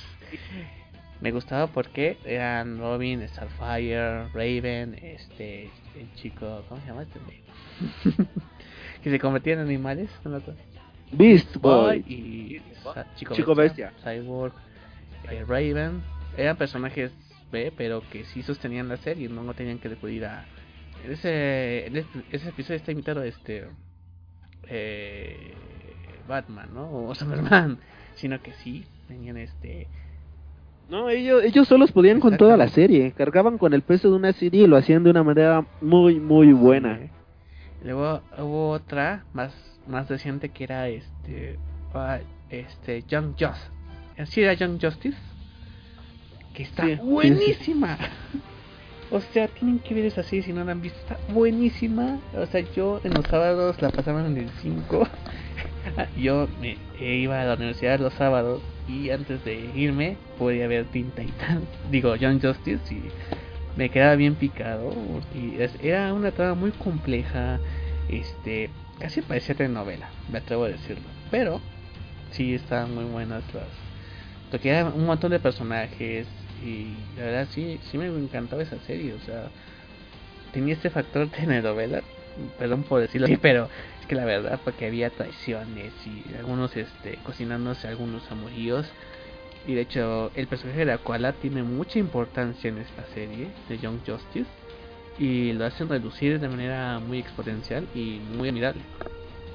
Me 1.20 1.32
gustaba 1.32 1.66
porque 1.66 2.18
eran 2.24 2.78
Robin, 2.78 3.26
Starfire, 3.28 4.28
Raven, 4.28 4.94
este... 5.02 5.70
El 5.94 6.12
chico... 6.14 6.64
¿Cómo 6.68 6.80
se 6.80 6.86
llama 6.86 7.02
este? 7.02 7.20
que 9.02 9.10
se 9.10 9.18
convertían 9.18 9.58
en 9.58 9.66
animales, 9.66 10.10
no 10.24 10.30
me 10.30 10.36
acuerdo. 10.38 10.60
Beast 11.12 11.56
Boy 11.56 12.00
Boy. 12.00 12.14
y 12.14 12.62
Chico, 13.16 13.34
Chico 13.34 13.54
Bestia, 13.54 13.92
Cyborg, 14.02 14.54
eh, 15.28 15.44
Raven, 15.46 16.02
eran 16.36 16.56
personajes 16.56 17.12
B, 17.50 17.72
pero 17.76 18.02
que 18.10 18.24
sí 18.24 18.42
sostenían 18.42 18.88
la 18.88 18.96
serie, 18.96 19.28
no, 19.28 19.42
no 19.42 19.54
tenían 19.54 19.78
que 19.78 19.88
recurrir 19.88 20.24
a... 20.24 20.46
Ese, 21.06 21.86
ese 22.30 22.48
episodio 22.48 22.76
está 22.76 22.92
invitado 22.92 23.22
este... 23.22 23.66
Eh, 24.68 25.54
Batman, 26.28 26.70
¿no? 26.72 27.08
O 27.08 27.14
Superman, 27.14 27.78
sino 28.14 28.40
que 28.40 28.52
sí 28.54 28.86
tenían 29.08 29.36
este... 29.36 29.88
No, 30.90 31.08
ellos, 31.08 31.44
ellos 31.44 31.68
solos 31.68 31.92
podían 31.92 32.18
con 32.18 32.36
toda 32.36 32.56
la 32.56 32.68
serie. 32.68 33.12
Cargaban 33.12 33.58
con 33.58 33.72
el 33.74 33.82
peso 33.82 34.10
de 34.10 34.16
una 34.16 34.32
serie 34.32 34.64
y 34.64 34.66
lo 34.66 34.76
hacían 34.76 35.04
de 35.04 35.10
una 35.10 35.22
manera 35.22 35.64
muy, 35.80 36.18
muy 36.18 36.52
buena. 36.52 36.98
Sí. 36.98 37.10
Luego 37.84 38.20
hubo 38.38 38.70
otra 38.70 39.24
más 39.32 39.54
más 39.86 40.08
reciente 40.08 40.50
que 40.50 40.64
era 40.64 40.88
este 40.88 41.58
ah, 41.94 42.18
este 42.50 43.02
Young 43.08 43.34
Justice. 43.38 43.70
¿Sí 44.26 44.42
era 44.42 44.52
Young 44.54 44.78
Justice? 44.80 45.16
Que 46.54 46.64
está 46.64 46.82
Sí, 46.84 46.90
sí, 46.90 46.96
sí. 46.96 47.02
buenísima. 47.08 47.98
O 49.12 49.20
sea, 49.20 49.48
tienen 49.48 49.78
que 49.78 49.94
ver 49.94 50.04
esa 50.04 50.22
serie 50.22 50.42
si 50.44 50.52
no 50.52 50.64
la 50.64 50.72
han 50.72 50.82
visto. 50.82 50.98
Está 51.00 51.16
buenísima. 51.32 52.18
O 52.36 52.46
sea, 52.46 52.60
yo 52.74 53.00
en 53.02 53.14
los 53.14 53.24
sábados 53.26 53.80
la 53.80 53.90
pasaban 53.90 54.26
en 54.26 54.36
el 54.36 54.50
5. 54.60 55.08
yo 56.20 56.48
me 56.60 56.76
eh, 57.00 57.16
iba 57.16 57.40
a 57.40 57.44
la 57.44 57.54
universidad 57.54 57.98
los 57.98 58.12
sábados 58.14 58.62
y 58.90 59.10
antes 59.10 59.44
de 59.44 59.70
irme 59.74 60.16
podía 60.38 60.66
ver 60.66 60.86
Teen 60.86 61.10
Titans. 61.12 61.64
Digo, 61.90 62.16
Young 62.16 62.40
Justice 62.42 62.94
y 62.94 63.02
me 63.76 63.88
quedaba 63.88 64.16
bien 64.16 64.34
picado. 64.34 64.92
Y 65.34 65.58
era 65.86 66.12
una 66.12 66.32
trama 66.32 66.54
muy 66.54 66.72
compleja. 66.72 67.60
Este, 68.08 68.70
casi 68.98 69.22
parecía 69.22 69.54
telenovela, 69.54 70.08
me 70.30 70.38
atrevo 70.38 70.64
a 70.64 70.68
decirlo. 70.68 71.04
Pero 71.30 71.60
sí 72.32 72.54
estaban 72.54 72.94
muy 72.94 73.04
buenas 73.04 73.42
las. 73.54 73.68
Porque 74.50 74.70
era 74.70 74.86
un 74.86 75.06
montón 75.06 75.30
de 75.30 75.38
personajes. 75.38 76.26
Y 76.64 76.94
la 77.16 77.24
verdad 77.24 77.48
sí, 77.50 77.78
sí 77.90 77.96
me 77.96 78.06
encantaba 78.06 78.62
esa 78.62 78.78
serie. 78.80 79.14
O 79.14 79.20
sea, 79.20 79.48
tenía 80.52 80.74
este 80.74 80.90
factor 80.90 81.28
telenovela. 81.30 82.02
Perdón 82.58 82.84
por 82.84 83.00
decirlo 83.00 83.26
así, 83.26 83.36
pero 83.36 83.68
que 84.10 84.16
la 84.16 84.24
verdad, 84.24 84.60
porque 84.64 84.86
había 84.86 85.08
traiciones 85.10 85.92
y 86.04 86.34
algunos 86.36 86.76
este 86.76 87.16
cocinándose 87.22 87.86
algunos 87.86 88.28
amoríos. 88.32 88.90
Y 89.68 89.74
de 89.74 89.82
hecho, 89.82 90.32
el 90.34 90.48
personaje 90.48 90.84
de 90.84 90.90
Aquala 90.90 91.34
tiene 91.34 91.62
mucha 91.62 92.00
importancia 92.00 92.68
en 92.70 92.78
esta 92.78 93.04
serie 93.14 93.52
de 93.68 93.78
Young 93.78 94.00
Justice. 94.04 94.50
Y 95.16 95.52
lo 95.52 95.64
hacen 95.64 95.88
reducir 95.88 96.40
de 96.40 96.48
manera 96.48 96.98
muy 96.98 97.20
exponencial 97.20 97.86
y 97.94 98.18
muy 98.36 98.48
admirable. 98.48 98.82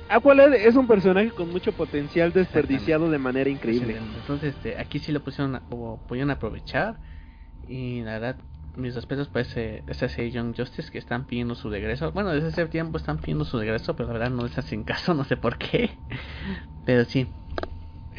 Aqualad 0.08 0.54
es 0.54 0.76
un 0.78 0.88
personaje 0.88 1.32
con 1.32 1.50
mucho 1.50 1.74
potencial 1.74 2.32
desperdiciado 2.32 3.10
de 3.10 3.18
manera 3.18 3.50
increíble. 3.50 3.98
Entonces, 3.98 4.56
este, 4.56 4.78
aquí 4.78 5.00
sí 5.00 5.12
lo 5.12 5.20
pusieron, 5.22 5.56
a- 5.56 5.64
o 5.70 6.00
pudieron 6.08 6.32
aprovechar. 6.32 7.02
Y 7.68 8.04
la 8.04 8.14
verdad, 8.20 8.38
mis 8.78 8.96
respetos 8.96 9.28
por 9.28 9.42
ese, 9.42 9.84
serie 9.92 10.32
Young 10.32 10.56
Justice 10.56 10.92
que 10.92 10.98
están 10.98 11.26
pidiendo 11.26 11.56
su 11.56 11.70
regreso. 11.70 12.12
Bueno, 12.12 12.32
desde 12.32 12.50
ese 12.50 12.66
tiempo 12.68 12.98
están 12.98 13.18
pidiendo 13.18 13.46
su 13.46 13.60
regreso, 13.60 13.96
pero 13.96 14.08
la 14.08 14.14
verdad 14.14 14.30
no 14.30 14.44
les 14.44 14.58
hacen 14.58 14.84
caso, 14.84 15.14
no 15.16 15.24
sé 15.24 15.38
por 15.38 15.58
qué. 15.58 15.92
Pero 16.86 17.06
sí, 17.06 17.28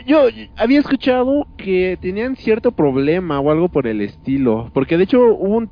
Yo 0.07 0.29
había 0.57 0.81
escuchado 0.81 1.47
que 1.57 1.99
tenían 2.01 2.37
cierto 2.37 2.73
problema 2.73 3.41
o 3.41 3.51
algo 3.51 3.69
por 3.69 3.87
el 3.87 4.01
estilo. 4.01 4.71
Porque 4.73 4.97
de 4.97 5.05
hecho 5.05 5.21
hubo 5.21 5.57
un... 5.57 5.71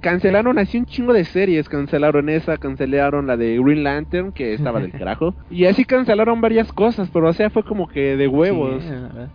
Cancelaron 0.00 0.58
así 0.58 0.78
un 0.78 0.84
chingo 0.84 1.12
de 1.12 1.24
series. 1.24 1.68
Cancelaron 1.68 2.28
esa, 2.28 2.58
cancelaron 2.58 3.26
la 3.26 3.36
de 3.36 3.58
Green 3.58 3.82
Lantern, 3.82 4.32
que 4.32 4.54
estaba 4.54 4.80
del 4.80 4.92
carajo. 4.98 5.34
Y 5.50 5.64
así 5.64 5.84
cancelaron 5.84 6.40
varias 6.40 6.72
cosas, 6.72 7.10
pero 7.12 7.28
o 7.28 7.32
sea, 7.32 7.50
fue 7.50 7.64
como 7.64 7.88
que 7.88 8.16
de 8.16 8.28
huevos. 8.28 8.84
Sí, 8.84 8.90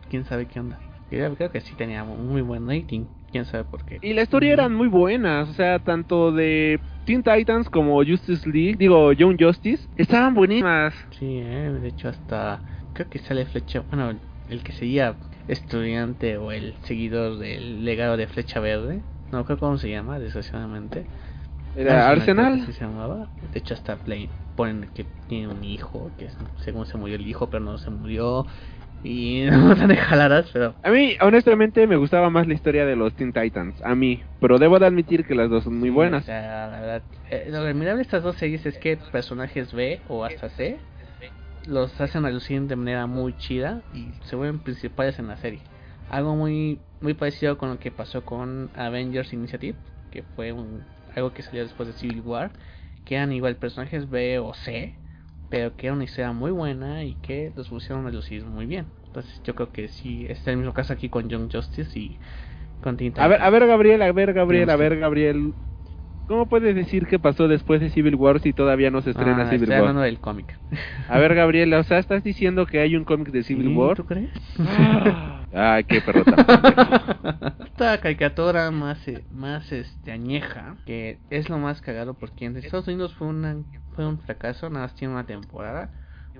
quién 0.10 0.24
sabe 0.24 0.46
qué 0.46 0.60
onda. 0.60 0.80
Creo 1.12 1.52
que 1.52 1.60
sí 1.60 1.76
tenía 1.76 2.06
muy 2.06 2.42
buen 2.42 2.66
rating, 2.68 3.06
quién 3.30 3.44
sabe 3.44 3.66
por 3.66 3.84
qué. 3.84 4.00
Y 4.02 4.14
la 4.14 4.22
historia 4.22 4.54
eran 4.54 4.74
muy 4.74 4.88
buenas, 4.88 5.50
o 5.50 5.54
sea, 5.54 5.80
tanto 5.80 6.32
de 6.32 6.80
Teen 7.04 7.22
Titans 7.22 7.70
como 7.70 7.98
Justice 7.98 8.48
League, 8.50 8.76
digo, 8.78 9.12
Young 9.12 9.36
Justice, 9.38 9.90
estaban 9.98 10.34
buenísimas. 10.34 10.96
Sí, 11.12 11.26
eh, 11.40 11.70
de 11.70 11.88
hecho 11.90 12.08
hasta 12.08 12.64
creo 12.94 13.10
que 13.10 13.20
sale 13.20 13.46
Flecha, 13.46 13.86
bueno, 13.92 14.18
el 14.48 14.64
que 14.64 14.72
sería 14.72 15.18
estudiante 15.48 16.38
o 16.38 16.54
el 16.54 16.78
seguidor 16.84 17.40
del 17.40 17.84
legado 17.84 18.16
de 18.16 18.28
Flecha 18.28 18.62
Verde, 18.62 19.04
no 19.32 19.44
creo 19.44 19.60
cómo 19.60 19.78
se 19.78 19.90
llama, 19.90 20.18
desgraciadamente, 20.18 21.10
Era 21.76 22.10
Arsenal. 22.10 22.62
Así 22.62 22.74
se 22.74 22.86
llamaba. 22.86 23.30
De 23.42 23.60
hecho, 23.60 23.74
hasta 23.74 23.96
Blade 23.96 24.32
ponen 24.56 24.90
que 24.94 25.06
tiene 25.28 25.48
un 25.50 25.64
hijo, 25.64 26.14
que 26.18 26.30
según 26.58 26.86
se 26.86 26.98
murió 26.98 27.16
el 27.16 27.28
hijo, 27.28 27.50
pero 27.50 27.64
no 27.64 27.78
se 27.78 27.90
murió. 27.90 28.46
Y 29.04 29.46
no 29.52 29.76
tan 29.76 29.88
de 29.90 29.96
jaladas, 29.98 30.50
pero 30.54 30.76
A 30.84 30.92
mí, 30.92 31.16
honestamente, 31.22 31.88
me 31.88 31.96
gustaba 31.96 32.30
más 32.30 32.48
la 32.48 32.54
historia 32.54 32.86
de 32.86 32.96
los 32.96 33.14
Teen 33.16 33.34
Titans. 33.34 33.82
A 33.84 33.96
mí. 33.96 34.24
Pero 34.40 34.60
debo 34.60 34.80
de 34.80 34.86
admitir 34.86 35.26
que 35.26 35.36
las 35.36 35.50
dos 35.50 35.64
son 35.64 35.78
muy 35.80 35.90
buenas. 35.90 36.24
O 36.24 36.26
sea, 36.26 36.68
la 36.68 36.82
verdad, 36.82 37.04
eh, 37.30 37.48
lo 37.50 37.60
admirable 37.60 37.98
de 37.98 38.02
estas 38.04 38.24
dos 38.24 38.36
series 38.36 38.66
es 38.66 38.78
que 38.78 38.98
personajes 39.12 39.74
B 39.74 40.02
o 40.08 40.24
hasta 40.24 40.50
C 40.50 40.80
los 41.66 42.00
hacen 42.02 42.24
relucir 42.24 42.62
de 42.62 42.76
manera 42.76 43.06
muy 43.06 43.38
chida 43.38 43.82
y 43.94 44.12
se 44.26 44.36
vuelven 44.36 44.60
principales 44.60 45.20
en 45.20 45.28
la 45.28 45.38
serie. 45.38 45.62
Algo 46.10 46.36
muy 46.36 46.80
muy 47.02 47.14
parecido 47.16 47.58
con 47.58 47.70
lo 47.70 47.80
que 47.80 47.92
pasó 47.92 48.24
con 48.24 48.70
Avengers 48.76 49.34
Initiative, 49.34 49.76
que 50.12 50.24
fue 50.36 50.52
un, 50.52 50.84
algo 51.16 51.34
que 51.34 51.42
salió 51.42 51.64
después 51.64 51.88
de 51.88 51.94
Civil 51.94 52.22
War, 52.22 52.52
que 53.06 53.16
eran 53.16 53.34
igual 53.34 53.56
personajes 53.56 54.10
B 54.10 54.40
o 54.40 54.54
C, 54.54 54.94
pero 55.52 55.76
que 55.76 55.88
era 55.88 55.94
una 55.94 56.06
historia 56.06 56.32
muy 56.32 56.50
buena 56.52 57.04
y 57.04 57.16
que 57.16 57.52
los 57.58 57.68
pusieron 57.68 58.06
a 58.06 58.10
relucir 58.10 58.46
muy 58.46 58.66
bien. 58.66 58.88
Entonces 59.08 59.42
yo 59.44 59.54
creo 59.54 59.70
que 59.74 59.90
sí, 59.90 60.22
este 60.30 60.34
es 60.34 60.48
el 60.48 60.58
mismo 60.58 60.74
caso 60.74 60.94
aquí 60.94 61.10
con 61.10 61.28
Young 61.28 61.52
Justice 61.52 62.00
y 62.00 62.18
con 62.80 62.96
Teen 62.96 63.14
A 63.18 63.28
ver, 63.28 63.42
a 63.42 63.50
ver, 63.50 63.68
Gabriel, 63.68 64.02
a 64.02 64.12
ver, 64.14 64.32
Gabriel, 64.32 64.70
a 64.70 64.78
ver, 64.78 64.98
Gabriel. 64.98 65.54
¿Cómo 66.32 66.46
puedes 66.46 66.74
decir 66.74 67.08
que 67.08 67.20
pasó 67.20 67.50
después 67.50 67.82
de 67.82 67.90
Civil 67.90 68.16
War 68.16 68.40
si 68.40 68.54
todavía 68.54 68.90
no 68.90 69.02
se 69.02 69.10
estrena 69.10 69.42
Ah, 69.42 69.46
Civil 69.50 69.64
estoy 69.64 69.72
War? 69.74 69.80
hablando 69.80 70.02
del 70.04 70.18
cómic. 70.22 70.58
A 71.10 71.20
ver, 71.20 71.36
Gabriel, 71.36 71.74
o 71.74 71.84
sea, 71.84 72.00
¿estás 72.00 72.24
diciendo 72.24 72.66
que 72.66 72.80
hay 72.80 72.96
un 72.96 73.04
cómic 73.04 73.32
de 73.32 73.44
Civil 73.44 73.68
Sí, 73.68 73.76
War? 73.76 73.98
¿Tú 73.98 74.06
crees? 74.06 74.30
Ay, 75.52 75.84
qué 75.84 76.00
perrota. 76.00 77.58
Esta 77.66 77.98
caricatura 78.00 78.72
más, 78.72 79.06
eh, 79.10 79.26
más 79.30 79.74
este, 79.74 80.14
añeja, 80.14 80.78
que 80.86 81.20
es 81.30 81.50
lo 81.50 81.58
más 81.58 81.82
cagado 81.82 82.14
porque 82.14 82.46
en 82.46 82.56
Estados 82.56 82.88
Unidos 82.88 83.14
fue, 83.14 83.28
una, 83.28 83.58
fue 83.94 84.08
un 84.08 84.18
fracaso, 84.20 84.70
nada 84.70 84.86
más 84.86 84.96
tiene 84.96 85.14
una 85.14 85.26
temporada, 85.26 85.90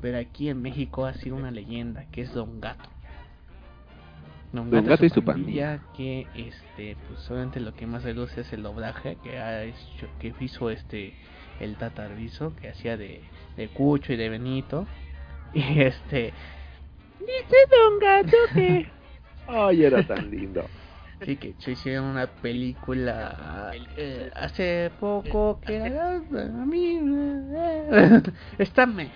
pero 0.02 0.20
aquí 0.20 0.48
en 0.48 0.62
México 0.62 1.06
ha 1.06 1.16
sido 1.16 1.36
una 1.36 1.52
leyenda, 1.52 2.06
que 2.14 2.22
es 2.22 2.34
Don 2.34 2.62
Gato. 2.62 2.90
Don 4.52 4.70
Don 4.70 4.86
Gato 4.86 5.06
y 5.06 5.10
su 5.10 5.24
que 5.96 6.28
este, 6.36 6.98
pues 7.08 7.30
obviamente 7.32 7.60
lo 7.60 7.74
que 7.74 7.88
más 7.88 8.04
reluce 8.04 8.42
es 8.42 8.52
el 8.52 8.64
doblaje 8.64 9.18
que 9.24 9.38
ha 9.38 9.64
hecho, 9.64 10.08
que 10.20 10.34
hizo 10.40 10.70
este 10.70 11.14
el 11.60 11.76
Tata 11.78 12.06
Arvizo, 12.06 12.54
que 12.56 12.70
hacía 12.70 12.98
de, 12.98 13.22
de 13.56 13.68
Cucho 13.70 14.14
y 14.14 14.18
de 14.18 14.30
Benito. 14.30 14.88
Y 15.54 15.82
este 15.82 16.32
dice 17.20 17.58
Don 17.70 18.00
Gato 18.00 18.38
que 18.54 18.88
Ay, 19.48 19.84
era 19.84 20.04
tan 20.04 20.30
lindo. 20.30 20.66
Sí, 21.24 21.36
que 21.36 21.54
se 21.60 21.74
hicieron 21.74 22.06
una 22.06 22.26
película 22.26 23.72
eh, 23.96 24.32
hace 24.34 24.92
poco 25.00 25.60
que 25.64 25.78
a 25.78 26.66
mí 26.66 27.00
eh, 27.54 28.24
está 28.58 28.88
me. 28.88 29.12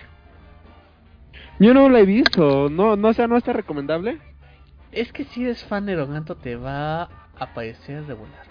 Yo 1.58 1.74
no 1.74 1.88
la 1.88 1.98
he 1.98 2.06
visto, 2.06 2.68
no, 2.70 2.94
no, 2.94 3.08
o 3.08 3.12
sea, 3.12 3.26
no 3.26 3.36
está 3.36 3.52
recomendable. 3.52 4.20
Es 4.96 5.12
que 5.12 5.24
si 5.24 5.44
eres 5.44 5.62
fan 5.64 5.84
de 5.84 5.94
Don 5.94 6.10
Gato 6.10 6.36
te 6.36 6.56
va 6.56 7.02
a 7.38 7.52
parecer 7.52 8.06
regular. 8.06 8.46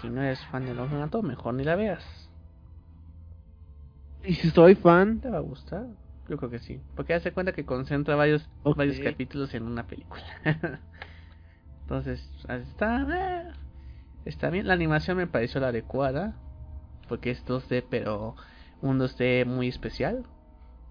Si 0.00 0.08
no 0.08 0.20
eres 0.20 0.44
fan 0.46 0.66
de 0.66 0.74
Don 0.74 0.90
Gato, 0.90 1.22
mejor 1.22 1.54
ni 1.54 1.62
la 1.62 1.76
veas. 1.76 2.04
Y 4.24 4.34
si 4.34 4.50
soy 4.50 4.74
fan, 4.74 5.20
¿Te 5.20 5.30
va 5.30 5.36
a 5.36 5.40
gustar? 5.40 5.86
Yo 6.28 6.36
creo 6.36 6.50
que 6.50 6.58
sí. 6.58 6.80
Porque 6.96 7.14
hace 7.14 7.30
cuenta 7.30 7.52
que 7.52 7.64
concentra 7.64 8.16
varios, 8.16 8.50
varios 8.64 8.98
capítulos 8.98 9.54
en 9.54 9.62
una 9.62 9.86
película. 9.86 10.24
Entonces, 11.82 12.28
está, 12.48 13.06
eh, 13.14 13.52
está 14.24 14.50
bien. 14.50 14.66
La 14.66 14.74
animación 14.74 15.16
me 15.16 15.28
pareció 15.28 15.60
la 15.60 15.68
adecuada. 15.68 16.34
Porque 17.08 17.30
es 17.30 17.46
2D, 17.46 17.84
pero 17.88 18.34
un 18.82 18.98
2D 18.98 19.46
muy 19.46 19.68
especial. 19.68 20.26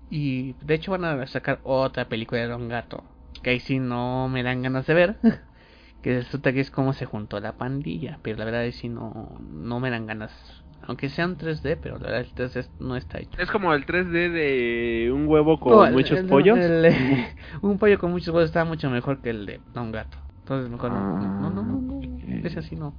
Y 0.10 0.54
de 0.64 0.76
hecho 0.76 0.92
van 0.92 1.04
a 1.04 1.28
sacar 1.28 1.60
otra 1.64 2.08
película 2.08 2.40
de 2.40 2.48
Don 2.48 2.70
Gato. 2.70 3.04
Que 3.42 3.52
ahí 3.52 3.60
sí 3.60 3.80
no 3.80 4.28
me 4.30 4.44
dan 4.44 4.62
ganas 4.62 4.88
de 4.88 4.94
ver. 4.94 5.20
que 6.02 6.16
resulta 6.20 6.54
que 6.54 6.62
es 6.62 6.72
como 6.72 6.94
se 6.94 7.06
juntó 7.06 7.40
la 7.40 7.58
pandilla. 7.58 8.20
Pero 8.24 8.38
la 8.38 8.46
verdad 8.46 8.66
es 8.66 8.76
sí 8.78 8.90
no, 8.90 9.38
no 9.42 9.80
me 9.80 9.90
dan 9.90 10.06
ganas. 10.08 10.34
Aunque 10.82 11.10
sean 11.10 11.38
3D, 11.38 11.76
pero 11.78 11.98
la 11.98 12.06
verdad 12.06 12.22
el 12.22 12.34
3D 12.34 12.66
no 12.80 12.96
está 12.96 13.20
hecho. 13.20 13.38
es 13.42 13.50
como 13.50 13.74
el 13.74 13.86
3D 13.86 14.30
de 14.30 15.12
un 15.12 15.28
huevo 15.28 15.60
con 15.60 15.70
No, 15.70 15.86
muchos 15.86 16.20
el- 16.20 16.30
pollos. 16.30 16.60
el- 16.60 16.94
un 17.62 17.78
pollo 17.78 17.98
con 18.00 18.12
muchos 18.12 18.32
pollos 18.32 18.50
está 18.50 18.64
mucho 18.66 18.90
mejor 18.90 19.22
que 19.22 19.32
el 19.32 19.46
de 19.46 19.62
Don 19.74 19.92
Gato. 19.92 20.18
Entonces 20.40 20.70
mejor 20.70 20.92
no, 20.92 21.08
no, 21.20 21.34
no, 21.38 21.50
no, 21.50 21.64
no, 21.64 21.84
Ah, 22.28 22.40
ese 22.44 22.60
así 22.60 22.76
no. 22.76 22.98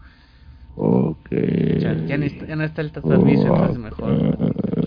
Ok. 0.76 1.28
Ya, 1.70 1.94
ya, 2.04 2.16
ni 2.18 2.26
está, 2.26 2.46
ya 2.46 2.56
no 2.56 2.64
está 2.64 2.82
el 2.82 2.92
servicio, 2.92 3.48
entonces 3.50 3.78
mejor 3.78 4.24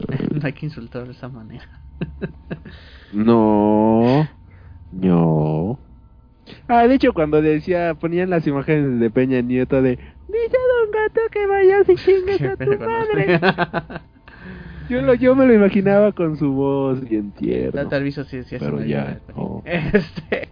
no 0.31 0.45
hay 0.47 0.53
que 0.53 0.65
insultar 0.65 1.05
de 1.05 1.13
esa 1.13 1.29
manera. 1.29 1.69
No. 3.11 4.27
No. 4.91 5.79
Ah, 6.67 6.87
de 6.87 6.95
hecho, 6.95 7.13
cuando 7.13 7.41
decía, 7.41 7.93
ponían 7.95 8.29
las 8.29 8.45
imágenes 8.47 8.99
de 8.99 9.09
Peña 9.09 9.41
Nieto 9.41 9.81
de 9.81 9.91
Dice 9.91 10.57
Don 10.57 10.91
Gato 10.91 11.21
que 11.31 11.45
vayas 11.45 11.89
y 11.89 11.95
chingas 11.95 12.41
a 12.41 12.55
tu 12.55 12.79
madre. 12.79 13.39
Yo, 14.89 15.01
lo, 15.01 15.13
yo 15.13 15.35
me 15.35 15.45
lo 15.45 15.53
imaginaba 15.53 16.11
con 16.11 16.37
su 16.37 16.51
voz 16.51 17.07
bien 17.07 17.31
tierno. 17.31 17.71
Tata 17.71 17.95
Arvizo 17.95 18.23
sí, 18.25 18.43
sí 18.43 18.55
es 18.55 18.61
Pero 18.61 18.83
ya, 18.83 19.19
no. 19.35 19.61
Este. 19.65 20.49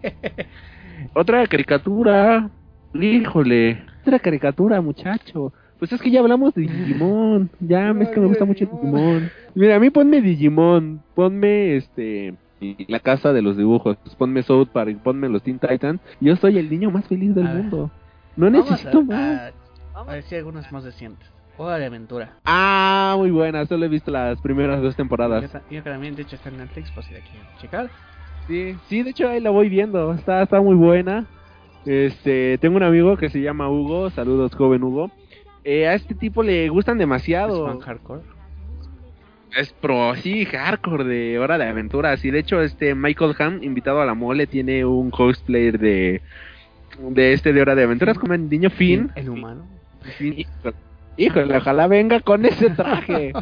Otra 1.14 1.46
caricatura. 1.46 2.48
Híjole. 2.94 3.82
Otra 4.02 4.18
caricatura, 4.18 4.80
muchacho. 4.80 5.52
Pues 5.78 5.92
es 5.92 6.00
que 6.00 6.10
ya 6.10 6.20
hablamos 6.20 6.54
de 6.54 6.62
Digimon. 6.62 7.50
Ya, 7.60 7.90
es 7.90 8.08
que 8.10 8.20
me 8.20 8.26
gusta 8.26 8.44
mucho 8.44 8.66
Digimon. 8.66 9.30
Mira, 9.54 9.76
a 9.76 9.80
mí 9.80 9.90
ponme 9.90 10.20
Digimon. 10.20 11.02
Ponme 11.14 11.76
este. 11.76 12.34
La 12.88 13.00
casa 13.00 13.32
de 13.32 13.42
los 13.42 13.56
dibujos. 13.56 13.96
Ponme 14.18 14.42
South 14.42 14.68
Park. 14.72 14.98
Ponme 15.02 15.28
los 15.28 15.42
Teen 15.42 15.58
Titans. 15.58 16.00
Yo 16.20 16.36
soy 16.36 16.58
el 16.58 16.68
niño 16.70 16.90
más 16.90 17.06
feliz 17.06 17.34
del 17.34 17.46
A 17.46 17.54
mundo. 17.54 17.90
No 18.36 18.50
Vamos 18.50 18.70
necesito 18.70 18.98
a, 18.98 19.02
más. 19.02 19.52
a, 19.94 20.10
a 20.10 20.14
decir 20.14 20.38
algunas 20.38 20.70
más 20.72 20.84
recientes. 20.84 21.26
Hora 21.56 21.78
de 21.78 21.86
aventura. 21.86 22.36
Ah, 22.44 23.14
muy 23.18 23.30
buena. 23.30 23.66
Solo 23.66 23.84
he 23.84 23.88
visto 23.88 24.10
las 24.10 24.40
primeras 24.40 24.80
dos 24.80 24.94
Yo, 24.94 24.96
temporadas. 24.96 25.50
ta- 25.52 25.62
yo 25.70 25.82
también, 25.82 26.14
de 26.16 26.22
hecho, 26.22 26.36
está 26.36 26.48
en 26.48 26.58
Netflix, 26.58 26.90
por 26.92 27.04
si 27.04 27.12
la 27.12 27.20
quieren 27.20 27.42
checar. 27.60 27.90
Sí, 28.46 28.76
sí, 28.88 29.02
de 29.02 29.10
hecho 29.10 29.28
ahí 29.28 29.40
la 29.40 29.50
voy 29.50 29.68
viendo. 29.68 30.12
Está, 30.14 30.42
está 30.42 30.60
muy 30.60 30.74
buena. 30.74 31.26
Este, 31.86 32.58
tengo 32.58 32.76
un 32.76 32.82
amigo 32.82 33.16
que 33.16 33.28
se 33.30 33.40
llama 33.40 33.68
Hugo. 33.70 34.10
Saludos, 34.10 34.54
joven 34.54 34.82
Hugo. 34.82 35.10
Eh, 35.64 35.86
a 35.86 35.94
este 35.94 36.14
tipo 36.14 36.42
le 36.42 36.68
gustan 36.68 36.96
Es 36.96 37.00
demasiado. 37.00 37.66
fan 37.66 37.80
hardcore. 37.80 38.22
Es 39.56 39.72
pro, 39.72 40.14
sí, 40.16 40.44
hardcore 40.44 41.04
de 41.04 41.38
Hora 41.38 41.58
de 41.58 41.66
Aventuras. 41.66 42.24
Y 42.24 42.30
de 42.30 42.38
hecho, 42.38 42.60
este 42.60 42.94
Michael 42.94 43.34
Ham, 43.38 43.62
invitado 43.62 44.00
a 44.00 44.06
la 44.06 44.14
mole, 44.14 44.46
tiene 44.46 44.84
un 44.84 45.10
cosplayer 45.10 45.78
de 45.78 46.22
de 46.98 47.32
este 47.32 47.52
de 47.52 47.62
Hora 47.62 47.74
de 47.74 47.84
Aventuras 47.84 48.18
como 48.18 48.34
el 48.34 48.48
niño 48.48 48.70
Finn. 48.70 49.10
El 49.14 49.30
humano. 49.30 49.66
Finn, 50.18 50.44
híjole, 51.16 51.56
ojalá 51.56 51.86
venga 51.86 52.20
con 52.20 52.44
ese 52.44 52.70
traje. 52.70 53.32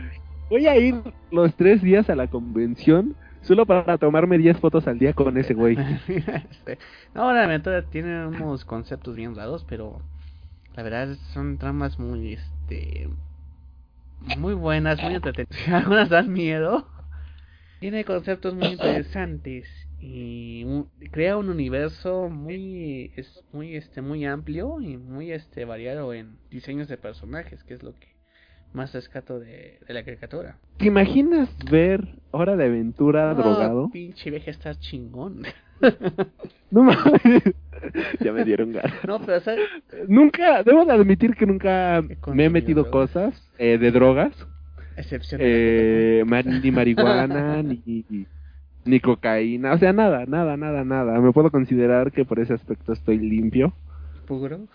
Voy 0.50 0.66
a 0.66 0.76
ir 0.76 0.96
los 1.30 1.54
tres 1.54 1.82
días 1.82 2.08
a 2.10 2.14
la 2.14 2.26
convención 2.26 3.16
solo 3.42 3.66
para 3.66 3.98
tomarme 3.98 4.38
10 4.38 4.58
fotos 4.58 4.86
al 4.86 4.98
día 4.98 5.12
con 5.12 5.36
ese 5.36 5.54
güey. 5.54 5.76
No, 7.14 7.26
Hora 7.26 7.40
de 7.40 7.44
aventura 7.44 7.82
tiene 7.82 8.26
unos 8.26 8.64
conceptos 8.64 9.14
bien 9.14 9.36
raros, 9.36 9.64
pero 9.68 10.00
la 10.76 10.82
verdad 10.82 11.16
son 11.32 11.58
tramas 11.58 11.98
muy, 11.98 12.34
este, 12.34 13.08
muy 14.38 14.54
buenas, 14.54 15.02
muy 15.02 15.14
entretenidas. 15.14 15.68
Algunas 15.72 16.08
dan 16.08 16.32
miedo. 16.32 16.88
Tiene 17.80 18.04
conceptos 18.04 18.54
muy 18.54 18.68
interesantes 18.68 19.66
y 20.00 20.64
crea 21.10 21.36
un 21.36 21.48
universo 21.50 22.28
muy, 22.30 23.12
es 23.16 23.44
muy, 23.52 23.76
este, 23.76 24.00
muy 24.00 24.24
amplio 24.24 24.80
y 24.80 24.96
muy, 24.96 25.32
este, 25.32 25.64
variado 25.64 26.14
en 26.14 26.38
diseños 26.50 26.88
de 26.88 26.96
personajes, 26.96 27.62
que 27.64 27.74
es 27.74 27.82
lo 27.82 27.92
que 27.94 28.14
más 28.72 28.92
rescato 28.92 29.38
de, 29.38 29.78
de 29.86 29.94
la 29.94 30.04
caricatura. 30.04 30.58
¿Te 30.78 30.86
imaginas 30.86 31.48
ver 31.70 32.18
Hora 32.32 32.56
de 32.56 32.64
Aventura 32.64 33.32
No, 33.34 33.42
drogado? 33.42 33.90
pinche 33.90 34.30
vieja 34.30 34.50
está 34.50 34.74
chingón. 34.74 35.42
No 36.70 36.82
mames. 36.82 37.42
ya 38.20 38.32
me 38.32 38.44
dieron 38.44 38.72
ganas. 38.72 38.92
no, 39.06 39.20
pero 39.20 39.40
¿sabes? 39.40 39.60
Nunca, 40.08 40.62
debo 40.62 40.84
de 40.84 40.92
admitir 40.92 41.34
que 41.34 41.46
nunca 41.46 42.02
me 42.32 42.46
he 42.46 42.50
metido 42.50 42.82
drogas. 42.84 43.10
cosas 43.12 43.50
eh, 43.58 43.78
de 43.78 43.90
drogas. 43.90 44.32
Excepción 44.96 45.40
Eh, 45.44 46.24
ni 46.62 46.70
marihuana, 46.70 47.62
ni, 47.62 48.04
ni 48.84 49.00
cocaína. 49.00 49.72
O 49.72 49.78
sea, 49.78 49.92
nada, 49.92 50.24
nada, 50.26 50.56
nada, 50.56 50.84
nada. 50.84 51.20
Me 51.20 51.32
puedo 51.32 51.50
considerar 51.50 52.12
que 52.12 52.24
por 52.24 52.38
ese 52.40 52.54
aspecto 52.54 52.92
estoy 52.92 53.18
limpio. 53.18 53.72
puro. 54.26 54.66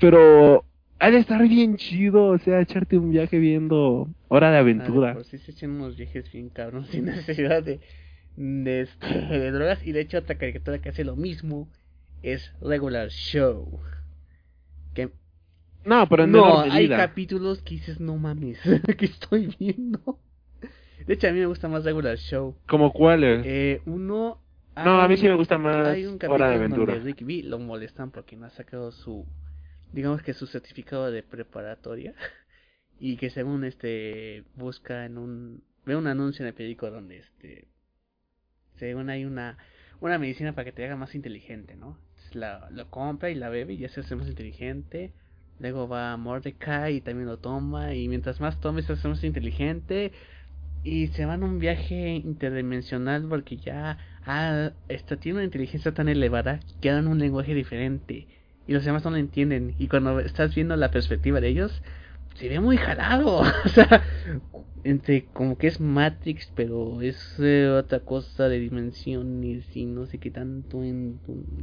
Pero 0.00 0.64
ha 0.98 1.10
de 1.10 1.18
estar 1.18 1.42
bien 1.46 1.76
chido, 1.76 2.28
o 2.28 2.38
sea, 2.38 2.60
echarte 2.60 2.98
un 2.98 3.10
viaje 3.10 3.38
viendo 3.38 4.08
Hora 4.28 4.50
de 4.50 4.58
Aventura. 4.58 5.14
Por 5.14 5.24
si 5.24 5.38
se 5.38 5.50
echan 5.50 5.70
unos 5.72 5.96
viajes 5.96 6.30
bien 6.32 6.48
cabrón 6.48 6.86
sin 6.90 7.06
necesidad 7.06 7.62
de, 7.62 7.80
de, 8.36 8.82
este, 8.82 9.06
de 9.38 9.50
drogas. 9.50 9.84
Y 9.84 9.92
de 9.92 10.00
hecho, 10.00 10.18
otra 10.18 10.36
caricatura 10.36 10.78
que 10.80 10.90
hace 10.90 11.04
lo 11.04 11.16
mismo 11.16 11.68
es 12.22 12.52
Regular 12.60 13.08
Show. 13.08 13.80
Que 14.94 15.10
No, 15.84 16.08
pero 16.08 16.24
en 16.24 16.32
no, 16.32 16.60
hay 16.60 16.88
capítulos 16.88 17.62
que 17.62 17.74
dices, 17.74 18.00
no 18.00 18.16
mames, 18.16 18.58
que 18.98 19.06
estoy 19.06 19.54
viendo. 19.58 20.20
De 21.06 21.14
hecho, 21.14 21.28
a 21.28 21.32
mí 21.32 21.38
me 21.38 21.46
gusta 21.46 21.68
más 21.68 21.84
Regular 21.84 22.16
Show. 22.16 22.56
¿Como 22.66 22.92
cuáles? 22.92 23.44
Eh, 23.46 23.80
uno. 23.86 24.40
No, 24.76 25.00
a 25.00 25.08
mí 25.08 25.16
sí 25.16 25.26
me 25.26 25.34
gusta 25.34 25.56
más 25.56 25.86
Hay 25.86 26.04
un 26.04 26.18
Hora 26.28 26.50
de 26.50 26.56
Aventura. 26.56 26.94
donde 26.94 27.10
Rick 27.10 27.24
B 27.24 27.42
lo 27.44 27.58
molestan 27.58 28.10
porque 28.10 28.36
no 28.36 28.46
ha 28.46 28.50
sacado 28.50 28.92
su. 28.92 29.24
Digamos 29.92 30.22
que 30.22 30.34
su 30.34 30.46
certificado 30.46 31.10
de 31.10 31.22
preparatoria. 31.22 32.14
Y 32.98 33.18
que 33.18 33.28
según 33.28 33.64
este. 33.64 34.44
Busca 34.54 35.04
en 35.04 35.18
un. 35.18 35.62
Ve 35.84 35.96
un 35.96 36.06
anuncio 36.06 36.42
en 36.42 36.48
el 36.48 36.54
periódico 36.54 36.90
donde 36.90 37.18
este. 37.18 37.68
Según 38.78 39.10
hay 39.10 39.24
una. 39.24 39.58
Una 39.98 40.18
medicina 40.18 40.52
para 40.52 40.66
que 40.66 40.72
te 40.72 40.84
haga 40.84 40.96
más 40.96 41.14
inteligente, 41.14 41.74
¿no? 41.74 41.98
La, 42.32 42.68
lo 42.70 42.90
compra 42.90 43.30
y 43.30 43.34
la 43.34 43.48
bebe 43.48 43.72
y 43.72 43.78
ya 43.78 43.88
se 43.88 44.00
hace 44.00 44.14
más 44.14 44.28
inteligente. 44.28 45.12
Luego 45.58 45.88
va 45.88 46.16
Mordecai 46.18 46.96
y 46.96 47.00
también 47.00 47.26
lo 47.26 47.38
toma. 47.38 47.94
Y 47.94 48.08
mientras 48.08 48.40
más 48.40 48.60
tomes, 48.60 48.84
se 48.84 48.92
hace 48.92 49.08
más 49.08 49.24
inteligente. 49.24 50.12
Y 50.84 51.08
se 51.08 51.24
van 51.24 51.42
a 51.42 51.46
un 51.46 51.58
viaje 51.58 52.14
interdimensional 52.14 53.26
porque 53.28 53.56
ya 53.56 53.98
ah, 54.26 54.72
esta 54.88 55.16
tiene 55.16 55.38
una 55.38 55.44
inteligencia 55.44 55.92
tan 55.92 56.08
elevada 56.08 56.60
que 56.80 56.90
hablan 56.90 57.08
un 57.08 57.18
lenguaje 57.18 57.54
diferente. 57.54 58.26
Y 58.66 58.72
los 58.72 58.84
demás 58.84 59.04
no 59.04 59.10
lo 59.10 59.16
entienden. 59.16 59.74
Y 59.78 59.88
cuando 59.88 60.20
estás 60.20 60.54
viendo 60.54 60.76
la 60.76 60.90
perspectiva 60.90 61.40
de 61.40 61.48
ellos, 61.48 61.82
se 62.36 62.48
ve 62.48 62.60
muy 62.60 62.76
jalado. 62.76 63.38
o 63.64 63.68
sea, 63.68 64.02
entre 64.84 65.24
como 65.26 65.58
que 65.58 65.66
es 65.66 65.80
Matrix, 65.80 66.50
pero 66.54 67.00
es 67.02 67.36
eh, 67.40 67.68
otra 67.68 68.00
cosa 68.00 68.48
de 68.48 68.58
dimensiones 68.60 69.76
y 69.76 69.86
no 69.86 70.06
sé 70.06 70.18
qué 70.18 70.30
tanto. 70.30 70.82
En, 70.84 71.18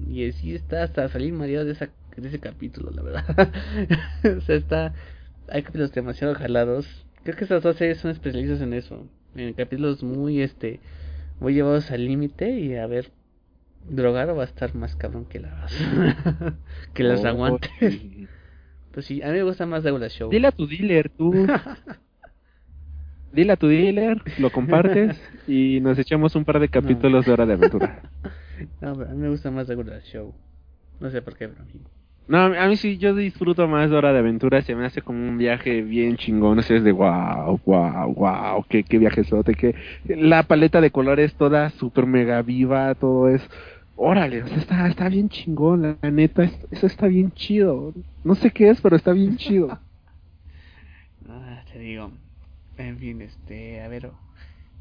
y 0.10 0.28
así 0.28 0.54
está 0.54 0.84
hasta 0.84 1.08
salir 1.10 1.34
mareado 1.34 1.66
de, 1.66 1.72
esa, 1.72 1.90
de 2.18 2.28
ese 2.28 2.40
capítulo, 2.40 2.92
la 2.92 3.02
verdad. 3.02 3.50
o 4.38 4.42
sea, 4.42 4.56
está. 4.56 4.94
Hay 5.50 5.62
capítulos 5.64 5.94
demasiado 5.94 6.36
jalados. 6.36 7.06
Creo 7.24 7.36
que 7.38 7.44
estas 7.46 7.64
dos 7.64 7.76
series 7.78 8.00
son 8.00 8.12
especialistas 8.12 8.62
en 8.62 8.74
eso. 8.74 9.08
En 9.36 9.54
capítulos 9.54 10.04
muy, 10.04 10.42
este. 10.42 10.80
Muy 11.40 11.54
llevados 11.54 11.92
al 11.92 12.06
límite 12.06 12.52
y 12.60 12.76
a 12.76 12.88
ver. 12.88 13.12
Drogado 13.90 14.34
va 14.36 14.44
a 14.44 14.46
estar 14.46 14.74
más 14.76 14.96
cabrón 14.96 15.26
que 15.26 15.40
las. 15.42 15.74
que 16.94 17.04
las 17.04 17.22
Oh, 17.24 17.28
aguantes. 17.28 17.70
sí. 17.80 18.28
Pues 18.94 19.08
sí, 19.08 19.22
a 19.24 19.28
mí 19.28 19.34
me 19.34 19.44
gusta 19.44 19.66
más 19.66 19.84
Regular 19.84 20.10
Show. 20.10 20.30
Dile 20.30 20.48
a 20.48 20.52
tu 20.52 20.68
dealer, 20.68 21.10
tú. 21.10 21.34
Dile 23.34 23.54
a 23.54 23.58
tu 23.58 23.68
dealer, 23.68 24.22
lo 24.38 24.52
compartes 24.52 25.20
y 25.48 25.80
nos 25.82 25.98
echamos 25.98 26.36
un 26.36 26.46
par 26.46 26.60
de 26.60 26.70
capítulos 26.70 27.26
de 27.26 27.32
Hora 27.32 27.48
de 27.48 27.54
Aventura. 27.54 28.04
No, 28.80 28.96
pero 28.96 29.10
a 29.10 29.14
mí 29.14 29.18
me 29.18 29.30
gusta 29.30 29.50
más 29.50 29.68
Regular 29.68 30.00
Show. 30.04 30.36
No 31.00 31.10
sé 31.10 31.24
por 31.24 31.36
qué, 31.36 31.48
pero 31.48 31.64
a 31.64 31.66
mí. 31.66 31.82
No, 32.28 32.38
a 32.38 32.68
mí 32.68 32.78
sí, 32.78 33.00
yo 33.00 33.16
disfruto 33.16 33.68
más 33.68 33.90
de 33.90 33.98
Hora 33.98 34.14
de 34.14 34.20
Aventura, 34.20 34.62
se 34.62 34.76
me 34.76 34.86
hace 34.86 35.02
como 35.02 35.28
un 35.28 35.38
viaje 35.38 35.82
bien 35.82 36.16
chingón, 36.16 36.60
o 36.60 36.62
sea, 36.62 36.78
es 36.78 36.84
de 36.84 36.94
wow, 36.94 37.60
wow, 37.66 38.14
wow, 38.14 38.64
qué, 38.70 38.84
qué 38.84 38.98
viajezote, 38.98 39.56
que 39.56 39.76
la 40.06 40.44
paleta 40.44 40.80
de 40.80 40.92
colores 40.92 41.34
toda 41.34 41.70
super 41.72 42.06
mega 42.06 42.42
viva, 42.42 42.96
todo 42.96 43.28
es, 43.28 43.42
órale, 43.96 44.44
o 44.44 44.48
sea, 44.48 44.58
está, 44.58 44.88
está 44.88 45.10
bien 45.10 45.30
chingón, 45.30 45.98
la, 46.02 46.12
neta, 46.12 46.44
es- 46.44 46.68
eso 46.72 46.88
está 46.88 47.08
bien 47.08 47.32
chido, 47.32 47.94
no 48.24 48.36
sé 48.36 48.52
qué 48.52 48.70
es, 48.70 48.82
pero 48.82 48.96
está 48.96 49.12
bien 49.14 49.38
chido. 49.38 49.80
Ah, 51.30 51.64
te 51.72 51.80
digo. 51.80 52.12
En 52.78 52.98
fin, 52.98 53.22
este. 53.22 53.82
A 53.82 53.88
ver. 53.88 54.12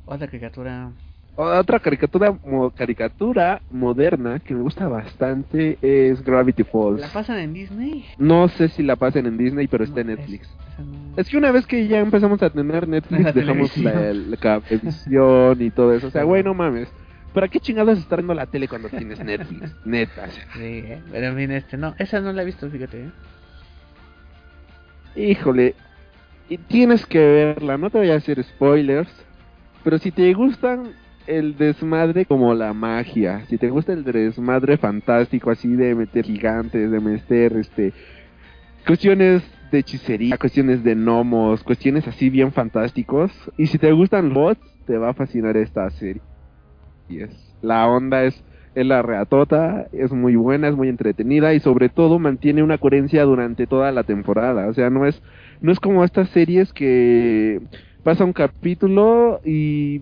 Otra 0.04 0.26
caricatura. 0.26 0.90
Otra 1.36 1.78
caricatura, 1.78 2.36
mo- 2.44 2.70
caricatura 2.70 3.62
moderna 3.70 4.38
que 4.40 4.52
me 4.54 4.60
gusta 4.62 4.86
bastante 4.88 5.78
es 5.80 6.22
Gravity 6.22 6.64
Falls. 6.64 7.00
¿La 7.00 7.08
pasan 7.08 7.38
en 7.38 7.52
Disney? 7.54 8.04
No 8.18 8.48
sé 8.48 8.68
si 8.68 8.82
la 8.82 8.96
pasen 8.96 9.26
en 9.26 9.38
Disney, 9.38 9.66
pero 9.68 9.84
está 9.84 10.00
en 10.00 10.08
Netflix. 10.08 10.42
es- 10.50 10.72
esa 10.74 10.82
no- 10.82 11.14
Es 11.16 11.28
que 11.28 11.36
una 11.38 11.52
vez 11.52 11.64
que 11.66 11.86
ya 11.86 12.00
empezamos 12.00 12.42
a 12.42 12.50
tener 12.50 12.86
Netflix, 12.88 13.22
La 13.22 13.32
dejamos 13.32 13.76
la, 13.78 13.92
televisión. 13.92 14.30
la 14.32 14.36
cablevisión 14.36 15.62
y 15.62 15.70
todo 15.70 15.94
eso. 15.94 16.08
O 16.08 16.10
sea, 16.10 16.24
güey, 16.24 16.42
no 16.42 16.54
mames. 16.54 16.92
¿Para 17.32 17.48
qué 17.48 17.60
chingados 17.60 17.98
estar 17.98 18.18
viendo 18.18 18.34
la 18.34 18.46
tele 18.46 18.68
cuando 18.68 18.88
tienes 18.88 19.18
Netflix? 19.24 19.74
Neta, 19.84 20.24
o 20.28 20.30
sea. 20.30 20.44
Sí, 20.54 20.60
eh, 20.62 21.00
pero 21.10 21.28
en 21.28 21.36
fin, 21.36 21.50
este. 21.52 21.76
No, 21.76 21.94
esa 21.98 22.20
no 22.20 22.32
la 22.32 22.42
he 22.42 22.44
visto, 22.44 22.68
fíjate. 22.68 23.04
¿eh? 23.04 23.10
Híjole. 25.30 25.74
Y 26.48 26.58
tienes 26.58 27.06
que 27.06 27.18
verla, 27.18 27.78
no 27.78 27.88
te 27.88 27.98
voy 27.98 28.10
a 28.10 28.16
hacer 28.16 28.42
spoilers. 28.42 29.10
Pero 29.82 29.98
si 29.98 30.10
te 30.10 30.32
gustan 30.34 30.92
el 31.26 31.56
desmadre 31.56 32.26
como 32.26 32.54
la 32.54 32.72
magia, 32.72 33.44
si 33.46 33.56
te 33.56 33.70
gusta 33.70 33.92
el 33.92 34.04
desmadre 34.04 34.76
fantástico 34.76 35.50
así 35.50 35.68
de 35.68 35.94
meter 35.94 36.24
gigantes, 36.24 36.90
de 36.90 37.00
meter 37.00 37.56
este 37.56 37.92
cuestiones 38.86 39.42
de 39.70 39.78
hechicería, 39.78 40.36
cuestiones 40.36 40.84
de 40.84 40.94
gnomos, 40.94 41.62
cuestiones 41.62 42.06
así 42.06 42.28
bien 42.28 42.52
fantásticos, 42.52 43.32
y 43.56 43.66
si 43.66 43.78
te 43.78 43.90
gustan 43.92 44.34
bots, 44.34 44.60
te 44.86 44.98
va 44.98 45.10
a 45.10 45.14
fascinar 45.14 45.56
esta 45.56 45.88
serie. 45.90 46.20
La 47.60 47.88
onda 47.88 48.24
es 48.24 48.42
es 48.74 48.86
la 48.86 49.02
reatota, 49.02 49.86
es 49.92 50.12
muy 50.12 50.36
buena, 50.36 50.68
es 50.68 50.74
muy 50.74 50.88
entretenida 50.88 51.52
y 51.52 51.60
sobre 51.60 51.88
todo 51.88 52.18
mantiene 52.18 52.62
una 52.62 52.78
coherencia 52.78 53.24
durante 53.24 53.66
toda 53.66 53.92
la 53.92 54.04
temporada, 54.04 54.68
o 54.68 54.74
sea, 54.74 54.88
no 54.90 55.06
es 55.06 55.20
no 55.60 55.72
es 55.72 55.80
como 55.80 56.04
estas 56.04 56.30
series 56.30 56.72
que 56.72 57.60
pasa 58.02 58.24
un 58.24 58.32
capítulo 58.32 59.40
y 59.44 60.00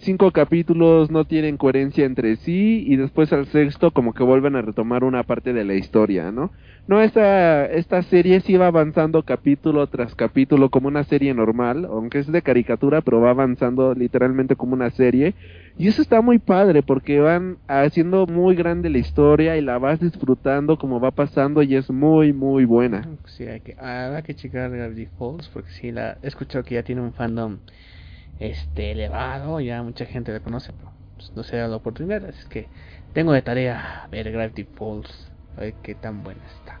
cinco 0.00 0.30
capítulos 0.30 1.10
no 1.10 1.24
tienen 1.24 1.56
coherencia 1.56 2.04
entre 2.04 2.36
sí 2.36 2.84
y 2.86 2.96
después 2.96 3.32
al 3.32 3.46
sexto 3.46 3.90
como 3.90 4.12
que 4.12 4.22
vuelven 4.22 4.56
a 4.56 4.62
retomar 4.62 5.04
una 5.04 5.22
parte 5.22 5.52
de 5.52 5.64
la 5.64 5.74
historia, 5.74 6.30
¿no? 6.30 6.50
No, 6.86 7.00
esta, 7.00 7.66
esta 7.66 8.02
serie 8.02 8.40
sí 8.40 8.56
va 8.56 8.66
avanzando 8.66 9.22
capítulo 9.22 9.86
tras 9.86 10.14
capítulo 10.14 10.70
como 10.70 10.88
una 10.88 11.04
serie 11.04 11.32
normal, 11.34 11.84
aunque 11.84 12.18
es 12.18 12.32
de 12.32 12.42
caricatura, 12.42 13.00
pero 13.00 13.20
va 13.20 13.30
avanzando 13.30 13.94
literalmente 13.94 14.56
como 14.56 14.74
una 14.74 14.90
serie. 14.90 15.34
Y 15.78 15.86
eso 15.86 16.02
está 16.02 16.20
muy 16.20 16.38
padre 16.38 16.82
porque 16.82 17.20
van 17.20 17.58
haciendo 17.68 18.26
muy 18.26 18.56
grande 18.56 18.90
la 18.90 18.98
historia 18.98 19.56
y 19.56 19.60
la 19.60 19.78
vas 19.78 20.00
disfrutando 20.00 20.78
como 20.78 21.00
va 21.00 21.12
pasando 21.12 21.62
y 21.62 21.76
es 21.76 21.90
muy, 21.90 22.32
muy 22.32 22.64
buena. 22.64 23.06
Sí, 23.26 23.44
hay 23.44 23.60
que, 23.60 23.76
habrá 23.78 24.22
que 24.22 24.34
checar 24.34 24.70
Gravity 24.70 25.06
Falls 25.18 25.48
porque 25.48 25.70
sí, 25.70 25.92
la, 25.92 26.18
he 26.22 26.26
escuchado 26.26 26.64
que 26.64 26.74
ya 26.74 26.82
tiene 26.82 27.02
un 27.02 27.12
fandom 27.12 27.58
este 28.40 28.92
elevado, 28.92 29.60
ya 29.60 29.82
mucha 29.82 30.06
gente 30.06 30.32
la 30.32 30.40
conoce, 30.40 30.72
pero 30.72 30.90
pues, 31.16 31.32
no 31.36 31.42
se 31.42 31.56
da 31.56 31.68
la 31.68 31.76
oportunidad, 31.76 32.24
así 32.24 32.48
que 32.48 32.66
tengo 33.12 33.32
de 33.32 33.42
tarea 33.42 34.08
ver 34.10 34.32
Gravity 34.32 34.64
Falls, 34.64 35.30
a 35.56 35.60
ver 35.60 35.74
qué 35.82 35.94
tan 35.94 36.24
buena 36.24 36.40
está. 36.46 36.80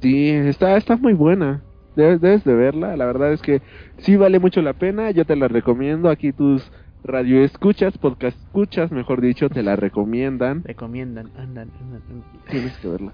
Sí, 0.00 0.30
está, 0.30 0.76
está 0.76 0.96
muy 0.96 1.12
buena. 1.12 1.62
Debes, 1.96 2.20
debes 2.20 2.44
de 2.44 2.54
verla. 2.54 2.96
La 2.96 3.06
verdad 3.06 3.32
es 3.32 3.40
que 3.40 3.62
sí 3.98 4.16
vale 4.16 4.38
mucho 4.38 4.60
la 4.62 4.72
pena. 4.72 5.10
Yo 5.10 5.24
te 5.24 5.36
la 5.36 5.48
recomiendo. 5.48 6.10
Aquí 6.10 6.32
tus 6.32 6.70
radio 7.04 7.44
escuchas, 7.44 7.96
podcast 7.98 8.36
escuchas, 8.38 8.90
mejor 8.90 9.20
dicho, 9.20 9.48
te 9.48 9.62
la 9.62 9.76
recomiendan. 9.76 10.64
Recomiendan, 10.64 11.30
andan, 11.36 11.70
andan, 11.80 12.02
andan. 12.10 12.24
Tienes 12.50 12.76
que 12.78 12.88
verla. 12.88 13.12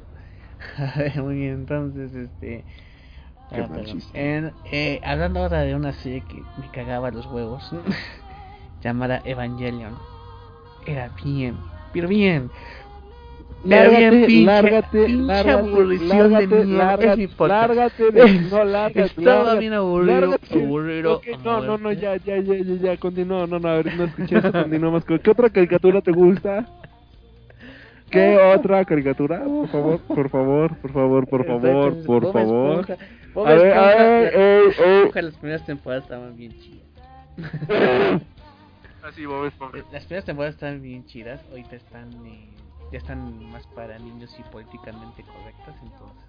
Muy 1.22 1.36
bien, 1.36 1.52
entonces, 1.52 2.14
este. 2.14 2.64
Qué 3.50 3.60
ah. 3.60 3.66
En- 4.14 4.52
eh, 4.64 5.00
hablando 5.04 5.40
ahora 5.40 5.60
de 5.62 5.74
una 5.74 5.92
serie 5.92 6.22
que 6.22 6.44
me 6.56 6.70
cagaba 6.70 7.10
los 7.10 7.26
huevos, 7.26 7.70
llamada 8.84 9.20
Evangelion. 9.24 9.96
Era 10.86 11.10
bien, 11.22 11.56
pero 11.92 12.08
bien. 12.08 12.50
Era 13.64 13.88
bien 13.88 14.10
Lárgate, 14.10 14.26
pinche, 14.26 14.46
lárgate, 14.46 15.08
lárgate, 15.08 16.04
lárgate, 16.06 16.56
de 16.56 16.66
lárgate, 16.66 17.24
es 17.24 17.48
lárgate, 17.48 18.10
de- 18.10 18.40
no, 18.50 18.64
lárgate, 18.64 19.00
Estaba 19.04 19.34
lárgate, 19.34 19.60
bien 19.60 19.72
aburrido, 19.74 20.12
lárgate. 20.12 20.54
aburrido. 20.64 21.16
Ok, 21.16 21.26
no, 21.44 21.60
no, 21.60 21.78
no, 21.78 21.92
ya, 21.92 22.16
ya, 22.16 22.36
ya, 22.38 22.54
ya, 22.56 22.74
ya, 22.82 22.96
continúa, 22.96 23.46
no, 23.46 23.58
no, 23.58 23.68
a 23.68 23.74
ver, 23.74 23.94
no 23.94 24.04
escuché 24.04 24.38
eso, 24.38 24.52
continuamos. 24.52 25.04
con- 25.04 25.18
¿Qué 25.18 25.30
otra 25.30 25.50
caricatura 25.50 26.00
te 26.00 26.10
gusta? 26.12 26.66
¿Qué 28.10 28.36
otra 28.56 28.84
caricatura? 28.84 29.42
Por 29.44 29.68
favor, 29.68 30.00
por 30.00 30.30
favor, 30.30 30.76
por 30.76 30.92
favor, 30.92 31.26
por 31.28 31.46
favor, 31.46 32.04
por 32.04 32.32
favor. 32.32 32.98
A 33.46 33.54
ver, 33.54 33.72
a 33.72 33.94
ver, 33.94 35.24
las 35.24 35.34
primeras 35.36 35.64
temporadas 35.64 36.04
estaban 36.04 36.36
bien 36.36 36.52
chidas. 36.52 36.86
Así, 39.02 39.24
Bob 39.24 39.46
Esponja. 39.46 39.78
Eh, 39.78 39.84
Las 39.92 40.04
primeras 40.04 40.24
temporadas 40.24 40.54
están 40.54 40.82
bien 40.82 41.06
chidas, 41.06 41.40
ahorita 41.50 41.76
están 41.76 42.10
eh, 42.26 42.50
ya 42.92 42.98
están 42.98 43.50
más 43.50 43.66
para 43.68 43.98
niños 43.98 44.36
y 44.38 44.42
políticamente 44.50 45.22
correctas, 45.22 45.74
entonces 45.82 46.24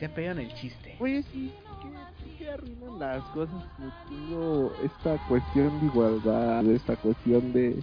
ya 0.00 0.08
pegan 0.08 0.38
el 0.38 0.54
chiste. 0.54 0.96
Oye, 1.00 1.22
sí, 1.24 1.52
que, 1.82 2.38
que 2.44 2.50
arruinan 2.50 2.98
las 2.98 3.22
cosas. 3.30 3.62
Tengo 4.08 4.72
esta 4.82 5.18
cuestión 5.28 5.78
de 5.80 5.86
igualdad, 5.86 6.64
esta 6.66 6.96
cuestión 6.96 7.52
de, 7.52 7.82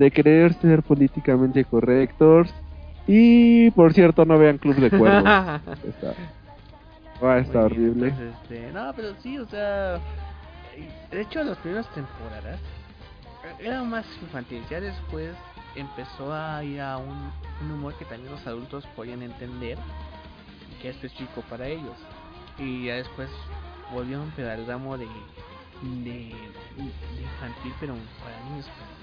de 0.00 0.10
querer 0.10 0.54
ser 0.54 0.82
políticamente 0.82 1.62
correctos. 1.66 2.48
Y 3.06 3.70
por 3.72 3.92
cierto, 3.92 4.24
no 4.24 4.38
vean 4.38 4.56
Club 4.56 4.76
de 4.76 4.90
Cuervos. 4.90 5.24
está, 5.84 6.14
a 7.20 7.42
Muy 7.44 7.50
bien, 7.50 7.56
horrible. 7.56 8.08
entonces, 8.08 8.34
este, 8.42 8.72
no, 8.72 8.92
pero 8.96 9.14
sí, 9.22 9.38
o 9.38 9.46
sea, 9.46 10.00
de 11.10 11.20
hecho 11.20 11.44
las 11.44 11.58
primeras 11.58 11.86
temporadas 11.94 12.58
eran 13.58 13.90
más 13.90 14.06
infantiles, 14.22 14.66
ya 14.70 14.80
después 14.80 15.34
empezó 15.76 16.32
a 16.32 16.64
ir 16.64 16.80
a 16.80 16.96
un, 16.96 17.30
un 17.62 17.70
humor 17.72 17.94
que 17.98 18.06
también 18.06 18.32
los 18.32 18.46
adultos 18.46 18.86
podían 18.96 19.22
entender 19.22 19.76
que 20.80 20.88
es 20.88 20.96
específico 20.96 21.42
para 21.50 21.66
ellos. 21.66 21.96
Y 22.58 22.86
ya 22.86 22.94
después 22.94 23.28
volvieron 23.92 24.32
pero 24.34 24.50
al 24.50 24.66
ramo 24.66 24.96
de, 24.96 25.04
de, 25.04 26.12
de 26.76 27.22
infantil, 27.22 27.74
pero 27.80 27.94
para 28.24 28.40
niños 28.48 28.66
pendejos. 28.66 28.99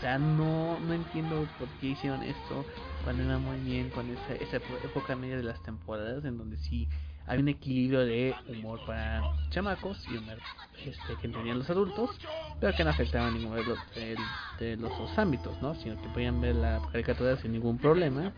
O 0.00 0.02
sea, 0.02 0.18
no, 0.18 0.80
no 0.80 0.94
entiendo 0.94 1.46
por 1.58 1.68
qué 1.78 1.88
hicieron 1.88 2.22
esto 2.22 2.64
cuando 3.04 3.22
era 3.22 3.36
muy 3.36 3.58
bien 3.58 3.90
con 3.90 4.08
esa, 4.08 4.32
esa 4.42 4.56
época 4.56 5.14
media 5.14 5.36
de 5.36 5.42
las 5.42 5.62
temporadas 5.62 6.24
en 6.24 6.38
donde 6.38 6.56
sí 6.56 6.88
había 7.26 7.42
un 7.42 7.48
equilibrio 7.48 8.00
de 8.06 8.34
humor 8.48 8.80
para 8.86 9.22
chamacos 9.50 10.02
y 10.08 10.16
humor 10.16 10.38
este, 10.86 11.16
que 11.20 11.26
entendían 11.26 11.58
los 11.58 11.68
adultos, 11.68 12.18
pero 12.62 12.74
que 12.74 12.82
no 12.82 12.88
afectaba 12.88 13.30
ninguno 13.30 13.56
de 13.56 13.64
los, 13.64 13.78
de, 13.94 14.16
de 14.58 14.76
los 14.78 14.88
dos 14.98 15.18
ámbitos, 15.18 15.60
¿no? 15.60 15.74
Sino 15.74 16.00
que 16.00 16.08
podían 16.08 16.40
ver 16.40 16.54
la 16.54 16.80
caricatura 16.90 17.36
sin 17.36 17.52
ningún 17.52 17.76
problema, 17.76 18.32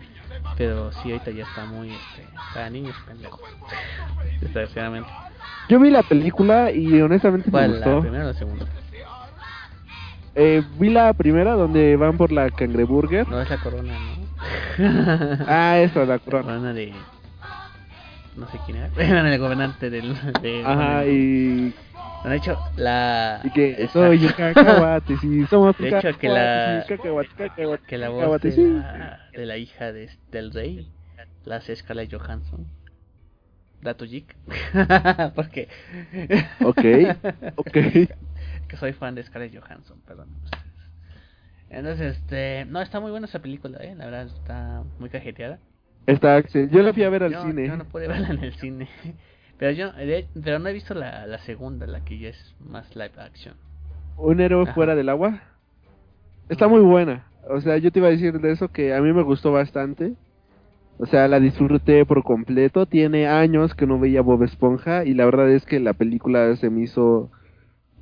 pero 0.59 0.90
sí 0.90 1.12
ahorita 1.12 1.30
ya 1.30 1.44
está 1.44 1.64
muy 1.66 1.90
este, 1.90 2.28
para 2.52 2.70
niños 2.70 2.97
pendejos, 3.06 3.40
desgraciadamente. 4.40 5.10
Yo 5.68 5.78
vi 5.78 5.90
la 5.90 6.02
película 6.02 6.72
y 6.72 7.01
honestamente 7.01 7.47
me 7.47 7.52
¿Cuál? 7.52 7.78
¿La 7.78 7.86
gustó. 7.86 8.01
primera 8.01 8.24
o 8.24 8.26
la 8.26 8.34
segunda? 8.34 8.66
Eh, 10.34 10.62
vi 10.78 10.88
la 10.90 11.12
primera 11.12 11.52
donde 11.52 11.96
van 11.96 12.16
por 12.16 12.32
la 12.32 12.50
cangreburger. 12.50 13.28
No 13.28 13.40
es 13.40 13.50
la 13.50 13.59
corona, 13.59 13.98
¿no? 13.98 14.28
Ah, 15.46 15.78
esa, 15.80 16.00
la 16.00 16.14
La 16.14 16.18
corona. 16.18 16.42
corona 16.52 16.72
de... 16.74 16.92
No 18.34 18.46
sé 18.48 18.60
quién 18.60 18.78
era. 18.78 18.90
Era 18.96 19.32
el 19.32 19.38
gobernante 19.38 19.90
del... 19.90 20.14
De, 20.42 20.62
Ajá, 20.64 21.04
y, 21.06 21.74
De 22.24 22.36
hecho, 22.36 22.59
la... 22.76 23.40
y 23.44 23.50
que 23.50 23.74
esa- 23.78 23.92
soy 24.09 24.24
un 24.24 24.32
cacahuate, 24.36 25.18
sí, 25.18 25.46
somos 25.46 25.76
De 25.78 25.88
hecho, 25.90 26.18
que 26.18 26.28
la- 26.28 26.82
cacahuate, 26.82 26.82
sí, 26.82 26.86
cacahuate, 26.88 27.34
cacahuate, 27.36 27.84
que 27.86 27.98
la 27.98 28.09
voz 28.09 28.16
cacahuate, 28.16 28.50
de 28.50 28.56
sí. 28.56 28.62
la, 28.62 29.18
de 29.34 29.46
la 29.46 29.56
hija 29.59 29.92
de, 29.92 30.10
del 30.30 30.52
rey 30.52 30.90
la 31.44 31.56
hace 31.56 31.74
Scarlett 31.76 32.12
Johansson. 32.12 32.66
Dato 33.82 34.04
geek. 34.06 34.36
Porque. 35.34 35.68
Ok, 36.62 36.82
ok. 37.56 37.76
Que 38.72 38.78
soy 38.78 38.94
fan 38.94 39.14
de 39.14 39.22
Scarlett 39.22 39.54
Johansson, 39.54 39.98
perdón. 40.06 40.28
Entonces, 41.68 42.16
este. 42.16 42.64
No, 42.64 42.80
está 42.80 43.00
muy 43.00 43.10
buena 43.10 43.26
esa 43.26 43.40
película, 43.40 43.76
eh. 43.82 43.94
La 43.94 44.06
verdad, 44.06 44.26
está 44.28 44.82
muy 44.98 45.10
cajeteada. 45.10 45.58
Está, 46.06 46.40
yo 46.40 46.82
la 46.82 46.94
fui 46.94 47.02
a 47.04 47.10
ver 47.10 47.22
al 47.22 47.32
yo, 47.32 47.42
cine. 47.42 47.66
yo 47.66 47.76
no 47.76 47.84
pude 47.84 48.08
verla 48.08 48.30
en 48.30 48.42
el 48.42 48.54
cine. 48.54 48.88
Pero 49.58 49.70
yo 49.72 49.92
pero 50.42 50.58
no 50.58 50.68
he 50.68 50.72
visto 50.72 50.92
la, 50.92 51.24
la 51.28 51.38
segunda, 51.38 51.86
la 51.86 52.04
que 52.04 52.18
ya 52.18 52.30
es 52.30 52.56
más 52.58 52.96
live 52.96 53.12
action. 53.16 53.54
Un 54.16 54.40
héroe 54.40 54.64
Ajá. 54.64 54.74
fuera 54.74 54.96
del 54.96 55.08
agua. 55.08 55.40
Está 56.48 56.66
muy 56.66 56.80
buena. 56.80 57.26
O 57.48 57.60
sea, 57.60 57.76
yo 57.76 57.92
te 57.92 58.00
iba 58.00 58.08
a 58.08 58.10
decir 58.10 58.40
de 58.40 58.50
eso 58.50 58.68
que 58.72 58.92
a 58.92 59.00
mí 59.00 59.12
me 59.12 59.22
gustó 59.22 59.52
bastante. 59.52 60.14
O 60.98 61.06
sea, 61.06 61.28
la 61.28 61.38
disfruté 61.38 62.04
por 62.04 62.24
completo. 62.24 62.86
Tiene 62.86 63.28
años 63.28 63.74
que 63.74 63.86
no 63.86 64.00
veía 64.00 64.20
Bob 64.20 64.42
Esponja 64.42 65.04
y 65.04 65.14
la 65.14 65.26
verdad 65.26 65.48
es 65.50 65.64
que 65.64 65.78
la 65.78 65.92
película 65.92 66.56
se 66.56 66.68
me 66.68 66.82
hizo 66.82 67.30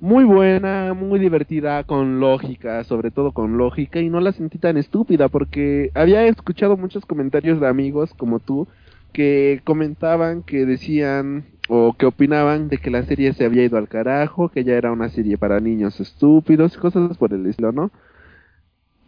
muy 0.01 0.25
buena, 0.25 0.95
muy 0.95 1.21
divertida, 1.21 1.85
con 1.85 2.21
lógica, 2.21 2.83
sobre 2.85 3.11
todo 3.11 3.33
con 3.33 3.59
lógica 3.59 4.01
y 4.01 4.09
no 4.09 4.21
la 4.21 4.33
sentí 4.33 4.59
tan 4.59 4.77
estúpida 4.79 5.29
porque 5.29 5.91
había 5.95 6.27
escuchado 6.27 6.77
muchos 6.77 7.05
comentarios 7.05 7.61
de 7.61 7.69
amigos 7.69 8.15
como 8.15 8.41
tú 8.41 8.67
que 9.13 9.61
comentaban 9.65 10.43
que 10.43 10.65
decían 10.65 11.45
o 11.69 11.95
que 11.95 12.07
opinaban 12.07 12.69
de 12.69 12.79
que 12.79 12.91
la 12.91 13.03
serie 13.05 13.33
se 13.35 13.45
había 13.45 13.65
ido 13.65 13.77
al 13.79 13.89
carajo, 13.89 14.49
que 14.49 14.65
ya 14.65 14.75
era 14.75 14.91
una 14.93 15.09
serie 15.09 15.39
para 15.39 15.61
niños 15.61 16.01
estúpidos, 16.01 16.77
cosas 16.77 17.17
por 17.19 17.33
el 17.33 17.47
estilo, 17.47 17.73
¿no? 17.73 17.91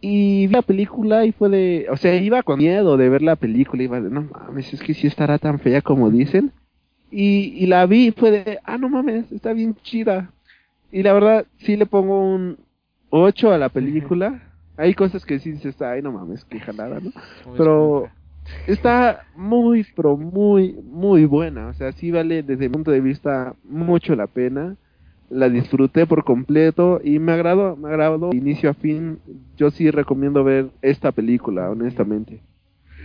Y 0.01 0.47
vi 0.47 0.53
la 0.53 0.61
película 0.61 1.25
y 1.25 1.31
fue 1.31 1.49
de, 1.49 1.87
o 1.89 1.97
sea, 1.97 2.15
iba 2.15 2.43
con 2.43 2.59
miedo 2.59 2.97
de 2.97 3.09
ver 3.09 3.21
la 3.21 3.35
película, 3.37 3.83
iba 3.83 4.01
de, 4.01 4.09
no 4.09 4.23
mames, 4.23 4.73
es 4.73 4.81
que 4.81 4.93
sí 4.93 5.07
estará 5.07 5.39
tan 5.39 5.59
fea 5.59 5.81
como 5.81 6.09
dicen. 6.11 6.51
Y, 7.09 7.53
y 7.57 7.67
la 7.67 7.85
vi 7.85 8.07
y 8.07 8.11
fue 8.11 8.31
de, 8.31 8.59
ah, 8.65 8.77
no 8.77 8.89
mames, 8.89 9.31
está 9.31 9.53
bien 9.53 9.75
chida. 9.83 10.31
Y 10.93 11.01
la 11.01 11.11
verdad, 11.11 11.47
sí 11.57 11.75
le 11.75 11.87
pongo 11.87 12.23
un 12.23 12.59
8 13.09 13.51
a 13.51 13.57
la 13.57 13.69
película. 13.69 14.43
Hay 14.77 14.93
cosas 14.93 15.25
que 15.25 15.39
sí 15.39 15.53
dices, 15.53 15.81
ay, 15.81 16.03
no 16.03 16.11
mames, 16.11 16.45
qué 16.45 16.59
jalada, 16.59 16.99
¿no? 16.99 17.11
Pero 17.57 18.09
está 18.67 19.25
muy, 19.35 19.87
pero 19.95 20.15
muy, 20.15 20.73
muy 20.83 21.25
buena. 21.25 21.69
O 21.69 21.73
sea, 21.73 21.93
sí 21.93 22.11
vale 22.11 22.43
desde 22.43 22.69
mi 22.69 22.73
punto 22.73 22.91
de 22.91 23.01
vista 23.01 23.55
mucho 23.63 24.15
la 24.15 24.27
pena. 24.27 24.75
La 25.31 25.49
disfruté 25.49 26.05
por 26.05 26.23
completo 26.23 27.01
y 27.03 27.17
me 27.17 27.31
agradó, 27.31 27.75
me 27.75 27.89
agradó 27.89 28.29
inicio 28.31 28.69
a 28.69 28.75
fin. 28.75 29.17
Yo 29.57 29.71
sí 29.71 29.89
recomiendo 29.89 30.43
ver 30.43 30.67
esta 30.83 31.11
película, 31.11 31.71
honestamente. 31.71 32.39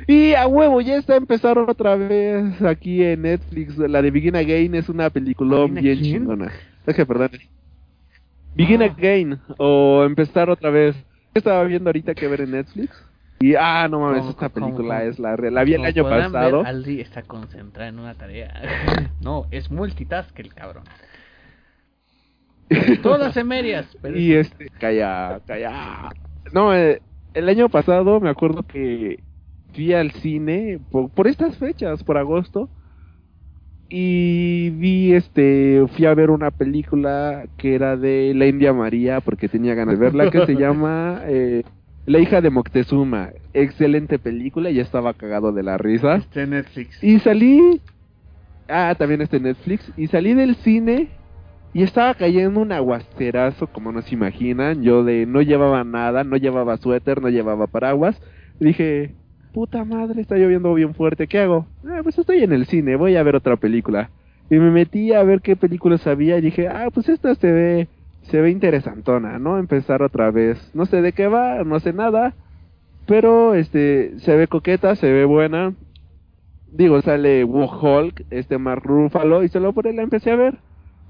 Y 0.07 0.35
a 0.35 0.47
huevo, 0.47 0.83
ya 0.83 0.97
está 0.97 1.15
a 1.15 1.17
empezar 1.17 1.57
otra 1.57 1.97
vez 1.97 2.61
aquí 2.61 3.03
en 3.03 3.23
Netflix. 3.23 3.79
La 3.79 4.03
de 4.03 4.11
Begin 4.11 4.37
Again 4.37 4.75
es 4.75 4.91
una 4.91 5.09
película 5.09 5.61
¿Begin 5.61 5.75
bien 5.75 6.03
chingona. 6.03 6.53
Es 6.87 6.95
que, 6.95 7.07
perdón. 7.07 7.31
Begin 8.55 8.83
Ah. 8.83 8.87
Again 8.87 9.39
o 9.59 10.03
empezar 10.05 10.51
otra 10.51 10.71
vez. 10.71 10.97
Estaba 11.35 11.63
viendo 11.65 11.89
ahorita 11.89 12.15
que 12.15 12.27
ver 12.27 12.41
en 12.41 12.51
Netflix. 12.53 12.91
Y, 13.41 13.55
ah, 13.55 13.87
no 13.89 14.01
mames, 14.01 14.19
¿Cómo, 14.21 14.31
esta 14.31 14.49
cómo, 14.49 14.67
película 14.67 14.99
cómo? 14.99 15.11
es 15.11 15.19
la 15.21 15.37
real. 15.37 15.55
La 15.55 15.63
vi 15.63 15.75
el 15.75 15.85
año 15.85 16.03
podrán 16.03 16.33
ver, 16.33 16.41
pasado. 16.43 16.65
Aldi 16.65 17.01
está 17.01 17.23
concentrado 17.23 17.89
en 17.89 17.99
una 18.01 18.15
tarea. 18.15 18.53
no, 19.21 19.47
es 19.53 19.71
multitask 19.71 20.37
el 20.41 20.53
cabrón. 20.53 20.83
Todas 23.03 23.37
en 23.37 23.47
medias. 23.47 23.87
pero 24.03 24.19
y 24.19 24.33
es- 24.35 24.49
este, 24.51 24.69
calla, 24.81 25.41
calla. 25.47 26.09
No, 26.53 26.75
eh, 26.75 27.01
el 27.35 27.49
año 27.49 27.69
pasado 27.69 28.19
me 28.21 28.31
acuerdo 28.31 28.63
que 28.65 29.21
fui 29.73 29.93
al 29.93 30.11
cine 30.13 30.81
por, 30.91 31.09
por 31.11 31.29
estas 31.29 31.57
fechas, 31.59 32.03
por 32.03 32.19
agosto. 32.19 32.69
Y 33.91 34.71
vi, 34.71 35.15
este, 35.15 35.87
fui 35.97 36.05
a 36.05 36.15
ver 36.15 36.31
una 36.31 36.51
película 36.51 37.47
que 37.57 37.75
era 37.75 37.97
de 37.97 38.33
la 38.35 38.47
India 38.47 38.73
María, 38.73 39.21
porque 39.21 39.49
tenía 39.49 39.75
ganas 39.75 39.99
de 39.99 40.05
verla, 40.05 40.31
que 40.31 40.45
se 40.45 40.57
llama 40.59 41.23
eh, 41.27 41.63
La 42.05 42.19
hija 42.19 42.41
de 42.41 42.51
Moctezuma. 42.51 43.31
Excelente 43.55 44.19
película, 44.19 44.71
ya 44.71 44.83
estaba 44.83 45.15
cagado 45.15 45.53
de 45.53 45.63
la 45.63 45.79
risa. 45.79 46.17
Está 46.17 46.43
en 46.43 46.51
Netflix. 46.51 47.03
Y 47.03 47.19
salí. 47.21 47.81
Ah, 48.69 48.95
también 48.99 49.23
está 49.23 49.39
en 49.39 49.45
Netflix. 49.45 49.91
Y 49.97 50.09
salí 50.09 50.35
del 50.35 50.57
cine. 50.57 51.09
Y 51.73 51.83
estaba 51.83 52.15
cayendo 52.15 52.61
un 52.61 52.73
aguacerazo, 52.73 53.69
como 53.69 53.93
no 53.93 54.03
se 54.03 54.15
imaginan. 54.15 54.83
Yo 54.83 55.05
de 55.05 55.25
no 55.25 55.41
llevaba 55.41 55.85
nada, 55.85 56.25
no 56.25 56.37
llevaba 56.37 56.77
suéter, 56.77 57.23
no 57.23 57.29
llevaba 57.31 57.67
paraguas. 57.67 58.21
Dije, 58.61 59.15
puta 59.59 59.85
madre, 59.85 60.21
está 60.21 60.37
lloviendo 60.37 60.73
bien 60.73 60.95
fuerte, 60.95 61.27
¿qué 61.27 61.41
hago? 61.41 61.67
Ah, 61.85 61.99
pues 62.05 62.17
estoy 62.17 62.45
en 62.45 62.53
el 62.53 62.67
cine, 62.67 62.95
voy 62.95 63.17
a 63.17 63.25
ver 63.25 63.35
otra 63.35 63.57
película. 63.57 64.09
Y 64.49 64.55
me 64.55 64.71
metí 64.71 65.13
a 65.13 65.25
ver 65.25 65.41
qué 65.41 65.57
películas 65.57 66.07
había 66.07 66.39
y 66.39 66.43
dije, 66.43 66.69
ah, 66.69 66.91
pues 66.95 67.09
esta 67.09 67.35
se 67.35 67.51
ve, 67.51 67.89
se 68.23 68.41
ve 68.41 68.51
interesantona, 68.51 69.41
¿no? 69.41 69.59
Empezar 69.59 70.01
otra 70.01 70.31
vez. 70.31 70.71
No 70.75 70.87
sé 70.87 71.03
de 71.03 71.11
qué 71.13 71.27
va, 71.27 71.65
no 71.65 71.81
sé 71.81 71.93
nada. 71.93 72.35
Pero, 73.05 73.55
este, 73.55 74.21
se 74.21 74.37
ve 74.37 74.47
coqueta, 74.47 74.95
se 74.95 75.11
ve 75.11 75.25
buena 75.25 75.75
digo, 76.71 77.03
sale 77.03 77.43
Hulk, 77.43 78.27
este 78.31 78.59
Mark 78.59 78.85
Ruffalo, 78.85 79.43
y 79.43 79.49
solo 79.49 79.73
por 79.73 79.89
él 79.89 79.97
la 79.97 80.03
empecé 80.03 80.31
a 80.31 80.37
ver. 80.37 80.59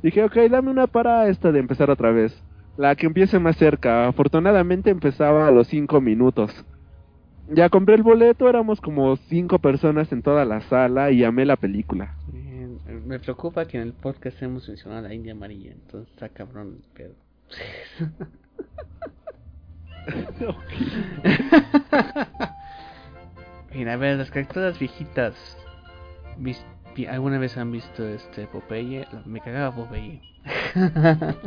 Dije, 0.03 0.25
ok, 0.25 0.35
dame 0.51 0.71
una 0.71 0.87
para 0.87 1.29
esta 1.29 1.53
de 1.53 1.59
empezar 1.59 1.91
otra 1.91 2.13
vez. 2.13 2.43
La 2.79 2.97
que 2.97 3.05
empiece 3.05 3.39
más 3.39 3.57
cerca. 3.57 4.09
Afortunadamente 4.09 4.89
empezaba 4.89 5.47
a 5.47 5.51
los 5.51 5.67
5 5.67 6.01
minutos. 6.01 6.65
Ya 7.51 7.71
compré 7.71 7.95
el 7.95 8.03
boleto, 8.03 8.47
éramos 8.49 8.81
como 8.81 9.17
5 9.17 9.59
personas 9.59 10.13
en 10.13 10.23
toda 10.23 10.45
la 10.45 10.61
sala 10.63 11.11
y 11.11 11.25
amé 11.25 11.45
la 11.47 11.57
película. 11.57 12.15
Bien, 12.33 12.79
Me 13.07 13.19
preocupa 13.19 13.67
que 13.67 13.79
en 13.79 13.85
el 13.85 13.95
podcast 13.95 14.43
hemos 14.43 14.69
mencionado 14.69 15.07
a 15.07 15.09
la 15.09 15.15
India 15.15 15.33
Amarilla, 15.33 15.73
entonces 15.73 16.11
está 16.11 16.29
cabrón 16.29 16.77
el 16.77 16.83
pedo. 16.95 17.15
Mira, 23.75 23.95
a 23.95 23.97
ver, 23.97 24.19
las 24.19 24.31
caricaturas 24.31 24.79
viejitas. 24.79 25.35
¿Alguna 27.09 27.39
vez 27.39 27.57
han 27.57 27.73
visto 27.73 28.07
este 28.09 28.47
Popeye? 28.47 29.07
Me 29.25 29.41
cagaba 29.41 29.75
Popeye. 29.75 30.21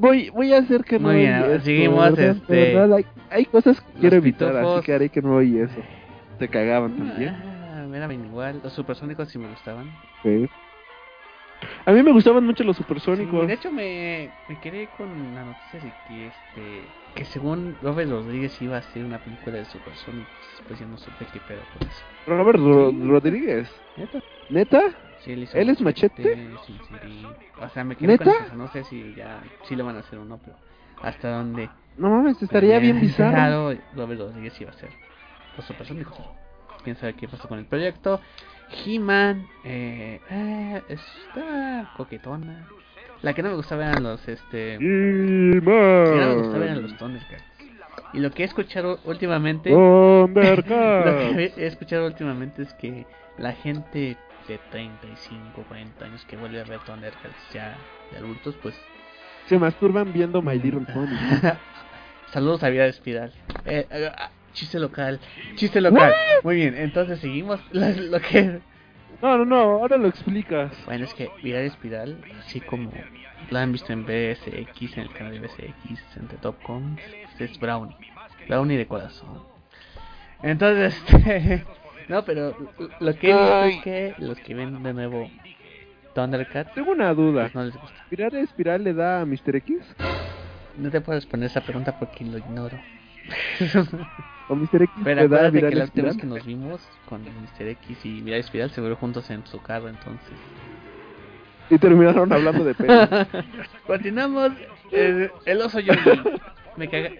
Voy, 0.00 0.30
voy 0.30 0.52
a 0.54 0.58
hacer 0.58 0.82
que 0.84 0.98
Muy 0.98 1.12
no 1.12 1.18
bien, 1.18 1.34
eso, 1.56 1.64
seguimos, 1.64 2.16
¿verdad? 2.16 2.36
este, 2.36 2.74
verdad, 2.74 2.96
hay, 2.96 3.06
hay 3.30 3.44
cosas 3.44 3.80
que 3.80 3.92
quiero 4.00 4.16
evitar, 4.16 4.48
pitufos. 4.52 4.76
así 4.78 4.86
que 4.86 4.92
haré 4.94 5.08
que 5.10 5.20
no 5.20 5.34
oí 5.36 5.58
eso. 5.58 5.80
Te 6.38 6.48
cagaban 6.48 6.96
también. 6.96 7.34
Ah, 7.34 7.84
me 7.86 7.98
daban 7.98 8.24
igual. 8.24 8.60
Los 8.62 8.72
supersónicos 8.72 9.28
sí 9.28 9.38
me 9.38 9.48
gustaban. 9.48 9.90
Sí. 10.22 10.48
A 11.84 11.92
mí 11.92 12.02
me 12.02 12.12
gustaban 12.12 12.44
mucho 12.46 12.64
los 12.64 12.76
Sí, 12.76 12.82
supersónicos. 12.82 13.46
de 13.46 13.52
hecho 13.52 13.70
me, 13.70 14.30
me 14.48 14.58
quedé 14.58 14.86
con 14.96 15.34
la 15.34 15.44
noticia 15.44 15.80
de 15.80 15.92
que 16.08 16.28
este 16.28 16.86
que 17.14 17.24
según 17.26 17.76
Robert 17.82 18.10
Rodríguez 18.10 18.62
iba 18.62 18.76
a 18.76 18.78
hacer 18.78 19.04
una 19.04 19.18
película 19.18 19.58
de 19.58 19.66
supersónicos. 19.66 20.32
Pues 20.66 20.80
ya 20.80 20.86
no 20.86 20.96
supe 20.96 21.26
qué 21.30 21.40
pedo 21.40 21.60
con 21.78 21.86
eso. 21.86 22.02
Robert 22.26 22.58
Sí. 22.58 23.06
Rodríguez. 23.06 23.68
¿Neta? 23.98 24.20
¿Neta? 24.48 24.80
Sí, 25.24 25.32
él, 25.32 25.48
¿Él 25.52 25.68
es 25.70 25.80
Machete? 25.80 26.50
O 27.60 27.68
sea, 27.68 27.84
me 27.84 27.96
quedé 27.96 28.16
con 28.16 28.26
¿Neta? 28.26 28.46
eso. 28.46 28.54
No 28.56 28.68
sé 28.68 28.84
si 28.84 29.14
ya 29.14 29.42
si 29.64 29.76
lo 29.76 29.84
van 29.84 29.96
a 29.96 30.00
hacer 30.00 30.18
o 30.18 30.24
no, 30.24 30.38
pero 30.38 30.56
hasta 31.02 31.30
dónde. 31.30 31.68
No 31.98 32.10
mames, 32.10 32.40
estaría 32.42 32.78
bien 32.78 33.00
bizarro. 33.00 33.74
Robert 33.94 34.20
Rodríguez 34.20 34.58
iba 34.60 34.70
a 34.70 34.74
hacer 34.74 34.90
los 35.56 35.66
supersónicos. 35.66 36.16
quién 36.84 36.96
sabe 36.96 37.14
qué 37.14 37.28
pasó 37.28 37.48
con 37.48 37.58
el 37.58 37.66
proyecto. 37.66 38.20
He-Man, 38.84 39.46
eh, 39.64 40.20
eh, 40.30 40.82
está 40.88 41.92
coquetona. 41.96 42.66
La 43.22 43.34
que 43.34 43.42
no 43.42 43.50
me 43.50 43.56
gustaba 43.56 43.84
eran 43.84 44.02
los, 44.02 44.26
este, 44.28 44.74
la 44.74 44.80
que 44.80 45.60
no 45.60 46.26
me 46.26 46.34
gustaba 46.36 46.64
eran 46.64 46.82
los 46.82 46.96
Thundercats. 46.96 47.44
Y 48.12 48.20
lo 48.20 48.30
que 48.30 48.42
he 48.42 48.46
escuchado 48.46 48.98
últimamente, 49.04 49.70
lo 49.70 50.28
que 50.32 51.52
he 51.56 51.66
escuchado 51.66 52.06
últimamente 52.06 52.62
es 52.62 52.72
que 52.74 53.06
la 53.36 53.52
gente 53.52 54.16
de 54.48 54.58
35, 54.70 55.64
40 55.68 56.04
años 56.04 56.24
que 56.26 56.36
vuelve 56.36 56.60
a 56.60 56.64
ver 56.64 56.80
Thundercats 56.80 57.52
ya 57.52 57.76
de 58.10 58.18
adultos, 58.18 58.56
pues 58.62 58.74
Se 59.46 59.58
masturban 59.58 60.12
viendo 60.12 60.42
My 60.42 60.58
Little 60.58 60.86
Pony. 60.92 61.16
Saludos 62.32 62.62
a 62.62 62.68
Vida 62.68 62.84
de 62.84 62.90
Espiral. 62.90 63.32
Eh, 63.64 63.86
eh, 63.90 64.12
ah, 64.16 64.30
chiste 64.52 64.78
local. 64.78 65.18
Chiste 65.56 65.80
local. 65.80 66.12
Muy 66.44 66.56
bien, 66.56 66.76
entonces 66.76 67.20
seguimos. 67.20 67.60
Lo, 67.72 67.88
lo 67.88 68.20
que. 68.20 68.60
No, 69.22 69.36
no, 69.36 69.44
no, 69.44 69.56
ahora 69.56 69.98
lo 69.98 70.08
explicas. 70.08 70.72
Bueno, 70.86 71.04
es 71.04 71.12
que 71.12 71.30
Vida 71.42 71.58
de 71.58 71.66
Espiral, 71.66 72.22
así 72.38 72.60
como 72.60 72.90
la 73.50 73.62
han 73.62 73.72
visto 73.72 73.92
en 73.92 74.04
BSX, 74.04 74.96
en 74.96 75.00
el 75.00 75.12
canal 75.12 75.32
de 75.32 75.40
BSX, 75.40 76.16
en 76.16 76.28
The 76.28 76.36
Topcom, 76.36 76.96
es 77.38 77.58
Brownie. 77.58 77.96
Brownie 78.48 78.78
de 78.78 78.86
corazón. 78.86 79.42
Entonces, 80.42 80.94
este. 81.08 81.66
No, 82.10 82.24
pero 82.24 82.56
lo 83.00 83.14
que 83.14 83.30
he 83.30 83.32
visto 83.32 83.54
Ay. 83.54 83.74
es 83.76 83.82
que 83.82 84.14
los 84.18 84.38
que 84.40 84.54
ven 84.54 84.82
de 84.82 84.92
nuevo 84.92 85.30
Thundercats 86.14 86.74
Tengo 86.74 86.90
una 86.90 87.14
duda. 87.14 87.42
pues 87.44 87.54
no 87.54 87.64
les 87.64 87.74
gusta. 87.76 87.96
¿Espiral 88.02 88.34
espiral 88.36 88.84
le 88.84 88.94
da 88.94 89.20
a 89.20 89.24
Mr. 89.26 89.56
X? 89.56 89.76
No 90.76 90.90
te 90.90 91.00
puedo 91.00 91.18
responder 91.18 91.48
esa 91.50 91.60
pregunta 91.60 91.98
porque 91.98 92.24
lo 92.24 92.38
ignoro. 92.38 92.76
¿O 94.48 94.56
Mr. 94.56 94.82
X 94.82 94.90
Pero 95.04 95.22
acuérdate 95.22 95.52
que 95.60 95.66
viral 95.66 95.78
la 95.78 95.84
última 95.84 96.08
vez 96.08 96.16
que 96.16 96.26
nos 96.26 96.44
vimos 96.44 96.88
con 97.08 97.22
Mr. 97.22 97.68
X 97.68 98.04
y 98.04 98.20
Vida 98.22 98.36
Espiral 98.36 98.70
se 98.70 98.80
fueron 98.80 98.98
juntos 98.98 99.30
en 99.30 99.46
su 99.46 99.62
carro, 99.62 99.88
entonces. 99.88 100.32
Y 101.70 101.78
terminaron 101.78 102.32
hablando 102.32 102.64
de 102.64 102.74
pelo. 102.74 103.08
Continuamos. 103.86 104.50
eh, 104.90 105.30
el 105.46 105.60
oso 105.60 105.78
Yogi. 105.78 106.00
Me 106.76 106.88
caga. 106.88 107.10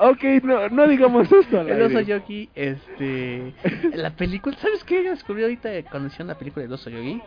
Ok, 0.00 0.24
no, 0.42 0.68
no 0.68 0.86
digamos 0.88 1.30
esto 1.32 1.60
al 1.60 1.68
El 1.70 1.82
oso 1.82 1.98
aire. 1.98 2.10
Yogi, 2.10 2.48
este. 2.54 3.52
La 3.94 4.10
película. 4.10 4.56
¿Sabes 4.58 4.84
qué? 4.84 5.02
Descubrí 5.02 5.42
ahorita 5.42 5.70
cuando 5.90 6.08
hicieron 6.08 6.28
la 6.28 6.38
película 6.38 6.62
del 6.64 6.72
oso 6.72 6.90
Yogi. 6.90 7.20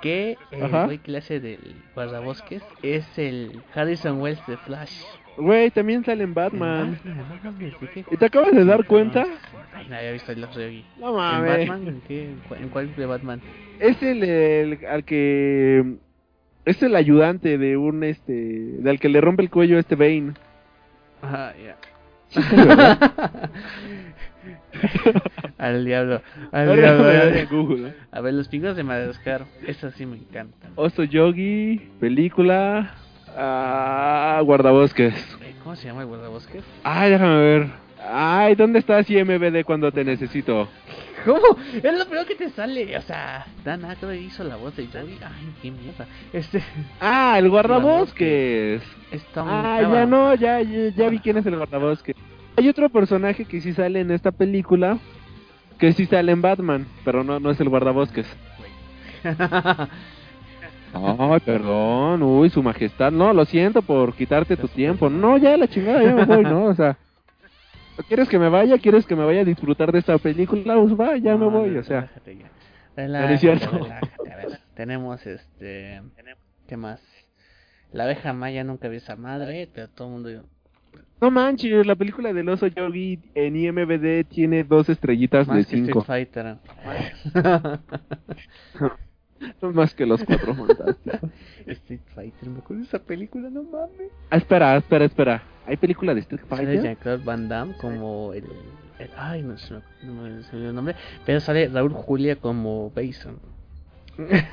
Que 0.00 0.36
el 0.52 0.68
güey 0.84 0.98
que 0.98 1.10
le 1.10 1.18
hace 1.18 1.40
del 1.40 1.74
guardabosques 1.94 2.62
es 2.82 3.04
el 3.18 3.60
Harrison 3.74 4.20
Wells 4.20 4.44
de 4.46 4.56
Flash. 4.58 4.92
Güey, 5.36 5.70
también 5.70 6.04
sale 6.04 6.22
en 6.24 6.34
Batman. 6.34 6.98
En 7.04 7.14
Batman, 7.16 7.40
no 7.44 7.52
mames, 7.52 7.80
¿de 7.80 7.88
qué? 7.88 8.04
¿Y 8.10 8.16
te 8.16 8.24
acabas 8.26 8.52
de 8.52 8.64
dar 8.64 8.84
cuenta? 8.86 9.24
Ay, 9.74 9.86
no 9.88 9.96
había 9.96 10.12
visto 10.12 10.30
el 10.32 10.44
oso 10.44 10.60
Yogi. 10.60 10.84
No 11.00 11.10
¿En 11.10 11.16
mames. 11.16 11.68
Batman? 11.68 11.88
¿En 11.88 12.00
qué? 12.02 12.24
¿En 12.26 12.40
cuál- 12.48 12.62
¿En 12.62 12.68
cuál 12.68 12.94
de 12.96 13.06
Batman? 13.06 13.40
Es 13.80 14.00
el, 14.02 14.22
el- 14.22 14.86
al 14.86 15.04
que 15.04 15.96
es 16.64 16.82
el 16.82 16.94
ayudante 16.94 17.58
de 17.58 17.76
un 17.76 18.04
este 18.04 18.32
del 18.32 19.00
que 19.00 19.08
le 19.08 19.20
rompe 19.20 19.42
el 19.42 19.50
cuello 19.50 19.78
a 19.78 19.80
este 19.80 19.96
Bane. 19.96 20.34
Ajá, 21.22 21.54
ya. 21.56 21.76
Al 25.58 25.84
diablo, 25.84 26.22
al 26.52 26.76
diablo. 26.76 27.48
Google. 27.50 27.88
¿eh? 27.88 27.94
A 28.12 28.20
ver, 28.20 28.34
los 28.34 28.48
pingos 28.48 28.76
de 28.76 28.84
Madagascar, 28.84 29.44
esas 29.66 29.94
sí 29.94 30.06
me 30.06 30.16
encantan. 30.16 30.72
Oso 30.76 31.02
Yogi, 31.04 31.90
película, 31.98 32.94
ah, 33.36 34.40
guardabosques. 34.44 35.14
Eh, 35.42 35.54
¿Cómo 35.62 35.74
se 35.74 35.88
llama 35.88 36.02
el 36.02 36.06
guardabosques? 36.08 36.62
Ay, 36.84 37.10
déjame 37.10 37.40
ver. 37.40 37.66
Ay, 38.08 38.54
¿dónde 38.54 38.78
estás 38.78 39.10
IMBD 39.10 39.64
cuando 39.64 39.90
te 39.90 40.04
necesito? 40.04 40.68
¿Cómo? 41.24 41.56
Es 41.74 41.98
lo 41.98 42.06
peor 42.06 42.26
que 42.26 42.34
te 42.34 42.50
sale. 42.50 42.96
O 42.96 43.02
sea, 43.02 43.46
Dan 43.64 43.84
Aykroyd 43.84 44.20
hizo 44.20 44.44
la 44.44 44.56
voz 44.56 44.76
de 44.76 44.86
Yogi. 44.86 45.18
Ay, 45.22 45.54
qué 45.62 45.70
mierda. 45.70 46.06
Este. 46.32 46.62
Ah, 47.00 47.36
el 47.38 47.48
guardabosques. 47.48 48.82
Está 49.10 49.44
Ah, 49.46 49.80
ya 49.82 50.06
no, 50.06 50.34
ya, 50.34 50.60
ya, 50.60 50.88
ya 50.90 51.08
vi 51.08 51.18
quién 51.18 51.38
es 51.38 51.46
el 51.46 51.56
guardabosques. 51.56 52.14
Hay 52.56 52.68
otro 52.68 52.88
personaje 52.88 53.44
que 53.44 53.60
sí 53.60 53.72
sale 53.72 54.00
en 54.00 54.10
esta 54.10 54.32
película, 54.32 54.98
que 55.78 55.92
sí 55.92 56.06
sale 56.06 56.32
en 56.32 56.42
Batman, 56.42 56.86
pero 57.04 57.22
no, 57.22 57.38
no 57.38 57.50
es 57.50 57.60
el 57.60 57.68
guardabosques. 57.68 58.26
Ay, 60.92 61.40
perdón, 61.44 62.22
uy, 62.22 62.50
su 62.50 62.62
majestad, 62.62 63.12
no, 63.12 63.32
lo 63.32 63.44
siento 63.44 63.82
por 63.82 64.14
quitarte 64.14 64.56
tu 64.56 64.68
tiempo. 64.68 65.10
No, 65.10 65.36
ya 65.36 65.56
la 65.56 65.68
chingada, 65.68 66.02
ya 66.02 66.14
me 66.14 66.24
voy, 66.24 66.42
¿no? 66.44 66.64
O 66.64 66.74
sea, 66.74 66.96
¿quieres 68.06 68.28
que 68.28 68.38
me 68.38 68.48
vaya? 68.48 68.78
¿Quieres 68.78 69.06
que 69.06 69.16
me 69.16 69.24
vaya 69.24 69.40
a 69.40 69.44
disfrutar 69.44 69.90
de 69.92 69.98
esta 70.00 70.18
película? 70.18 70.76
Pues 70.76 70.94
va, 70.98 71.16
ya 71.16 71.32
me 71.36 71.46
No, 71.46 71.50
voy, 71.50 71.70
no, 71.70 71.80
o 71.80 71.82
sea. 71.84 72.00
Relájate 72.02 72.36
ya. 72.36 72.44
No, 72.44 72.48
no 72.48 72.96
Relájate, 72.96 73.34
es 73.34 73.40
cierto. 73.40 73.70
relájate, 73.70 74.32
a 74.32 74.36
ver, 74.36 74.60
tenemos 74.74 75.26
este. 75.26 76.02
¿Qué 76.66 76.76
más? 76.76 77.00
La 77.92 78.04
abeja 78.04 78.32
maya 78.32 78.64
nunca 78.64 78.88
vi 78.88 78.98
esa 78.98 79.16
madre, 79.16 79.68
pero 79.72 79.88
todo 79.88 80.08
el 80.08 80.12
mundo. 80.14 80.44
No 81.20 81.30
manches, 81.32 81.84
la 81.86 81.96
película 81.96 82.32
del 82.32 82.48
oso 82.48 82.66
Yogi 82.68 83.18
en 83.34 83.56
IMBD 83.56 84.24
tiene 84.28 84.62
dos 84.62 84.88
estrellitas 84.88 85.46
de 85.48 85.52
Más 85.54 85.66
que 85.66 85.76
Street 85.76 85.84
cinco. 85.86 86.02
Fighter. 86.02 86.56
Más 89.62 89.94
que 89.94 90.06
los 90.06 90.22
cuatro 90.24 90.54
fantásticos. 90.66 91.30
Street 91.66 92.00
Fighter, 92.14 92.48
me 92.48 92.58
acuerdo 92.58 92.82
de 92.82 92.88
esa 92.88 92.98
película, 93.00 93.48
no 93.50 93.62
mames. 93.64 94.10
Ah, 94.30 94.36
espera, 94.36 94.76
espera, 94.76 95.04
espera. 95.06 95.42
¿Hay 95.68 95.76
película 95.76 96.14
de 96.14 96.20
Street 96.20 96.40
Sale 96.48 96.62
Fighter? 96.64 96.82
Jean-Claude 96.82 97.24
Van 97.24 97.48
Damme 97.48 97.74
como 97.76 98.32
el, 98.32 98.44
el- 98.98 99.10
Ay, 99.16 99.42
no 99.42 99.56
sé, 99.58 99.74
no 100.02 100.14
me 100.14 100.42
se 100.42 100.56
olvidó 100.56 100.70
el 100.70 100.74
nombre. 100.74 100.94
Pero 101.26 101.40
sale 101.40 101.68
Raúl 101.68 101.92
Julia 101.92 102.36
como 102.36 102.90
Bison. 102.90 103.38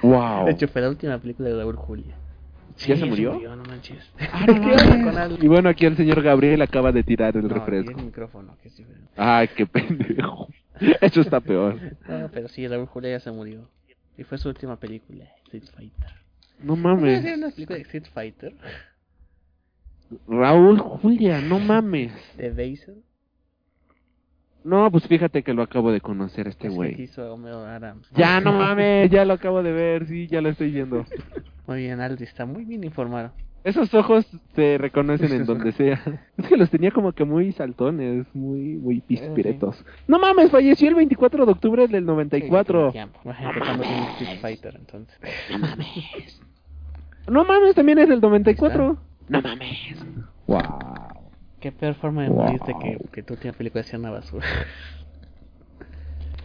Wow. 0.03 0.45
De 0.45 0.51
hecho, 0.51 0.67
fue 0.67 0.81
la 0.81 0.89
última 0.89 1.17
película 1.17 1.49
de 1.49 1.55
Raúl 1.55 1.75
Julia. 1.75 2.15
¿Ya 2.85 2.97
se 2.97 3.05
murió? 3.05 3.39
no 3.55 3.63
manches. 3.63 4.03
Ah, 4.33 4.45
no 4.47 4.53
¿Qué 4.53 4.71
onda 4.71 4.85
mames. 4.85 5.05
con 5.05 5.17
Al- 5.17 5.43
Y 5.43 5.47
bueno, 5.47 5.69
aquí 5.69 5.85
el 5.85 5.95
señor 5.95 6.21
Gabriel 6.21 6.61
acaba 6.61 6.91
de 6.91 7.03
tirar 7.03 7.35
el 7.37 7.47
No, 7.47 7.53
refresco. 7.55 7.97
el 7.97 8.05
micrófono, 8.05 8.57
que 8.61 8.69
diferente. 8.69 9.09
Ay, 9.15 9.47
qué 9.55 9.65
pendejo. 9.65 10.49
Eso 11.01 11.21
está 11.21 11.39
peor. 11.39 11.79
No, 12.07 12.29
pero 12.33 12.49
sí, 12.49 12.67
Raúl 12.67 12.85
Julia 12.87 13.11
ya 13.11 13.19
se 13.21 13.31
murió. 13.31 13.69
Y 14.17 14.23
fue 14.23 14.37
su 14.37 14.49
última 14.49 14.75
película, 14.75 15.23
Street 15.45 15.63
Fighter. 15.73 16.11
No 16.59 16.73
¿Puedes 16.75 16.83
mames. 16.83 17.19
hacer 17.19 17.37
una 17.37 17.49
película 17.51 17.77
de 17.77 17.81
Street 17.83 18.05
Fighter? 18.13 18.53
Raúl 20.27 20.79
Julia, 20.79 21.41
no 21.41 21.59
mames. 21.59 22.11
¿De 22.37 22.49
Bison? 22.49 22.95
No, 24.63 24.89
pues 24.89 25.07
fíjate 25.07 25.43
que 25.43 25.53
lo 25.53 25.61
acabo 25.61 25.91
de 25.91 26.01
conocer 26.01 26.47
este 26.47 26.69
güey. 26.69 27.07
Ya, 28.15 28.41
no 28.41 28.51
mames, 28.51 29.11
ya 29.11 29.23
lo 29.23 29.33
acabo 29.33 29.61
de 29.61 29.71
ver, 29.71 30.07
sí, 30.07 30.27
ya 30.27 30.41
lo 30.41 30.49
estoy 30.49 30.71
viendo. 30.71 31.05
Muy 31.67 31.83
bien, 31.83 32.01
Aldi, 32.01 32.23
está 32.23 32.45
muy 32.45 32.65
bien 32.65 32.83
informado. 32.83 33.31
Esos 33.63 33.93
ojos 33.95 34.27
se 34.55 34.77
reconocen 34.77 35.31
en 35.33 35.45
donde 35.45 35.71
sea. 35.71 35.99
Es 36.37 36.47
que 36.47 36.55
los 36.57 36.69
tenía 36.69 36.91
como 36.91 37.13
que 37.13 37.25
muy 37.25 37.51
saltones, 37.51 38.27
muy 38.35 38.75
muy 38.75 39.01
pispiretos. 39.01 39.83
No 40.07 40.19
mames, 40.19 40.51
falleció 40.51 40.87
el 40.89 40.95
24 40.95 41.45
de 41.47 41.51
octubre 41.51 41.87
del 41.87 42.05
94. 42.05 42.91
Tiempo. 42.91 43.19
Imagínate 43.23 43.59
cuando 43.59 43.83
tiene 43.83 44.07
Street 44.11 44.39
Fighter, 44.39 44.75
entonces. 44.75 45.19
No 47.27 47.43
mames, 47.43 47.73
también 47.73 47.97
es 47.97 48.07
del 48.07 48.21
94. 48.21 48.99
No 49.27 49.41
mames. 49.41 50.05
Wow. 50.47 50.61
Qué 51.59 51.71
peor 51.71 51.95
forma 51.95 52.23
de 52.23 52.29
Wow. 52.29 52.43
morirte 52.45 52.75
que, 52.81 52.97
que 53.11 53.23
tú 53.23 53.35
tienes 53.35 53.57
película 53.57 53.83
de 53.83 53.97
una 53.97 54.11
basura. 54.11 54.45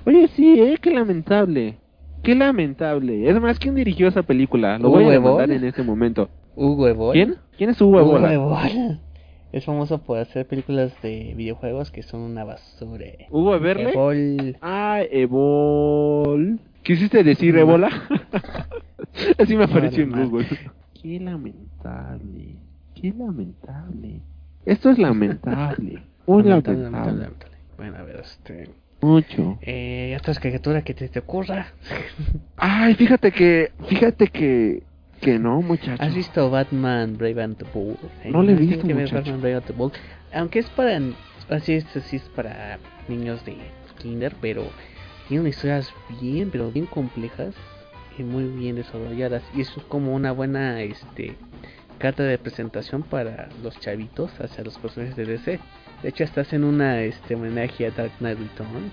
Oye, 0.07 0.28
sí, 0.28 0.59
eh, 0.61 0.78
qué 0.81 0.90
lamentable. 0.90 1.77
Qué 2.23 2.35
lamentable. 2.35 3.28
Es 3.28 3.40
más, 3.40 3.59
¿quién 3.59 3.74
dirigió 3.74 4.09
esa 4.09 4.23
película? 4.23 4.78
Lo 4.78 4.89
voy 4.90 5.02
a 5.05 5.07
Hugo 5.07 5.12
demandar 5.12 5.51
en 5.51 5.65
este 5.65 5.82
momento. 5.82 6.28
Hugo 6.57 6.89
Ebol. 6.89 7.12
¿Quién? 7.12 7.36
¿Quién 7.57 7.70
es 7.70 7.81
Hugo 7.81 8.02
Hugo 8.02 8.16
Ebola? 8.19 8.32
Ebol. 8.32 9.01
Es 9.52 9.65
famoso 9.65 9.98
por 9.98 10.19
hacer 10.19 10.47
películas 10.47 10.94
de 11.02 11.35
videojuegos 11.36 11.90
que 11.90 12.02
son 12.02 12.20
una 12.20 12.44
basura. 12.44 13.07
¿Hugo 13.31 13.55
Everle? 13.55 13.90
Ebol. 13.90 14.57
Ah, 14.62 15.01
Ebol. 15.11 16.61
¿Quisiste 16.82 17.23
decir 17.24 17.55
No. 17.55 17.61
Ebola? 17.61 17.90
Así 19.39 19.57
me 19.57 19.65
apareció 19.65 20.05
en 20.05 20.12
Google. 20.12 20.47
Qué 21.02 21.19
lamentable. 21.20 22.57
Qué 23.01 23.12
lamentable. 23.16 24.20
Esto 24.66 24.90
es 24.90 24.98
lamentable. 24.98 26.02
Muy 26.27 26.43
Lamentable, 26.43 26.82
lamentable. 26.82 26.82
lamentable, 26.82 27.22
lamentable. 27.22 27.56
Bueno, 27.77 27.97
a 27.97 28.02
ver, 28.02 28.16
este. 28.16 28.70
Mucho. 29.02 29.59
Eh, 29.62 30.14
¿Otras 30.18 30.39
caricaturas 30.39 30.85
que 30.85 30.93
te, 30.94 31.09
te 31.09 31.18
ocurra? 31.20 31.68
Ay, 32.56 32.94
fíjate 32.94 33.32
que, 33.32 33.72
fíjate 33.89 34.28
que, 34.28 34.82
que 35.20 35.39
no, 35.39 35.62
muchacho. 35.62 36.02
¿Has 36.02 36.14
visto 36.14 36.51
Batman 36.51 37.16
Brave 37.16 37.43
and 37.43 37.56
the 37.56 37.64
Bold? 37.72 37.97
No 38.27 38.43
le 38.43 38.52
he 38.52 38.56
visto, 38.56 38.86
que 38.86 38.94
muchacho. 38.94 39.14
Batman 39.16 39.40
Brave 39.40 39.56
and 39.56 39.66
the 39.66 39.72
Bold. 39.72 39.93
Aunque 40.35 40.59
es 40.59 40.68
para. 40.70 41.01
Así 41.48 41.72
es, 41.72 41.97
así 41.97 42.16
es 42.16 42.22
para 42.36 42.78
niños 43.09 43.44
de 43.44 43.56
Kinder, 43.98 44.35
pero 44.40 44.64
tiene 45.27 45.40
unas 45.40 45.55
historias 45.56 45.93
bien, 46.20 46.51
pero 46.52 46.70
bien 46.70 46.86
complejas 46.86 47.55
y 48.18 48.22
muy 48.22 48.44
bien 48.44 48.77
desarrolladas. 48.77 49.43
Y 49.55 49.62
eso 49.62 49.81
es 49.81 49.86
como 49.86 50.14
una 50.14 50.31
buena 50.32 50.81
este 50.82 51.36
carta 52.01 52.22
de 52.24 52.39
presentación 52.39 53.02
para 53.02 53.48
los 53.62 53.78
chavitos 53.78 54.31
hacia 54.40 54.64
los 54.64 54.77
personajes 54.78 55.14
de 55.16 55.24
DC. 55.27 55.60
De 56.02 56.09
hecho, 56.09 56.24
hasta 56.24 56.40
hacen 56.40 56.64
una 56.64 57.02
este 57.02 57.35
homenaje 57.35 57.86
a 57.86 57.90
Dark 57.90 58.12
Knight 58.18 58.39
Returns. 58.39 58.93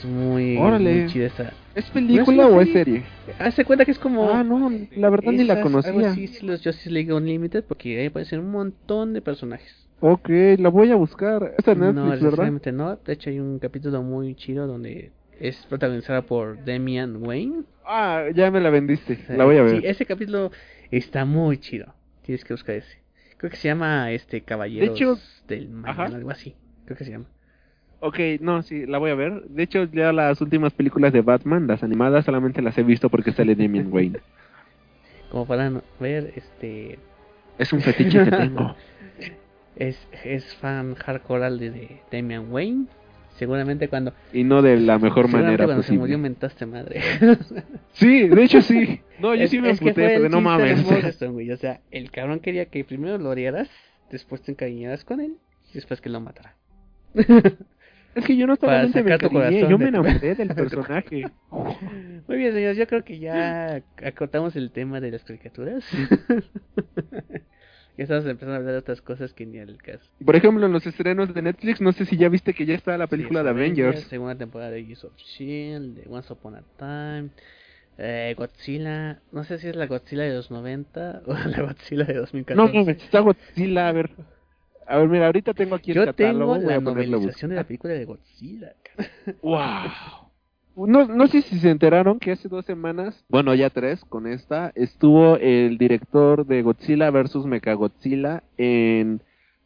Es 0.00 0.04
muy, 0.06 0.56
muy 0.56 1.06
chida 1.08 1.26
esa. 1.26 1.52
¿Es 1.74 1.84
película 1.90 2.48
¿No 2.48 2.56
o 2.56 2.60
es 2.60 2.68
es 2.68 2.74
una 2.74 2.84
serie? 2.84 3.02
Hace 3.38 3.64
cuenta 3.64 3.84
que 3.84 3.90
es 3.92 3.98
como. 3.98 4.30
Ah, 4.30 4.42
no, 4.42 4.70
la 4.96 5.10
verdad 5.10 5.30
ni 5.32 5.44
la 5.44 5.54
esas- 5.54 5.66
algo 5.66 5.82
conocía. 5.82 6.10
así, 6.10 6.26
sí, 6.26 6.44
los 6.46 6.62
Justice 6.64 6.90
League 6.90 7.12
Unlimited, 7.12 7.64
porque 7.64 8.00
ahí 8.00 8.06
aparecen 8.06 8.40
un 8.40 8.50
montón 8.50 9.12
de 9.12 9.20
personajes. 9.20 9.86
Ok, 10.00 10.28
la 10.58 10.70
voy 10.70 10.90
a 10.90 10.96
buscar. 10.96 11.54
Es 11.58 11.68
en 11.68 11.78
no, 11.78 11.86
Netflix, 11.92 12.08
¿verdad? 12.10 12.24
necesariamente 12.24 12.72
no. 12.72 12.96
De 12.96 13.12
hecho, 13.12 13.30
hay 13.30 13.38
un 13.38 13.58
capítulo 13.58 14.02
muy 14.02 14.34
chido 14.34 14.66
donde 14.66 15.12
es 15.38 15.64
protagonizada 15.66 16.22
por 16.22 16.64
Damian 16.64 17.16
Wayne. 17.22 17.62
Ah, 17.86 18.24
ya 18.34 18.50
me 18.50 18.60
la 18.60 18.70
vendiste. 18.70 19.18
La 19.28 19.44
voy 19.44 19.58
a 19.58 19.62
ver. 19.62 19.80
Sí, 19.80 19.86
ese 19.86 20.06
capítulo 20.06 20.50
está 20.90 21.24
muy 21.24 21.58
chido. 21.58 21.94
Tienes 22.22 22.44
que 22.44 22.54
buscar 22.54 22.76
ese. 22.76 22.98
Creo 23.36 23.50
que 23.50 23.56
se 23.56 23.68
llama 23.68 24.10
este 24.12 24.42
Caballeros 24.42 24.88
De 24.88 24.94
hecho- 24.94 25.18
del 25.48 25.68
Mañana, 25.68 26.04
Ajá. 26.04 26.16
algo 26.16 26.30
así. 26.30 26.54
Creo 26.84 26.96
que 26.96 27.04
se 27.04 27.10
llama. 27.10 27.26
Ok, 28.00 28.18
no, 28.40 28.62
sí, 28.62 28.86
la 28.86 28.98
voy 28.98 29.10
a 29.10 29.14
ver. 29.14 29.42
De 29.48 29.62
hecho, 29.62 29.84
ya 29.84 30.12
las 30.12 30.40
últimas 30.40 30.72
películas 30.72 31.12
de 31.12 31.20
Batman, 31.22 31.66
las 31.66 31.82
animadas, 31.82 32.24
solamente 32.24 32.60
las 32.62 32.76
he 32.78 32.82
visto 32.82 33.08
porque 33.08 33.32
sale 33.32 33.54
Damian 33.54 33.92
Wayne. 33.92 34.20
Como 35.30 35.46
podrán 35.46 35.82
ver, 36.00 36.32
este 36.36 36.98
Es 37.58 37.72
un 37.72 37.80
fetiche 37.80 38.24
que 38.24 38.30
tengo. 38.36 38.74
es, 39.76 40.06
es 40.24 40.54
fan 40.56 40.94
hardcore 40.96 41.50
de, 41.52 41.70
de 41.70 42.00
Damian 42.10 42.50
Wayne. 42.52 42.86
Seguramente 43.42 43.88
cuando, 43.88 44.14
Y 44.32 44.44
no 44.44 44.62
de 44.62 44.78
la 44.78 45.00
mejor 45.00 45.26
manera 45.26 45.64
cuando 45.64 45.82
se 45.82 45.90
murió 45.94 46.14
posible. 46.16 46.18
mentaste 46.30 46.64
madre. 46.64 47.00
Sí, 47.94 48.28
de 48.28 48.44
hecho 48.44 48.60
sí. 48.62 49.00
No, 49.18 49.34
yo 49.34 49.42
Es- 49.42 49.50
sí 49.50 49.60
me 49.60 49.70
emputé, 49.70 50.10
porque 50.14 50.28
no 50.28 50.40
mames. 50.40 50.86
O 51.52 51.56
sea, 51.56 51.80
el 51.90 52.12
cabrón 52.12 52.38
quería 52.38 52.66
que 52.66 52.84
primero 52.84 53.18
lo 53.18 53.30
odiaras, 53.30 53.68
después 54.12 54.42
te 54.42 54.52
encariñaras 54.52 55.04
con 55.04 55.18
él, 55.18 55.38
y 55.72 55.74
después 55.74 56.00
que 56.00 56.08
lo 56.08 56.20
matara. 56.20 56.54
Es 58.14 58.26
que 58.26 58.36
yo 58.36 58.46
no 58.46 58.54
solamente 58.56 59.02
me 59.02 59.14
encariñé, 59.14 59.68
yo 59.68 59.76
me 59.78 59.88
enamoré 59.88 60.34
del 60.36 60.48
personaje. 60.54 61.30
Muy 62.28 62.36
bien, 62.36 62.52
señores, 62.52 62.76
yo 62.76 62.86
creo 62.86 63.02
que 63.04 63.18
ya 63.18 63.82
acotamos 64.04 64.54
el 64.54 64.70
tema 64.70 65.00
de 65.00 65.10
las 65.10 65.24
caricaturas. 65.24 65.82
Ya 67.96 68.04
estamos 68.04 68.24
empezando 68.26 68.54
a 68.54 68.56
hablar 68.56 68.72
de 68.72 68.78
otras 68.78 69.02
cosas 69.02 69.32
que 69.34 69.44
ni 69.46 69.58
al 69.58 69.76
caso. 69.76 70.08
Por 70.24 70.34
ejemplo, 70.36 70.64
en 70.66 70.72
los 70.72 70.86
estrenos 70.86 71.32
de 71.34 71.42
Netflix, 71.42 71.80
no 71.80 71.92
sé 71.92 72.04
si 72.06 72.16
ya 72.16 72.28
viste 72.28 72.54
que 72.54 72.64
ya 72.66 72.74
está 72.74 72.96
la 72.98 73.06
película 73.06 73.40
Sí, 73.40 73.44
de 73.44 73.50
Avengers. 73.50 74.00
Segunda 74.04 74.34
temporada 74.36 74.70
de 74.70 74.80
Age 74.80 75.06
of 75.06 75.16
Shield, 75.16 75.96
de 75.96 76.08
Once 76.08 76.32
Upon 76.32 76.56
a 76.56 76.62
Time, 76.78 77.30
eh, 77.98 78.34
Godzilla. 78.36 79.20
No 79.30 79.44
sé 79.44 79.58
si 79.58 79.68
es 79.68 79.76
la 79.76 79.86
Godzilla 79.86 80.22
de 80.24 80.34
los 80.34 80.50
90 80.50 81.22
o 81.26 81.34
la 81.34 81.62
Godzilla 81.62 82.04
de 82.04 82.14
No 82.14 82.20
2014. 82.20 82.78
mames, 82.78 83.02
está 83.02 83.20
Godzilla, 83.20 83.88
a 83.88 83.92
ver. 83.92 84.10
A 84.86 84.98
ver, 84.98 85.08
mira, 85.08 85.26
ahorita 85.26 85.54
tengo 85.54 85.74
aquí 85.76 85.92
el 85.92 85.98
Yo 85.98 86.04
catálogo, 86.06 86.54
tengo 86.54 86.66
voy 86.66 86.74
la 86.74 86.80
novelización 86.80 87.50
de 87.50 87.56
la 87.56 87.64
película 87.64 87.94
de 87.94 88.04
Godzilla. 88.04 88.74
¡Wow! 89.42 89.58
No, 90.74 91.06
no 91.06 91.26
sé 91.26 91.42
si 91.42 91.58
se 91.58 91.70
enteraron 91.70 92.18
que 92.18 92.32
hace 92.32 92.48
dos 92.48 92.64
semanas, 92.64 93.24
bueno, 93.28 93.54
ya 93.54 93.70
tres 93.70 94.04
con 94.06 94.26
esta, 94.26 94.72
estuvo 94.74 95.36
el 95.36 95.76
director 95.76 96.46
de 96.46 96.62
Godzilla 96.62 97.10
vs. 97.10 97.44
Mechagodzilla 97.44 98.42
en 98.56 99.22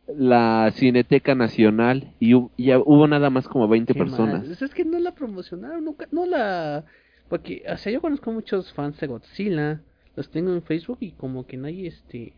la 0.08 0.70
Cineteca 0.74 1.34
Nacional 1.34 2.14
y, 2.20 2.34
y 2.34 2.66
ya 2.66 2.78
hubo 2.78 3.06
nada 3.06 3.30
más 3.30 3.48
como 3.48 3.68
20 3.68 3.92
Qué 3.92 3.98
personas. 3.98 4.42
mal. 4.42 4.58
Es 4.60 4.74
que 4.74 4.84
no 4.84 4.98
la 4.98 5.12
promocionaron, 5.14 5.84
nunca, 5.84 6.06
no 6.10 6.26
la... 6.26 6.84
Porque, 7.28 7.64
o 7.68 7.76
sea, 7.76 7.92
yo 7.92 8.00
conozco 8.00 8.32
muchos 8.32 8.72
fans 8.72 8.98
de 8.98 9.06
Godzilla, 9.08 9.80
los 10.14 10.30
tengo 10.30 10.52
en 10.52 10.62
Facebook 10.62 10.98
y 11.00 11.12
como 11.12 11.46
que 11.46 11.56
nadie, 11.56 11.88
este... 11.88 12.32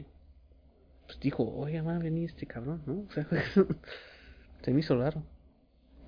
Pues 1.06 1.20
dijo, 1.20 1.42
oye, 1.56 1.80
va 1.80 1.96
a 1.96 1.98
venir 1.98 2.28
este 2.28 2.46
cabrón, 2.46 2.82
¿no? 2.86 2.94
O 3.08 3.12
sea, 3.12 3.26
se 4.62 4.72
me 4.72 4.80
hizo 4.80 4.98
raro. 4.98 5.22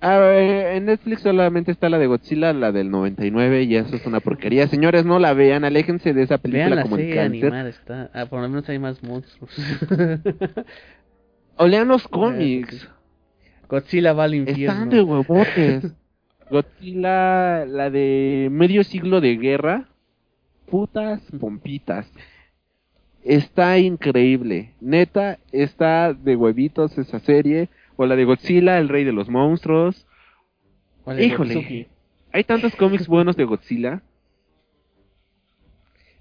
Ah, 0.03 0.19
eh, 0.33 0.77
en 0.77 0.85
Netflix 0.85 1.21
solamente 1.21 1.71
está 1.71 1.87
la 1.87 1.99
de 1.99 2.07
Godzilla, 2.07 2.53
la 2.53 2.71
del 2.71 2.89
99, 2.89 3.63
y 3.63 3.75
eso 3.75 3.95
es 3.95 4.05
una 4.07 4.19
porquería. 4.19 4.67
Señores, 4.67 5.05
no 5.05 5.19
la 5.19 5.33
vean, 5.33 5.63
aléjense 5.63 6.13
de 6.13 6.23
esa 6.23 6.39
película 6.39 6.65
Vean 6.65 6.75
la 6.77 6.81
como 6.83 6.95
el 6.95 7.01
serie 7.03 7.15
cáncer. 7.15 7.45
animada, 7.45 7.69
está... 7.69 8.09
Ah, 8.13 8.25
por 8.25 8.41
lo 8.41 8.49
menos 8.49 8.67
hay 8.67 8.79
más 8.79 9.03
monstruos. 9.03 9.51
O 11.57 11.67
lean 11.67 11.87
los 11.87 12.07
cómics. 12.07 12.89
Godzilla 13.69 14.13
va 14.13 14.23
al 14.25 14.33
Están 14.33 14.49
infierno. 14.49 14.85
de 14.87 15.01
huevotes. 15.03 15.93
Godzilla, 16.49 17.65
la 17.65 17.89
de 17.89 18.49
medio 18.51 18.83
siglo 18.83 19.21
de 19.21 19.37
guerra. 19.37 19.87
Putas 20.69 21.21
pompitas. 21.39 22.11
Está 23.23 23.77
increíble. 23.77 24.73
Neta, 24.81 25.37
está 25.51 26.13
de 26.13 26.35
huevitos 26.35 26.97
esa 26.97 27.19
serie. 27.19 27.69
O 28.01 28.05
la 28.07 28.15
de 28.15 28.25
Godzilla, 28.25 28.79
el 28.79 28.89
rey 28.89 29.03
de 29.03 29.11
los 29.11 29.29
monstruos. 29.29 30.07
Híjole. 31.05 31.53
Gotsuki. 31.53 31.87
Hay 32.33 32.43
tantos 32.43 32.75
cómics 32.75 33.07
buenos 33.07 33.35
de 33.35 33.43
Godzilla. 33.43 34.01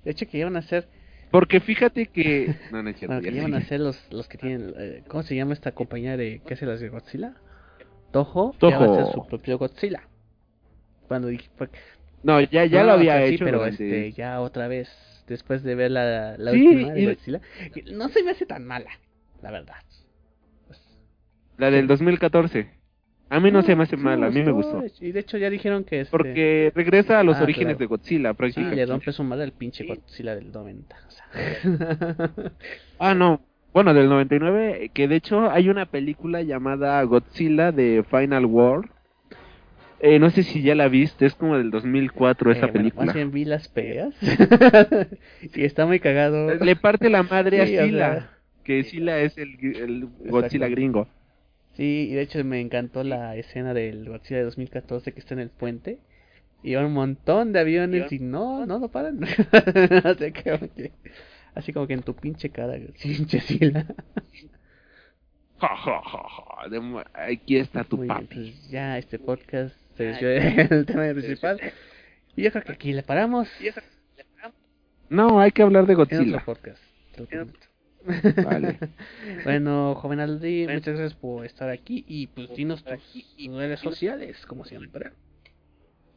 De 0.04 0.10
hecho, 0.10 0.26
que 0.28 0.36
iban 0.36 0.56
a 0.56 0.58
hacer... 0.58 0.88
Porque 1.30 1.58
fíjate 1.60 2.04
que... 2.04 2.54
No, 2.70 2.82
no 2.82 2.90
es 2.90 2.98
cierto. 2.98 3.14
Bueno, 3.14 3.22
que 3.30 3.34
iban 3.34 3.54
a 3.54 3.62
ser 3.62 3.80
los, 3.80 3.98
los 4.12 4.28
que 4.28 4.36
tienen... 4.36 4.74
eh, 4.76 5.04
¿Cómo 5.08 5.22
se 5.22 5.34
llama 5.34 5.54
esta 5.54 5.72
compañía 5.72 6.18
de... 6.18 6.42
¿Qué 6.46 6.52
hace 6.52 6.66
las 6.66 6.80
de 6.80 6.90
Godzilla? 6.90 7.32
Toho. 8.12 8.54
Toho. 8.58 8.70
Ya 8.70 8.78
va 8.78 8.84
a 8.84 8.92
hacer 9.00 9.14
su 9.14 9.26
propio 9.26 9.56
Godzilla. 9.56 10.02
Cuando 11.08 11.28
dije... 11.28 11.48
No, 12.22 12.42
ya, 12.42 12.66
ya 12.66 12.80
No, 12.80 12.88
lo 12.88 12.92
había 12.92 13.26
sí, 13.26 13.36
hecho. 13.36 13.46
pero 13.46 13.60
durante- 13.60 14.06
este, 14.08 14.20
ya 14.20 14.42
otra 14.42 14.68
vez, 14.68 14.90
después 15.26 15.62
de 15.62 15.74
ver 15.76 15.92
la, 15.92 16.36
la 16.36 16.52
Sí, 16.52 16.66
última 16.66 16.92
de 16.92 17.00
y- 17.00 17.06
Godzilla, 17.06 17.40
no 17.94 18.10
se 18.10 18.22
me 18.22 18.32
hace 18.32 18.44
tan 18.44 18.66
mala, 18.66 18.90
la 19.40 19.50
verdad. 19.50 19.76
La 21.60 21.70
del 21.70 21.86
2014. 21.86 22.68
A 23.32 23.38
mí 23.38 23.52
no, 23.52 23.62
se 23.62 23.76
me 23.76 23.84
hace 23.84 23.96
sí 23.96 24.02
mal, 24.02 24.24
a 24.24 24.30
mí 24.30 24.42
me 24.42 24.50
gustó. 24.50 24.82
Y 25.00 25.12
de 25.12 25.20
hecho 25.20 25.38
ya 25.38 25.48
dijeron 25.50 25.84
que 25.84 26.00
este, 26.00 26.10
Porque 26.10 26.72
regresa 26.74 27.20
a 27.20 27.22
los 27.22 27.36
Ah, 27.36 27.44
orígenes 27.44 27.76
claro. 27.76 27.78
de 27.78 27.86
Godzilla, 27.86 28.30
sí, 28.30 28.36
prácticamente. 28.36 28.76
le 28.76 28.86
rompe 28.86 29.12
su 29.12 29.22
madre 29.22 29.44
al 29.44 29.52
pinche 29.52 29.84
Godzilla 29.86 30.34
del 30.34 30.50
90. 30.50 30.96
O 31.06 31.10
sea. 31.10 31.26
Ah, 32.98 33.14
no. 33.14 33.40
Bueno, 33.72 33.94
del 33.94 34.08
99, 34.08 34.90
que 34.92 35.06
de 35.06 35.14
hecho 35.14 35.48
hay 35.48 35.68
una 35.68 35.86
película 35.86 36.42
llamada 36.42 37.00
Godzilla 37.04 37.70
de 37.70 38.04
Final 38.10 38.46
War. 38.46 38.80
Eh, 40.00 40.18
no 40.18 40.30
sé 40.30 40.42
si 40.42 40.62
ya 40.62 40.74
la 40.74 40.88
viste, 40.88 41.26
es 41.26 41.34
como 41.34 41.56
del 41.56 41.70
2004 41.70 42.50
esa 42.50 42.58
Eh, 42.58 42.62
bueno, 42.62 42.72
película. 42.72 43.06
más 43.06 43.14
bien 43.14 43.30
vi 43.30 43.44
las 43.44 43.68
peleas. 43.68 44.12
y 45.54 45.62
está 45.64 45.86
muy 45.86 46.00
cagado. 46.00 46.52
Le 46.54 46.74
parte 46.74 47.08
la 47.10 47.22
madre 47.22 47.64
Sí, 47.66 47.76
a 47.76 47.82
o 47.82 47.86
Sila, 47.86 48.12
sea. 48.14 48.30
que 48.64 48.82
Sila 48.84 49.18
es 49.20 49.38
el, 49.38 49.56
el 49.76 50.08
Godzilla 50.30 50.66
gringo. 50.68 51.06
Sí, 51.80 52.08
y 52.10 52.14
de 52.14 52.20
hecho 52.20 52.44
me 52.44 52.60
encantó 52.60 53.02
la 53.04 53.36
escena 53.36 53.72
del 53.72 54.06
Godzilla 54.06 54.36
de 54.40 54.44
2014 54.44 55.12
que 55.12 55.18
está 55.20 55.32
en 55.32 55.40
el 55.40 55.48
puente. 55.48 55.98
Y 56.62 56.74
va 56.74 56.84
un 56.84 56.92
montón 56.92 57.54
de 57.54 57.60
aviones 57.60 58.12
y 58.12 58.18
no, 58.18 58.66
no 58.66 58.78
lo 58.78 58.88
paran. 58.88 59.20
Así 60.04 60.32
como 60.32 60.74
que, 60.74 60.92
así 61.54 61.72
como 61.72 61.86
que 61.86 61.94
en 61.94 62.02
tu 62.02 62.14
pinche 62.14 62.50
cara, 62.50 62.74
pinche 63.02 63.40
Sila. 63.40 63.86
Ja, 65.58 65.74
ja, 65.74 66.02
ja, 66.02 66.22
ja, 66.28 66.68
de- 66.68 67.04
Aquí 67.14 67.56
está 67.56 67.82
tu 67.84 67.96
Muy 67.96 68.08
bien, 68.08 68.18
papi. 68.26 68.34
pues 68.34 68.68
ya 68.70 68.98
este 68.98 69.18
podcast 69.18 69.74
se 69.96 70.04
desvió 70.04 70.28
del 70.28 70.84
tema 70.84 71.10
principal. 71.14 71.58
Y 72.36 72.42
yo 72.42 72.50
creo 72.52 72.64
que 72.64 72.72
aquí 72.72 72.92
le 72.92 73.02
paramos. 73.02 73.48
No, 75.08 75.40
hay 75.40 75.52
que 75.52 75.62
hablar 75.62 75.86
de 75.86 75.94
En 75.94 76.00
otro 76.00 76.18
Godzilla. 76.18 76.44
podcast. 76.44 76.82
Vale. 78.04 78.78
bueno, 79.44 79.94
joven 79.94 80.20
Aldi, 80.20 80.66
muchas 80.66 80.96
gracias 80.96 81.14
por 81.14 81.44
estar 81.44 81.68
aquí 81.68 82.04
y 82.06 82.26
pues 82.28 82.54
dinos 82.54 82.84
tus 82.84 83.56
redes 83.56 83.80
sociales, 83.80 84.44
como 84.46 84.64
siempre. 84.64 85.10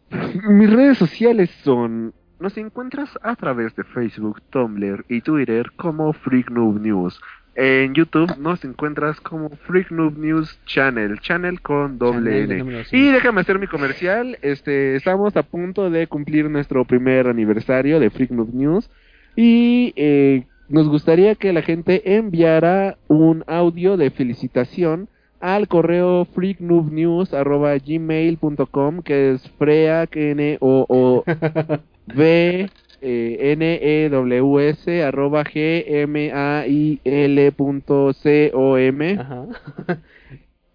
Mis 0.49 0.71
redes 0.71 0.97
sociales 0.97 1.49
son... 1.63 2.13
Nos 2.39 2.57
encuentras 2.57 3.09
a 3.21 3.35
través 3.37 3.73
de 3.75 3.85
Facebook, 3.85 4.41
Tumblr 4.49 5.05
y 5.07 5.21
Twitter 5.21 5.71
como 5.77 6.11
Freak 6.11 6.49
Noob 6.49 6.81
News. 6.81 7.17
En 7.55 7.93
YouTube 7.93 8.35
nos 8.37 8.65
encuentras 8.65 9.21
como 9.21 9.49
Freak 9.49 9.91
Noob 9.91 10.17
News 10.17 10.59
Channel, 10.65 11.19
channel 11.19 11.61
con 11.61 11.99
doble 11.99 12.47
Channel 12.47 12.67
N. 12.67 12.85
Y 12.91 13.11
déjame 13.11 13.41
hacer 13.41 13.59
mi 13.59 13.67
comercial, 13.67 14.37
este, 14.41 14.95
estamos 14.95 15.37
a 15.37 15.43
punto 15.43 15.91
de 15.91 16.07
cumplir 16.07 16.49
nuestro 16.49 16.83
primer 16.83 17.27
aniversario 17.27 17.99
de 17.99 18.09
Freak 18.09 18.31
Noob 18.31 18.53
News 18.53 18.89
y 19.35 19.93
eh, 19.95 20.45
nos 20.69 20.87
gustaría 20.89 21.35
que 21.35 21.53
la 21.53 21.61
gente 21.61 22.15
enviara 22.17 22.97
un 23.07 23.43
audio 23.47 23.95
de 23.97 24.09
felicitación 24.11 25.07
al 25.39 25.67
correo 25.67 26.25
freaknoobnews@gmail.com 26.25 29.01
que 29.01 29.31
es 29.31 29.49
frea 29.57 30.07
n 30.11 30.57
o 30.61 30.85
o 30.87 31.23
v 32.15 32.69
eh, 33.01 33.51
n 33.51 33.79
e 33.81 34.09
w 34.09 34.59
s 34.69 35.03
arroba 35.03 35.43
g 35.43 35.83
m 35.87 36.31
a 36.31 36.65
i 36.65 37.01
l 37.03 37.51
punto 37.51 38.13
c 38.13 38.51
o 38.53 38.77
m 38.77 39.17
Ajá. 39.19 39.47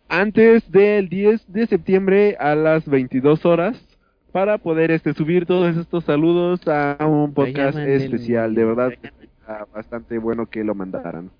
antes 0.08 0.70
del 0.70 1.08
10 1.08 1.50
de 1.52 1.66
septiembre 1.66 2.36
a 2.38 2.54
las 2.54 2.86
22 2.86 3.46
horas 3.46 3.82
para 4.32 4.58
poder 4.58 4.90
este 4.90 5.14
subir 5.14 5.46
todos 5.46 5.74
estos 5.76 6.04
saludos 6.04 6.60
a 6.68 6.96
un 7.06 7.32
podcast 7.32 7.78
especial, 7.78 8.54
de 8.54 8.64
verdad. 8.64 8.92
Bastante 9.72 10.18
bueno 10.18 10.46
que 10.46 10.64
lo 10.64 10.74
mandaran. 10.74 11.30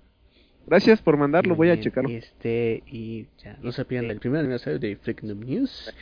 Gracias 0.67 1.01
por 1.01 1.17
mandarlo, 1.17 1.55
voy 1.55 1.69
a 1.69 1.79
checarlo. 1.79 2.09
Este, 2.09 2.83
y 2.85 3.27
ya, 3.43 3.57
no 3.61 3.71
se 3.71 3.85
pierdan 3.85 4.11
el 4.11 4.19
primer 4.19 4.41
aniversario 4.41 4.77
de 4.77 4.95
Freak 4.97 5.23
Noob 5.23 5.43
News. 5.45 5.93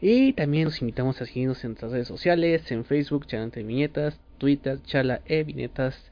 Y 0.00 0.32
también 0.32 0.64
los 0.64 0.80
invitamos 0.80 1.20
a 1.20 1.26
seguirnos 1.26 1.62
en 1.64 1.70
nuestras 1.70 1.92
redes 1.92 2.08
sociales, 2.08 2.70
en 2.70 2.84
Facebook, 2.84 3.26
Chalante 3.26 3.62
Viñetas, 3.62 4.18
Twitter, 4.38 4.82
Chala 4.82 5.20
e 5.26 5.44
Viñetas, 5.44 6.10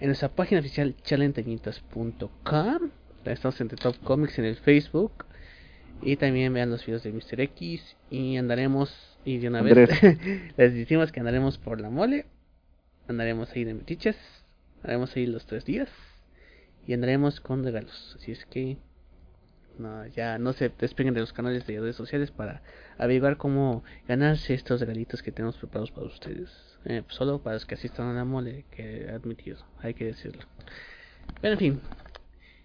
en 0.00 0.08
nuestra 0.08 0.28
página 0.28 0.60
oficial 0.60 0.94
chalenteviñetas.com. 1.02 2.90
Estamos 3.24 3.60
en 3.60 3.68
The 3.68 3.76
Top 3.76 3.96
Comics 4.02 4.38
en 4.38 4.44
el 4.44 4.56
Facebook. 4.56 5.24
Y 6.02 6.16
también 6.16 6.52
vean 6.52 6.70
los 6.70 6.84
videos 6.84 7.02
de 7.02 7.12
Mr. 7.12 7.40
X. 7.40 7.96
Y 8.10 8.36
andaremos, 8.36 9.18
y 9.24 9.38
de 9.38 9.48
una 9.48 9.62
vez 9.62 9.76
les 10.56 10.74
decimos 10.74 11.12
que 11.12 11.20
andaremos 11.20 11.58
por 11.58 11.80
la 11.80 11.90
mole. 11.90 12.26
Andaremos 13.08 13.50
ahí 13.52 13.64
de 13.64 13.74
metiches. 13.74 14.16
Andaremos 14.84 15.16
ahí 15.16 15.24
los 15.26 15.46
tres 15.46 15.64
días. 15.64 15.88
Y 16.86 16.92
andaremos 16.92 17.40
con 17.40 17.64
regalos. 17.64 18.14
Así 18.18 18.32
es 18.32 18.44
que 18.44 18.76
no, 19.78 20.06
ya 20.08 20.36
no 20.36 20.52
se 20.52 20.68
despeguen 20.68 21.14
de 21.14 21.20
los 21.20 21.32
canales 21.32 21.66
de 21.66 21.80
redes 21.80 21.96
sociales 21.96 22.30
para 22.30 22.60
averiguar 22.98 23.38
cómo 23.38 23.82
ganarse 24.06 24.52
estos 24.52 24.80
regalitos 24.80 25.22
que 25.22 25.32
tenemos 25.32 25.56
preparados 25.56 25.90
para 25.90 26.06
ustedes. 26.06 26.50
Eh, 26.84 27.02
solo 27.08 27.42
para 27.42 27.54
los 27.54 27.64
que 27.64 27.76
asistan 27.76 28.08
a 28.08 28.12
la 28.12 28.26
mole, 28.26 28.66
que 28.70 29.06
he 29.06 29.10
admitido, 29.10 29.64
hay 29.78 29.94
que 29.94 30.04
decirlo. 30.04 30.42
Pero 31.40 31.54
en 31.54 31.58
fin, 31.58 31.80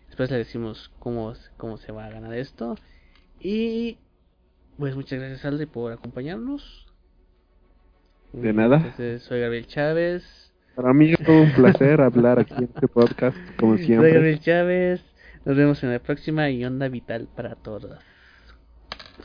después 0.07 0.29
les 0.29 0.39
decimos 0.39 0.91
cómo, 0.99 1.33
cómo 1.55 1.77
se 1.77 1.93
va 1.93 2.05
a 2.05 2.09
ganar 2.09 2.33
esto. 2.33 2.75
Y 3.39 3.97
pues 4.77 4.93
muchas 4.93 5.19
gracias 5.19 5.45
Alde 5.45 5.67
por 5.67 5.93
acompañarnos. 5.93 6.85
De 8.33 8.51
nada. 8.51 8.75
Entonces, 8.75 9.23
soy 9.23 9.39
Gabriel 9.39 9.67
Chávez. 9.67 10.48
Para 10.79 10.93
mí 10.93 11.11
es 11.11 11.19
todo 11.25 11.41
un 11.41 11.51
placer 11.51 11.99
hablar 11.99 12.39
aquí 12.39 12.53
en 12.53 12.63
este 12.63 12.87
podcast, 12.87 13.35
como 13.57 13.75
Soy 13.75 13.85
siempre. 13.85 14.13
Gabriel 14.13 14.39
Chávez. 14.39 15.01
Nos 15.43 15.57
vemos 15.57 15.83
en 15.83 15.91
la 15.91 15.99
próxima 15.99 16.49
y 16.51 16.63
onda 16.63 16.87
vital 16.87 17.27
para 17.35 17.55
todos. 17.55 17.99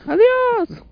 Adiós. 0.05 0.83